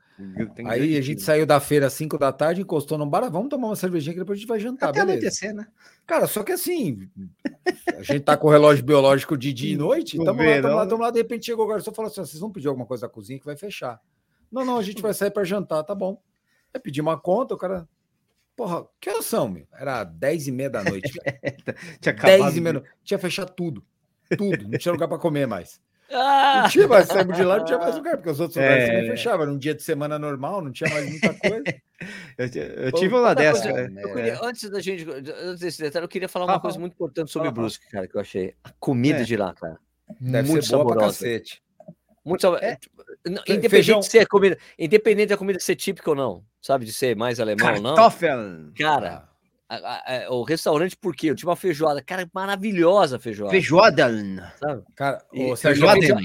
Tem 0.55 0.69
aí 0.69 0.95
a 0.95 1.01
gente 1.01 1.21
saiu 1.21 1.45
da 1.45 1.59
feira 1.59 1.87
às 1.87 1.93
5 1.93 2.17
da 2.19 2.31
tarde, 2.31 2.61
encostou 2.61 2.97
num 2.97 3.09
bar, 3.09 3.29
vamos 3.31 3.49
tomar 3.49 3.67
uma 3.67 3.75
cervejinha 3.75 4.13
que 4.13 4.19
depois 4.19 4.37
a 4.37 4.39
gente 4.39 4.47
vai 4.47 4.59
jantar, 4.59 4.89
Até 4.89 4.99
beleza. 4.99 5.19
anoitecer, 5.19 5.55
né? 5.55 5.67
Cara, 6.05 6.27
só 6.27 6.43
que 6.43 6.51
assim, 6.51 7.09
a 7.97 8.03
gente 8.03 8.19
tá 8.19 8.37
com 8.37 8.47
o 8.47 8.51
relógio 8.51 8.85
biológico 8.85 9.35
de 9.35 9.51
dia 9.51 9.73
e 9.73 9.77
noite, 9.77 10.17
estamos 10.17 10.45
lá, 10.45 10.61
tamo 10.61 10.75
lá, 10.75 10.87
tamo 10.87 11.03
lá, 11.03 11.11
de 11.11 11.17
repente 11.17 11.47
chegou 11.47 11.65
o 11.65 11.67
garçom 11.67 11.91
e 11.91 11.95
falou 11.95 12.11
assim, 12.11 12.21
vocês 12.21 12.39
vão 12.39 12.51
pedir 12.51 12.67
alguma 12.67 12.85
coisa 12.85 13.07
da 13.07 13.09
cozinha 13.09 13.39
que 13.39 13.45
vai 13.45 13.57
fechar. 13.57 13.99
Não, 14.51 14.63
não, 14.63 14.77
a 14.77 14.83
gente 14.83 15.01
vai 15.01 15.13
sair 15.15 15.31
para 15.31 15.43
jantar, 15.43 15.83
tá 15.83 15.95
bom. 15.95 16.21
Aí 16.71 16.79
pedi 16.79 17.01
uma 17.01 17.19
conta, 17.19 17.55
o 17.55 17.57
cara, 17.57 17.87
porra, 18.55 18.85
que 19.01 19.09
horas 19.09 19.25
são, 19.25 19.49
meu? 19.49 19.67
Era 19.73 20.03
10 20.03 20.47
e 20.47 20.51
meia 20.51 20.69
da 20.69 20.83
noite. 20.83 21.11
tinha 21.99 22.13
10 22.13 22.57
e 22.57 22.61
meia, 22.61 22.83
tinha 23.03 23.17
fechado 23.17 23.51
tudo, 23.55 23.83
tudo, 24.37 24.67
não 24.67 24.77
tinha 24.77 24.91
lugar 24.91 25.07
para 25.07 25.17
comer 25.17 25.47
mais. 25.47 25.81
Ah! 26.13 26.61
Não 26.63 26.69
tinha 26.69 26.87
mais, 26.87 27.07
saímos 27.07 27.35
de 27.35 27.43
lá, 27.43 27.57
não 27.57 27.65
tinha 27.65 27.79
mais 27.79 27.95
lugar, 27.95 28.17
porque 28.17 28.29
os 28.29 28.39
outros 28.39 28.55
lugares 28.55 28.83
é... 28.83 28.87
também 28.87 29.09
fechavam. 29.09 29.45
Num 29.47 29.57
dia 29.57 29.73
de 29.73 29.83
semana 29.83 30.19
normal, 30.19 30.61
não 30.61 30.71
tinha 30.71 30.89
mais 30.89 31.09
muita 31.09 31.33
coisa. 31.33 31.63
eu, 32.37 32.63
eu 32.85 32.91
tive 32.91 33.15
uma 33.15 33.33
dessa. 33.33 33.71
Coisa, 33.71 33.89
né? 33.89 34.01
queria, 34.01 34.39
antes 34.43 34.69
da 34.69 34.79
gente, 34.79 35.05
antes 35.09 35.59
desse 35.59 35.81
detalhe, 35.81 36.05
eu 36.05 36.09
queria 36.09 36.29
falar 36.29 36.45
uma 36.45 36.55
ah, 36.55 36.59
coisa 36.59 36.79
muito 36.79 36.93
importante 36.93 37.31
sobre 37.31 37.47
ah, 37.47 37.51
Brusque, 37.51 37.89
cara, 37.89 38.07
que 38.07 38.15
eu 38.15 38.21
achei. 38.21 38.53
A 38.63 38.71
comida 38.79 39.21
é. 39.21 39.23
de 39.23 39.35
lá, 39.35 39.53
cara. 39.53 39.77
Deve 40.19 40.49
muito 40.49 40.65
saborosa. 40.65 40.95
pra 40.95 41.07
cacete. 41.07 41.63
Muito 42.23 42.41
saborosa. 42.41 42.65
É. 42.65 42.77
Independente, 43.25 43.69
Feijão... 43.69 43.99
de 43.99 44.05
ser 44.07 44.27
comida, 44.27 44.57
independente 44.77 45.29
da 45.29 45.37
comida 45.37 45.59
ser 45.59 45.75
típica 45.75 46.09
ou 46.09 46.15
não, 46.15 46.43
sabe, 46.61 46.85
de 46.85 46.93
ser 46.93 47.15
mais 47.15 47.39
alemão 47.39 47.75
ou 47.75 47.81
não. 47.81 47.95
Cara, 48.75 49.25
ah 49.27 49.32
a, 49.75 50.25
a, 50.25 50.33
o 50.33 50.43
restaurante, 50.43 50.95
por 50.95 51.15
quê? 51.15 51.29
Eu 51.29 51.35
tinha 51.35 51.49
uma 51.49 51.55
feijoada, 51.55 52.01
cara, 52.01 52.29
maravilhosa 52.33 53.19
feijoada. 53.19 53.51
Feijoada, 53.51 54.53
sabe? 54.59 54.83
Cara, 54.95 55.23
e, 55.33 55.55
feijoada, 55.55 55.99
feijoada, 55.99 56.23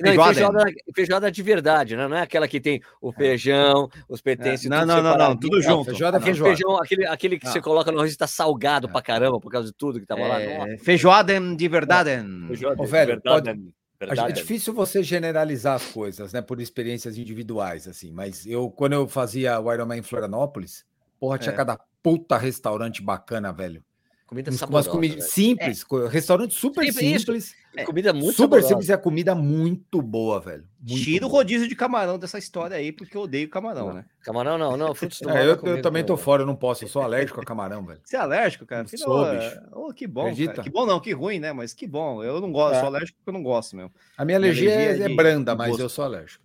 não, 0.00 0.34
feijoada, 0.34 0.64
feijoada 0.94 1.30
de 1.30 1.42
verdade, 1.42 1.96
né? 1.96 2.08
Não 2.08 2.16
é 2.16 2.22
aquela 2.22 2.46
que 2.46 2.60
tem 2.60 2.82
o 3.00 3.10
é. 3.10 3.12
feijão, 3.12 3.88
os 4.08 4.20
pertences. 4.20 4.66
É, 4.66 4.68
não, 4.68 4.86
não, 4.86 5.02
não, 5.02 5.16
não, 5.16 5.36
tudo 5.36 5.60
junto. 5.60 5.86
Feijoada, 5.86 6.18
aquele 6.18 6.32
feijoada. 6.36 6.56
feijão, 6.56 6.76
aquele, 6.76 7.06
aquele 7.06 7.38
que 7.38 7.46
ah. 7.46 7.52
você 7.52 7.60
coloca 7.60 7.90
no 7.90 7.98
arroz 7.98 8.12
e 8.12 8.16
tá 8.16 8.26
salgado 8.26 8.88
é. 8.88 8.90
pra 8.90 9.02
caramba 9.02 9.40
por 9.40 9.50
causa 9.50 9.68
de 9.68 9.74
tudo 9.74 10.00
que 10.00 10.06
tava 10.06 10.22
é, 10.22 10.58
lá. 10.58 10.66
Nossa. 10.66 10.84
Feijoada 10.84 11.40
de 11.40 11.68
verdade. 11.68 12.10
Feijoada 12.48 12.84
velho, 12.84 13.16
de 13.16 13.22
verdade. 13.22 13.44
Pode... 13.52 13.72
É 14.20 14.32
difícil 14.32 14.74
você 14.74 15.02
generalizar 15.02 15.76
as 15.76 15.86
coisas, 15.86 16.32
né, 16.32 16.42
por 16.42 16.60
experiências 16.60 17.16
individuais, 17.16 17.86
assim. 17.86 18.10
Mas 18.10 18.44
eu, 18.44 18.68
quando 18.68 18.94
eu 18.94 19.06
fazia 19.06 19.60
o 19.60 19.72
Ironman 19.72 20.00
em 20.00 20.02
Florianópolis, 20.02 20.84
porra, 21.22 21.38
tinha 21.38 21.52
é. 21.52 21.56
cada 21.56 21.78
puta 22.02 22.36
restaurante 22.36 23.00
bacana, 23.00 23.52
velho. 23.52 23.84
Comida 24.26 24.50
saborosa. 24.50 24.90
Comida 24.90 25.20
simples, 25.20 25.84
é. 25.88 26.08
restaurante 26.08 26.52
super 26.52 26.84
simples. 26.86 27.20
simples. 27.20 27.54
É. 27.76 27.84
Comida 27.84 28.12
muito 28.12 28.32
Super 28.32 28.60
saborosa. 28.60 28.68
simples 28.68 28.88
e 28.88 28.92
a 28.92 28.98
comida 28.98 29.34
muito 29.34 30.02
boa, 30.02 30.40
velho. 30.40 30.64
Muito 30.80 31.04
Tira 31.04 31.24
o 31.24 31.28
rodízio 31.28 31.68
de 31.68 31.76
camarão 31.76 32.18
dessa 32.18 32.38
história 32.38 32.76
aí, 32.76 32.90
porque 32.90 33.16
eu 33.16 33.22
odeio 33.22 33.48
camarão, 33.48 33.88
não. 33.88 33.94
né? 33.94 34.04
Camarão 34.22 34.58
não, 34.58 34.76
não. 34.76 34.94
Frutos 34.94 35.20
do 35.20 35.30
é, 35.30 35.46
eu, 35.46 35.54
eu 35.62 35.80
também 35.80 36.04
tô 36.04 36.16
fora, 36.16 36.42
eu 36.42 36.46
não 36.46 36.56
posso, 36.56 36.82
eu 36.84 36.88
sou 36.88 37.02
alérgico 37.02 37.40
a 37.40 37.44
camarão, 37.44 37.86
velho. 37.86 38.00
Você 38.02 38.16
é 38.16 38.18
alérgico, 38.18 38.66
cara? 38.66 38.84
Que 38.84 38.98
sou, 38.98 39.30
bicho. 39.30 39.60
Oh, 39.70 39.92
que 39.92 40.08
bom, 40.08 40.34
Que 40.34 40.70
bom 40.70 40.86
não, 40.86 40.98
que 40.98 41.12
ruim, 41.12 41.38
né? 41.38 41.52
Mas 41.52 41.72
que 41.72 41.86
bom. 41.86 42.22
Eu 42.24 42.40
não 42.40 42.50
gosto, 42.50 42.76
é. 42.76 42.80
sou 42.80 42.88
alérgico 42.88 43.18
porque 43.18 43.30
eu 43.30 43.34
não 43.34 43.44
gosto 43.44 43.76
mesmo. 43.76 43.92
A 44.18 44.24
minha 44.24 44.38
alergia, 44.38 44.70
minha 44.70 44.84
alergia 44.86 45.06
é, 45.06 45.12
é, 45.12 45.14
branda, 45.14 45.54
mas 45.54 45.78
eu 45.78 45.88
sou 45.88 46.04
alérgico. 46.04 46.42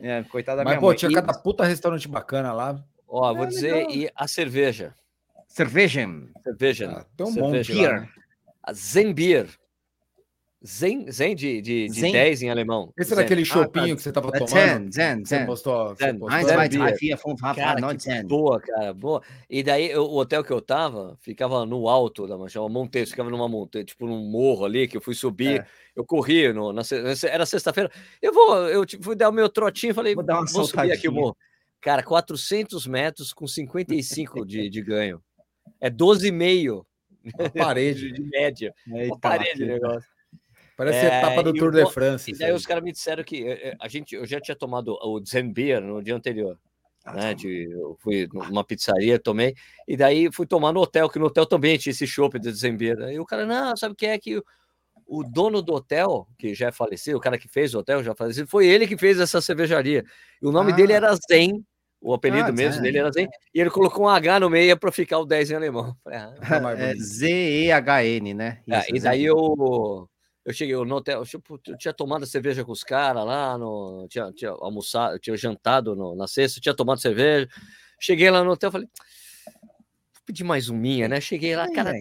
É, 0.00 0.22
coitada 0.24 0.58
da 0.58 0.64
mas, 0.64 0.72
minha 0.72 0.80
pô, 0.80 0.86
mãe. 0.86 0.96
tinha 0.96 1.12
cada 1.12 1.34
puta 1.34 1.64
restaurante 1.64 2.08
bacana 2.08 2.52
lá. 2.52 2.82
Ó, 3.16 3.32
vou 3.32 3.44
é, 3.44 3.46
dizer, 3.46 3.86
e 3.90 4.10
a 4.12 4.26
cerveja. 4.26 4.92
Cerveja. 5.46 6.08
Cerveja. 6.42 6.90
Ah, 6.98 7.06
tão 7.16 7.28
cerveja 7.28 7.72
bom. 7.72 7.80
Beer. 7.80 8.08
A 8.60 8.72
Zen 8.72 9.14
Beer. 9.14 9.48
Zen, 10.66 11.08
Zen 11.12 11.36
de, 11.36 11.60
de, 11.60 11.88
de 11.88 12.00
10 12.10 12.42
em 12.42 12.50
alemão. 12.50 12.92
Esse 12.98 13.12
era 13.12 13.22
aquele 13.22 13.44
chopinho 13.44 13.84
ah, 13.84 13.88
tá. 13.90 13.96
que 13.96 14.02
você 14.02 14.10
tava 14.12 14.32
tomando? 14.32 14.48
Zen, 14.48 14.90
Zen, 14.90 15.24
Zen. 15.24 15.24
Você 15.24 15.46
postou, 15.46 15.94
zen. 15.94 16.18
Você 16.18 16.18
postou. 16.18 17.54
cara, 17.54 17.98
zen. 17.98 18.26
Boa, 18.26 18.60
cara, 18.60 18.92
boa. 18.92 19.22
E 19.48 19.62
daí, 19.62 19.96
o 19.96 20.16
hotel 20.16 20.42
que 20.42 20.52
eu 20.52 20.60
tava 20.60 21.16
ficava 21.20 21.64
no 21.64 21.88
alto 21.88 22.26
da 22.26 22.48
chama 22.48 22.68
montanha, 22.68 23.06
ficava 23.06 23.30
numa 23.30 23.48
montanha, 23.48 23.84
tipo 23.84 24.08
num 24.08 24.28
morro 24.28 24.64
ali, 24.64 24.88
que 24.88 24.96
eu 24.96 25.00
fui 25.00 25.14
subir, 25.14 25.60
é. 25.60 25.66
eu 25.94 26.04
corri, 26.04 26.52
no, 26.52 26.72
na, 26.72 26.82
era 27.30 27.46
sexta-feira, 27.46 27.88
eu 28.20 28.32
vou, 28.32 28.56
eu 28.68 28.84
fui 29.00 29.14
dar 29.14 29.28
o 29.28 29.32
meu 29.32 29.48
trotinho, 29.48 29.94
falei, 29.94 30.16
vou, 30.16 30.24
dar 30.24 30.40
uma 30.40 30.46
vou 30.50 30.64
subir 30.64 30.90
aqui 30.90 31.08
o 31.08 31.12
morro. 31.12 31.36
Cara, 31.84 32.02
400 32.02 32.86
metros 32.86 33.34
com 33.34 33.46
55 33.46 34.46
de, 34.46 34.70
de 34.70 34.80
ganho. 34.80 35.22
É 35.78 35.90
12,5 35.90 36.82
parede 37.54 38.10
de 38.10 38.22
média. 38.22 38.74
Eita, 38.90 39.18
parede 39.18 39.58
de 39.58 39.66
negócio. 39.66 40.08
Parece 40.78 41.04
é, 41.04 41.10
a 41.10 41.18
etapa 41.18 41.42
do 41.42 41.52
Tour 41.52 41.70
de 41.70 41.84
France. 41.92 42.30
E 42.30 42.38
daí 42.38 42.52
os 42.52 42.64
caras 42.64 42.82
me 42.82 42.90
disseram 42.90 43.22
que 43.22 43.46
eh, 43.46 43.68
eh, 43.68 43.76
a 43.78 43.86
gente, 43.86 44.14
eu 44.14 44.24
já 44.24 44.40
tinha 44.40 44.56
tomado 44.56 44.96
o 44.98 45.22
Zenbeer 45.26 45.82
no 45.82 46.02
dia 46.02 46.16
anterior. 46.16 46.58
Ah, 47.04 47.12
né, 47.12 47.20
tá. 47.20 47.32
de, 47.34 47.70
eu 47.70 47.98
fui 48.00 48.26
numa 48.32 48.64
pizzaria, 48.64 49.18
tomei, 49.18 49.54
e 49.86 49.94
daí 49.94 50.32
fui 50.32 50.46
tomar 50.46 50.72
no 50.72 50.80
hotel, 50.80 51.06
que 51.10 51.18
no 51.18 51.26
hotel 51.26 51.44
também 51.44 51.76
tinha 51.76 51.90
esse 51.90 52.06
chopp 52.06 52.38
de 52.38 52.50
Zenbeer. 52.50 52.98
E 53.10 53.20
o 53.20 53.26
cara, 53.26 53.44
não, 53.44 53.76
sabe 53.76 53.92
o 53.92 53.96
que 53.96 54.06
é 54.06 54.18
que 54.18 54.38
o, 54.38 54.44
o 55.06 55.22
dono 55.22 55.60
do 55.60 55.74
hotel, 55.74 56.26
que 56.38 56.54
já 56.54 56.68
é 56.68 56.72
falecido, 56.72 57.18
o 57.18 57.20
cara 57.20 57.36
que 57.36 57.46
fez 57.46 57.74
o 57.74 57.80
hotel 57.80 58.02
já 58.02 58.14
faleceu, 58.14 58.46
foi 58.46 58.66
ele 58.66 58.86
que 58.86 58.96
fez 58.96 59.20
essa 59.20 59.42
cervejaria. 59.42 60.02
E 60.40 60.46
o 60.46 60.50
nome 60.50 60.72
ah. 60.72 60.76
dele 60.76 60.94
era 60.94 61.14
Zen, 61.30 61.62
o 62.04 62.12
apelido 62.12 62.50
ah, 62.50 62.52
mesmo 62.52 62.82
dele 62.82 62.98
era 62.98 63.10
Zen, 63.10 63.26
e 63.54 63.58
ele 63.58 63.70
colocou 63.70 64.04
um 64.04 64.08
H 64.08 64.38
no 64.38 64.50
meio 64.50 64.78
para 64.78 64.92
ficar 64.92 65.18
o 65.18 65.24
10 65.24 65.50
em 65.50 65.54
alemão. 65.54 65.96
ah, 66.06 66.34
é 66.78 66.94
Z-E-H-N, 66.94 68.34
né? 68.34 68.62
É, 68.68 68.78
Isso, 68.78 68.92
é, 68.92 68.96
e 68.96 69.00
daí 69.00 69.24
eu 69.24 70.06
eu 70.44 70.52
cheguei 70.52 70.76
no 70.76 70.96
hotel, 70.96 71.20
eu, 71.20 71.24
tipo, 71.24 71.58
eu 71.66 71.78
tinha 71.78 71.94
tomado 71.94 72.26
cerveja 72.26 72.62
com 72.62 72.72
os 72.72 72.84
caras 72.84 73.24
lá, 73.24 73.56
no, 73.56 74.06
tinha, 74.10 74.30
tinha 74.32 74.50
almoçado, 74.50 75.18
tinha 75.18 75.34
jantado 75.38 75.96
no, 75.96 76.14
na 76.14 76.28
sexta, 76.28 76.60
tinha 76.60 76.74
tomado 76.74 77.00
cerveja. 77.00 77.48
Cheguei 77.98 78.30
lá 78.30 78.44
no 78.44 78.50
hotel, 78.50 78.70
falei, 78.70 78.86
vou 79.46 80.22
pedir 80.26 80.44
mais 80.44 80.68
um 80.68 80.76
minha, 80.76 81.08
né? 81.08 81.18
Cheguei 81.18 81.56
lá, 81.56 81.66
cara, 81.72 81.94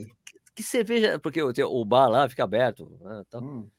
que, 0.54 0.62
cerveja, 0.62 1.18
porque 1.20 1.42
o, 1.42 1.54
o 1.70 1.86
bar 1.86 2.10
lá 2.10 2.28
fica 2.28 2.44
aberto, 2.44 2.92
né, 3.02 3.24
tá. 3.30 3.40
Hum. 3.40 3.70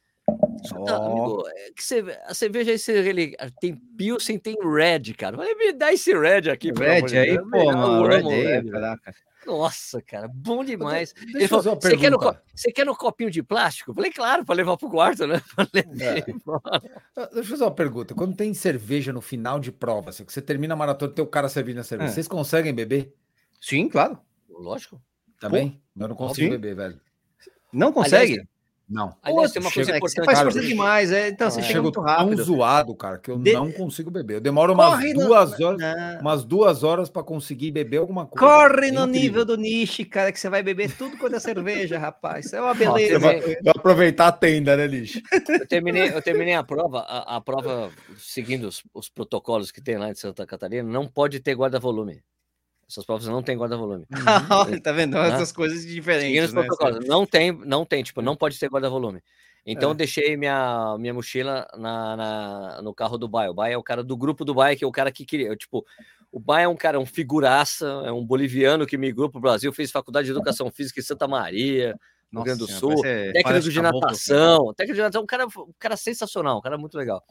Amigo, 0.88 1.44
é 1.48 1.70
que 1.72 1.84
cerveja, 1.84 2.22
a 2.26 2.34
cerveja 2.34 2.70
aí 2.72 3.08
ele, 3.08 3.36
tem 3.60 3.76
Pilsen, 3.76 4.38
tem 4.38 4.56
Red, 4.62 5.14
cara. 5.14 5.36
Falei, 5.36 5.54
me 5.54 5.72
dá 5.72 5.92
esse 5.92 6.12
Red 6.16 6.50
aqui, 6.50 6.72
Red 6.72 7.18
aí, 7.18 7.38
pô, 7.38 7.64
mano, 7.66 8.06
Red 8.06 8.32
aí, 8.32 8.70
caraca. 8.70 9.14
Nossa, 9.46 10.00
cara, 10.00 10.26
bom 10.26 10.64
demais. 10.64 11.12
Deixa 11.12 11.38
Ele 11.38 11.48
falou, 11.48 11.78
você 11.78 11.96
quer, 11.96 12.10
no, 12.10 12.18
você 12.54 12.72
quer 12.72 12.86
no 12.86 12.96
copinho 12.96 13.30
de 13.30 13.42
plástico? 13.42 13.90
Eu 13.90 13.94
falei, 13.94 14.10
claro, 14.10 14.44
para 14.44 14.54
levar 14.54 14.76
para 14.76 14.88
o 14.88 14.90
quarto, 14.90 15.26
né? 15.26 15.42
É. 16.00 16.20
Deixa 16.22 17.28
eu 17.34 17.44
fazer 17.44 17.64
uma 17.64 17.74
pergunta. 17.74 18.14
Quando 18.14 18.34
tem 18.34 18.54
cerveja 18.54 19.12
no 19.12 19.20
final 19.20 19.60
de 19.60 19.70
prova, 19.70 20.10
assim, 20.10 20.24
que 20.24 20.32
você 20.32 20.40
termina 20.40 20.72
a 20.72 20.76
maratona 20.76 21.12
e 21.12 21.14
tem 21.14 21.24
o 21.24 21.28
cara 21.28 21.48
servindo 21.48 21.78
a 21.78 21.84
cerveja, 21.84 22.10
é. 22.10 22.14
vocês 22.14 22.28
conseguem 22.28 22.74
beber? 22.74 23.14
Sim, 23.60 23.88
claro. 23.88 24.18
Lógico. 24.48 25.00
Também? 25.38 25.70
Tá 25.70 26.04
eu 26.04 26.08
não 26.08 26.16
consigo 26.16 26.46
Sim. 26.46 26.50
beber, 26.50 26.74
velho. 26.74 27.00
Não 27.72 27.92
consegue? 27.92 28.32
Aliás, 28.32 28.48
não. 28.88 29.16
Aliás, 29.22 29.52
tem 29.52 29.62
uma 29.62 29.70
coisa 29.70 29.86
chega, 29.86 29.98
importante. 29.98 30.24
Você 30.24 30.24
faz 30.24 30.40
força 30.40 30.60
demais, 30.60 31.10
é, 31.10 31.28
então 31.28 31.50
você 31.50 31.62
chega 31.62 31.82
muito 31.82 32.00
rápido. 32.00 32.36
tão 32.36 32.44
zoado, 32.44 32.94
cara, 32.94 33.18
que 33.18 33.30
eu 33.30 33.38
de... 33.38 33.52
não 33.52 33.72
consigo 33.72 34.10
beber. 34.10 34.34
Eu 34.34 34.40
demoro 34.40 34.74
umas 34.74 34.90
Corre 34.90 35.14
duas 35.14 35.58
no... 35.58 35.66
horas, 35.66 35.80
não. 35.80 36.20
umas 36.20 36.44
duas 36.44 36.82
horas 36.82 37.08
para 37.08 37.22
conseguir 37.22 37.70
beber 37.70 37.96
alguma 37.98 38.26
coisa. 38.26 38.46
Corre 38.46 38.88
é 38.88 38.92
no 38.92 39.06
nível 39.06 39.44
do 39.44 39.56
niche, 39.56 40.04
cara, 40.04 40.30
que 40.30 40.38
você 40.38 40.50
vai 40.50 40.62
beber 40.62 40.94
tudo 40.94 41.16
quanto 41.16 41.36
é 41.36 41.40
cerveja, 41.40 41.98
rapaz. 41.98 42.46
Isso 42.46 42.56
é 42.56 42.60
uma 42.60 42.74
beleza. 42.74 43.18
vai, 43.18 43.40
vai, 43.40 43.56
aproveitar 43.68 44.28
a 44.28 44.32
tenda, 44.32 44.76
né, 44.76 44.86
niche? 44.86 45.22
Eu 45.48 45.66
terminei, 45.66 46.08
eu 46.08 46.20
terminei 46.20 46.54
a 46.54 46.62
prova, 46.62 47.00
a, 47.00 47.36
a 47.36 47.40
prova 47.40 47.90
seguindo 48.18 48.64
os, 48.64 48.82
os 48.92 49.08
protocolos 49.08 49.72
que 49.72 49.80
tem 49.80 49.96
lá 49.96 50.10
em 50.10 50.14
Santa 50.14 50.46
Catarina, 50.46 50.88
não 50.88 51.06
pode 51.06 51.40
ter 51.40 51.54
guarda-volume. 51.54 52.22
Essas 52.88 53.04
provas 53.04 53.26
não 53.26 53.42
tem 53.42 53.56
guarda-volume. 53.56 54.06
Uhum. 54.10 54.80
tá 54.80 54.92
vendo? 54.92 55.14
Né? 55.14 55.28
Essas 55.28 55.52
coisas 55.52 55.84
diferentes. 55.86 56.52
Né? 56.52 56.66
Não 57.06 57.26
tem, 57.26 57.52
não 57.52 57.84
tem, 57.84 58.02
tipo, 58.02 58.20
não 58.22 58.36
pode 58.36 58.58
ter 58.58 58.68
guarda-volume. 58.68 59.22
Então 59.66 59.92
é. 59.92 59.94
deixei 59.94 60.36
minha, 60.36 60.96
minha 60.98 61.14
mochila 61.14 61.66
na, 61.76 62.16
na, 62.16 62.82
no 62.82 62.94
carro 62.94 63.16
do 63.16 63.26
Bai. 63.26 63.48
O 63.48 63.54
Bai 63.54 63.72
é 63.72 63.78
o 63.78 63.82
cara 63.82 64.04
do 64.04 64.16
grupo 64.16 64.44
do 64.44 64.54
Bai, 64.54 64.76
que 64.76 64.84
é 64.84 64.86
o 64.86 64.92
cara 64.92 65.10
que 65.10 65.24
queria. 65.24 65.56
Tipo, 65.56 65.84
o 66.30 66.38
Bai 66.38 66.64
é 66.64 66.68
um 66.68 66.76
cara, 66.76 67.00
um 67.00 67.06
figuraça, 67.06 67.86
é 68.04 68.12
um 68.12 68.24
boliviano 68.24 68.86
que 68.86 68.98
migrou 68.98 69.30
para 69.30 69.38
o 69.38 69.40
Brasil, 69.40 69.72
fez 69.72 69.90
faculdade 69.90 70.26
de 70.26 70.32
educação 70.32 70.70
física 70.70 71.00
em 71.00 71.02
Santa 71.02 71.26
Maria, 71.26 71.98
no 72.30 72.40
Rio 72.40 72.56
Grande 72.56 72.58
do 72.58 72.66
Sul, 72.66 73.00
técnico 73.00 73.70
de 73.70 73.80
natação, 73.80 74.74
técnico 74.74 74.96
de 74.96 75.02
natação, 75.02 75.22
um 75.22 75.26
cara, 75.26 75.46
um 75.46 75.72
cara 75.78 75.96
sensacional, 75.96 76.58
um 76.58 76.60
cara 76.60 76.76
muito 76.76 76.98
legal. 76.98 77.24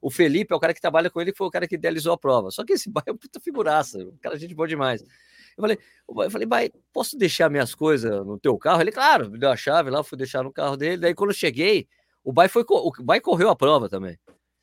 O 0.00 0.10
Felipe 0.10 0.52
é 0.52 0.56
o 0.56 0.60
cara 0.60 0.72
que 0.72 0.80
trabalha 0.80 1.10
com 1.10 1.20
ele, 1.20 1.32
foi 1.34 1.46
o 1.46 1.50
cara 1.50 1.68
que 1.68 1.74
idealizou 1.74 2.12
a 2.12 2.18
prova. 2.18 2.50
Só 2.50 2.64
que 2.64 2.72
esse 2.72 2.90
bai 2.90 3.04
é 3.06 3.12
um 3.12 3.16
puta 3.16 3.40
figuraça, 3.40 3.98
um 3.98 4.16
cara 4.20 4.38
gente 4.38 4.54
boa 4.54 4.66
demais. 4.66 5.02
Eu 5.02 5.60
falei, 5.60 5.78
eu 6.08 6.30
falei, 6.30 6.46
bai, 6.46 6.70
posso 6.92 7.18
deixar 7.18 7.50
minhas 7.50 7.74
coisas 7.74 8.24
no 8.24 8.38
teu 8.38 8.56
carro? 8.56 8.80
Ele, 8.80 8.92
claro, 8.92 9.30
me 9.30 9.38
deu 9.38 9.50
a 9.50 9.56
chave 9.56 9.90
lá, 9.90 10.02
fui 10.02 10.16
deixar 10.16 10.42
no 10.42 10.52
carro 10.52 10.76
dele. 10.76 10.96
Daí 10.96 11.14
quando 11.14 11.30
eu 11.30 11.36
cheguei, 11.36 11.86
o 12.24 12.32
bai 12.32 12.48
foi, 12.48 12.64
o 12.66 12.92
bai 13.02 13.20
correu 13.20 13.50
a 13.50 13.56
prova 13.56 13.88
também. 13.88 14.18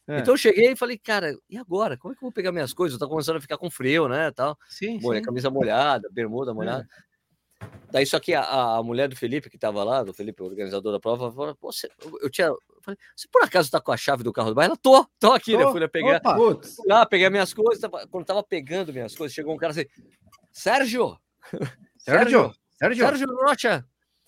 É. 0.08 0.20
Então 0.20 0.34
eu 0.34 0.38
cheguei 0.38 0.72
e 0.72 0.76
falei, 0.76 0.98
cara, 0.98 1.38
e 1.50 1.58
agora? 1.58 1.98
Como 1.98 2.14
é 2.14 2.16
que 2.16 2.24
eu 2.24 2.28
vou 2.28 2.32
pegar 2.32 2.52
minhas 2.52 2.74
coisas? 2.74 2.94
Eu 2.94 3.00
tô 3.00 3.10
começando 3.10 3.38
a 3.38 3.42
ficar 3.42 3.58
com 3.58 3.70
frio, 3.70 4.08
né, 4.08 4.32
tal. 4.32 4.58
Sim, 4.70 5.00
sim. 5.00 5.22
camisa 5.22 5.50
molhada, 5.50 6.10
bermuda 6.12 6.54
molhada. 6.54 6.88
É. 7.04 7.08
Daí 7.92 8.06
só 8.06 8.20
que 8.20 8.34
a, 8.34 8.78
a 8.78 8.84
mulher 8.84 9.08
do 9.08 9.16
Felipe, 9.16 9.50
que 9.50 9.58
estava 9.58 9.84
lá, 9.84 10.04
do 10.04 10.14
Felipe, 10.14 10.42
o 10.42 10.46
organizador 10.46 10.92
da 10.92 11.00
prova, 11.00 11.32
falou: 11.32 11.56
Pô, 11.56 11.72
você, 11.72 11.90
eu 12.22 12.30
tinha. 12.30 12.54
Falei, 12.88 12.98
você 13.14 13.28
por 13.30 13.44
acaso 13.44 13.70
tá 13.70 13.82
com 13.82 13.92
a 13.92 13.98
chave 13.98 14.24
do 14.24 14.32
carro 14.32 14.50
do 14.50 14.56
bairro? 14.56 14.72
Ela, 14.72 14.78
tô, 14.78 15.06
tô 15.20 15.34
aqui, 15.34 15.52
tô. 15.52 15.58
né? 15.58 15.72
Fui 15.72 15.80
lá 15.82 15.90
pegar. 15.90 16.18
Opa, 16.18 16.38
fui 16.64 16.88
lá, 16.88 17.06
peguei 17.06 17.30
minhas 17.30 17.54
coisas. 17.54 17.82
Tava, 17.82 18.08
quando 18.08 18.26
tava 18.26 18.42
pegando 18.42 18.94
minhas 18.94 19.14
coisas, 19.14 19.36
chegou 19.36 19.54
um 19.54 19.58
cara 19.58 19.72
assim: 19.72 19.86
Sérgio! 20.54 21.20
Sérgio! 22.00 22.54
Sérgio, 22.78 23.06
Sérgio 23.06 23.28
Rocha! 23.36 23.86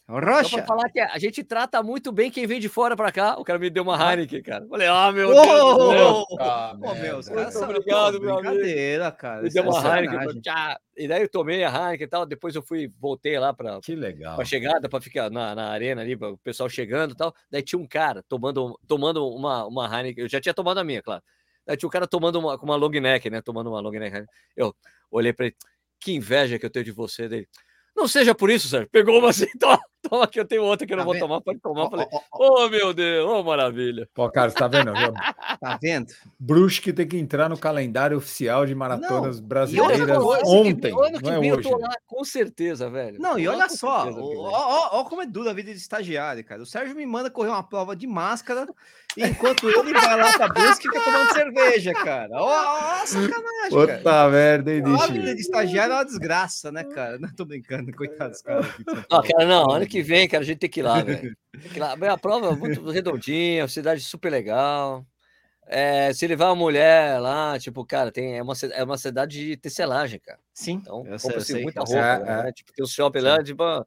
Rocha. 0.09 0.57
Só 0.57 0.65
falar 0.65 0.89
que 0.89 0.99
a 0.99 1.19
gente 1.19 1.43
trata 1.43 1.83
muito 1.83 2.11
bem 2.11 2.31
quem 2.31 2.47
vem 2.47 2.59
de 2.59 2.67
fora 2.67 2.97
para 2.97 3.11
cá. 3.11 3.35
O 3.37 3.43
cara 3.43 3.59
me 3.59 3.69
deu 3.69 3.83
uma 3.83 3.95
Heineken, 3.95 4.41
cara. 4.41 4.65
Falei, 4.67 4.87
ah, 4.87 5.11
meu 5.11 5.29
oh, 5.29 5.33
Deus. 5.33 6.25
Oh, 6.31 6.37
ah, 6.39 6.75
oh, 6.81 6.95
meu, 6.95 7.15
muito 7.15 7.63
obrigado, 7.63 8.19
meu 8.19 8.35
brincadeira, 8.37 9.03
amigo. 9.05 9.17
cara. 9.17 9.41
Me 9.43 9.49
deu 9.51 9.63
uma 9.63 9.77
é 9.77 9.99
Heineken. 10.01 10.41
Pra... 10.41 10.79
E 10.97 11.07
daí 11.07 11.21
eu 11.21 11.29
tomei 11.29 11.63
a 11.63 11.69
Heineken 11.69 12.05
e 12.05 12.09
tal. 12.09 12.25
Depois 12.25 12.55
eu 12.55 12.63
fui, 12.63 12.91
voltei 12.99 13.37
lá 13.37 13.53
para 13.53 13.79
que 13.81 13.95
legal. 13.95 14.35
Pra 14.35 14.45
chegada, 14.45 14.89
para 14.89 14.99
ficar 14.99 15.29
na, 15.29 15.53
na 15.53 15.69
arena 15.69 16.01
ali, 16.01 16.15
o 16.15 16.37
pessoal 16.39 16.67
chegando 16.67 17.11
e 17.11 17.15
tal. 17.15 17.31
Daí 17.51 17.61
tinha 17.61 17.79
um 17.79 17.87
cara 17.87 18.23
tomando, 18.27 18.79
tomando 18.87 19.27
uma, 19.27 19.67
uma 19.67 19.85
Heineken. 19.85 20.23
Eu 20.23 20.29
já 20.29 20.41
tinha 20.41 20.55
tomado 20.55 20.79
a 20.79 20.83
minha, 20.83 21.03
claro. 21.03 21.21
Daí 21.67 21.77
tinha 21.77 21.87
um 21.87 21.91
cara 21.91 22.07
tomando 22.07 22.39
uma, 22.39 22.57
com 22.57 22.65
uma 22.65 22.75
long 22.75 22.89
neck, 22.89 23.29
né? 23.29 23.43
Tomando 23.43 23.69
uma 23.69 23.79
long 23.79 23.91
neck. 23.91 24.25
Eu 24.57 24.75
olhei 25.11 25.33
para 25.33 25.45
ele. 25.45 25.55
Que 25.99 26.13
inveja 26.13 26.57
que 26.57 26.65
eu 26.65 26.69
tenho 26.69 26.85
de 26.85 26.91
você 26.91 27.29
dele. 27.29 27.47
Não 27.99 28.07
seja 28.07 28.33
por 28.33 28.49
isso, 28.49 28.69
Sérgio. 28.69 28.89
Pegou 28.89 29.19
uma 29.19 29.29
assim, 29.29 29.45
toma, 29.59 29.77
toma 30.01 30.27
que 30.27 30.39
eu 30.39 30.45
tenho 30.45 30.63
outra 30.63 30.85
que 30.85 30.93
eu 30.93 30.97
não 30.97 31.03
tá 31.03 31.05
vou 31.05 31.13
vendo? 31.13 31.21
tomar, 31.21 31.41
pode 31.41 31.59
tomar. 31.59 31.89
Falei, 31.89 32.07
oh, 32.31 32.69
meu 32.69 32.93
Deus, 32.93 33.29
oh, 33.29 33.43
maravilha. 33.43 34.07
Pô, 34.13 34.29
cara, 34.29 34.49
você 34.49 34.55
tá 34.55 34.67
vendo? 34.67 34.91
tá 35.59 35.79
vendo? 35.81 36.13
Brusque 36.39 36.93
tem 36.93 37.07
que 37.07 37.17
entrar 37.17 37.49
no 37.49 37.57
calendário 37.57 38.17
oficial 38.17 38.65
de 38.65 38.73
maratonas 38.75 39.39
não, 39.39 39.47
brasileiras 39.47 40.17
ontem. 40.45 40.93
Ano 40.93 41.19
que 41.19 41.29
é 41.29 41.39
vem 41.39 41.49
eu 41.49 41.61
tô 41.61 41.77
lá, 41.77 41.95
com 42.07 42.23
certeza, 42.23 42.89
velho. 42.89 43.19
Não, 43.19 43.37
e 43.37 43.47
olha 43.47 43.69
só, 43.69 44.09
ó, 44.09 45.03
como 45.03 45.21
é 45.21 45.25
dura 45.25 45.51
a 45.51 45.53
vida 45.53 45.71
de 45.71 45.77
estagiário, 45.77 46.43
cara. 46.43 46.61
O 46.61 46.65
Sérgio 46.65 46.95
me 46.95 47.05
manda 47.05 47.29
correr 47.29 47.49
uma 47.49 47.63
prova 47.63 47.95
de 47.95 48.07
máscara 48.07 48.67
enquanto 49.17 49.67
ele 49.67 49.93
vai 49.93 50.17
lá 50.17 50.33
pra 50.33 50.47
Brusque 50.49 50.87
e 50.87 50.91
fica 50.91 51.03
tomando 51.03 51.33
cerveja, 51.33 51.93
cara. 51.93 52.29
Ó, 52.33 52.47
ó, 52.47 53.05
sacanagem, 53.05 53.69
Puta 53.69 53.99
cara. 54.03 54.29
merda, 54.29 54.73
hein, 54.73 54.83
A 54.85 55.07
vida 55.07 55.35
de 55.35 55.41
estagiário 55.41 55.93
é 55.93 55.95
uma 55.97 56.05
desgraça, 56.05 56.71
né, 56.71 56.83
cara? 56.83 57.17
Não 57.19 57.29
tô 57.33 57.45
brincando, 57.45 57.91
coitados, 57.93 58.41
cara. 58.41 58.61
Ah, 59.11 59.21
cara, 59.21 59.45
não, 59.45 59.71
ano 59.71 59.85
que 59.89 60.01
vem, 60.01 60.27
cara, 60.27 60.43
a 60.43 60.45
gente 60.45 60.59
tem 60.59 60.69
que 60.69 60.79
ir 60.79 60.83
lá, 60.83 61.01
velho. 61.01 61.35
A 62.11 62.17
prova 62.17 62.49
é 62.49 62.55
muito 62.55 62.89
redondinha, 62.89 63.67
cidade 63.67 64.01
super 64.01 64.31
legal. 64.31 65.05
É, 65.71 66.11
se 66.13 66.25
levar 66.25 66.47
uma 66.47 66.55
mulher 66.55 67.19
lá, 67.19 67.59
tipo, 67.59 67.85
cara, 67.85 68.11
tem, 68.11 68.37
é, 68.37 68.41
uma, 68.41 68.53
é 68.73 68.83
uma 68.83 68.97
cidade 68.97 69.45
de 69.45 69.55
tecelagem, 69.55 70.19
cara. 70.19 70.39
Sim. 70.51 70.79
Então, 70.81 71.03
compra-se 71.21 71.61
muita 71.61 71.81
roupa, 71.81 71.99
é, 71.99 72.43
né? 72.43 72.51
Tipo, 72.51 72.73
tem 72.73 72.83
o 72.83 72.87
shopping 72.87 73.19
lá, 73.19 73.43
tipo, 73.43 73.63
o 73.63 73.85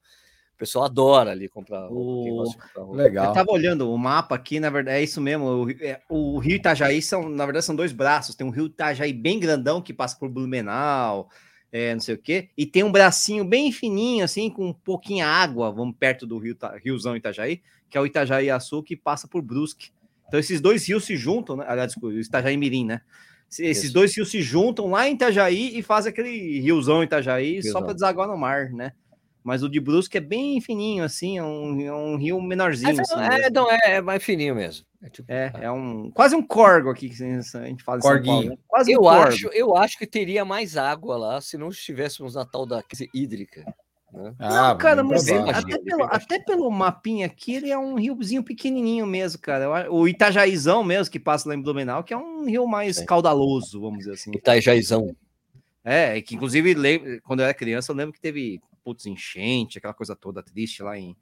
pessoal 0.57 0.85
adora 0.85 1.33
ali 1.33 1.49
comprar 1.49 1.91
o... 1.91 2.45
roupa. 2.75 2.95
Legal. 2.95 3.27
Eu 3.27 3.33
tava 3.33 3.51
olhando 3.51 3.93
o 3.93 3.99
mapa 3.99 4.37
aqui, 4.37 4.61
na 4.61 4.71
verdade, 4.71 4.99
é 4.99 5.03
isso 5.03 5.21
mesmo. 5.21 5.45
O, 5.45 5.71
é, 5.71 6.01
o 6.09 6.39
Rio 6.39 6.55
Itajaí 6.55 7.03
são, 7.03 7.29
na 7.29 7.45
verdade, 7.45 7.67
são 7.67 7.75
dois 7.75 7.91
braços. 7.91 8.37
Tem 8.37 8.47
um 8.47 8.51
Rio 8.51 8.67
Itajaí 8.67 9.13
bem 9.13 9.41
grandão 9.41 9.83
que 9.83 9.93
passa 9.93 10.17
por 10.17 10.29
Blumenau, 10.29 11.29
é, 11.73 11.95
não 11.95 12.01
sei 12.01 12.15
o 12.15 12.19
quê, 12.19 12.51
e 12.57 12.67
tem 12.67 12.85
um 12.85 12.93
bracinho 12.93 13.45
bem 13.45 13.73
fininho, 13.73 14.23
assim, 14.23 14.51
com 14.51 14.69
um 14.69 14.73
pouquinho 14.75 15.25
água, 15.25 15.73
vamos 15.73 15.97
perto 15.99 16.27
do 16.27 16.37
rio, 16.37 16.55
riozão 16.85 17.17
Itajaí, 17.17 17.63
que 17.89 17.97
é 17.97 18.01
o 18.01 18.05
Itajaí 18.05 18.51
Açu, 18.51 18.83
que 18.83 18.95
passa 18.95 19.27
por 19.27 19.41
Brusque. 19.41 19.91
Então 20.29 20.39
esses 20.39 20.61
dois 20.61 20.87
rios 20.87 21.05
se 21.05 21.17
juntam, 21.17 21.57
né? 21.57 21.65
Aliás, 21.67 21.97
o 21.97 22.13
Itajaí 22.13 22.57
Mirim, 22.57 22.85
né? 22.85 23.01
Esses 23.49 23.85
Isso. 23.85 23.93
dois 23.93 24.15
rios 24.15 24.31
se 24.31 24.41
juntam 24.41 24.91
lá 24.91 25.09
em 25.09 25.15
Itajaí 25.15 25.79
e 25.79 25.83
fazem 25.83 26.11
aquele 26.11 26.61
riozão 26.61 27.03
Itajaí 27.03 27.53
riozão. 27.53 27.73
só 27.73 27.83
para 27.83 27.93
desaguar 27.93 28.29
no 28.29 28.37
mar, 28.37 28.71
né? 28.71 28.93
Mas 29.45 29.63
o 29.63 29.69
de 29.69 29.81
Brusque 29.81 30.19
é 30.19 30.21
bem 30.21 30.61
fininho, 30.61 31.03
assim, 31.03 31.39
é 31.39 31.43
um, 31.43 31.81
é 31.81 31.93
um 31.93 32.17
rio 32.17 32.41
menorzinho. 32.41 33.01
Assim, 33.01 33.15
é, 33.21 33.51
não, 33.51 33.71
é, 33.71 33.97
é, 33.97 34.01
mais 34.01 34.23
fininho 34.23 34.55
mesmo. 34.55 34.87
É, 35.03 35.11
tipo, 35.11 35.33
é, 35.33 35.53
é, 35.63 35.71
um 35.71 36.11
quase 36.13 36.37
um 36.37 36.43
corgo 36.43 36.91
aqui 36.91 37.09
que 37.09 37.23
a 37.25 37.41
gente 37.41 37.83
fala. 37.83 37.99
Corguinho. 38.01 38.35
Paulo, 38.35 38.51
né? 38.51 38.57
Quase 38.69 38.93
eu 38.93 39.03
um 39.03 39.09
acho, 39.09 39.49
eu 39.49 39.77
acho 39.77 39.99
que 39.99 40.07
teria 40.07 40.45
mais 40.45 40.77
água 40.77 41.17
lá 41.17 41.41
se 41.41 41.59
não 41.59 41.71
estivéssemos 41.71 42.35
na 42.37 42.45
tal 42.45 42.65
da 42.65 42.83
crise 42.83 43.11
hídrica. 43.13 43.65
Né? 44.13 44.35
Ah, 44.39 44.69
não, 44.69 44.79
cara, 44.79 45.03
mas 45.03 45.27
até 45.29 45.79
pelo, 45.79 46.05
até 46.05 46.39
pelo 46.39 46.71
mapinha 46.71 47.27
aqui, 47.27 47.55
ele 47.55 47.71
é 47.71 47.79
um 47.79 47.95
riozinho 47.95 48.45
pequenininho 48.45 49.07
mesmo, 49.07 49.41
cara. 49.41 49.91
O 49.91 50.07
Itajaizão 50.07 50.85
mesmo, 50.85 51.11
que 51.11 51.19
passa 51.19 51.49
lá 51.49 51.55
em 51.55 51.63
Blumenau, 51.63 52.05
que 52.05 52.13
é 52.13 52.17
um 52.17 52.45
rio 52.45 52.67
mais 52.67 52.97
Sim. 52.97 53.07
caudaloso, 53.07 53.81
vamos 53.81 54.01
dizer 54.01 54.13
assim. 54.13 54.31
Itajaizão. 54.35 55.17
É, 55.85 56.21
que 56.21 56.35
inclusive, 56.37 57.21
quando 57.23 57.41
eu 57.41 57.45
era 57.45 57.55
criança, 57.55 57.91
eu 57.91 57.97
lembro 57.97 58.13
que 58.13 58.21
teve, 58.21 58.61
putz, 58.85 59.07
enchente, 59.07 59.79
aquela 59.79 59.95
coisa 59.95 60.15
toda 60.17 60.43
triste 60.43 60.83
lá 60.83 60.99
em 60.99 61.17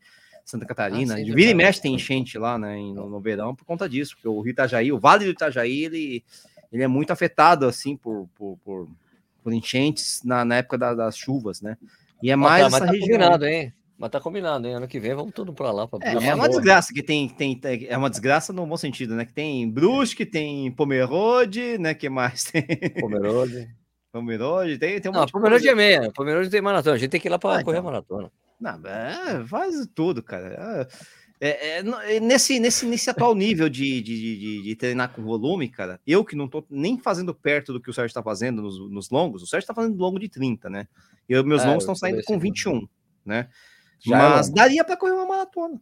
Santa 0.44 0.66
Catarina. 0.66 1.14
Ah, 1.14 1.18
sim, 1.18 1.32
Vira 1.32 1.50
e 1.50 1.54
mexe 1.54 1.80
tem 1.80 1.94
enchente 1.94 2.38
lá, 2.38 2.58
né, 2.58 2.76
no, 2.76 3.08
no, 3.08 3.20
verão, 3.20 3.54
por 3.54 3.64
conta 3.64 3.88
disso, 3.88 4.14
porque 4.14 4.28
o 4.28 4.40
rio 4.40 4.52
Itajaí, 4.52 4.92
o 4.92 4.98
Vale 4.98 5.24
do 5.24 5.30
Itajaí, 5.30 5.84
ele, 5.84 6.24
ele 6.72 6.82
é 6.82 6.88
muito 6.88 7.12
afetado, 7.12 7.66
assim, 7.66 7.96
por, 7.96 8.28
por, 8.34 8.58
por, 8.64 8.88
por 9.42 9.52
enchentes 9.52 10.22
na, 10.24 10.44
na 10.44 10.56
época 10.56 10.78
da, 10.78 10.94
das 10.94 11.16
chuvas, 11.16 11.60
né? 11.60 11.76
E 12.22 12.30
é 12.30 12.36
mais 12.36 12.64
mas 12.64 12.72
tá, 12.72 12.86
mas 12.86 12.92
tá 12.92 12.98
combinado, 12.98 13.46
hein? 13.46 13.72
Mas 14.00 14.10
tá 14.10 14.20
combinado, 14.20 14.66
hein? 14.66 14.74
Ano 14.74 14.88
que 14.88 14.98
vem 14.98 15.14
vamos 15.14 15.32
tudo 15.32 15.52
para 15.52 15.70
lá. 15.70 15.86
Pra... 15.86 15.98
É, 16.02 16.28
é, 16.28 16.34
uma 16.34 16.48
desgraça 16.48 16.92
que 16.92 17.02
tem, 17.02 17.28
tem, 17.28 17.54
tem, 17.54 17.86
É 17.86 17.96
uma 17.96 18.08
desgraça 18.08 18.50
no 18.50 18.66
bom 18.66 18.76
sentido, 18.76 19.14
né? 19.14 19.26
Que 19.26 19.32
tem 19.32 19.70
Brusque, 19.70 20.24
tem 20.24 20.70
Pomerode, 20.72 21.76
né? 21.78 21.92
que 21.92 22.08
mais 22.08 22.44
tem? 22.44 22.64
Pomerode. 22.98 23.68
Pomerode, 24.12 24.78
tem, 24.78 25.00
tem 25.00 25.10
uma. 25.10 25.20
Não, 25.20 25.26
Pomerode 25.26 25.68
é 25.68 25.74
meia. 25.74 26.10
Pomerode 26.12 26.50
tem 26.50 26.60
maratona. 26.60 26.96
A 26.96 26.98
gente 26.98 27.10
tem 27.10 27.20
que 27.20 27.28
ir 27.28 27.30
lá 27.30 27.38
para 27.38 27.60
ah, 27.60 27.64
correr 27.64 27.78
então. 27.78 27.88
a 27.88 27.92
maratona. 27.92 28.32
Não, 28.60 28.86
é, 28.86 29.46
faz 29.46 29.86
tudo, 29.94 30.22
cara. 30.22 30.88
É, 31.40 31.78
é, 31.78 31.78
é, 32.16 32.20
nesse, 32.20 32.60
nesse, 32.60 32.84
nesse 32.84 33.08
atual 33.08 33.34
nível 33.34 33.68
de, 33.68 34.02
de, 34.02 34.38
de, 34.38 34.62
de, 34.62 34.76
treinar 34.76 35.10
com 35.10 35.22
volume, 35.22 35.70
cara, 35.70 35.98
eu 36.06 36.22
que 36.22 36.36
não 36.36 36.46
tô 36.46 36.62
nem 36.68 36.98
fazendo 36.98 37.34
perto 37.34 37.72
do 37.72 37.80
que 37.80 37.88
o 37.88 37.94
Sérgio 37.94 38.12
tá 38.12 38.22
fazendo 38.22 38.60
nos, 38.60 38.78
nos 38.90 39.08
longos, 39.08 39.42
o 39.42 39.46
Sérgio 39.46 39.66
tá 39.66 39.72
fazendo 39.72 39.96
longo 39.96 40.18
de 40.18 40.28
30, 40.28 40.68
né? 40.68 40.86
E 41.26 41.42
meus 41.42 41.62
é, 41.62 41.66
longos 41.66 41.84
estão 41.84 41.94
saindo 41.94 42.22
com 42.24 42.38
21, 42.38 42.86
né? 43.24 43.48
Já 43.98 44.16
é 44.16 44.28
Mas 44.30 44.50
daria 44.50 44.84
para 44.84 44.98
correr 44.98 45.12
uma 45.12 45.24
maratona. 45.24 45.80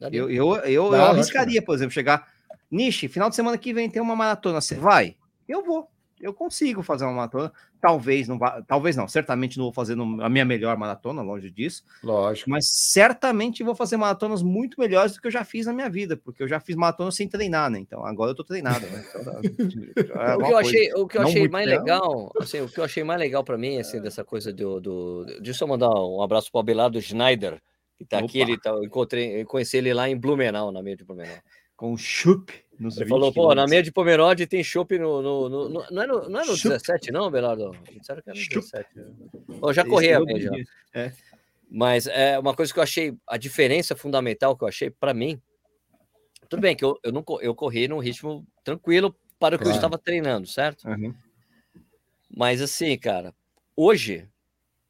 Daria. 0.00 0.20
Eu, 0.20 0.30
eu, 0.30 0.54
eu, 0.56 0.94
eu 0.94 1.04
arriscaria, 1.04 1.60
por 1.60 1.74
exemplo, 1.74 1.92
chegar. 1.92 2.26
Nishi, 2.70 3.08
final 3.08 3.28
de 3.28 3.36
semana 3.36 3.58
que 3.58 3.74
vem 3.74 3.90
tem 3.90 4.00
uma 4.00 4.16
maratona. 4.16 4.60
Você 4.60 4.74
vai? 4.74 5.16
Eu 5.46 5.64
vou 5.64 5.90
eu 6.20 6.34
consigo 6.34 6.82
fazer 6.82 7.04
uma 7.04 7.14
maratona. 7.14 7.52
Talvez 7.80 8.26
não 8.26 8.38
vá, 8.38 8.60
talvez 8.66 8.96
não, 8.96 9.06
certamente 9.06 9.56
não 9.56 9.66
vou 9.66 9.72
fazer 9.72 9.96
a 9.98 10.28
minha 10.28 10.44
melhor 10.44 10.76
maratona, 10.76 11.22
longe 11.22 11.50
disso. 11.50 11.84
Lógico. 12.02 12.50
Mas 12.50 12.68
certamente 12.68 13.62
vou 13.62 13.74
fazer 13.74 13.96
maratonas 13.96 14.42
muito 14.42 14.80
melhores 14.80 15.14
do 15.14 15.20
que 15.20 15.28
eu 15.28 15.30
já 15.30 15.44
fiz 15.44 15.66
na 15.66 15.72
minha 15.72 15.88
vida, 15.88 16.16
porque 16.16 16.42
eu 16.42 16.48
já 16.48 16.58
fiz 16.58 16.74
maratona 16.74 17.12
sem 17.12 17.28
treinar, 17.28 17.70
né? 17.70 17.78
Então 17.78 18.04
agora 18.04 18.32
eu 18.32 18.34
tô 18.34 18.42
treinado, 18.42 18.86
né? 18.86 19.04
Então, 19.08 20.22
é 20.22 20.36
o 20.36 20.38
que 20.38 20.52
eu 20.52 20.58
achei, 20.58 20.92
o 20.94 21.06
que 21.06 21.18
eu 21.18 21.22
achei 21.22 21.48
mais 21.48 21.66
legal, 21.66 22.32
assim, 22.40 22.60
o 22.60 22.68
que 22.68 22.80
eu 22.80 22.84
achei 22.84 23.04
mais 23.04 23.20
legal 23.20 23.44
para 23.44 23.56
mim, 23.56 23.78
assim, 23.78 24.00
dessa 24.00 24.24
coisa 24.24 24.52
do, 24.52 24.80
do. 24.80 25.24
Deixa 25.40 25.64
eu 25.64 25.68
mandar 25.68 25.90
um 25.90 26.20
abraço 26.22 26.50
para 26.50 26.58
o 26.58 26.60
Abelardo 26.60 27.00
Schneider, 27.00 27.62
que 27.96 28.04
tá 28.04 28.18
Opa. 28.18 28.26
aqui, 28.26 28.40
ele 28.40 28.58
tá, 28.58 28.70
eu 28.70 28.84
encontrei, 28.84 29.40
eu 29.40 29.46
conheci 29.46 29.76
ele 29.76 29.94
lá 29.94 30.08
em 30.08 30.16
Blumenau, 30.16 30.72
na 30.72 30.82
meia 30.82 30.96
de 30.96 31.04
Blumenau. 31.04 31.36
Com 31.78 31.96
chup 31.96 32.52
nos 32.76 32.96
Ele 32.96 33.08
falou, 33.08 33.32
pô, 33.32 33.54
na 33.54 33.64
meia 33.64 33.84
de 33.84 33.92
Pomerode 33.92 34.48
tem 34.48 34.64
chopp 34.64 34.98
no, 34.98 35.22
no, 35.22 35.48
no, 35.48 35.68
no, 35.68 35.86
Não 35.90 36.02
é 36.02 36.06
no, 36.08 36.28
não 36.28 36.40
é 36.40 36.44
no 36.44 36.56
17, 36.56 37.12
não, 37.12 37.30
Belardo? 37.30 37.70
Disseram 37.96 38.20
que 38.20 38.30
era 38.30 38.38
no 38.38 38.48
17. 38.48 38.88
Eu 39.62 39.72
já 39.72 39.84
corri 39.84 40.12
a 40.12 40.20
média. 40.20 40.50
É. 40.92 41.12
Mas 41.70 42.08
é 42.08 42.36
uma 42.36 42.52
coisa 42.52 42.72
que 42.72 42.80
eu 42.80 42.82
achei, 42.82 43.16
a 43.24 43.36
diferença 43.36 43.94
fundamental 43.94 44.56
que 44.56 44.64
eu 44.64 44.68
achei 44.68 44.90
para 44.90 45.14
mim. 45.14 45.40
Tudo 46.48 46.60
bem 46.60 46.74
que 46.74 46.84
eu, 46.84 46.98
eu, 47.04 47.12
não, 47.12 47.24
eu 47.40 47.54
corri 47.54 47.86
num 47.86 48.00
ritmo 48.00 48.44
tranquilo 48.64 49.14
para 49.38 49.54
o 49.54 49.58
que 49.58 49.62
claro. 49.62 49.76
eu 49.76 49.78
estava 49.78 49.96
treinando, 49.96 50.48
certo? 50.48 50.88
Uhum. 50.88 51.14
Mas 52.34 52.60
assim, 52.60 52.98
cara, 52.98 53.32
hoje, 53.76 54.28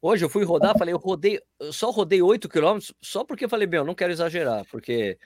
hoje 0.01 0.25
eu 0.25 0.29
fui 0.29 0.43
rodar, 0.43 0.75
falei, 0.75 0.93
eu 0.93 0.97
rodei, 0.97 1.39
eu 1.59 1.71
só 1.71 1.91
rodei 1.91 2.19
8 2.19 2.49
quilômetros, 2.49 2.93
só 2.99 3.23
porque 3.23 3.45
eu 3.45 3.49
falei, 3.49 3.67
meu, 3.67 3.81
eu 3.81 3.85
não 3.85 3.93
quero 3.93 4.11
exagerar, 4.11 4.65
porque 4.71 5.19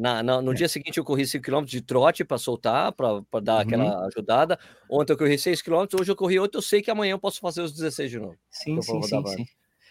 na, 0.00 0.22
na, 0.22 0.42
no 0.42 0.54
dia 0.54 0.68
seguinte 0.68 0.98
eu 0.98 1.04
corri 1.04 1.26
5 1.26 1.44
km 1.44 1.64
de 1.64 1.80
trote 1.80 2.24
para 2.24 2.38
soltar, 2.38 2.92
para 2.92 3.22
dar 3.42 3.54
uhum. 3.54 3.60
aquela 3.60 4.06
ajudada. 4.06 4.58
Ontem 4.90 5.12
eu 5.12 5.18
corri 5.18 5.38
6 5.38 5.62
km, 5.62 5.86
hoje 6.00 6.10
eu 6.10 6.16
corri 6.16 6.38
8, 6.38 6.58
eu 6.58 6.62
sei 6.62 6.82
que 6.82 6.90
amanhã 6.90 7.12
eu 7.12 7.18
posso 7.18 7.40
fazer 7.40 7.62
os 7.62 7.72
16 7.72 8.10
de 8.10 8.18
novo. 8.18 8.36
Sim, 8.50 8.80
sim, 8.82 9.02
sim, 9.02 9.26
sim, 9.26 9.46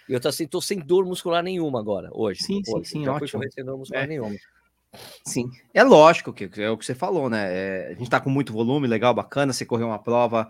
E 0.07 0.13
eu 0.13 0.19
tô 0.19 0.27
assim, 0.27 0.47
tô 0.47 0.61
sem 0.61 0.79
dor 0.79 1.05
muscular 1.05 1.43
nenhuma 1.43 1.79
agora, 1.79 2.09
hoje. 2.11 2.43
Sim, 2.43 2.61
hoje. 2.67 2.89
sim, 2.89 2.99
sim, 2.99 3.05
Já 3.05 3.13
ótimo. 3.13 3.43
sem 3.51 3.63
dor 3.63 3.77
muscular 3.77 4.03
é. 4.03 4.07
nenhuma. 4.07 4.35
Sim, 5.25 5.49
é 5.73 5.83
lógico 5.83 6.31
que 6.31 6.49
é 6.61 6.69
o 6.69 6.77
que 6.77 6.85
você 6.85 6.93
falou, 6.93 7.29
né? 7.29 7.47
É, 7.49 7.87
a 7.87 7.93
gente 7.95 8.09
tá 8.09 8.19
com 8.19 8.29
muito 8.29 8.53
volume, 8.53 8.87
legal, 8.87 9.13
bacana. 9.13 9.51
Você 9.51 9.65
correu 9.65 9.87
uma 9.87 9.97
prova 9.97 10.47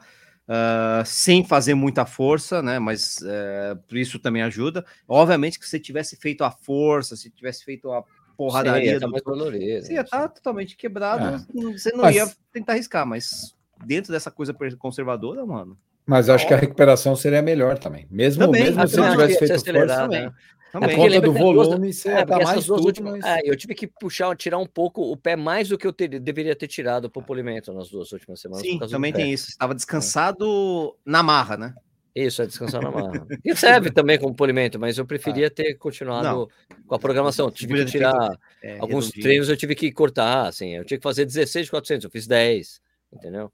uh, 0.47 1.05
sem 1.05 1.45
fazer 1.45 1.75
muita 1.75 2.05
força, 2.05 2.61
né? 2.61 2.77
Mas 2.77 3.19
uh, 3.21 3.77
por 3.87 3.97
isso 3.97 4.19
também 4.19 4.41
ajuda. 4.41 4.85
Obviamente 5.07 5.57
que 5.57 5.63
se 5.63 5.71
você 5.71 5.79
tivesse 5.79 6.17
feito 6.17 6.43
a 6.43 6.51
força, 6.51 7.15
se 7.15 7.29
tivesse 7.29 7.63
feito 7.63 7.89
a 7.89 8.03
porradaria. 8.37 8.99
Do... 8.99 9.11
dolorido, 9.11 9.85
Você 9.85 9.93
ia 9.93 10.01
estar 10.01 10.21
tá 10.21 10.27
totalmente 10.27 10.75
quebrado, 10.75 11.45
é. 11.55 11.71
você 11.71 11.91
não 11.91 12.03
mas... 12.03 12.15
ia 12.15 12.29
tentar 12.51 12.73
arriscar, 12.73 13.05
mas 13.05 13.55
dentro 13.85 14.11
dessa 14.11 14.31
coisa 14.31 14.55
conservadora, 14.77 15.45
mano. 15.45 15.77
Mas 16.05 16.29
acho 16.29 16.47
que 16.47 16.53
a 16.53 16.57
recuperação 16.57 17.15
seria 17.15 17.41
melhor 17.41 17.77
também. 17.77 18.05
Mesmo, 18.11 18.45
também, 18.45 18.63
mesmo 18.63 18.87
se 18.87 18.95
tivesse 18.95 19.39
feito 19.39 19.71
força, 19.71 19.95
também. 19.95 20.21
Né? 20.23 20.33
Também. 20.73 20.89
Por 20.89 20.95
conta 20.95 21.21
do 21.21 21.33
volume, 21.33 21.79
duas, 21.79 21.95
você 21.97 22.09
é, 22.09 22.25
tá 22.25 22.39
mais 22.39 22.65
tudo, 22.65 22.83
últimas, 22.83 23.19
mas... 23.19 23.25
é, 23.25 23.41
eu 23.45 23.55
tive 23.55 23.75
que 23.75 23.85
puxar, 23.85 24.35
tirar 24.35 24.57
um 24.57 24.65
pouco 24.65 25.03
o 25.03 25.15
pé 25.15 25.35
mais 25.35 25.69
do 25.69 25.77
que 25.77 25.85
eu 25.85 25.93
ter, 25.93 26.07
deveria 26.19 26.55
ter 26.55 26.67
tirado 26.67 27.11
para 27.11 27.21
o 27.21 27.23
polimento 27.23 27.71
nas 27.71 27.89
duas 27.89 28.11
últimas 28.11 28.41
semanas. 28.41 28.65
Sim, 28.65 28.79
também 28.79 29.13
tem 29.13 29.31
isso. 29.31 29.49
Estava 29.49 29.75
descansado 29.75 30.95
é. 31.05 31.11
na 31.11 31.21
marra, 31.21 31.57
né? 31.57 31.75
Isso, 32.15 32.43
é 32.43 32.45
descansar 32.45 32.81
na 32.81 32.91
marra. 32.91 33.25
E 33.43 33.55
serve 33.55 33.89
também 33.89 34.19
como 34.19 34.35
polimento, 34.35 34.79
mas 34.79 34.97
eu 34.97 35.05
preferia 35.05 35.49
ter 35.49 35.73
continuado 35.75 36.27
não. 36.27 36.47
com 36.85 36.95
a 36.95 36.99
programação. 36.99 37.49
Tive 37.49 37.83
que 37.83 37.91
tirar 37.91 38.37
é, 38.61 38.77
alguns 38.79 39.05
redondinho. 39.05 39.23
treinos, 39.23 39.49
eu 39.49 39.57
tive 39.57 39.73
que 39.73 39.91
cortar, 39.91 40.47
assim, 40.47 40.75
eu 40.75 40.85
tinha 40.85 40.97
que 40.97 41.03
fazer 41.03 41.25
16 41.25 41.65
de 41.65 41.71
400, 41.71 42.05
eu 42.05 42.11
fiz 42.11 42.27
10, 42.27 42.81
entendeu? 43.11 43.51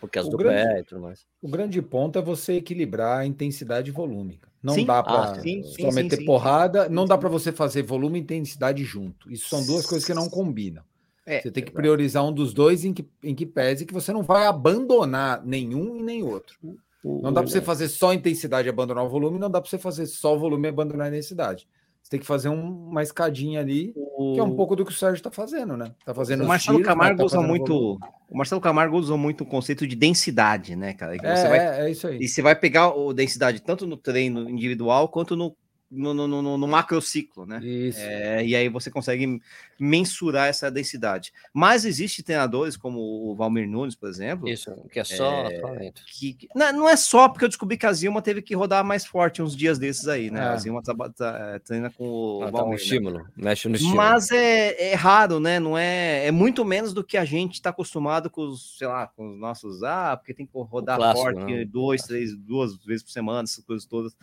Por 0.00 0.10
causa 0.10 0.28
o 0.28 0.30
do 0.30 0.36
grande, 0.36 0.74
pé 0.74 0.80
e 0.80 0.84
tudo 0.84 1.00
mais. 1.00 1.26
O 1.42 1.48
grande 1.48 1.80
ponto 1.82 2.18
é 2.18 2.22
você 2.22 2.54
equilibrar 2.54 3.20
a 3.20 3.26
intensidade 3.26 3.90
e 3.90 3.92
volume. 3.92 4.38
Não 4.62 4.74
sim? 4.74 4.84
dá 4.84 5.02
para 5.02 5.32
ah, 5.32 5.34
só 5.36 5.90
meter 5.92 6.18
sim, 6.18 6.24
porrada, 6.24 6.88
não 6.88 7.06
dá 7.06 7.16
para 7.16 7.28
você 7.28 7.52
fazer 7.52 7.82
volume 7.82 8.18
e 8.18 8.22
intensidade 8.22 8.84
junto. 8.84 9.30
Isso 9.32 9.48
são 9.48 9.64
duas 9.64 9.86
coisas 9.86 10.06
que 10.06 10.14
não 10.14 10.28
combinam. 10.28 10.82
É, 11.24 11.42
você 11.42 11.50
tem 11.50 11.62
que 11.62 11.70
priorizar 11.70 12.24
um 12.24 12.32
dos 12.32 12.54
dois 12.54 12.84
em 12.84 12.92
que, 12.92 13.06
em 13.22 13.34
que 13.34 13.44
pese 13.44 13.84
que 13.84 13.92
você 13.92 14.12
não 14.12 14.22
vai 14.22 14.46
abandonar 14.46 15.44
nenhum 15.44 15.98
e 15.98 16.02
nem 16.02 16.22
outro. 16.22 16.58
Não 17.04 17.32
dá 17.32 17.42
para 17.42 17.50
você 17.50 17.60
fazer 17.60 17.88
só 17.88 18.12
intensidade 18.12 18.68
e 18.68 18.70
abandonar 18.70 19.04
o 19.04 19.08
volume, 19.08 19.38
não 19.38 19.50
dá 19.50 19.60
para 19.60 19.70
você 19.70 19.78
fazer 19.78 20.06
só 20.06 20.34
o 20.34 20.38
volume 20.38 20.68
e 20.68 20.70
abandonar 20.70 21.06
a 21.06 21.10
intensidade. 21.10 21.68
Você 22.02 22.10
tem 22.10 22.20
que 22.20 22.26
fazer 22.26 22.48
um, 22.48 22.88
uma 22.88 23.02
escadinha 23.02 23.60
ali, 23.60 23.92
o... 23.94 24.32
que 24.34 24.40
é 24.40 24.42
um 24.42 24.56
pouco 24.56 24.74
do 24.74 24.84
que 24.84 24.90
o 24.90 24.94
Sérgio 24.94 25.16
está 25.16 25.30
fazendo, 25.30 25.76
né? 25.76 25.92
Tá 26.04 26.14
fazendo 26.14 26.42
o 26.42 26.48
Marcelo 26.48 26.78
tiros, 26.78 26.88
Camargo 26.88 27.18
tá 27.18 27.24
usa 27.24 27.40
muito. 27.42 27.98
O 28.30 28.36
Marcelo 28.36 28.60
Camargo 28.60 28.96
usa 28.96 29.16
muito 29.16 29.44
o 29.44 29.46
conceito 29.46 29.86
de 29.86 29.94
densidade, 29.94 30.74
né, 30.74 30.94
cara? 30.94 31.16
É, 31.16 31.48
vai... 31.48 31.58
é, 31.58 31.86
é 31.86 31.90
isso 31.90 32.06
aí. 32.06 32.18
E 32.18 32.26
você 32.26 32.40
vai 32.40 32.54
pegar 32.54 32.96
o 32.96 33.12
densidade 33.12 33.60
tanto 33.60 33.86
no 33.86 33.96
treino 33.96 34.48
individual 34.48 35.08
quanto 35.08 35.36
no 35.36 35.54
no, 35.90 36.12
no, 36.12 36.28
no, 36.28 36.58
no 36.58 36.68
macrociclo, 36.68 37.46
né? 37.46 37.60
Isso. 37.62 38.00
É, 38.00 38.44
e 38.44 38.54
aí 38.54 38.68
você 38.68 38.90
consegue 38.90 39.40
mensurar 39.78 40.48
essa 40.48 40.70
densidade. 40.70 41.32
Mas 41.52 41.84
existe 41.84 42.22
treinadores 42.22 42.76
como 42.76 42.98
o 43.00 43.34
Valmir 43.34 43.66
Nunes, 43.66 43.94
por 43.94 44.08
exemplo. 44.08 44.48
Isso, 44.48 44.70
que 44.92 45.00
é 45.00 45.04
só 45.04 45.46
é, 45.46 45.92
que, 46.06 46.36
não, 46.54 46.72
não, 46.72 46.88
é 46.88 46.96
só 46.96 47.28
porque 47.28 47.44
eu 47.44 47.48
descobri 47.48 47.78
que 47.78 47.86
a 47.86 47.92
Zilma 47.92 48.20
teve 48.20 48.42
que 48.42 48.54
rodar 48.54 48.84
mais 48.84 49.06
forte 49.06 49.40
uns 49.40 49.56
dias 49.56 49.78
desses 49.78 50.08
aí, 50.08 50.30
né? 50.30 50.40
É. 50.40 50.48
A 50.48 50.56
Zilma 50.56 50.82
tá, 50.82 50.94
tá, 51.10 51.52
é, 51.54 51.58
treina 51.58 51.90
com 51.90 52.04
o 52.04 52.42
ah, 52.42 52.50
Valmir. 52.50 52.58
Tá 52.58 52.64
um 52.64 52.70
né? 52.70 52.76
estímulo, 52.76 53.18
né? 53.18 53.24
mexe 53.36 53.68
no 53.68 53.74
estímulo. 53.76 53.96
Mas 53.96 54.30
é, 54.30 54.90
é 54.90 54.94
raro, 54.94 55.40
né? 55.40 55.58
Não 55.58 55.78
é, 55.78 56.26
é 56.26 56.30
muito 56.30 56.64
menos 56.64 56.92
do 56.92 57.02
que 57.02 57.16
a 57.16 57.24
gente 57.24 57.54
está 57.54 57.70
acostumado 57.70 58.28
com 58.28 58.42
os, 58.42 58.76
sei 58.76 58.88
lá, 58.88 59.06
com 59.06 59.32
os 59.32 59.38
nossos. 59.38 59.82
Ah, 59.82 60.16
porque 60.16 60.34
tem 60.34 60.44
que 60.44 60.52
rodar 60.54 60.98
clássico, 60.98 61.22
forte 61.22 61.52
né? 61.52 61.64
dois, 61.64 62.02
três, 62.02 62.36
duas 62.36 62.76
vezes 62.76 63.02
por 63.02 63.10
semana, 63.10 63.44
essas 63.44 63.64
coisas 63.64 63.86
todas. 63.86 64.14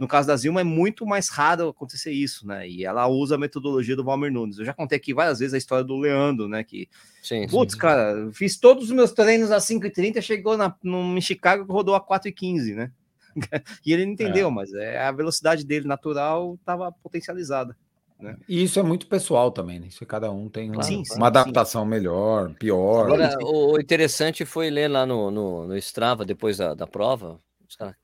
No 0.00 0.08
caso 0.08 0.26
da 0.26 0.34
Zilma, 0.34 0.62
é 0.62 0.64
muito 0.64 1.04
mais 1.04 1.28
raro 1.28 1.68
acontecer 1.68 2.10
isso, 2.10 2.46
né? 2.46 2.66
E 2.66 2.86
ela 2.86 3.06
usa 3.06 3.34
a 3.34 3.38
metodologia 3.38 3.94
do 3.94 4.02
Valmir 4.02 4.32
Nunes. 4.32 4.58
Eu 4.58 4.64
já 4.64 4.72
contei 4.72 4.96
aqui 4.96 5.12
várias 5.12 5.40
vezes 5.40 5.52
a 5.52 5.58
história 5.58 5.84
do 5.84 5.98
Leandro, 5.98 6.48
né? 6.48 6.64
Que, 6.64 6.88
sim, 7.22 7.46
putz, 7.46 7.74
sim. 7.74 7.78
cara, 7.78 8.30
fiz 8.32 8.56
todos 8.56 8.84
os 8.84 8.92
meus 8.92 9.12
treinos 9.12 9.50
a 9.50 9.58
5h30, 9.58 10.22
chegou 10.22 10.56
na, 10.56 10.74
no, 10.82 11.18
em 11.18 11.20
Chicago 11.20 11.70
rodou 11.70 11.94
a 11.94 12.00
4h15, 12.00 12.74
né? 12.74 12.90
e 13.84 13.92
ele 13.92 14.06
não 14.06 14.12
entendeu, 14.14 14.48
é. 14.48 14.50
mas 14.50 14.72
é, 14.72 14.98
a 14.98 15.12
velocidade 15.12 15.66
dele 15.66 15.86
natural 15.86 16.54
estava 16.54 16.90
potencializada. 16.90 17.76
Né? 18.18 18.38
E 18.48 18.62
isso 18.62 18.80
é 18.80 18.82
muito 18.82 19.06
pessoal 19.06 19.50
também, 19.50 19.80
né? 19.80 19.88
Isso 19.88 20.06
cada 20.06 20.30
um 20.30 20.48
tem 20.48 20.70
uma, 20.70 20.82
sim, 20.82 21.04
sim, 21.04 21.14
uma 21.14 21.26
adaptação 21.26 21.82
sim. 21.82 21.90
melhor, 21.90 22.54
pior. 22.54 23.04
Agora, 23.04 23.36
o, 23.42 23.78
interessante 23.78 24.46
foi 24.46 24.70
ler 24.70 24.88
lá 24.88 25.04
no, 25.04 25.30
no, 25.30 25.66
no 25.66 25.76
Strava, 25.76 26.24
depois 26.24 26.56
da, 26.56 26.72
da 26.72 26.86
prova, 26.86 27.38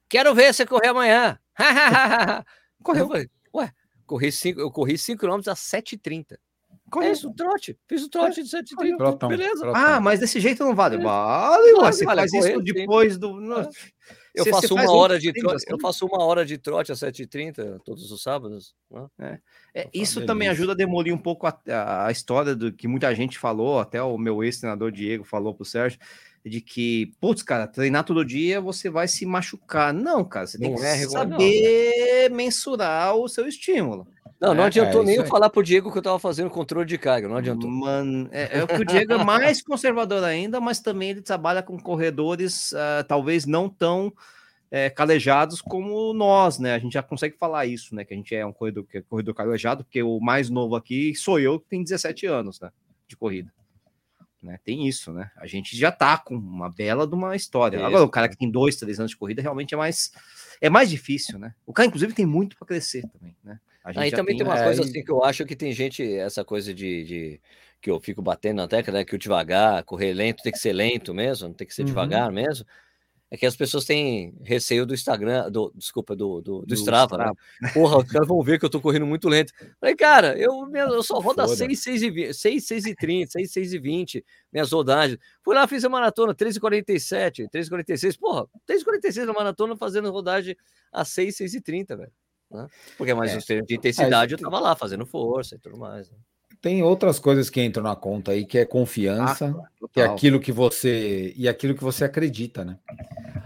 Quero 0.08 0.34
ver 0.34 0.52
você 0.52 0.66
correr 0.66 0.88
amanhã. 0.88 1.38
Correu. 2.82 3.08
Corri 4.06 4.30
cinco, 4.30 4.60
eu 4.60 4.70
corri 4.70 4.96
5 4.96 5.20
km 5.20 5.40
a 5.50 5.54
7h30. 5.54 6.36
É 7.02 7.10
isso, 7.10 7.32
trote. 7.34 7.76
Fiz 7.88 8.04
o 8.04 8.08
trote 8.08 8.40
é. 8.40 8.42
de 8.44 8.48
7h30. 8.48 8.96
Trotão, 8.96 9.28
beleza. 9.28 9.60
Trotão. 9.60 9.74
Ah, 9.74 10.00
mas 10.00 10.20
desse 10.20 10.38
jeito 10.38 10.64
não 10.64 10.74
vale. 10.74 10.96
Vale, 10.98 11.72
vale 11.72 11.92
você 11.92 12.04
vale, 12.04 12.20
faz 12.20 12.30
correr, 12.30 12.50
isso 12.52 12.62
depois 12.62 13.14
sim. 13.14 13.18
do. 13.18 13.54
É. 13.54 13.68
Eu 14.36 14.44
você, 14.44 14.50
faço 14.50 14.68
você 14.68 14.74
uma 14.74 14.92
hora 14.92 15.18
de 15.18 15.32
trote. 15.32 15.56
Assim? 15.56 15.66
Eu 15.68 15.80
faço 15.80 16.06
uma 16.06 16.22
hora 16.22 16.46
de 16.46 16.58
trote 16.58 16.92
às 16.92 17.00
7h30 17.00 17.80
todos 17.84 18.12
os 18.12 18.22
sábados. 18.22 18.74
Né? 18.88 19.08
É. 19.18 19.82
É, 19.82 19.90
isso 19.92 20.24
também 20.24 20.48
ajuda 20.48 20.72
a 20.72 20.76
demolir 20.76 21.12
um 21.12 21.18
pouco 21.18 21.46
a, 21.46 22.06
a, 22.06 22.12
história 22.12 22.54
do 22.54 22.72
que 22.72 22.86
muita 22.86 23.12
gente 23.14 23.38
falou, 23.38 23.80
até 23.80 24.00
o 24.00 24.16
meu 24.16 24.44
ex-treinador 24.44 24.92
Diego 24.92 25.24
falou 25.24 25.54
pro 25.54 25.64
Sérgio, 25.64 25.98
de 26.48 26.60
que, 26.60 27.12
putz, 27.20 27.42
cara, 27.42 27.66
treinar 27.66 28.04
todo 28.04 28.24
dia 28.24 28.60
você 28.60 28.88
vai 28.88 29.08
se 29.08 29.26
machucar. 29.26 29.92
Não, 29.92 30.24
cara, 30.24 30.46
você 30.46 30.58
tem 30.58 30.70
não 30.70 30.76
que 30.76 30.84
é 30.84 31.08
saber 31.08 32.28
não, 32.28 32.36
mensurar 32.36 33.16
o 33.16 33.28
seu 33.28 33.48
estímulo. 33.48 34.06
Não, 34.40 34.54
não 34.54 34.64
é, 34.64 34.66
adiantou 34.66 35.02
é, 35.02 35.06
nem 35.06 35.16
eu 35.16 35.26
falar 35.26 35.48
pro 35.48 35.62
Diego 35.62 35.90
que 35.90 35.98
eu 35.98 36.02
tava 36.02 36.18
fazendo 36.18 36.50
controle 36.50 36.86
de 36.86 36.98
carga, 36.98 37.26
não 37.26 37.36
adiantou. 37.36 37.70
Mano, 37.70 38.28
é, 38.30 38.60
é 38.60 38.66
que 38.66 38.80
o 38.80 38.84
Diego 38.84 39.14
é 39.14 39.24
mais 39.24 39.62
conservador 39.62 40.22
ainda, 40.22 40.60
mas 40.60 40.78
também 40.78 41.10
ele 41.10 41.22
trabalha 41.22 41.62
com 41.62 41.78
corredores 41.78 42.72
uh, 42.72 43.02
talvez 43.08 43.46
não 43.46 43.68
tão 43.68 44.12
é, 44.70 44.90
calejados 44.90 45.60
como 45.62 46.12
nós, 46.12 46.58
né? 46.58 46.74
A 46.74 46.78
gente 46.78 46.92
já 46.92 47.02
consegue 47.02 47.36
falar 47.38 47.66
isso, 47.66 47.94
né? 47.94 48.04
Que 48.04 48.12
a 48.12 48.16
gente 48.16 48.34
é 48.34 48.44
um 48.44 48.52
corredor, 48.52 48.84
que 48.84 48.98
é 48.98 49.02
corredor 49.02 49.34
calejado, 49.34 49.84
porque 49.84 50.02
o 50.02 50.20
mais 50.20 50.50
novo 50.50 50.76
aqui 50.76 51.14
sou 51.14 51.40
eu, 51.40 51.58
que 51.58 51.68
tem 51.68 51.82
17 51.82 52.26
anos, 52.26 52.60
né? 52.60 52.70
De 53.08 53.16
corrida. 53.16 53.55
Né? 54.46 54.60
Tem 54.64 54.86
isso, 54.86 55.12
né? 55.12 55.28
A 55.36 55.46
gente 55.46 55.76
já 55.76 55.90
tá 55.90 56.16
com 56.16 56.36
uma 56.36 56.70
bela 56.70 57.04
de 57.04 57.14
uma 57.14 57.34
história. 57.34 57.84
Agora, 57.84 58.04
o 58.04 58.08
cara 58.08 58.28
que 58.28 58.36
tem 58.36 58.48
dois, 58.48 58.76
três 58.76 59.00
anos 59.00 59.10
de 59.10 59.16
corrida 59.16 59.42
realmente 59.42 59.74
é 59.74 59.76
mais 59.76 60.12
é 60.60 60.70
mais 60.70 60.88
difícil, 60.88 61.36
né? 61.38 61.52
O 61.66 61.72
cara, 61.72 61.88
inclusive, 61.88 62.14
tem 62.14 62.24
muito 62.24 62.56
para 62.56 62.66
crescer 62.66 63.02
também, 63.08 63.36
né? 63.44 63.58
Aí 63.84 64.10
também 64.10 64.36
tem, 64.36 64.38
tem 64.38 64.46
uma 64.46 64.58
é, 64.58 64.64
coisa 64.64 64.82
assim 64.82 65.02
que 65.02 65.10
eu 65.10 65.22
acho 65.22 65.44
que 65.44 65.54
tem 65.54 65.72
gente, 65.72 66.02
essa 66.02 66.44
coisa 66.44 66.72
de, 66.72 67.04
de 67.04 67.40
que 67.80 67.90
eu 67.90 68.00
fico 68.00 68.22
batendo 68.22 68.56
na 68.56 68.68
tecla, 68.68 68.94
né? 68.94 69.04
Que 69.04 69.16
o 69.16 69.18
devagar, 69.18 69.82
correr 69.82 70.12
lento, 70.12 70.42
tem 70.42 70.52
que 70.52 70.58
ser 70.58 70.72
lento 70.72 71.12
mesmo, 71.12 71.48
não 71.48 71.54
tem 71.54 71.66
que 71.66 71.74
ser 71.74 71.82
uhum. 71.82 71.88
devagar 71.88 72.30
mesmo. 72.30 72.64
É 73.28 73.36
que 73.36 73.44
as 73.44 73.56
pessoas 73.56 73.84
têm 73.84 74.32
receio 74.42 74.86
do 74.86 74.94
Instagram, 74.94 75.50
do, 75.50 75.72
desculpa, 75.74 76.14
do, 76.14 76.40
do, 76.40 76.60
do, 76.60 76.66
do 76.66 76.74
Strava, 76.74 77.16
Strava. 77.16 77.36
Né? 77.60 77.70
Porra, 77.74 77.98
os 77.98 78.04
caras 78.12 78.28
vão 78.28 78.40
ver 78.40 78.58
que 78.58 78.64
eu 78.64 78.70
tô 78.70 78.80
correndo 78.80 79.04
muito 79.04 79.28
lento. 79.28 79.52
Falei, 79.80 79.96
cara, 79.96 80.38
eu, 80.38 80.70
eu 80.72 81.02
só 81.02 81.18
rodo 81.18 81.42
a 81.42 81.48
6, 81.48 81.82
6 81.82 82.02
e 82.02 82.10
20, 82.10 82.34
6, 82.34 82.66
6 82.66 82.86
e 82.86 82.94
30, 82.94 83.30
6, 83.32 83.52
6 83.52 83.72
e 83.72 83.78
20, 83.78 84.24
minhas 84.52 84.70
rodagens. 84.70 85.18
Fui 85.42 85.54
lá, 85.56 85.66
fiz 85.66 85.84
a 85.84 85.88
maratona, 85.88 86.34
3 86.34 86.56
e 86.56 86.60
47, 86.60 87.48
3 87.48 87.66
e 87.66 87.70
46. 87.70 88.16
Porra, 88.16 88.46
3 88.64 88.82
e 88.82 88.84
46 88.84 89.26
na 89.26 89.32
maratona 89.32 89.76
fazendo 89.76 90.10
rodagem 90.12 90.56
a 90.92 91.04
6, 91.04 91.36
6 91.36 91.54
e 91.54 91.60
30, 91.60 91.96
velho. 91.96 92.12
Né? 92.48 92.68
Porque 92.96 93.12
mais 93.12 93.32
é. 93.32 93.60
um 93.60 93.64
de 93.64 93.74
intensidade 93.74 94.34
eu 94.34 94.38
tava 94.38 94.60
lá 94.60 94.76
fazendo 94.76 95.04
força 95.04 95.56
e 95.56 95.58
tudo 95.58 95.76
mais. 95.76 96.08
Né? 96.10 96.16
Tem 96.66 96.82
outras 96.82 97.20
coisas 97.20 97.48
que 97.48 97.62
entram 97.62 97.84
na 97.84 97.94
conta 97.94 98.32
aí, 98.32 98.44
que 98.44 98.58
é 98.58 98.64
confiança, 98.64 99.54
ah, 99.56 99.86
que 99.92 100.00
é 100.00 100.04
aquilo 100.04 100.40
que 100.40 100.50
você 100.50 101.32
e 101.36 101.48
aquilo 101.48 101.76
que 101.76 101.84
você 101.84 102.02
acredita, 102.02 102.64
né? 102.64 102.76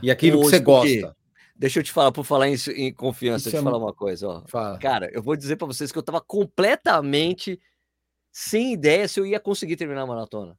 E 0.02 0.10
aquilo 0.10 0.38
Pô, 0.38 0.44
que 0.44 0.48
você 0.48 0.59
gosta. 0.59 1.16
Deixa 1.55 1.80
eu 1.80 1.82
te 1.82 1.92
falar, 1.92 2.12
por 2.12 2.24
falar 2.24 2.48
em, 2.48 2.56
em 2.76 2.90
confiança, 2.90 3.44
deixa 3.44 3.59
eu 3.59 3.60
te 3.60 3.66
é... 3.66 3.70
falar 3.70 3.76
uma 3.76 3.92
coisa, 3.92 4.26
ó. 4.26 4.42
Fala. 4.47 4.78
Cara, 4.78 5.10
eu 5.12 5.22
vou 5.22 5.36
dizer 5.36 5.56
para 5.56 5.66
vocês 5.66 5.92
que 5.92 5.98
eu 5.98 6.02
tava 6.02 6.18
completamente 6.22 7.60
sem 8.32 8.72
ideia 8.72 9.06
se 9.06 9.20
eu 9.20 9.26
ia 9.26 9.38
conseguir 9.38 9.76
terminar 9.76 10.01
a 10.01 10.06
maratona. 10.06 10.56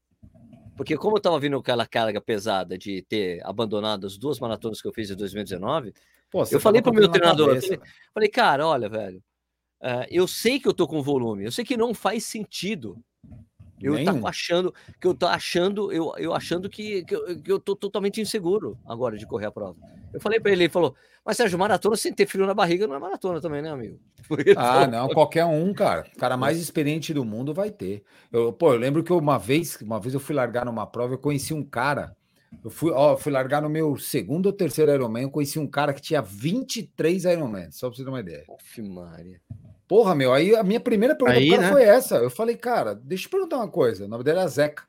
Porque 0.78 0.96
como 0.96 1.18
eu 1.18 1.20
tava 1.20 1.40
vindo 1.40 1.58
aquela 1.58 1.88
carga 1.88 2.22
pesada 2.22 2.78
de 2.78 3.02
ter 3.10 3.42
abandonado 3.44 4.06
as 4.06 4.20
duas 4.20 4.40
maratonas 4.40 4.80
que 4.80 4.88
eu 4.88 4.94
fiz 4.94 5.10
em 5.10 5.16
2019, 5.16 5.96
Pô, 6.30 6.44
eu 6.44 6.60
falei 6.60 6.80
pro 6.80 6.94
meu 6.94 7.10
treinador, 7.10 7.60
falei, 7.60 7.80
falei, 8.14 8.30
cara, 8.30 8.68
olha, 8.68 8.88
velho, 8.88 9.20
uh, 9.82 10.06
eu 10.10 10.28
sei 10.28 10.60
que 10.60 10.68
eu 10.68 10.74
tô 10.74 10.88
com 10.88 11.02
volume, 11.02 11.46
eu 11.46 11.52
sei 11.52 11.66
que 11.66 11.78
não 11.78 11.94
faz 11.94 12.24
sentido 12.26 12.98
eu 13.82 13.96
Nenhum. 13.96 14.28
achando 14.28 14.74
que 15.00 15.08
eu 15.08 15.14
tô 15.14 15.26
achando, 15.26 15.92
eu, 15.92 16.14
eu 16.18 16.34
achando 16.34 16.70
que, 16.70 17.04
que, 17.04 17.16
eu, 17.16 17.42
que 17.42 17.52
eu 17.52 17.60
tô 17.60 17.76
totalmente 17.76 18.22
inseguro 18.22 18.78
agora 18.86 19.18
de 19.18 19.26
correr 19.26 19.48
a 19.48 19.52
prova. 19.52 19.76
Eu 20.14 20.22
falei 20.22 20.40
para 20.40 20.52
ele, 20.52 20.66
ele 20.66 20.72
falou: 20.72 20.96
Mas 21.26 21.38
Sérgio, 21.38 21.58
maratona 21.58 21.96
sem 21.96 22.14
ter 22.14 22.28
frio 22.28 22.46
na 22.46 22.54
barriga 22.54 22.86
não 22.86 22.96
é 22.96 23.00
maratona 23.00 23.42
também, 23.42 23.62
né, 23.62 23.72
amigo? 23.72 24.00
Ah, 24.56 24.88
não, 24.88 25.10
qualquer 25.10 25.46
um, 25.46 25.74
cara. 25.74 26.06
O 26.16 26.20
cara 26.20 26.38
mais 26.38 26.58
experiente 26.58 27.14
do 27.14 27.26
mundo 27.26 27.54
vai 27.54 27.72
ter. 27.72 28.04
Eu, 28.32 28.54
pô, 28.54 28.72
eu 28.72 28.78
lembro 28.78 29.04
que 29.04 29.12
uma 29.12 29.38
vez, 29.38 29.78
uma 29.82 30.00
vez 30.00 30.14
eu 30.14 30.20
fui 30.20 30.36
largar 30.36 30.64
numa 30.64 30.86
prova, 30.86 31.16
eu 31.16 31.18
conheci 31.18 31.54
um 31.54 31.64
cara 31.64 32.16
eu 32.64 32.70
fui, 32.70 32.92
ó, 32.92 33.16
fui 33.16 33.32
largar 33.32 33.62
no 33.62 33.70
meu 33.70 33.98
segundo 33.98 34.48
ou 34.48 34.54
terceiro 34.54 34.92
Ironman. 34.92 35.24
Eu 35.24 35.32
conheci 35.32 35.58
um 35.58 35.66
cara 35.66 35.94
que 35.94 36.02
tinha 36.02 36.22
23 36.22 37.24
Ironman, 37.24 37.72
só 37.72 37.88
pra 37.88 37.96
você 37.96 38.04
ter 38.04 38.10
uma 38.10 38.20
ideia. 38.20 38.44
Uf, 38.50 38.82
Maria. 38.82 39.40
Porra, 39.92 40.16
meu, 40.16 40.34
aí 40.34 40.56
a 40.56 40.64
minha 40.64 40.80
primeira 40.80 41.14
pergunta 41.14 41.38
aí, 41.38 41.58
né? 41.58 41.70
foi 41.70 41.84
essa. 41.84 42.16
Eu 42.16 42.30
falei, 42.30 42.56
cara, 42.56 42.96
deixa 42.96 43.26
eu 43.26 43.28
te 43.28 43.30
perguntar 43.30 43.58
uma 43.58 43.68
coisa. 43.68 44.06
O 44.06 44.08
nome 44.08 44.24
dele 44.24 44.40
era 44.40 44.48
Zeca. 44.48 44.84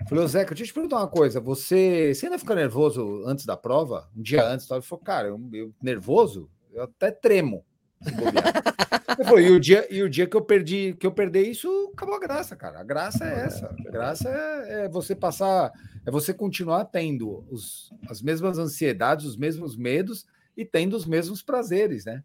Eu 0.00 0.08
falei, 0.08 0.24
ô 0.24 0.26
Zeca, 0.26 0.48
deixa 0.52 0.64
eu 0.64 0.66
te 0.66 0.74
perguntar 0.74 0.96
uma 0.96 1.06
coisa. 1.06 1.38
Você, 1.38 2.12
você 2.12 2.26
ainda 2.26 2.40
fica 2.40 2.52
nervoso 2.52 3.22
antes 3.24 3.46
da 3.46 3.56
prova? 3.56 4.10
Um 4.16 4.20
dia 4.20 4.44
antes? 4.44 4.68
Ele 4.68 4.82
falou, 4.82 5.04
cara, 5.04 5.28
eu, 5.28 5.40
eu 5.52 5.72
nervoso? 5.80 6.50
Eu 6.72 6.82
até 6.82 7.12
tremo. 7.12 7.64
Falei, 9.24 9.46
e, 9.46 9.52
o 9.52 9.60
dia, 9.60 9.86
e 9.88 10.02
o 10.02 10.10
dia 10.10 10.26
que 10.26 10.36
eu 10.36 10.42
perdi, 10.42 10.96
que 10.98 11.06
eu 11.06 11.12
perdi 11.12 11.38
isso, 11.48 11.92
acabou 11.94 12.16
a 12.16 12.18
graça, 12.18 12.56
cara. 12.56 12.80
A 12.80 12.82
graça 12.82 13.24
é 13.24 13.44
essa. 13.44 13.66
A 13.66 13.90
graça 13.92 14.28
é, 14.28 14.86
é 14.86 14.88
você 14.88 15.14
passar 15.14 15.70
é 16.04 16.10
você 16.10 16.34
continuar 16.34 16.86
tendo 16.86 17.44
os, 17.48 17.92
as 18.10 18.20
mesmas 18.20 18.58
ansiedades, 18.58 19.24
os 19.24 19.36
mesmos 19.36 19.76
medos 19.76 20.26
e 20.56 20.64
tendo 20.64 20.96
os 20.96 21.06
mesmos 21.06 21.42
prazeres, 21.42 22.04
né? 22.04 22.24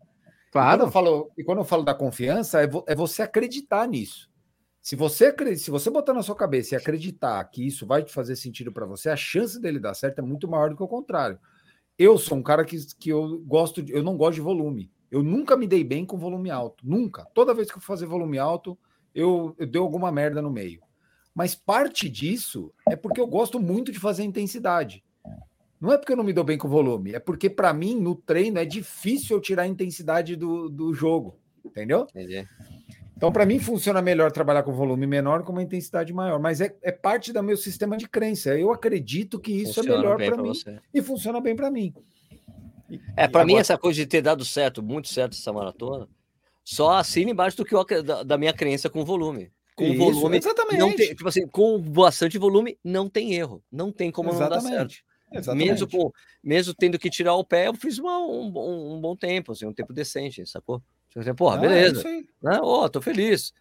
Claro. 0.58 0.76
E 0.76 0.78
quando 0.78 0.88
eu 0.88 0.92
falo, 0.92 1.32
e 1.38 1.44
quando 1.44 1.58
eu 1.60 1.66
falo 1.66 1.84
da 1.84 1.94
confiança, 1.94 2.62
é, 2.62 2.68
vo, 2.68 2.84
é 2.88 2.96
você 2.96 3.22
acreditar 3.22 3.88
nisso. 3.88 4.30
Se 4.82 4.96
você, 4.96 5.36
se 5.58 5.70
você 5.70 5.90
botar 5.90 6.14
na 6.14 6.24
sua 6.24 6.36
cabeça 6.36 6.74
e 6.74 6.78
acreditar 6.78 7.44
que 7.46 7.66
isso 7.66 7.86
vai 7.86 8.04
te 8.04 8.14
fazer 8.14 8.36
sentido 8.36 8.72
para 8.72 8.86
você, 8.86 9.10
a 9.10 9.18
chance 9.18 9.60
dele 9.60 9.80
dar 9.80 9.94
certo 9.94 10.20
é 10.20 10.22
muito 10.22 10.48
maior 10.48 10.70
do 10.70 10.78
que 10.78 10.84
o 10.84 10.88
contrário. 10.88 11.38
Eu 11.98 12.18
sou 12.18 12.38
um 12.38 12.44
cara 12.44 12.64
que, 12.64 12.78
que 12.98 13.10
eu 13.10 13.40
gosto 13.40 13.84
de, 13.84 13.92
eu 13.92 14.02
não 14.02 14.16
gosto 14.16 14.36
de 14.36 14.42
volume. 14.42 14.90
Eu 15.12 15.22
nunca 15.24 15.58
me 15.58 15.68
dei 15.68 15.84
bem 15.84 16.06
com 16.06 16.18
volume 16.18 16.50
alto, 16.50 16.86
nunca. 16.88 17.26
Toda 17.34 17.54
vez 17.54 17.70
que 17.70 17.78
eu 17.78 17.82
fazer 17.82 18.06
volume 18.06 18.38
alto, 18.38 18.78
eu, 19.14 19.56
eu 19.58 19.68
dei 19.68 19.82
alguma 19.82 20.12
merda 20.12 20.42
no 20.42 20.50
meio. 20.52 20.82
Mas 21.34 21.54
parte 21.54 22.10
disso 22.10 22.74
é 22.90 22.96
porque 22.96 23.20
eu 23.20 23.28
gosto 23.28 23.60
muito 23.60 23.92
de 23.92 24.00
fazer 24.00 24.24
intensidade. 24.24 25.04
Não 25.80 25.92
é 25.92 25.98
porque 25.98 26.12
eu 26.12 26.18
não 26.18 26.24
me 26.24 26.34
dou 26.34 26.44
bem 26.44 26.58
com 26.58 26.68
o 26.68 26.72
volume, 26.72 27.14
é 27.14 27.20
porque 27.20 27.50
para 27.50 27.74
mim 27.74 27.96
no 27.96 28.16
treino 28.16 28.58
é 28.58 28.66
difícil 28.66 29.38
eu 29.38 29.42
tirar 29.42 29.64
a 29.64 29.68
intensidade 29.68 30.36
do, 30.36 30.70
do 30.70 30.94
jogo, 30.94 31.40
entendeu? 31.64 32.08
Entendi. 32.10 32.48
Então, 33.16 33.32
para 33.32 33.48
mim, 33.48 33.58
funciona 33.58 34.00
melhor 34.00 34.32
trabalhar 34.32 34.62
com 34.62 34.72
volume 34.72 35.08
menor 35.08 35.42
com 35.42 35.52
uma 35.52 35.64
intensidade 35.64 36.14
maior, 36.14 36.40
mas 36.40 36.62
é, 36.62 36.76
é 36.84 36.92
parte 36.92 37.34
do 37.34 37.42
meu 37.42 37.58
sistema 37.58 37.98
de 37.98 38.08
crença. 38.08 38.56
Eu 38.56 38.72
acredito 38.72 39.40
que 39.40 39.52
isso 39.52 39.80
é 39.80 39.84
funciona 39.84 39.94
é 39.94 39.98
melhor 39.98 40.18
para 40.18 40.44
mim 40.44 40.50
você. 40.50 40.80
e 40.94 41.02
funciona 41.02 41.42
bem 41.42 41.56
para 41.56 41.72
mim. 41.72 41.96
É, 43.16 43.28
para 43.28 43.44
mim, 43.44 43.56
essa 43.56 43.76
coisa 43.76 44.00
de 44.00 44.06
ter 44.06 44.22
dado 44.22 44.46
certo, 44.46 44.84
muito 44.84 45.08
certo 45.08 45.34
essa 45.34 45.52
maratona, 45.52 46.08
só 46.64 46.92
assina 46.92 47.32
embaixo 47.32 47.58
do 47.58 47.66
que 47.66 47.74
eu, 47.74 47.84
da, 48.04 48.22
da 48.22 48.38
minha 48.38 48.54
crença 48.54 48.88
com 48.88 49.04
volume 49.04 49.52
com 49.78 49.86
Isso, 49.86 49.98
volume. 49.98 50.38
Exatamente. 50.38 50.80
Não 50.80 50.96
tem, 50.96 51.10
tipo 51.10 51.28
assim, 51.28 51.48
com 51.48 51.80
bastante 51.80 52.38
volume, 52.40 52.78
não 52.84 53.08
tem 53.08 53.36
erro. 53.36 53.64
Não 53.72 53.92
tem 53.92 54.12
como 54.12 54.32
exatamente. 54.32 54.64
não 54.64 54.72
dar 54.72 54.78
certo. 54.78 54.96
Exatamente. 55.32 55.70
Mesmo, 55.70 55.88
com, 55.90 56.12
mesmo 56.44 56.74
tendo 56.74 56.98
que 56.98 57.10
tirar 57.10 57.36
o 57.36 57.44
pé, 57.44 57.68
eu 57.68 57.74
fiz 57.74 58.00
uma, 58.00 58.20
um, 58.20 58.48
um, 58.96 59.02
bom 59.02 59.16
tempo, 59.16 59.52
assim, 59.52 59.66
um 59.66 59.74
tempo 59.74 59.94
decente, 59.94 60.46
sacou? 60.46 60.82
Porra, 61.36 61.58
ah, 61.58 61.60
beleza. 61.60 62.08
É 62.08 62.22
né? 62.42 62.60
Oh, 62.62 62.88
tô 62.88 63.02
feliz. 63.02 63.54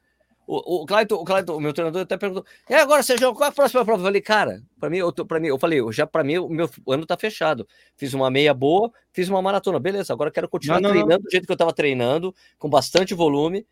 O, 0.47 0.83
o, 0.83 0.87
Clayton, 0.87 1.17
o 1.17 1.25
Clayton, 1.25 1.57
o 1.57 1.61
meu 1.61 1.73
treinador 1.73 2.03
até 2.03 2.17
perguntou: 2.17 2.45
e 2.71 2.75
agora, 2.75 3.03
Sérgio, 3.03 3.35
qual 3.35 3.49
é 3.49 3.51
a 3.51 3.55
próxima 3.55 3.85
prova? 3.85 4.01
Eu 4.01 4.07
falei, 4.07 4.21
cara, 4.21 4.63
para 4.79 4.89
mim, 4.89 4.99
eu 4.99 5.11
tô, 5.11 5.27
mim, 5.41 5.49
eu 5.49 5.59
falei, 5.59 5.81
já 5.91 6.07
para 6.07 6.23
mim, 6.23 6.39
o 6.39 6.49
meu 6.49 6.71
ano 6.89 7.05
tá 7.05 7.17
fechado. 7.17 7.67
Fiz 7.97 8.15
uma 8.15 8.31
meia 8.31 8.55
boa, 8.55 8.93
fiz 9.13 9.29
uma 9.29 9.43
maratona, 9.43 9.81
beleza. 9.81 10.13
Agora 10.13 10.31
quero 10.31 10.49
continuar 10.49 10.81
não, 10.81 10.91
não, 10.91 10.91
treinando 10.91 11.19
não. 11.19 11.25
do 11.25 11.31
jeito 11.31 11.47
que 11.47 11.53
eu 11.53 11.57
tava 11.57 11.73
treinando, 11.73 12.33
com 12.59 12.69
bastante 12.71 13.13
volume 13.13 13.67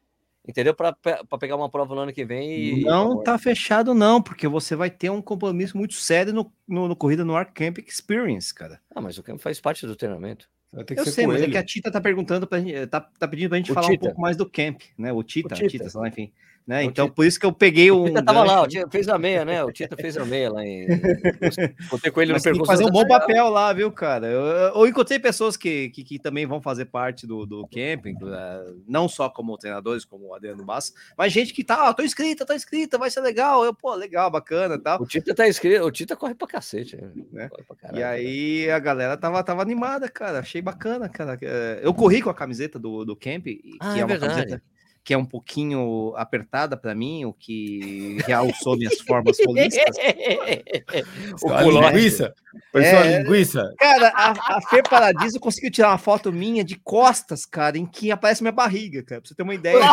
entendeu? 0.46 0.74
Para 0.74 0.94
pegar 1.38 1.56
uma 1.56 1.68
prova 1.68 1.94
no 1.94 2.02
ano 2.02 2.12
que 2.12 2.24
vem. 2.24 2.80
E... 2.80 2.84
Não 2.84 3.22
tá 3.22 3.38
fechado, 3.38 3.94
não, 3.94 4.22
porque 4.22 4.46
você 4.46 4.76
vai 4.76 4.90
ter 4.90 5.10
um 5.10 5.22
compromisso 5.22 5.76
muito 5.76 5.94
sério 5.94 6.32
no, 6.32 6.52
no, 6.66 6.88
no 6.88 6.96
Corrida 6.96 7.24
no 7.24 7.36
Arc 7.36 7.52
Camp 7.52 7.78
Experience, 7.78 8.52
cara. 8.52 8.80
Ah, 8.94 9.00
mas 9.00 9.18
o 9.18 9.22
camp 9.22 9.40
faz 9.40 9.60
parte 9.60 9.86
do 9.86 9.96
treinamento. 9.96 10.48
Eu 10.96 11.06
sei, 11.06 11.26
mas 11.26 11.40
é 11.40 11.48
que 11.48 11.56
a 11.56 11.62
Tita 11.62 11.90
tá 11.90 12.00
perguntando 12.00 12.48
pra 12.48 12.58
gente, 12.58 12.86
tá, 12.88 13.00
tá 13.00 13.28
pedindo 13.28 13.48
pra 13.48 13.58
gente 13.58 13.70
o 13.70 13.74
falar 13.74 13.88
Tita. 13.88 14.06
um 14.06 14.08
pouco 14.08 14.20
mais 14.20 14.36
do 14.36 14.48
camp, 14.48 14.82
né? 14.98 15.12
O 15.12 15.22
Tita, 15.22 15.54
o 15.54 15.56
Tita, 15.56 15.68
Tita 15.68 15.88
sei 15.88 16.00
lá, 16.00 16.08
enfim. 16.08 16.32
Né? 16.66 16.82
Então, 16.82 17.10
por 17.10 17.26
isso 17.26 17.38
que 17.38 17.44
eu 17.44 17.52
peguei 17.52 17.90
um. 17.90 18.04
O 18.04 18.06
Tita 18.06 18.24
tava 18.24 18.42
lá, 18.42 18.62
o 18.62 18.66
Tita 18.66 18.88
fez 18.90 19.06
a 19.06 19.18
meia, 19.18 19.44
né? 19.44 19.62
O 19.62 19.70
Tita 19.70 19.94
fez 19.96 20.16
a 20.16 20.24
meia 20.24 20.50
lá 20.50 20.64
em. 20.64 20.86
Contei 21.90 22.10
com 22.10 22.22
ele 22.22 22.32
no 22.32 22.40
percurso. 22.40 22.64
fazer 22.64 22.86
um 22.86 22.90
bom 22.90 23.06
papel 23.06 23.50
lá, 23.50 23.70
viu, 23.74 23.92
cara? 23.92 24.26
Eu, 24.26 24.42
eu 24.74 24.86
encontrei 24.86 25.18
pessoas 25.18 25.58
que, 25.58 25.90
que, 25.90 26.02
que, 26.02 26.18
também 26.18 26.46
vão 26.46 26.62
fazer 26.62 26.86
parte 26.86 27.26
do, 27.26 27.44
do 27.44 27.68
camping, 27.68 28.14
eh, 28.14 28.72
não 28.88 29.10
só 29.10 29.28
como 29.28 29.58
treinadores, 29.58 30.06
como 30.06 30.28
o 30.28 30.34
Adriano 30.34 30.64
Bass, 30.64 30.94
mas 31.18 31.34
gente 31.34 31.52
que 31.52 31.62
tá, 31.62 31.90
ó, 31.90 31.92
tô 31.92 32.02
inscrita, 32.02 32.46
tô 32.46 32.54
inscrita, 32.54 32.96
vai 32.96 33.10
ser 33.10 33.20
legal. 33.20 33.62
Eu, 33.62 33.74
pô, 33.74 33.94
legal, 33.94 34.30
bacana 34.30 34.78
tal. 34.78 35.02
O 35.02 35.06
Tita 35.06 35.34
tá 35.34 35.46
inscrito, 35.46 35.84
o 35.84 35.90
Tita 35.90 36.16
corre 36.16 36.34
pra 36.34 36.48
cacete. 36.48 36.96
Né? 37.30 37.50
Pra 37.78 37.92
e 37.92 38.02
aí 38.02 38.70
a 38.70 38.78
galera 38.78 39.18
tava, 39.18 39.44
tava 39.44 39.60
animada, 39.60 40.08
cara. 40.08 40.38
Achei 40.38 40.62
bacana, 40.62 41.10
cara. 41.10 41.38
Eh, 41.42 41.80
eu 41.82 41.92
corri 41.92 42.22
com 42.22 42.30
a 42.30 42.34
camiseta 42.34 42.78
do, 42.78 43.04
do 43.04 43.14
camp, 43.14 43.48
ah, 43.80 43.92
que 43.92 43.98
é, 43.98 44.00
é 44.00 44.04
uma 44.04 44.06
verdade. 44.06 44.34
camiseta 44.34 44.73
que 45.04 45.12
é 45.12 45.18
um 45.18 45.24
pouquinho 45.24 46.14
apertada 46.16 46.78
para 46.78 46.94
mim, 46.94 47.26
o 47.26 47.32
que 47.32 48.16
realçou 48.26 48.74
minhas 48.74 48.98
formas 49.02 49.36
holistas. 49.46 49.84
o 51.42 51.48
culote. 51.48 51.94
linguiça? 51.94 52.34
É, 52.72 53.18
linguiça? 53.18 53.74
Cara, 53.78 54.08
a, 54.14 54.56
a 54.56 54.60
Fê 54.62 54.82
Paradiso 54.82 55.38
conseguiu 55.38 55.70
tirar 55.70 55.90
uma 55.90 55.98
foto 55.98 56.32
minha 56.32 56.64
de 56.64 56.76
costas, 56.76 57.44
cara, 57.44 57.76
em 57.76 57.84
que 57.84 58.10
aparece 58.10 58.42
minha 58.42 58.50
barriga, 58.50 59.02
cara, 59.02 59.20
pra 59.20 59.28
você 59.28 59.34
ter 59.34 59.42
uma 59.42 59.54
ideia. 59.54 59.78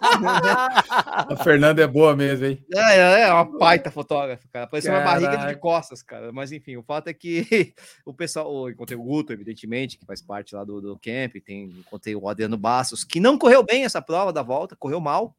a 0.00 1.36
Fernanda 1.44 1.82
é 1.82 1.86
boa 1.86 2.16
mesmo, 2.16 2.46
hein? 2.46 2.64
É, 2.74 2.96
é, 2.98 3.20
é 3.22 3.32
uma 3.32 3.44
baita 3.44 3.90
fotógrafa, 3.90 4.48
cara. 4.50 4.64
Apareceu 4.64 4.92
uma 4.92 5.02
barriga 5.02 5.36
de 5.36 5.56
costas, 5.56 6.02
cara. 6.02 6.32
Mas 6.32 6.52
enfim, 6.52 6.78
o 6.78 6.82
fato 6.82 7.08
é 7.08 7.12
que 7.12 7.74
o 8.06 8.14
pessoal, 8.14 8.66
eu 8.66 8.70
encontrei 8.70 8.98
o 8.98 9.02
Guto, 9.02 9.34
evidentemente, 9.34 9.98
que 9.98 10.06
faz 10.06 10.22
parte 10.22 10.54
lá 10.54 10.64
do, 10.64 10.80
do 10.80 10.98
camp, 10.98 11.34
tem, 11.44 11.64
encontrei 11.64 12.16
o 12.16 12.28
Adriano 12.28 12.56
Bastos, 12.56 13.04
que 13.04 13.20
não 13.20 13.36
correu 13.36 13.62
bem 13.62 13.84
essa 13.84 14.00
prova 14.06 14.32
da 14.32 14.42
volta, 14.42 14.76
correu 14.76 15.00
mal. 15.00 15.36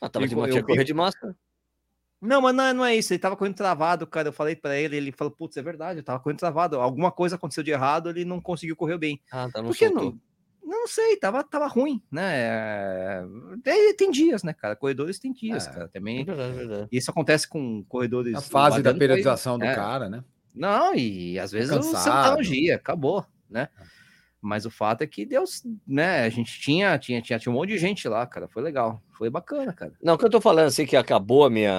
Ah, 0.00 0.08
tava 0.08 0.26
de, 0.26 0.34
eu, 0.34 0.64
correr 0.64 0.84
de 0.84 0.94
máscara. 0.94 1.34
Não, 2.20 2.42
mas 2.42 2.54
não, 2.54 2.64
é, 2.64 2.72
não, 2.72 2.84
é 2.84 2.94
isso. 2.94 3.12
Ele 3.12 3.18
tava 3.18 3.36
correndo 3.36 3.56
travado, 3.56 4.06
cara. 4.06 4.28
Eu 4.28 4.32
falei 4.32 4.54
para 4.54 4.76
ele, 4.76 4.96
ele 4.96 5.12
falou: 5.12 5.30
Putz, 5.30 5.56
é 5.56 5.62
verdade, 5.62 6.00
eu 6.00 6.04
tava 6.04 6.20
correndo 6.20 6.38
travado. 6.38 6.78
Alguma 6.78 7.10
coisa 7.10 7.36
aconteceu 7.36 7.64
de 7.64 7.70
errado, 7.70 8.10
ele 8.10 8.24
não 8.24 8.40
conseguiu 8.40 8.76
correr 8.76 8.98
bem. 8.98 9.20
Ah, 9.32 9.48
tá, 9.50 9.62
não 9.62 9.70
Por 9.70 9.76
que 9.76 9.88
não? 9.88 10.18
Não 10.62 10.86
sei, 10.86 11.16
tava, 11.16 11.42
tava 11.42 11.66
ruim, 11.66 12.00
né? 12.12 13.24
Tem, 13.64 13.94
tem 13.96 14.10
dias, 14.10 14.42
né, 14.42 14.52
cara? 14.52 14.76
Corredores 14.76 15.18
tem 15.18 15.32
dias, 15.32 15.66
é, 15.66 15.72
cara. 15.72 15.88
Também. 15.88 16.20
É 16.20 16.24
verdade, 16.24 16.52
é 16.52 16.56
verdade. 16.56 16.88
Isso 16.92 17.10
acontece 17.10 17.48
com 17.48 17.82
corredores. 17.84 18.36
A 18.36 18.40
fase 18.40 18.82
da 18.82 18.94
periodização 18.94 19.58
do 19.58 19.64
é. 19.64 19.74
cara, 19.74 20.08
né? 20.08 20.22
Não, 20.54 20.94
e 20.94 21.38
às 21.38 21.50
vezes 21.50 21.70
Cansado. 21.70 22.36
você 22.36 22.50
dia, 22.50 22.76
acabou, 22.76 23.24
né? 23.48 23.68
É. 23.80 23.99
Mas 24.42 24.64
o 24.64 24.70
fato 24.70 25.02
é 25.02 25.06
que 25.06 25.26
Deus, 25.26 25.62
né? 25.86 26.22
A 26.22 26.28
gente 26.30 26.58
tinha, 26.60 26.98
tinha, 26.98 27.20
tinha, 27.20 27.38
tinha 27.38 27.52
um 27.52 27.56
monte 27.56 27.70
de 27.70 27.78
gente 27.78 28.08
lá, 28.08 28.26
cara. 28.26 28.48
Foi 28.48 28.62
legal, 28.62 29.02
foi 29.12 29.28
bacana, 29.28 29.72
cara. 29.72 29.92
Não, 30.02 30.14
o 30.14 30.18
que 30.18 30.24
eu 30.24 30.30
tô 30.30 30.40
falando 30.40 30.66
assim 30.66 30.86
que 30.86 30.96
acabou 30.96 31.44
a 31.44 31.50
minha, 31.50 31.72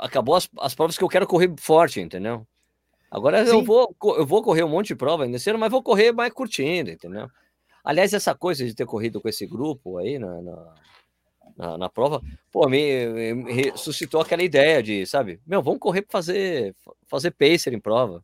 acabou 0.00 0.34
as, 0.34 0.48
as 0.58 0.74
provas 0.74 0.96
que 0.96 1.04
eu 1.04 1.08
quero 1.08 1.26
correr 1.26 1.52
forte, 1.58 2.00
entendeu? 2.00 2.46
Agora 3.10 3.44
Sim. 3.44 3.52
eu 3.52 3.64
vou, 3.64 3.94
eu 4.16 4.26
vou 4.26 4.42
correr 4.42 4.64
um 4.64 4.68
monte 4.68 4.88
de 4.88 4.96
prova 4.96 5.26
nesse 5.26 5.48
ano, 5.50 5.58
mas 5.58 5.70
vou 5.70 5.82
correr 5.82 6.10
mais 6.10 6.32
curtindo, 6.32 6.90
entendeu? 6.90 7.28
Aliás, 7.84 8.14
essa 8.14 8.34
coisa 8.34 8.64
de 8.64 8.74
ter 8.74 8.86
corrido 8.86 9.20
com 9.20 9.28
esse 9.28 9.46
grupo 9.46 9.98
aí 9.98 10.18
na, 10.18 10.40
na, 10.40 10.74
na, 11.56 11.78
na 11.78 11.88
prova, 11.88 12.22
pô, 12.50 12.68
me, 12.68 13.34
me, 13.34 13.76
suscitou 13.76 14.20
aquela 14.20 14.42
ideia 14.42 14.82
de, 14.82 15.06
sabe, 15.06 15.40
meu, 15.46 15.62
vamos 15.62 15.80
correr 15.80 16.02
para 16.02 16.12
fazer, 16.12 16.74
fazer 17.06 17.30
pacer 17.30 17.72
em 17.72 17.78
prova. 17.78 18.22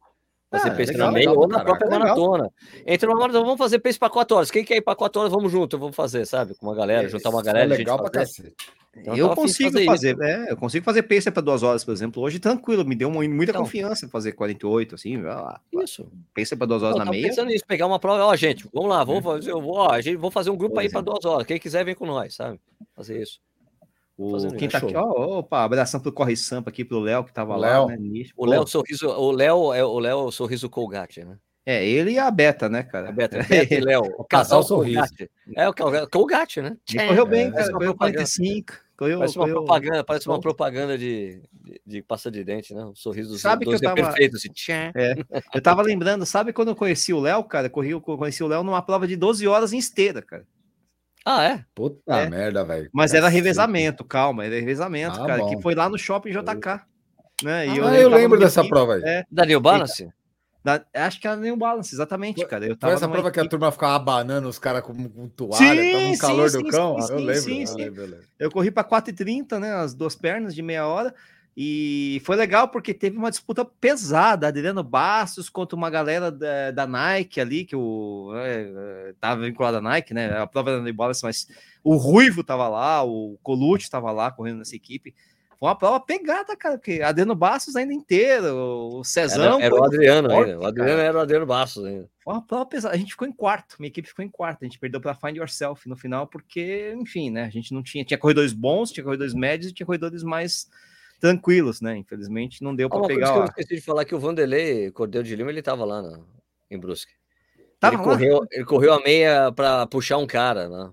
Fazer 0.51 0.71
ah, 0.71 0.75
pace 0.75 0.93
legal, 0.93 1.07
na 1.07 1.13
meia 1.13 1.31
ou 1.31 1.47
na 1.47 1.61
própria 1.61 1.89
maratona. 1.89 2.51
Entre 2.85 3.09
uma 3.09 3.19
maratona, 3.19 3.45
vamos 3.45 3.59
fazer 3.59 3.79
pace 3.79 3.99
para 3.99 4.11
4 4.11 4.37
horas. 4.37 4.51
Quem 4.51 4.65
quer 4.65 4.77
ir 4.77 4.83
para 4.83 4.97
4 4.97 5.21
horas, 5.21 5.33
vamos 5.33 5.53
junto, 5.53 5.79
vamos 5.79 5.95
fazer, 5.95 6.27
sabe? 6.27 6.55
Com 6.55 6.67
uma 6.67 6.75
galera, 6.75 7.07
é, 7.07 7.09
juntar 7.09 7.31
uma 7.31 7.43
galera. 7.43 7.73
É 7.73 7.79
legal 7.79 7.99
para 7.99 8.11
cacete. 8.11 8.55
Então, 8.97 9.17
eu 9.17 9.29
consigo 9.37 9.71
fazer, 9.71 10.17
fazer 10.17 10.21
é, 10.21 10.51
eu 10.51 10.57
consigo 10.57 10.85
fazer 10.85 11.05
pace 11.05 11.31
para 11.31 11.41
duas 11.41 11.63
horas, 11.63 11.85
por 11.85 11.93
exemplo. 11.93 12.21
Hoje, 12.21 12.41
tranquilo, 12.41 12.85
me 12.85 12.97
deu 12.97 13.09
muita 13.09 13.53
então, 13.53 13.63
confiança 13.63 14.09
fazer 14.09 14.33
48, 14.33 14.97
assim, 14.97 15.19
lá, 15.19 15.61
Isso. 15.73 16.11
Pace 16.35 16.57
para 16.57 16.67
duas 16.67 16.83
horas 16.83 16.97
eu 16.99 17.05
na 17.05 17.11
meia. 17.11 17.29
pensando 17.29 17.47
nisso, 17.47 17.65
pegar 17.65 17.87
uma 17.87 18.01
prova, 18.01 18.25
ó, 18.25 18.35
gente, 18.35 18.69
vamos 18.75 18.91
lá, 18.91 19.05
vamos 19.05 19.21
é. 19.21 19.23
fazer, 19.23 19.51
eu 19.53 19.61
vou, 19.61 19.77
ó, 19.77 19.93
a 19.93 20.01
gente, 20.01 20.17
vou 20.17 20.33
fazer 20.33 20.51
um 20.51 20.57
grupo 20.57 20.77
aí 20.81 20.91
para 20.91 21.03
duas 21.03 21.25
horas. 21.25 21.47
Quem 21.47 21.61
quiser, 21.61 21.85
vem 21.85 21.95
com 21.95 22.05
nós, 22.05 22.35
sabe? 22.35 22.59
Fazer 22.97 23.23
isso. 23.23 23.39
O, 24.23 24.55
quem 24.55 24.69
tá 24.69 24.77
aqui, 24.77 24.95
ó, 24.95 25.39
opa, 25.39 25.65
abração 25.65 25.99
pro 25.99 26.13
Corre 26.13 26.37
Sampa 26.37 26.69
aqui 26.69 26.85
pro 26.85 27.01
Léo, 27.01 27.25
que 27.25 27.33
tava 27.33 27.57
Léo. 27.57 27.87
lá, 27.87 27.97
né? 27.97 28.25
O 28.37 28.45
Léo 28.45 28.67
Sorriso, 28.67 29.09
o 29.09 29.31
Léo 29.33 29.73
é 29.73 29.83
o 29.83 29.99
Léo 29.99 30.31
Sorriso 30.31 30.69
Colgate, 30.69 31.25
né? 31.25 31.39
É, 31.65 31.87
ele 31.87 32.13
e 32.13 32.19
a 32.19 32.31
Beta, 32.31 32.69
né, 32.69 32.83
cara? 32.83 33.09
A 33.09 33.13
Beta, 33.13 33.43
Beta 33.43 33.75
e 33.75 33.81
Léo. 33.81 34.03
O 34.21 34.25
casal 34.25 34.63
Sorriso. 34.63 35.09
É, 35.57 35.67
o 35.67 35.73
Colgate, 36.11 36.61
né? 36.61 36.77
Ele 36.93 37.07
correu 37.09 37.27
bem, 37.27 37.47
é, 37.47 37.51
cara, 37.51 37.73
correu 37.73 37.95
45. 37.95 38.75
Correu, 38.95 39.19
parece 39.21 39.39
uma 39.39 39.45
correu... 39.47 39.65
propaganda, 39.65 40.05
parece 40.05 40.29
uma 40.29 40.41
propaganda 40.41 40.99
de, 40.99 41.41
de, 41.51 41.81
de, 41.87 42.03
pasta 42.03 42.31
de 42.31 42.45
dente, 42.45 42.75
né? 42.75 42.85
Um 42.85 42.95
sorriso 42.95 43.39
sabe 43.39 43.65
que 43.65 43.73
eu 43.75 43.81
tava... 43.81 43.95
perfeito, 43.95 44.37
assim. 44.37 44.51
É, 44.95 45.15
eu 45.55 45.63
tava 45.63 45.81
lembrando, 45.81 46.27
sabe 46.27 46.53
quando 46.53 46.69
eu 46.69 46.77
conheci 46.77 47.15
o 47.15 47.21
Léo, 47.21 47.43
cara? 47.45 47.71
Corri, 47.71 47.93
eu 47.93 48.03
conheci 48.03 48.45
o 48.45 48.47
Léo 48.47 48.63
numa 48.63 48.83
prova 48.83 49.09
de 49.09 49.17
12 49.17 49.49
horas 49.49 49.73
em 49.73 49.79
esteira, 49.79 50.21
cara. 50.21 50.45
Ah, 51.25 51.45
é? 51.45 51.65
Puta 51.75 52.17
é. 52.17 52.29
merda, 52.29 52.65
velho. 52.65 52.89
Mas 52.93 53.13
era 53.13 53.29
revezamento, 53.29 54.05
calma, 54.05 54.45
era 54.45 54.55
revezamento, 54.55 55.21
ah, 55.21 55.27
cara, 55.27 55.43
bom. 55.43 55.51
que 55.51 55.63
foi 55.63 55.75
lá 55.75 55.89
no 55.89 55.99
shopping 55.99 56.31
JK. 56.31 56.81
Né? 57.43 57.67
E 57.67 57.71
ah, 57.71 57.77
eu, 57.77 57.85
eu 57.85 58.09
lembro 58.09 58.39
dessa 58.39 58.65
prova 58.67 58.95
aí. 58.95 59.03
É. 59.05 59.25
Da 59.31 59.45
New 59.45 59.61
Balance? 59.61 60.09
Da, 60.63 60.85
acho 60.95 61.21
que 61.21 61.27
era 61.27 61.37
New 61.37 61.57
Balance, 61.57 61.95
exatamente, 61.95 62.45
cara. 62.47 62.67
Eu 62.67 62.77
tava 62.77 62.93
foi 62.93 62.97
essa 62.97 63.09
prova 63.09 63.29
equipe... 63.29 63.41
que 63.41 63.47
a 63.47 63.49
turma 63.49 63.73
ficava 63.73 63.97
abanando 63.97 64.47
os 64.49 64.59
caras 64.59 64.83
com, 64.83 65.09
com 65.09 65.29
toalha, 65.29 65.57
sim, 65.57 65.93
tava 65.93 66.05
um 66.05 66.19
calor 66.19 66.51
sim, 66.51 66.59
do 66.59 66.69
cão. 66.69 67.01
Sim, 67.01 67.13
eu 67.13 67.19
lembro. 67.19 67.43
Sim, 67.43 67.67
sim. 67.67 67.83
Eu, 67.83 67.93
lembro, 67.93 68.19
eu 68.39 68.51
corri 68.51 68.71
para 68.71 68.87
4h30, 68.87 69.59
né? 69.59 69.73
As 69.73 69.95
duas 69.95 70.15
pernas 70.15 70.55
de 70.55 70.61
meia 70.61 70.87
hora. 70.87 71.15
E 71.57 72.23
foi 72.25 72.37
legal 72.37 72.69
porque 72.69 72.95
teve 72.95 73.17
uma 73.17 73.31
disputa 73.31 73.65
pesada, 73.65 74.49
Adriano 74.49 74.83
Bastos 74.83 75.51
contra 75.51 75.77
uma 75.77 75.91
galera 75.91 76.31
da, 76.31 76.71
da 76.71 76.87
Nike 76.87 77.41
ali, 77.41 77.65
que 77.65 77.75
o 77.75 78.33
é, 78.37 79.15
tava 79.21 79.43
vinculado 79.43 79.79
à 79.79 79.81
Nike, 79.81 80.15
né? 80.15 80.39
A 80.39 80.47
prova 80.47 80.71
era 80.71 80.83
de 80.83 80.93
bola, 80.93 81.13
mas 81.23 81.49
o 81.83 81.97
Ruivo 81.97 82.45
tava 82.45 82.69
lá, 82.69 83.03
o 83.05 83.37
Colucci 83.43 83.91
tava 83.91 84.13
lá 84.13 84.31
correndo 84.31 84.59
nessa 84.59 84.77
equipe. 84.77 85.15
Foi 85.61 85.69
uma 85.69 85.77
prova 85.77 86.01
pegada, 86.01 86.57
cara, 86.57 86.79
porque 86.79 87.03
Adriano 87.03 87.35
Bastos 87.35 87.77
ainda 87.77 87.93
inteiro, 87.93 88.57
o 88.97 89.05
Cezão. 89.05 89.57
Era, 89.59 89.67
era 89.67 89.75
o 89.75 89.85
Adriano 89.85 90.31
forte, 90.31 90.51
ainda. 90.53 90.63
O 90.63 90.67
Adriano 90.67 90.91
cara. 90.91 91.03
era 91.03 91.19
o 91.19 91.21
Adriano 91.21 91.47
Bastos 91.47 91.85
ainda. 91.85 92.09
Foi 92.25 92.33
uma 92.33 92.43
prova 92.43 92.65
pesada. 92.65 92.95
A 92.95 92.99
gente 92.99 93.11
ficou 93.11 93.29
em 93.29 93.33
quarto, 93.33 93.77
minha 93.79 93.89
equipe 93.89 94.09
ficou 94.09 94.25
em 94.25 94.31
quarto. 94.31 94.63
A 94.63 94.65
gente 94.65 94.79
perdeu 94.79 95.03
para 95.03 95.15
Find 95.15 95.37
Yourself 95.37 95.87
no 95.87 95.97
final, 95.97 96.27
porque, 96.27 96.95
enfim, 96.97 97.29
né? 97.29 97.45
A 97.45 97.51
gente 97.51 97.75
não 97.75 97.83
tinha. 97.83 98.03
Tinha 98.03 98.17
corredores 98.17 98.55
bons, 98.55 98.91
tinha 98.91 99.05
corredores 99.05 99.35
médios 99.35 99.71
e 99.71 99.75
tinha 99.75 99.85
corredores 99.85 100.23
mais 100.23 100.71
tranquilos, 101.21 101.81
né? 101.81 101.97
Infelizmente 101.97 102.65
não 102.65 102.75
deu 102.75 102.89
para 102.89 103.07
pegar. 103.07 103.29
Coisa 103.29 103.33
que 103.33 103.39
eu 103.39 103.63
esqueci 103.63 103.81
de 103.81 103.87
falar 103.87 104.05
que 104.05 104.15
o 104.15 104.19
Vanderlei 104.19 104.91
Cordeiro 104.91 105.27
de 105.27 105.37
Lima 105.37 105.51
ele 105.51 105.61
estava 105.61 105.85
lá 105.85 106.03
no, 106.03 106.27
em 106.71 106.79
Brusque. 106.79 107.13
Tava 107.81 107.95
ele, 107.95 108.05
correu, 108.05 108.47
ele 108.51 108.65
correu 108.65 108.93
a 108.93 109.01
meia 109.01 109.51
para 109.53 109.87
puxar 109.87 110.19
um 110.19 110.27
cara, 110.27 110.69
né? 110.69 110.91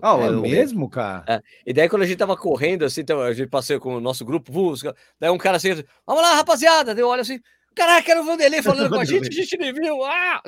Ah, 0.00 0.16
oh, 0.16 0.22
é 0.22 0.30
mesmo, 0.30 0.88
cara? 0.88 1.22
É. 1.26 1.42
E 1.66 1.72
daí, 1.72 1.86
quando 1.86 2.02
a 2.02 2.06
gente 2.06 2.16
tava 2.16 2.34
correndo, 2.34 2.84
assim, 2.84 3.02
então, 3.02 3.20
a 3.20 3.32
gente 3.34 3.48
passou 3.48 3.78
com 3.78 3.96
o 3.96 4.00
nosso 4.00 4.24
grupo, 4.24 4.50
daí 5.18 5.30
um 5.30 5.36
cara 5.36 5.58
assim, 5.58 5.74
vamos 6.06 6.22
lá, 6.22 6.36
rapaziada, 6.36 6.94
deu 6.94 7.08
olha 7.08 7.20
assim, 7.20 7.38
caraca, 7.74 8.10
era 8.10 8.22
o 8.22 8.24
Vanderlei 8.24 8.62
falando 8.62 8.88
com 8.88 9.00
a 9.00 9.04
gente, 9.04 9.28
a 9.28 9.30
gente 9.30 9.58
nem 9.58 9.72
viu, 9.72 10.02
ah! 10.02 10.42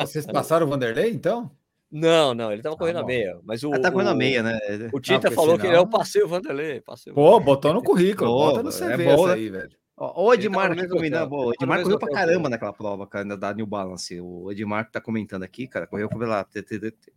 Vocês 0.00 0.26
passaram 0.26 0.66
o 0.66 0.70
Vanderlei, 0.70 1.12
então? 1.12 1.48
Não, 1.90 2.34
não, 2.34 2.52
ele 2.52 2.62
tava 2.62 2.76
correndo 2.76 2.98
ah, 2.98 3.02
a 3.02 3.06
meia. 3.06 3.38
Mas 3.42 3.64
o, 3.64 3.74
ah, 3.74 3.80
tá 3.80 3.90
correndo 3.90 4.10
a 4.10 4.14
meia, 4.14 4.42
né? 4.42 4.58
O 4.92 5.00
Tita 5.00 5.28
ah, 5.28 5.32
falou 5.32 5.58
que 5.58 5.66
ele 5.66 5.74
é 5.74 5.80
o 5.80 5.88
passeio 5.88 6.28
Vanderlei. 6.28 6.80
Passeio 6.80 7.14
Pô, 7.14 7.40
botou 7.40 7.74
no 7.74 7.82
currículo, 7.82 8.30
Pô, 8.30 8.38
bota 8.46 8.62
no 8.62 8.70
CV 8.70 9.04
é 9.04 9.16
bom, 9.16 9.26
né? 9.26 9.34
aí, 9.34 9.48
velho. 9.48 9.79
O 10.02 10.32
Edmar 10.32 10.72
aqui 10.72 10.88
comentando, 10.88 11.30
o 11.30 11.52
Edmar 11.52 11.82
correu 11.82 11.98
pra 11.98 12.08
caramba 12.08 12.48
naquela 12.48 12.72
prova, 12.72 13.06
cara, 13.06 13.36
da 13.36 13.52
New 13.52 13.66
Balance. 13.66 14.18
O 14.18 14.50
Edmar 14.50 14.86
que 14.86 14.92
tá 14.92 15.00
comentando 15.00 15.42
aqui, 15.42 15.66
cara, 15.66 15.86
correu 15.86 16.08
pela, 16.08 16.46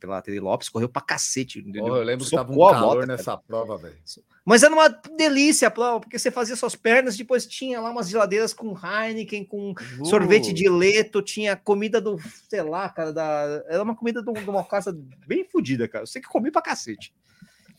pela 0.02 0.22
Tele 0.22 0.42
Lopes, 0.42 0.68
correu 0.68 0.90
pra 0.90 1.02
cacete. 1.02 1.64
Oh, 1.82 1.88
eu 1.96 2.04
lembro 2.04 2.26
que 2.26 2.32
tava 2.32 2.52
um 2.52 2.58
calor 2.58 3.08
nessa 3.08 3.32
cara. 3.32 3.44
prova, 3.48 3.78
velho. 3.78 3.96
Mas 4.44 4.64
era 4.64 4.74
uma 4.74 4.90
delícia 4.90 5.70
a 5.70 5.72
prova, 5.72 6.02
porque 6.02 6.20
você 6.20 6.30
fazia 6.30 6.58
suas 6.58 6.76
pernas, 6.76 7.16
depois 7.16 7.48
tinha 7.48 7.80
lá 7.80 7.90
umas 7.90 8.10
geladeiras 8.10 8.54
com 8.54 8.76
Heineken, 8.78 9.46
com 9.46 9.72
uh. 9.72 10.06
sorvete 10.06 10.52
de 10.52 10.68
leto, 10.68 11.22
tinha 11.22 11.56
comida 11.56 12.02
do, 12.02 12.20
sei 12.50 12.64
lá, 12.64 12.90
cara, 12.90 13.14
da... 13.14 13.64
era 13.70 13.82
uma 13.82 13.96
comida 13.96 14.22
de 14.22 14.30
uma 14.30 14.64
casa 14.66 14.94
bem 15.26 15.46
fodida, 15.46 15.88
cara. 15.88 16.04
Eu 16.04 16.08
sei 16.08 16.22
que 16.22 16.28
comi 16.28 16.52
pra 16.52 16.62
cacete. 16.62 17.14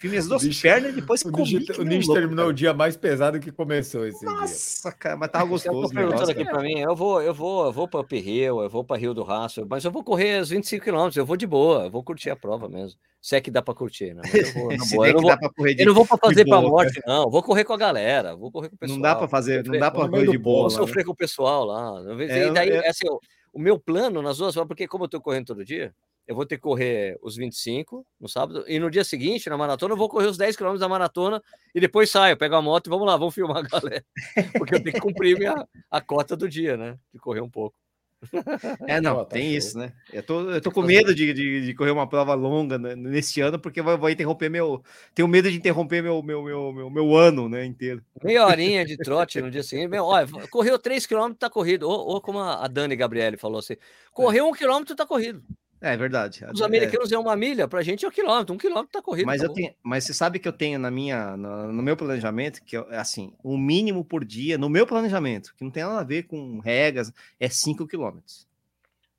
Fiz 0.04 0.10
minhas 0.10 0.28
duas 0.28 0.44
bicho, 0.44 0.60
pernas 0.60 0.92
e 0.92 1.00
depois 1.00 1.22
o 1.22 1.32
comi. 1.32 1.58
Nish, 1.60 1.78
o 1.78 1.82
Nish 1.82 2.06
terminou 2.06 2.44
cara. 2.44 2.48
o 2.48 2.52
dia 2.52 2.74
mais 2.74 2.94
pesado 2.94 3.40
que 3.40 3.50
começou 3.50 4.06
esse 4.06 4.22
Nossa, 4.22 4.90
dia. 4.90 4.98
cara, 4.98 5.16
mas 5.16 5.30
tava 5.30 5.46
gostoso. 5.46 5.86
Eu 5.86 5.88
perguntando 5.88 6.30
aqui 6.30 6.44
para 6.44 6.60
mim, 6.60 6.78
eu 6.80 6.94
vou, 6.94 7.22
eu 7.22 7.32
vou, 7.32 7.64
eu 7.64 7.72
vou 7.72 7.88
para 7.88 8.04
Rio, 8.10 8.62
eu 8.62 8.68
vou 8.68 8.84
para 8.84 8.98
Rio 8.98 9.14
do 9.14 9.22
Rastro, 9.22 9.66
mas 9.66 9.82
eu 9.82 9.90
vou 9.90 10.04
correr 10.04 10.42
os 10.42 10.50
25 10.50 10.84
quilômetros, 10.84 11.16
eu 11.16 11.24
vou 11.24 11.38
de 11.38 11.46
boa, 11.46 11.84
eu 11.84 11.90
vou 11.90 12.02
curtir 12.02 12.28
a 12.28 12.36
prova 12.36 12.68
mesmo. 12.68 12.98
Se 13.18 13.34
é 13.34 13.40
que 13.40 13.50
dá 13.50 13.62
para 13.62 13.72
curtir, 13.72 14.12
né? 14.12 14.20
Eu, 14.34 14.52
vou, 14.52 14.68
boa. 14.92 15.08
eu, 15.08 15.14
não 15.14 15.22
vou, 15.22 15.66
de, 15.66 15.82
eu 15.82 15.86
não 15.86 15.94
vou 15.94 16.06
para 16.06 16.18
fazer 16.18 16.44
para 16.44 16.60
morte, 16.60 17.00
não. 17.06 17.30
Vou 17.30 17.42
correr 17.42 17.64
com 17.64 17.72
a 17.72 17.78
galera, 17.78 18.36
vou 18.36 18.52
correr 18.52 18.68
com 18.68 18.76
o 18.76 18.78
pessoal. 18.78 18.98
Não 18.98 19.02
dá 19.02 19.16
para 19.16 19.26
fazer, 19.26 19.64
não 19.64 19.78
dá 19.78 19.90
para 19.90 20.06
correr 20.06 20.30
de 20.30 20.36
boa. 20.36 20.68
Vou 20.68 20.70
sofrer 20.70 20.98
né? 20.98 21.04
com 21.04 21.12
o 21.12 21.16
pessoal 21.16 21.64
lá. 21.64 21.94
É, 22.28 22.48
e 22.48 22.50
daí, 22.52 22.68
é... 22.68 22.90
assim, 22.90 23.08
o, 23.08 23.18
o 23.54 23.58
meu 23.58 23.78
plano 23.78 24.20
nas 24.20 24.36
duas, 24.36 24.54
porque 24.54 24.86
como 24.86 25.04
eu 25.04 25.08
tô 25.08 25.18
correndo 25.18 25.46
todo 25.46 25.64
dia, 25.64 25.94
eu 26.26 26.34
vou 26.34 26.46
ter 26.46 26.56
que 26.56 26.62
correr 26.62 27.18
os 27.22 27.36
25 27.36 28.06
no 28.18 28.28
sábado, 28.28 28.64
e 28.66 28.78
no 28.78 28.90
dia 28.90 29.04
seguinte, 29.04 29.48
na 29.48 29.56
maratona, 29.56 29.92
eu 29.92 29.98
vou 29.98 30.08
correr 30.08 30.26
os 30.26 30.38
10 30.38 30.56
km 30.56 30.76
da 30.78 30.88
maratona 30.88 31.42
e 31.74 31.80
depois 31.80 32.10
saio, 32.10 32.36
pego 32.36 32.54
a 32.54 32.62
moto 32.62 32.86
e 32.86 32.90
vamos 32.90 33.06
lá, 33.06 33.16
vamos 33.16 33.34
filmar 33.34 33.58
a 33.58 33.62
galera. 33.62 34.04
Porque 34.58 34.74
eu 34.74 34.82
tenho 34.82 34.94
que 34.94 35.00
cumprir 35.00 35.38
minha, 35.38 35.66
a 35.90 36.00
cota 36.00 36.36
do 36.36 36.48
dia, 36.48 36.76
né? 36.76 36.98
De 37.12 37.18
correr 37.18 37.40
um 37.40 37.50
pouco. 37.50 37.76
É, 38.88 39.00
não, 39.00 39.18
oh, 39.18 39.24
tá 39.24 39.34
tem 39.34 39.48
show. 39.48 39.58
isso, 39.58 39.78
né? 39.78 39.92
Eu 40.12 40.22
tô, 40.22 40.50
eu 40.50 40.60
tô 40.60 40.70
com 40.70 40.82
medo 40.82 41.14
de, 41.14 41.32
de, 41.32 41.66
de 41.66 41.74
correr 41.74 41.90
uma 41.90 42.08
prova 42.08 42.34
longa 42.34 42.78
né, 42.78 42.94
nesse 42.96 43.40
ano, 43.40 43.58
porque 43.58 43.82
vai, 43.82 43.96
vai 43.96 44.12
interromper 44.12 44.48
meu. 44.48 44.82
Tenho 45.14 45.28
medo 45.28 45.50
de 45.50 45.56
interromper 45.56 46.02
meu, 46.02 46.22
meu, 46.22 46.42
meu, 46.42 46.72
meu, 46.72 46.90
meu 46.90 47.16
ano, 47.16 47.48
né, 47.48 47.64
inteiro. 47.64 48.02
Meia 48.22 48.46
horinha 48.46 48.84
de 48.84 48.96
trote 48.96 49.40
no 49.40 49.50
dia 49.50 49.62
seguinte. 49.62 49.88
Meu, 49.88 50.04
olha, 50.04 50.26
correu 50.50 50.78
3 50.78 51.06
km, 51.06 51.32
tá 51.38 51.50
corrido. 51.50 51.88
Ou, 51.88 52.14
ou 52.14 52.20
como 52.20 52.40
a 52.40 52.66
Dani 52.66 52.96
Gabriele 52.96 53.36
falou 53.36 53.58
assim: 53.58 53.76
correu 54.12 54.48
1 54.48 54.52
km, 54.52 54.94
tá 54.96 55.06
corrido. 55.06 55.42
É 55.84 55.98
verdade. 55.98 56.46
Os 56.50 56.62
americanos 56.62 57.12
é, 57.12 57.14
é 57.14 57.18
uma 57.18 57.36
milha, 57.36 57.68
pra 57.68 57.82
gente 57.82 58.06
é 58.06 58.08
um 58.08 58.10
quilômetro, 58.10 58.54
um 58.54 58.58
quilômetro 58.58 58.90
tá 58.90 59.02
corrido. 59.02 59.26
Mas, 59.26 59.42
tá 59.42 59.48
eu 59.48 59.52
tenho, 59.52 59.74
mas 59.82 60.04
você 60.04 60.14
sabe 60.14 60.38
que 60.38 60.48
eu 60.48 60.52
tenho 60.52 60.78
na 60.78 60.90
minha, 60.90 61.36
no, 61.36 61.70
no 61.74 61.82
meu 61.82 61.94
planejamento, 61.94 62.64
que 62.64 62.74
é 62.74 62.96
assim, 62.96 63.34
o 63.42 63.52
um 63.52 63.58
mínimo 63.58 64.02
por 64.02 64.24
dia, 64.24 64.56
no 64.56 64.70
meu 64.70 64.86
planejamento, 64.86 65.54
que 65.54 65.62
não 65.62 65.70
tem 65.70 65.82
nada 65.82 66.00
a 66.00 66.04
ver 66.04 66.22
com 66.22 66.58
regras, 66.58 67.12
é 67.38 67.50
5 67.50 67.86
quilômetros. 67.86 68.48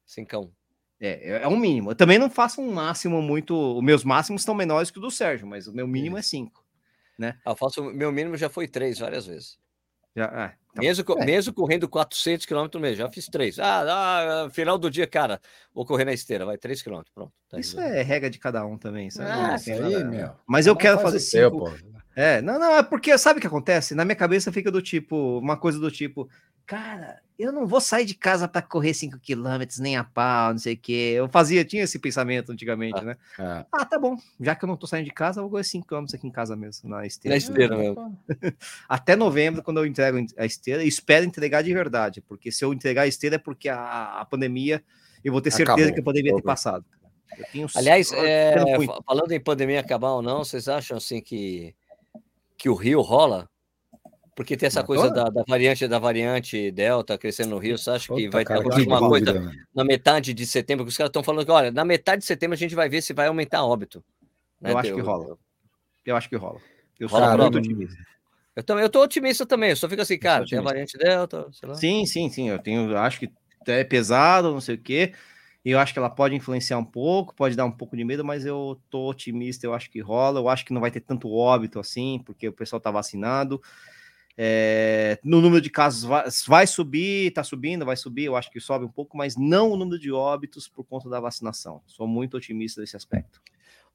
Cincão. 0.08 0.50
É, 1.00 1.34
é, 1.34 1.44
é 1.44 1.48
um 1.48 1.56
mínimo. 1.56 1.92
Eu 1.92 1.96
também 1.96 2.18
não 2.18 2.32
faço 2.32 2.60
um 2.60 2.74
máximo 2.74 3.22
muito. 3.22 3.56
Os 3.78 3.84
meus 3.84 4.04
máximos 4.04 4.42
estão 4.42 4.56
menores 4.56 4.90
que 4.90 4.98
o 4.98 5.02
do 5.02 5.12
Sérgio, 5.12 5.46
mas 5.46 5.68
o 5.68 5.72
meu 5.72 5.88
mínimo 5.88 6.18
é 6.18 6.24
5. 6.24 6.66
Né? 7.16 7.38
Ah, 7.46 7.52
eu 7.52 7.56
faço, 7.56 7.84
meu 7.84 8.12
mínimo 8.12 8.36
já 8.38 8.50
foi 8.50 8.68
3 8.68 8.98
várias 8.98 9.28
vezes. 9.28 9.60
Já, 10.16 10.26
ah, 10.28 10.54
então, 10.72 10.84
mesmo, 10.84 11.06
é. 11.20 11.26
mesmo 11.26 11.54
correndo 11.54 11.88
400 11.88 12.46
km 12.46 12.68
no 12.74 12.80
mês, 12.80 12.98
já 12.98 13.10
fiz 13.10 13.28
três. 13.28 13.60
Ah, 13.60 14.46
ah, 14.46 14.50
final 14.50 14.78
do 14.78 14.90
dia, 14.90 15.08
cara, 15.08 15.42
vou 15.74 15.86
correr 15.86 16.06
na 16.06 16.14
esteira, 16.14 16.46
vai 16.46 16.58
3 16.58 16.82
km, 16.82 17.02
pronto. 17.14 17.32
Tá 17.50 17.60
isso 17.60 17.80
é 17.80 18.02
regra 18.02 18.30
de 18.30 18.40
cada 18.40 18.66
um 18.66 18.78
também, 18.78 19.10
sabe? 19.10 19.30
Ah, 19.30 19.56
aí, 19.56 20.04
meu. 20.04 20.32
Mas 20.46 20.68
eu 20.68 20.74
não 20.74 20.80
quero 20.80 21.00
fazer 21.00 21.20
cinco. 21.20 21.74
é, 22.16 22.42
não, 22.42 22.60
não, 22.60 22.76
é 22.78 22.84
porque 22.84 23.18
sabe 23.18 23.38
o 23.38 23.42
que 23.42 23.48
acontece? 23.48 23.96
Na 23.96 24.06
minha 24.06 24.16
cabeça 24.16 24.52
fica 24.52 24.72
do 24.72 24.82
tipo, 24.82 25.40
uma 25.40 25.58
coisa 25.58 25.80
do 25.80 25.92
tipo, 25.92 26.30
cara, 26.66 27.22
eu 27.38 27.52
não 27.52 27.68
vou 27.68 27.82
sair 27.82 28.06
de 28.06 28.16
casa 28.16 28.48
para 28.48 28.62
correr 28.62 28.94
5 28.94 29.20
quilômetros 29.20 29.80
nem 29.80 29.98
a 29.98 30.04
pau, 30.04 30.52
não 30.52 30.58
sei 30.58 30.74
o 30.74 30.78
quê. 30.78 31.14
Eu 31.16 31.28
fazia, 31.28 31.66
tinha 31.66 31.84
esse 31.84 32.00
pensamento 32.00 32.52
antigamente, 32.52 33.00
ah, 33.00 33.04
né? 33.04 33.18
É. 33.38 33.66
Ah, 33.72 33.86
tá 33.86 34.00
bom, 34.00 34.18
já 34.40 34.56
que 34.56 34.64
eu 34.64 34.68
não 34.68 34.78
tô 34.78 34.88
saindo 34.88 35.06
de 35.06 35.12
casa, 35.12 35.40
eu 35.40 35.44
vou 35.44 35.52
correr 35.52 35.64
5 35.64 35.88
quilômetros 35.88 36.16
aqui 36.16 36.28
em 36.28 36.32
casa 36.32 36.56
mesmo, 36.56 36.90
na 36.90 37.06
esteira. 37.06 37.34
Na 37.34 37.38
esteira 37.38 37.78
mesmo. 37.78 38.18
Até 38.88 39.16
novembro, 39.16 39.62
quando 39.62 39.78
eu 39.78 39.86
entrego 39.86 40.26
a 40.38 40.46
esteira, 40.46 40.84
espero 40.84 41.26
entregar 41.26 41.62
de 41.62 41.74
verdade, 41.74 42.22
porque 42.22 42.52
se 42.52 42.64
eu 42.64 42.74
entregar 42.74 43.04
a 43.04 43.08
esteira 43.08 43.36
é 43.36 43.40
porque 43.40 43.70
a, 43.70 44.22
a 44.22 44.26
pandemia, 44.26 44.84
eu 45.24 45.32
vou 45.32 45.42
ter 45.42 45.52
certeza 45.52 45.74
Acabou. 45.74 45.94
que 45.94 46.00
eu 46.00 46.04
poderia 46.04 46.36
ter 46.36 46.42
passado. 46.42 46.86
Aliás, 47.76 48.12
é, 48.14 48.56
falando 49.06 49.32
em 49.32 49.40
pandemia 49.40 49.80
acabar 49.80 50.12
ou 50.12 50.22
não, 50.22 50.44
vocês 50.44 50.70
acham 50.70 50.98
assim 50.98 51.22
que, 51.22 51.76
que 52.58 52.70
o 52.70 52.76
Rio 52.76 53.02
rola? 53.02 53.50
Porque 54.36 54.58
tem 54.58 54.68
essa 54.68 54.84
coisa 54.84 55.10
da, 55.10 55.30
da, 55.30 55.44
variante 55.48 55.88
da 55.88 55.98
variante 55.98 56.70
Delta 56.70 57.18
crescendo 57.18 57.52
no 57.52 57.58
Rio, 57.58 57.78
você 57.78 57.90
acha 57.90 58.14
que 58.14 58.30
vai 58.30 58.44
ter 58.44 58.54
alguma 58.54 59.00
coisa 59.00 59.32
dúvida, 59.32 59.52
na 59.74 59.86
metade 59.86 60.34
de 60.34 60.46
setembro? 60.46 60.84
Porque 60.84 60.92
os 60.92 60.98
caras 60.98 61.10
estão 61.10 61.24
falando 61.24 61.46
que, 61.46 61.52
olha, 61.52 61.72
na 61.72 61.86
metade 61.86 62.20
de 62.20 62.26
setembro 62.26 62.54
a 62.54 62.58
gente 62.58 62.76
vai 62.76 62.90
ver 62.90 63.02
se 63.02 63.14
vai 63.14 63.28
aumentar 63.28 63.64
óbito. 63.64 64.04
Né? 64.60 64.74
Eu 64.74 64.78
acho 64.78 64.94
que 64.94 65.02
rola. 65.02 65.38
Eu 66.06 66.16
acho 66.18 66.30
que 66.30 66.36
rola. 66.36 66.60
Eu 67.00 67.08
sou 67.08 67.18
rola 67.18 67.38
muito 67.38 67.58
otimista. 67.60 67.98
Eu, 68.54 68.64
também, 68.64 68.84
eu 68.84 68.90
tô 68.90 69.02
otimista 69.02 69.46
também, 69.46 69.70
eu 69.70 69.76
só 69.78 69.88
fico 69.88 70.02
assim, 70.02 70.20
cara, 70.20 70.46
tem 70.46 70.60
a 70.60 70.62
variante 70.62 70.98
Delta, 70.98 71.48
Sim, 71.74 72.06
sim, 72.06 72.30
sim. 72.30 72.50
Eu 72.50 72.60
tenho, 72.60 72.98
acho 72.98 73.20
que 73.20 73.32
é 73.68 73.86
pesado, 73.86 74.52
não 74.52 74.62
sei 74.62 74.76
o 74.76 74.82
quê. 74.82 75.14
E 75.64 75.72
eu 75.72 75.80
acho 75.80 75.94
que 75.94 76.00
ela 76.00 76.10
pode 76.10 76.36
influenciar 76.36 76.78
um 76.78 76.86
pouco, 76.86 77.34
pode 77.34 77.56
dar 77.56 77.66
um 77.66 77.72
pouco 77.72 77.96
de 77.96 78.04
medo, 78.04 78.24
mas 78.24 78.46
eu 78.46 78.80
tô 78.90 79.10
otimista, 79.10 79.66
eu 79.66 79.74
acho 79.74 79.90
que 79.90 80.00
rola. 80.02 80.40
Eu 80.40 80.50
acho 80.50 80.66
que 80.66 80.74
não 80.74 80.82
vai 80.82 80.92
ter 80.92 81.00
tanto 81.00 81.32
óbito 81.32 81.80
assim, 81.80 82.22
porque 82.26 82.48
o 82.50 82.54
pessoal 82.54 82.80
tá 82.80 82.92
vacinado. 82.92 83.62
É, 84.38 85.18
no 85.24 85.40
número 85.40 85.62
de 85.62 85.70
casos 85.70 86.04
vai, 86.04 86.26
vai 86.48 86.68
subir, 86.68 87.28
está 87.28 87.44
subindo, 87.44 87.86
vai 87.86 87.96
subir, 87.96 88.26
eu 88.26 88.36
acho 88.36 88.52
que 88.52 88.60
sobe 88.60 88.84
um 88.84 88.90
pouco, 88.90 89.18
mas 89.18 89.38
não 89.38 89.72
o 89.72 89.78
número 89.78 90.00
de 90.00 90.12
óbitos 90.12 90.68
por 90.68 90.84
conta 90.84 91.10
da 91.10 91.20
vacinação. 91.20 91.82
Sou 91.86 92.08
muito 92.08 92.36
otimista 92.36 92.82
nesse 92.82 92.98
aspecto. 92.98 93.42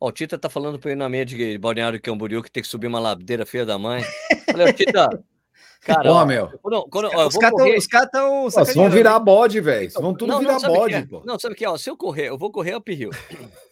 Ó, 0.01 0.09
o 0.09 0.13
Tita 0.13 0.39
tá 0.39 0.49
falando 0.49 0.79
para 0.79 0.93
ir 0.93 0.97
na 0.97 1.11
meia 1.11 1.27
de 1.27 1.59
Balneário 1.59 2.01
Camboriú 2.01 2.43
que 2.43 2.51
tem 2.51 2.63
que 2.63 2.69
subir 2.69 2.87
uma 2.87 2.99
ladeira 2.99 3.45
feia 3.45 3.67
da 3.67 3.79
mãe. 3.79 4.03
Olha, 4.55 4.73
Tita, 4.73 5.23
Cara, 5.81 6.13
ó, 6.13 6.27
meu. 6.27 6.49
Quando, 6.61 6.83
quando, 6.91 7.11
ó, 7.15 7.27
os 7.27 7.37
caras 7.87 8.07
estão. 8.07 8.49
Vão 8.75 8.91
virar 8.91 9.19
bode, 9.19 9.61
velho. 9.61 9.91
Vão 9.93 10.15
tudo 10.15 10.33
não, 10.33 10.39
virar 10.39 10.61
não, 10.61 10.75
bode, 10.75 10.95
é? 10.95 11.07
pô. 11.07 11.23
Não, 11.25 11.39
sabe 11.39 11.55
o 11.55 11.57
que 11.57 11.65
é? 11.65 11.71
Ó, 11.71 11.77
se 11.79 11.89
eu 11.89 11.97
correr, 11.97 12.29
eu 12.29 12.37
vou 12.37 12.53
correr 12.53 12.77
up 12.77 12.95
Rio. 12.95 13.11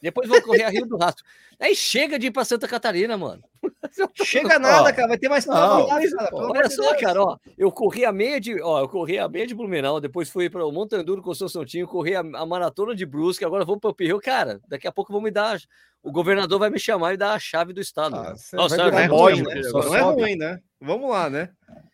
Depois 0.01 0.27
vou 0.27 0.41
correr 0.41 0.65
a 0.65 0.71
Rio 0.71 0.87
do 0.87 0.97
Rastro. 0.97 1.23
Aí 1.61 1.75
chega 1.75 2.19
de 2.19 2.29
ir 2.29 2.31
pra 2.31 2.45
Santa 2.45 2.67
Catarina, 2.67 3.17
mano. 3.19 3.43
Chega 4.25 4.61
nada, 4.61 4.93
cara. 4.93 5.09
Vai 5.09 5.19
ter 5.19 5.29
mais 5.29 5.45
não, 5.45 5.89
cara, 5.89 6.31
Olha 6.33 6.71
só, 6.71 6.97
cara, 6.97 7.23
ó. 7.23 7.37
Eu 7.59 7.73
corri 7.73 8.05
a 8.05 8.13
meia 8.13 8.41
de. 8.41 8.63
Ó, 8.63 8.81
eu 8.81 8.89
corri 8.89 9.19
a 9.19 9.29
meia 9.29 9.47
de 9.47 9.55
Blumenau, 9.55 10.01
depois 10.01 10.31
fui 10.31 10.49
para 10.49 10.65
o 10.65 10.71
Montanduro 10.71 11.21
com 11.21 11.31
o 11.31 11.35
São 11.35 11.49
Santinho, 11.49 11.89
corri 11.89 12.15
a, 12.15 12.21
a 12.21 12.47
maratona 12.47 12.95
de 12.95 13.05
Brusque, 13.05 13.45
agora 13.45 13.65
vou 13.65 13.79
para 13.79 13.91
o 13.91 13.97
Rio. 13.99 14.21
Cara, 14.21 14.61
daqui 14.69 14.87
a 14.87 14.93
pouco 14.93 15.13
vão 15.13 15.21
me 15.21 15.31
dar. 15.31 15.59
O 16.01 16.13
governador 16.13 16.61
vai 16.61 16.71
me 16.71 16.79
chamar 16.79 17.15
e 17.15 17.17
dar 17.17 17.33
a 17.33 17.39
chave 17.41 17.73
do 17.73 17.81
estado. 17.81 18.15
Ah, 18.15 18.35
Nossa, 18.53 18.77
é, 18.77 18.91
né? 18.91 19.09
Não 19.09 19.97
é 19.97 20.01
ruim, 20.01 20.37
né? 20.37 20.61
Vamos 20.81 21.11
lá, 21.11 21.29
né? 21.29 21.51
Vai 21.67 21.88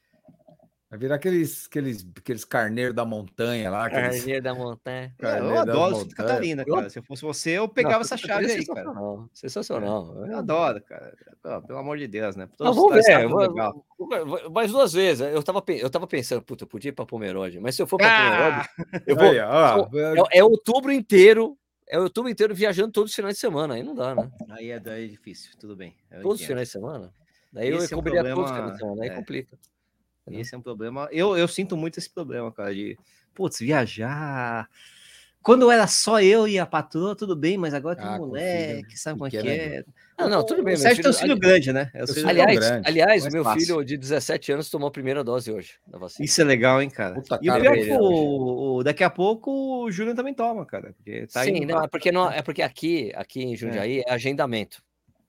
virar 0.96 1.16
aqueles, 1.16 1.66
aqueles, 1.66 2.06
aqueles 2.16 2.44
carneiros 2.44 2.94
da 2.94 3.04
montanha 3.04 3.70
lá. 3.70 3.86
Aqueles... 3.86 4.18
Carneiro 4.18 4.42
da 4.42 4.54
montanha. 4.54 5.14
Carneiro 5.18 5.54
eu 5.54 5.60
adoro 5.60 5.96
Santa 5.96 6.14
Catarina, 6.14 6.64
cara. 6.64 6.90
Se 6.90 6.98
eu 6.98 7.02
fosse 7.02 7.22
você, 7.22 7.50
eu 7.50 7.68
pegava 7.68 7.96
não, 7.96 8.00
essa 8.02 8.16
chave 8.16 8.50
aí, 8.50 8.66
cara. 8.66 8.92
Sensacional. 9.32 10.26
Eu 10.26 10.38
adoro, 10.38 10.82
cara. 10.82 11.12
Pelo 11.66 11.78
amor 11.78 11.98
de 11.98 12.06
Deus, 12.06 12.36
né? 12.36 12.48
Todos 12.56 12.76
vamos 12.76 12.94
ver. 12.94 13.28
Vou, 13.28 14.50
mais 14.50 14.70
duas 14.70 14.92
vezes. 14.92 15.26
Eu 15.26 15.42
tava, 15.42 15.62
eu 15.68 15.90
tava 15.90 16.06
pensando, 16.06 16.42
puta, 16.42 16.64
eu 16.64 16.68
podia 16.68 16.90
ir 16.90 16.92
pra 16.92 17.06
Pomerode, 17.06 17.60
mas 17.60 17.74
se 17.74 17.82
eu 17.82 17.86
for 17.86 17.98
pra 17.98 18.08
ah! 18.08 18.68
Pomerode, 18.68 19.04
eu 19.06 19.16
vou. 19.16 19.30
Aí, 19.30 19.40
ó, 19.40 20.26
é, 20.30 20.38
é 20.38 20.44
outubro 20.44 20.92
inteiro 20.92 21.56
é 21.86 21.98
o 21.98 22.04
outubro 22.04 22.30
inteiro 22.30 22.54
viajando 22.54 22.90
todos 22.90 23.10
os 23.10 23.14
finais 23.14 23.34
de 23.34 23.40
semana, 23.40 23.74
aí 23.74 23.82
não 23.82 23.94
dá, 23.94 24.14
né? 24.14 24.30
Aí 24.50 24.70
é, 24.70 24.80
daí 24.80 25.04
é 25.04 25.08
difícil, 25.08 25.52
tudo 25.60 25.76
bem. 25.76 25.94
Todos 26.22 26.40
os 26.40 26.46
finais 26.46 26.68
de 26.68 26.72
semana? 26.72 27.12
Daí 27.52 27.68
Esse 27.68 27.94
eu 27.94 27.98
cobriria 27.98 28.20
é 28.20 28.32
um 28.32 28.36
todos 28.36 28.50
os 28.50 28.56
finais 28.56 28.72
de 28.72 28.78
semana, 28.78 29.02
aí 29.02 29.08
é. 29.10 29.14
complica. 29.14 29.58
Esse 30.30 30.54
é 30.54 30.58
um 30.58 30.62
problema. 30.62 31.08
Eu, 31.12 31.36
eu 31.36 31.46
sinto 31.46 31.76
muito 31.76 31.98
esse 31.98 32.10
problema, 32.10 32.50
cara, 32.50 32.74
de, 32.74 32.98
putz, 33.34 33.58
viajar. 33.58 34.68
Quando 35.42 35.70
era 35.70 35.86
só 35.86 36.22
eu 36.22 36.48
e 36.48 36.58
a 36.58 36.64
patroa, 36.64 37.14
tudo 37.14 37.36
bem, 37.36 37.58
mas 37.58 37.74
agora 37.74 37.96
tem 37.96 38.06
ah, 38.06 38.14
um 38.14 38.28
moleque, 38.28 38.98
sabe 38.98 39.18
como 39.18 39.26
é 39.26 39.30
que 39.30 39.36
é? 39.36 39.84
Não, 40.18 40.26
não, 40.26 40.46
tudo 40.46 40.62
bem. 40.62 40.72
O 40.72 40.78
Sérgio 40.78 41.02
tem 41.02 41.10
um 41.10 41.14
filho 41.14 41.38
grande, 41.38 41.70
né? 41.70 41.90
É 41.92 42.00
aliás, 42.26 42.58
grande, 42.58 42.88
aliás 42.88 43.28
meu 43.30 43.44
fácil. 43.44 43.60
filho 43.60 43.84
de 43.84 43.98
17 43.98 44.52
anos 44.52 44.70
tomou 44.70 44.88
a 44.88 44.90
primeira 44.90 45.22
dose 45.22 45.52
hoje 45.52 45.74
da 45.86 45.98
vacina. 45.98 46.24
Isso 46.24 46.40
é 46.40 46.44
legal, 46.44 46.80
hein, 46.80 46.88
cara? 46.88 47.16
Puta 47.16 47.38
e 47.42 47.50
o 47.50 47.60
pior 47.60 47.76
é 47.76 47.84
que 47.84 47.92
o, 47.92 48.82
daqui 48.82 49.04
a 49.04 49.10
pouco 49.10 49.84
o 49.84 49.90
Júnior 49.90 50.16
também 50.16 50.32
toma, 50.32 50.64
cara. 50.64 50.94
Porque 50.94 51.26
tá 51.26 51.44
Sim, 51.44 51.66
não, 51.66 51.84
é 51.84 51.88
porque, 51.88 52.10
não, 52.10 52.30
é 52.30 52.40
porque 52.40 52.62
aqui, 52.62 53.12
aqui 53.14 53.42
em 53.42 53.54
Jundiaí 53.54 53.98
é, 53.98 54.04
é 54.06 54.14
agendamento. 54.14 54.82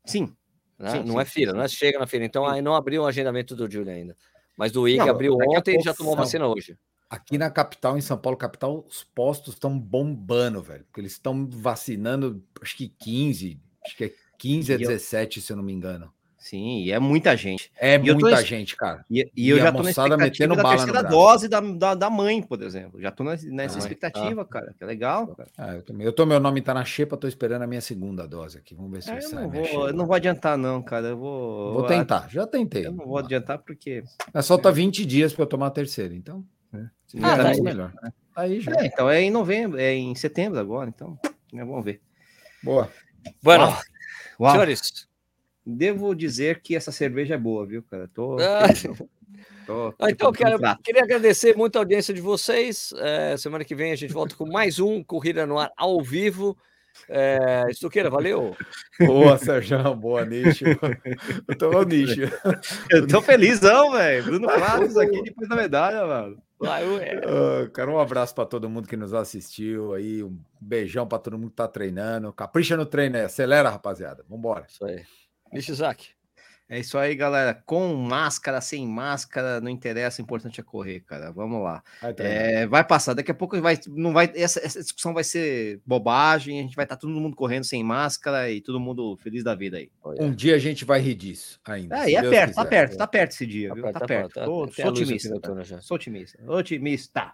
Sim. 0.05 0.33
Né? 0.79 0.91
Sim, 0.91 0.99
não 0.99 1.15
sim, 1.15 1.19
é 1.19 1.25
fila, 1.25 1.51
sim. 1.51 1.57
não 1.57 1.65
é 1.65 1.67
chega 1.67 1.99
na 1.99 2.07
fila. 2.07 2.23
Então 2.23 2.45
aí 2.45 2.61
não 2.61 2.73
abriu 2.73 3.01
o 3.01 3.05
agendamento 3.05 3.53
do 3.53 3.69
Júlio 3.69 3.91
ainda. 3.91 4.15
Mas 4.57 4.71
do 4.71 4.87
IG 4.87 4.99
abriu 5.01 5.35
ontem 5.35 5.77
e 5.77 5.81
já 5.81 5.93
tomou 5.93 6.15
vacina 6.15 6.47
hoje. 6.47 6.77
Aqui 7.09 7.37
na 7.37 7.49
capital, 7.49 7.97
em 7.97 8.01
São 8.01 8.17
Paulo, 8.17 8.37
capital, 8.37 8.83
os 8.87 9.03
postos 9.03 9.53
estão 9.53 9.77
bombando, 9.77 10.61
velho. 10.61 10.83
Porque 10.85 11.01
eles 11.01 11.13
estão 11.13 11.47
vacinando, 11.49 12.43
acho 12.61 12.75
que 12.75 12.87
15, 12.87 13.61
acho 13.85 13.95
que 13.95 14.03
é 14.05 14.13
15 14.37 14.73
a 14.73 14.77
17, 14.77 15.37
eu... 15.37 15.43
se 15.43 15.51
eu 15.53 15.57
não 15.57 15.63
me 15.63 15.73
engano. 15.73 16.11
Sim, 16.45 16.83
e 16.83 16.91
é 16.91 16.99
muita 16.99 17.35
gente. 17.35 17.71
É 17.75 17.95
e 17.95 18.13
muita 18.13 18.45
gente, 18.45 18.75
cara. 18.75 19.03
E, 19.09 19.21
e, 19.35 19.47
e 19.47 19.49
eu 19.49 19.57
já 19.57 19.71
tô 19.71 19.81
na 19.81 19.89
expectativa 19.89 20.55
da 20.55 20.69
terceira 20.69 21.01
dose 21.01 21.47
da, 21.47 21.59
da, 21.59 21.95
da, 21.95 22.07
mãe, 22.07 22.39
por 22.39 22.61
exemplo. 22.61 23.01
Já 23.01 23.09
tô 23.09 23.23
nessa 23.23 23.79
expectativa, 23.79 24.43
ah. 24.43 24.45
cara. 24.45 24.75
Que 24.77 24.83
é 24.83 24.85
legal, 24.85 25.25
cara. 25.35 25.49
Ah, 25.57 25.73
eu, 25.73 25.81
também. 25.81 26.05
eu 26.05 26.13
tô, 26.13 26.23
meu 26.23 26.39
nome 26.39 26.61
tá 26.61 26.71
na 26.71 26.85
xepa, 26.85 27.17
tô 27.17 27.27
esperando 27.27 27.63
a 27.63 27.67
minha 27.67 27.81
segunda 27.81 28.27
dose 28.27 28.59
aqui. 28.59 28.75
Vamos 28.75 28.91
ver 28.91 29.01
se 29.01 29.09
é, 29.09 29.17
eu 29.17 29.31
não 29.31 29.49
vou, 29.49 29.87
eu 29.87 29.93
não 29.95 30.05
vou 30.05 30.15
adiantar, 30.15 30.55
não, 30.55 30.83
cara. 30.83 31.07
Eu 31.07 31.17
vou. 31.17 31.73
Vou 31.73 31.87
tentar, 31.87 32.27
já 32.29 32.45
tentei. 32.45 32.85
Eu 32.85 32.91
não 32.91 33.07
vou 33.07 33.17
adiantar 33.17 33.57
porque. 33.57 34.03
É 34.31 34.41
só 34.43 34.55
tá 34.55 34.69
20 34.69 35.03
dias 35.03 35.33
para 35.33 35.45
eu 35.45 35.49
tomar 35.49 35.65
a 35.65 35.71
terceira, 35.71 36.13
então. 36.13 36.45
É. 36.71 36.85
Ah, 37.23 37.37
tá 37.37 37.63
melhor. 37.63 37.91
Né? 38.03 38.13
Aí 38.35 38.61
já. 38.61 38.71
É, 38.73 38.85
então 38.85 39.09
é 39.09 39.19
em 39.19 39.31
novembro, 39.31 39.79
é 39.79 39.95
em 39.95 40.13
setembro 40.13 40.59
agora, 40.59 40.87
então. 40.87 41.17
Né, 41.51 41.65
vamos 41.65 41.83
ver. 41.83 41.99
Boa. 42.61 42.87
Bueno, 43.41 43.75
Uau. 44.39 44.51
senhores. 44.51 45.07
Devo 45.65 46.13
dizer 46.13 46.61
que 46.61 46.75
essa 46.75 46.91
cerveja 46.91 47.35
é 47.35 47.37
boa, 47.37 47.65
viu, 47.65 47.81
cara? 47.83 48.07
Tô. 48.13 48.37
Ah. 48.39 48.67
Tô, 49.65 49.91
tô 49.97 50.07
então, 50.07 50.31
quero, 50.31 50.59
queria 50.83 51.03
agradecer 51.03 51.55
muito 51.55 51.75
a 51.75 51.79
audiência 51.79 52.13
de 52.13 52.21
vocês. 52.21 52.93
É, 52.97 53.35
semana 53.37 53.65
que 53.65 53.73
vem 53.73 53.91
a 53.91 53.95
gente 53.95 54.13
volta 54.13 54.35
com 54.35 54.45
mais 54.45 54.79
um 54.79 55.03
Corrida 55.03 55.45
no 55.45 55.57
Ar 55.57 55.71
ao 55.75 56.01
vivo. 56.01 56.55
É, 57.09 57.65
Estuqueira, 57.69 58.09
valeu. 58.09 58.55
Boa, 58.99 59.37
Sérgio, 59.37 59.95
boa, 59.95 60.23
Nicho. 60.23 60.65
Eu 61.47 61.57
tô 61.57 61.83
Nicho. 61.83 62.21
Eu 62.89 63.07
tô 63.07 63.21
felizão, 63.21 63.91
velho. 63.91 64.23
Bruno 64.23 64.49
Flávio 64.49 64.99
aqui 64.99 65.21
depois 65.23 65.49
da 65.49 65.55
medalha, 65.55 66.05
mano. 66.05 66.41
Uh, 66.57 67.69
cara, 67.71 67.91
um 67.91 67.99
abraço 67.99 68.33
para 68.33 68.45
todo 68.45 68.69
mundo 68.69 68.87
que 68.87 68.95
nos 68.95 69.13
assistiu 69.13 69.93
aí, 69.93 70.23
um 70.23 70.39
beijão 70.59 71.05
para 71.05 71.19
todo 71.19 71.37
mundo 71.37 71.49
que 71.49 71.55
tá 71.55 71.67
treinando. 71.67 72.31
Capricha 72.31 72.77
no 72.77 72.85
treino 72.85 73.17
aí, 73.17 73.23
acelera, 73.23 73.69
rapaziada. 73.69 74.23
Vambora. 74.29 74.65
Isso 74.67 74.85
aí. 74.85 75.03
Nishizaki. 75.55 76.15
É 76.67 76.79
isso 76.79 76.97
aí, 76.97 77.13
galera. 77.13 77.53
Com 77.65 77.93
máscara, 77.93 78.59
sem 78.59 78.87
máscara, 78.87 79.61
não 79.61 79.69
interessa. 79.69 80.19
O 80.19 80.23
importante 80.23 80.59
é 80.59 80.63
correr, 80.63 81.01
cara. 81.01 81.31
Vamos 81.31 81.61
lá. 81.61 81.83
Vai, 82.01 82.15
é, 82.17 82.65
vai 82.65 82.83
passar. 82.83 83.13
Daqui 83.13 83.29
a 83.29 83.35
pouco 83.35 83.59
vai, 83.61 83.79
não 83.87 84.11
vai. 84.11 84.31
Essa, 84.33 84.59
essa, 84.65 84.81
discussão 84.81 85.13
vai 85.13 85.23
ser 85.23 85.79
bobagem. 85.85 86.59
A 86.59 86.63
gente 86.63 86.75
vai 86.75 86.85
estar 86.85 86.95
tá 86.95 87.01
todo 87.01 87.13
mundo 87.13 87.35
correndo 87.35 87.65
sem 87.65 87.83
máscara 87.83 88.49
e 88.49 88.61
todo 88.61 88.79
mundo 88.79 89.15
feliz 89.17 89.43
da 89.43 89.53
vida 89.53 89.77
aí. 89.77 89.91
Um 90.19 90.33
dia 90.33 90.55
a 90.55 90.59
gente 90.59 90.83
vai 90.83 90.99
rir 90.99 91.13
disso 91.13 91.59
ainda. 91.63 92.03
É, 92.03 92.09
e 92.09 92.15
é 92.15 92.21
perto, 92.21 92.31
tá 92.31 92.45
quiser. 92.47 92.53
tá 92.55 92.65
perto, 92.65 92.97
tá 92.97 93.07
perto 93.07 93.31
esse 93.33 93.45
dia, 93.45 93.69
tá 93.69 93.75
viu? 93.75 93.83
Perto, 93.83 93.93
tá, 93.93 93.99
tá 93.99 94.07
perto. 94.07 94.33
Tá, 94.33 94.45
sou, 94.45 94.63
otimista. 94.63 95.29
Sou 95.81 95.95
otimista. 95.95 96.39
Otimista. 96.47 97.33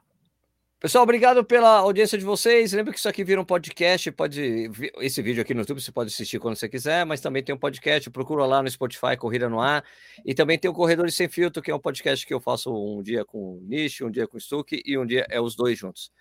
Pessoal, 0.82 1.03
obrigado 1.03 1.45
pela 1.45 1.78
audiência 1.78 2.18
de 2.18 2.26
vocês. 2.26 2.74
Lembra 2.74 2.91
que 2.91 2.98
isso 2.98 3.08
aqui 3.08 3.24
vira 3.24 3.40
um 3.40 3.45
podcast. 3.45 4.12
Pode 4.14 4.72
esse 4.98 5.22
vídeo 5.22 5.40
aqui 5.40 5.53
no 5.53 5.60
YouTube 5.60 5.80
você 5.80 5.91
pode 5.91 6.12
assistir 6.12 6.40
quando 6.40 6.56
você 6.56 6.68
quiser, 6.68 7.06
mas 7.06 7.22
também 7.22 7.44
tem 7.44 7.53
um 7.53 7.58
podcast. 7.58 8.10
Procura 8.10 8.48
lá 8.48 8.64
no 8.64 8.72
Spotify, 8.72 9.16
Corrida 9.16 9.48
no 9.48 9.62
Ar. 9.62 9.86
E 10.26 10.34
também 10.34 10.58
tem 10.58 10.72
o 10.72 10.74
Corredores 10.74 11.14
Sem 11.14 11.30
Filtro, 11.30 11.62
que 11.62 11.70
é 11.70 11.76
um 11.76 11.80
podcast 11.80 12.26
que 12.26 12.34
eu 12.34 12.40
faço 12.40 12.74
um 12.74 13.03
dia 13.03 13.24
com 13.24 13.58
o 13.58 13.62
Nish, 13.62 14.02
um 14.02 14.10
dia 14.10 14.28
com 14.28 14.38
o 14.38 14.41
Stuck 14.41 14.82
e 14.84 14.98
um 14.98 15.06
dia 15.06 15.28
é 15.30 15.40
os 15.40 15.56
dois 15.56 15.78
juntos. 15.78 16.12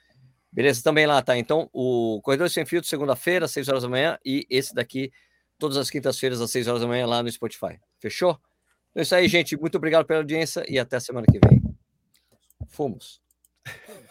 Beleza? 0.53 0.83
Também 0.83 1.07
lá 1.07 1.23
tá. 1.23 1.39
Então, 1.39 1.71
o 1.73 2.21
Corredores 2.23 2.53
Sem 2.53 2.67
Filtro, 2.67 2.87
segunda-feira, 2.87 3.47
às 3.47 3.53
6 3.53 3.67
horas 3.69 3.83
da 3.85 3.89
manhã, 3.89 4.19
e 4.23 4.47
esse 4.51 4.75
daqui, 4.75 5.11
todas 5.59 5.79
as 5.79 5.89
quintas-feiras, 5.89 6.39
às 6.39 6.51
6 6.51 6.69
horas 6.69 6.83
da 6.83 6.87
manhã, 6.87 7.07
lá 7.07 7.23
no 7.23 7.33
Spotify. 7.33 7.81
Fechou? 7.99 8.39
Então 8.91 9.01
é 9.01 9.03
isso 9.05 9.15
aí, 9.15 9.27
gente. 9.27 9.57
Muito 9.57 9.77
obrigado 9.77 10.05
pela 10.05 10.21
audiência 10.21 10.67
e 10.69 10.79
até 10.79 11.01
semana 11.01 11.27
que 11.27 11.41
vem. 11.49 11.63
Fomos. 12.69 13.23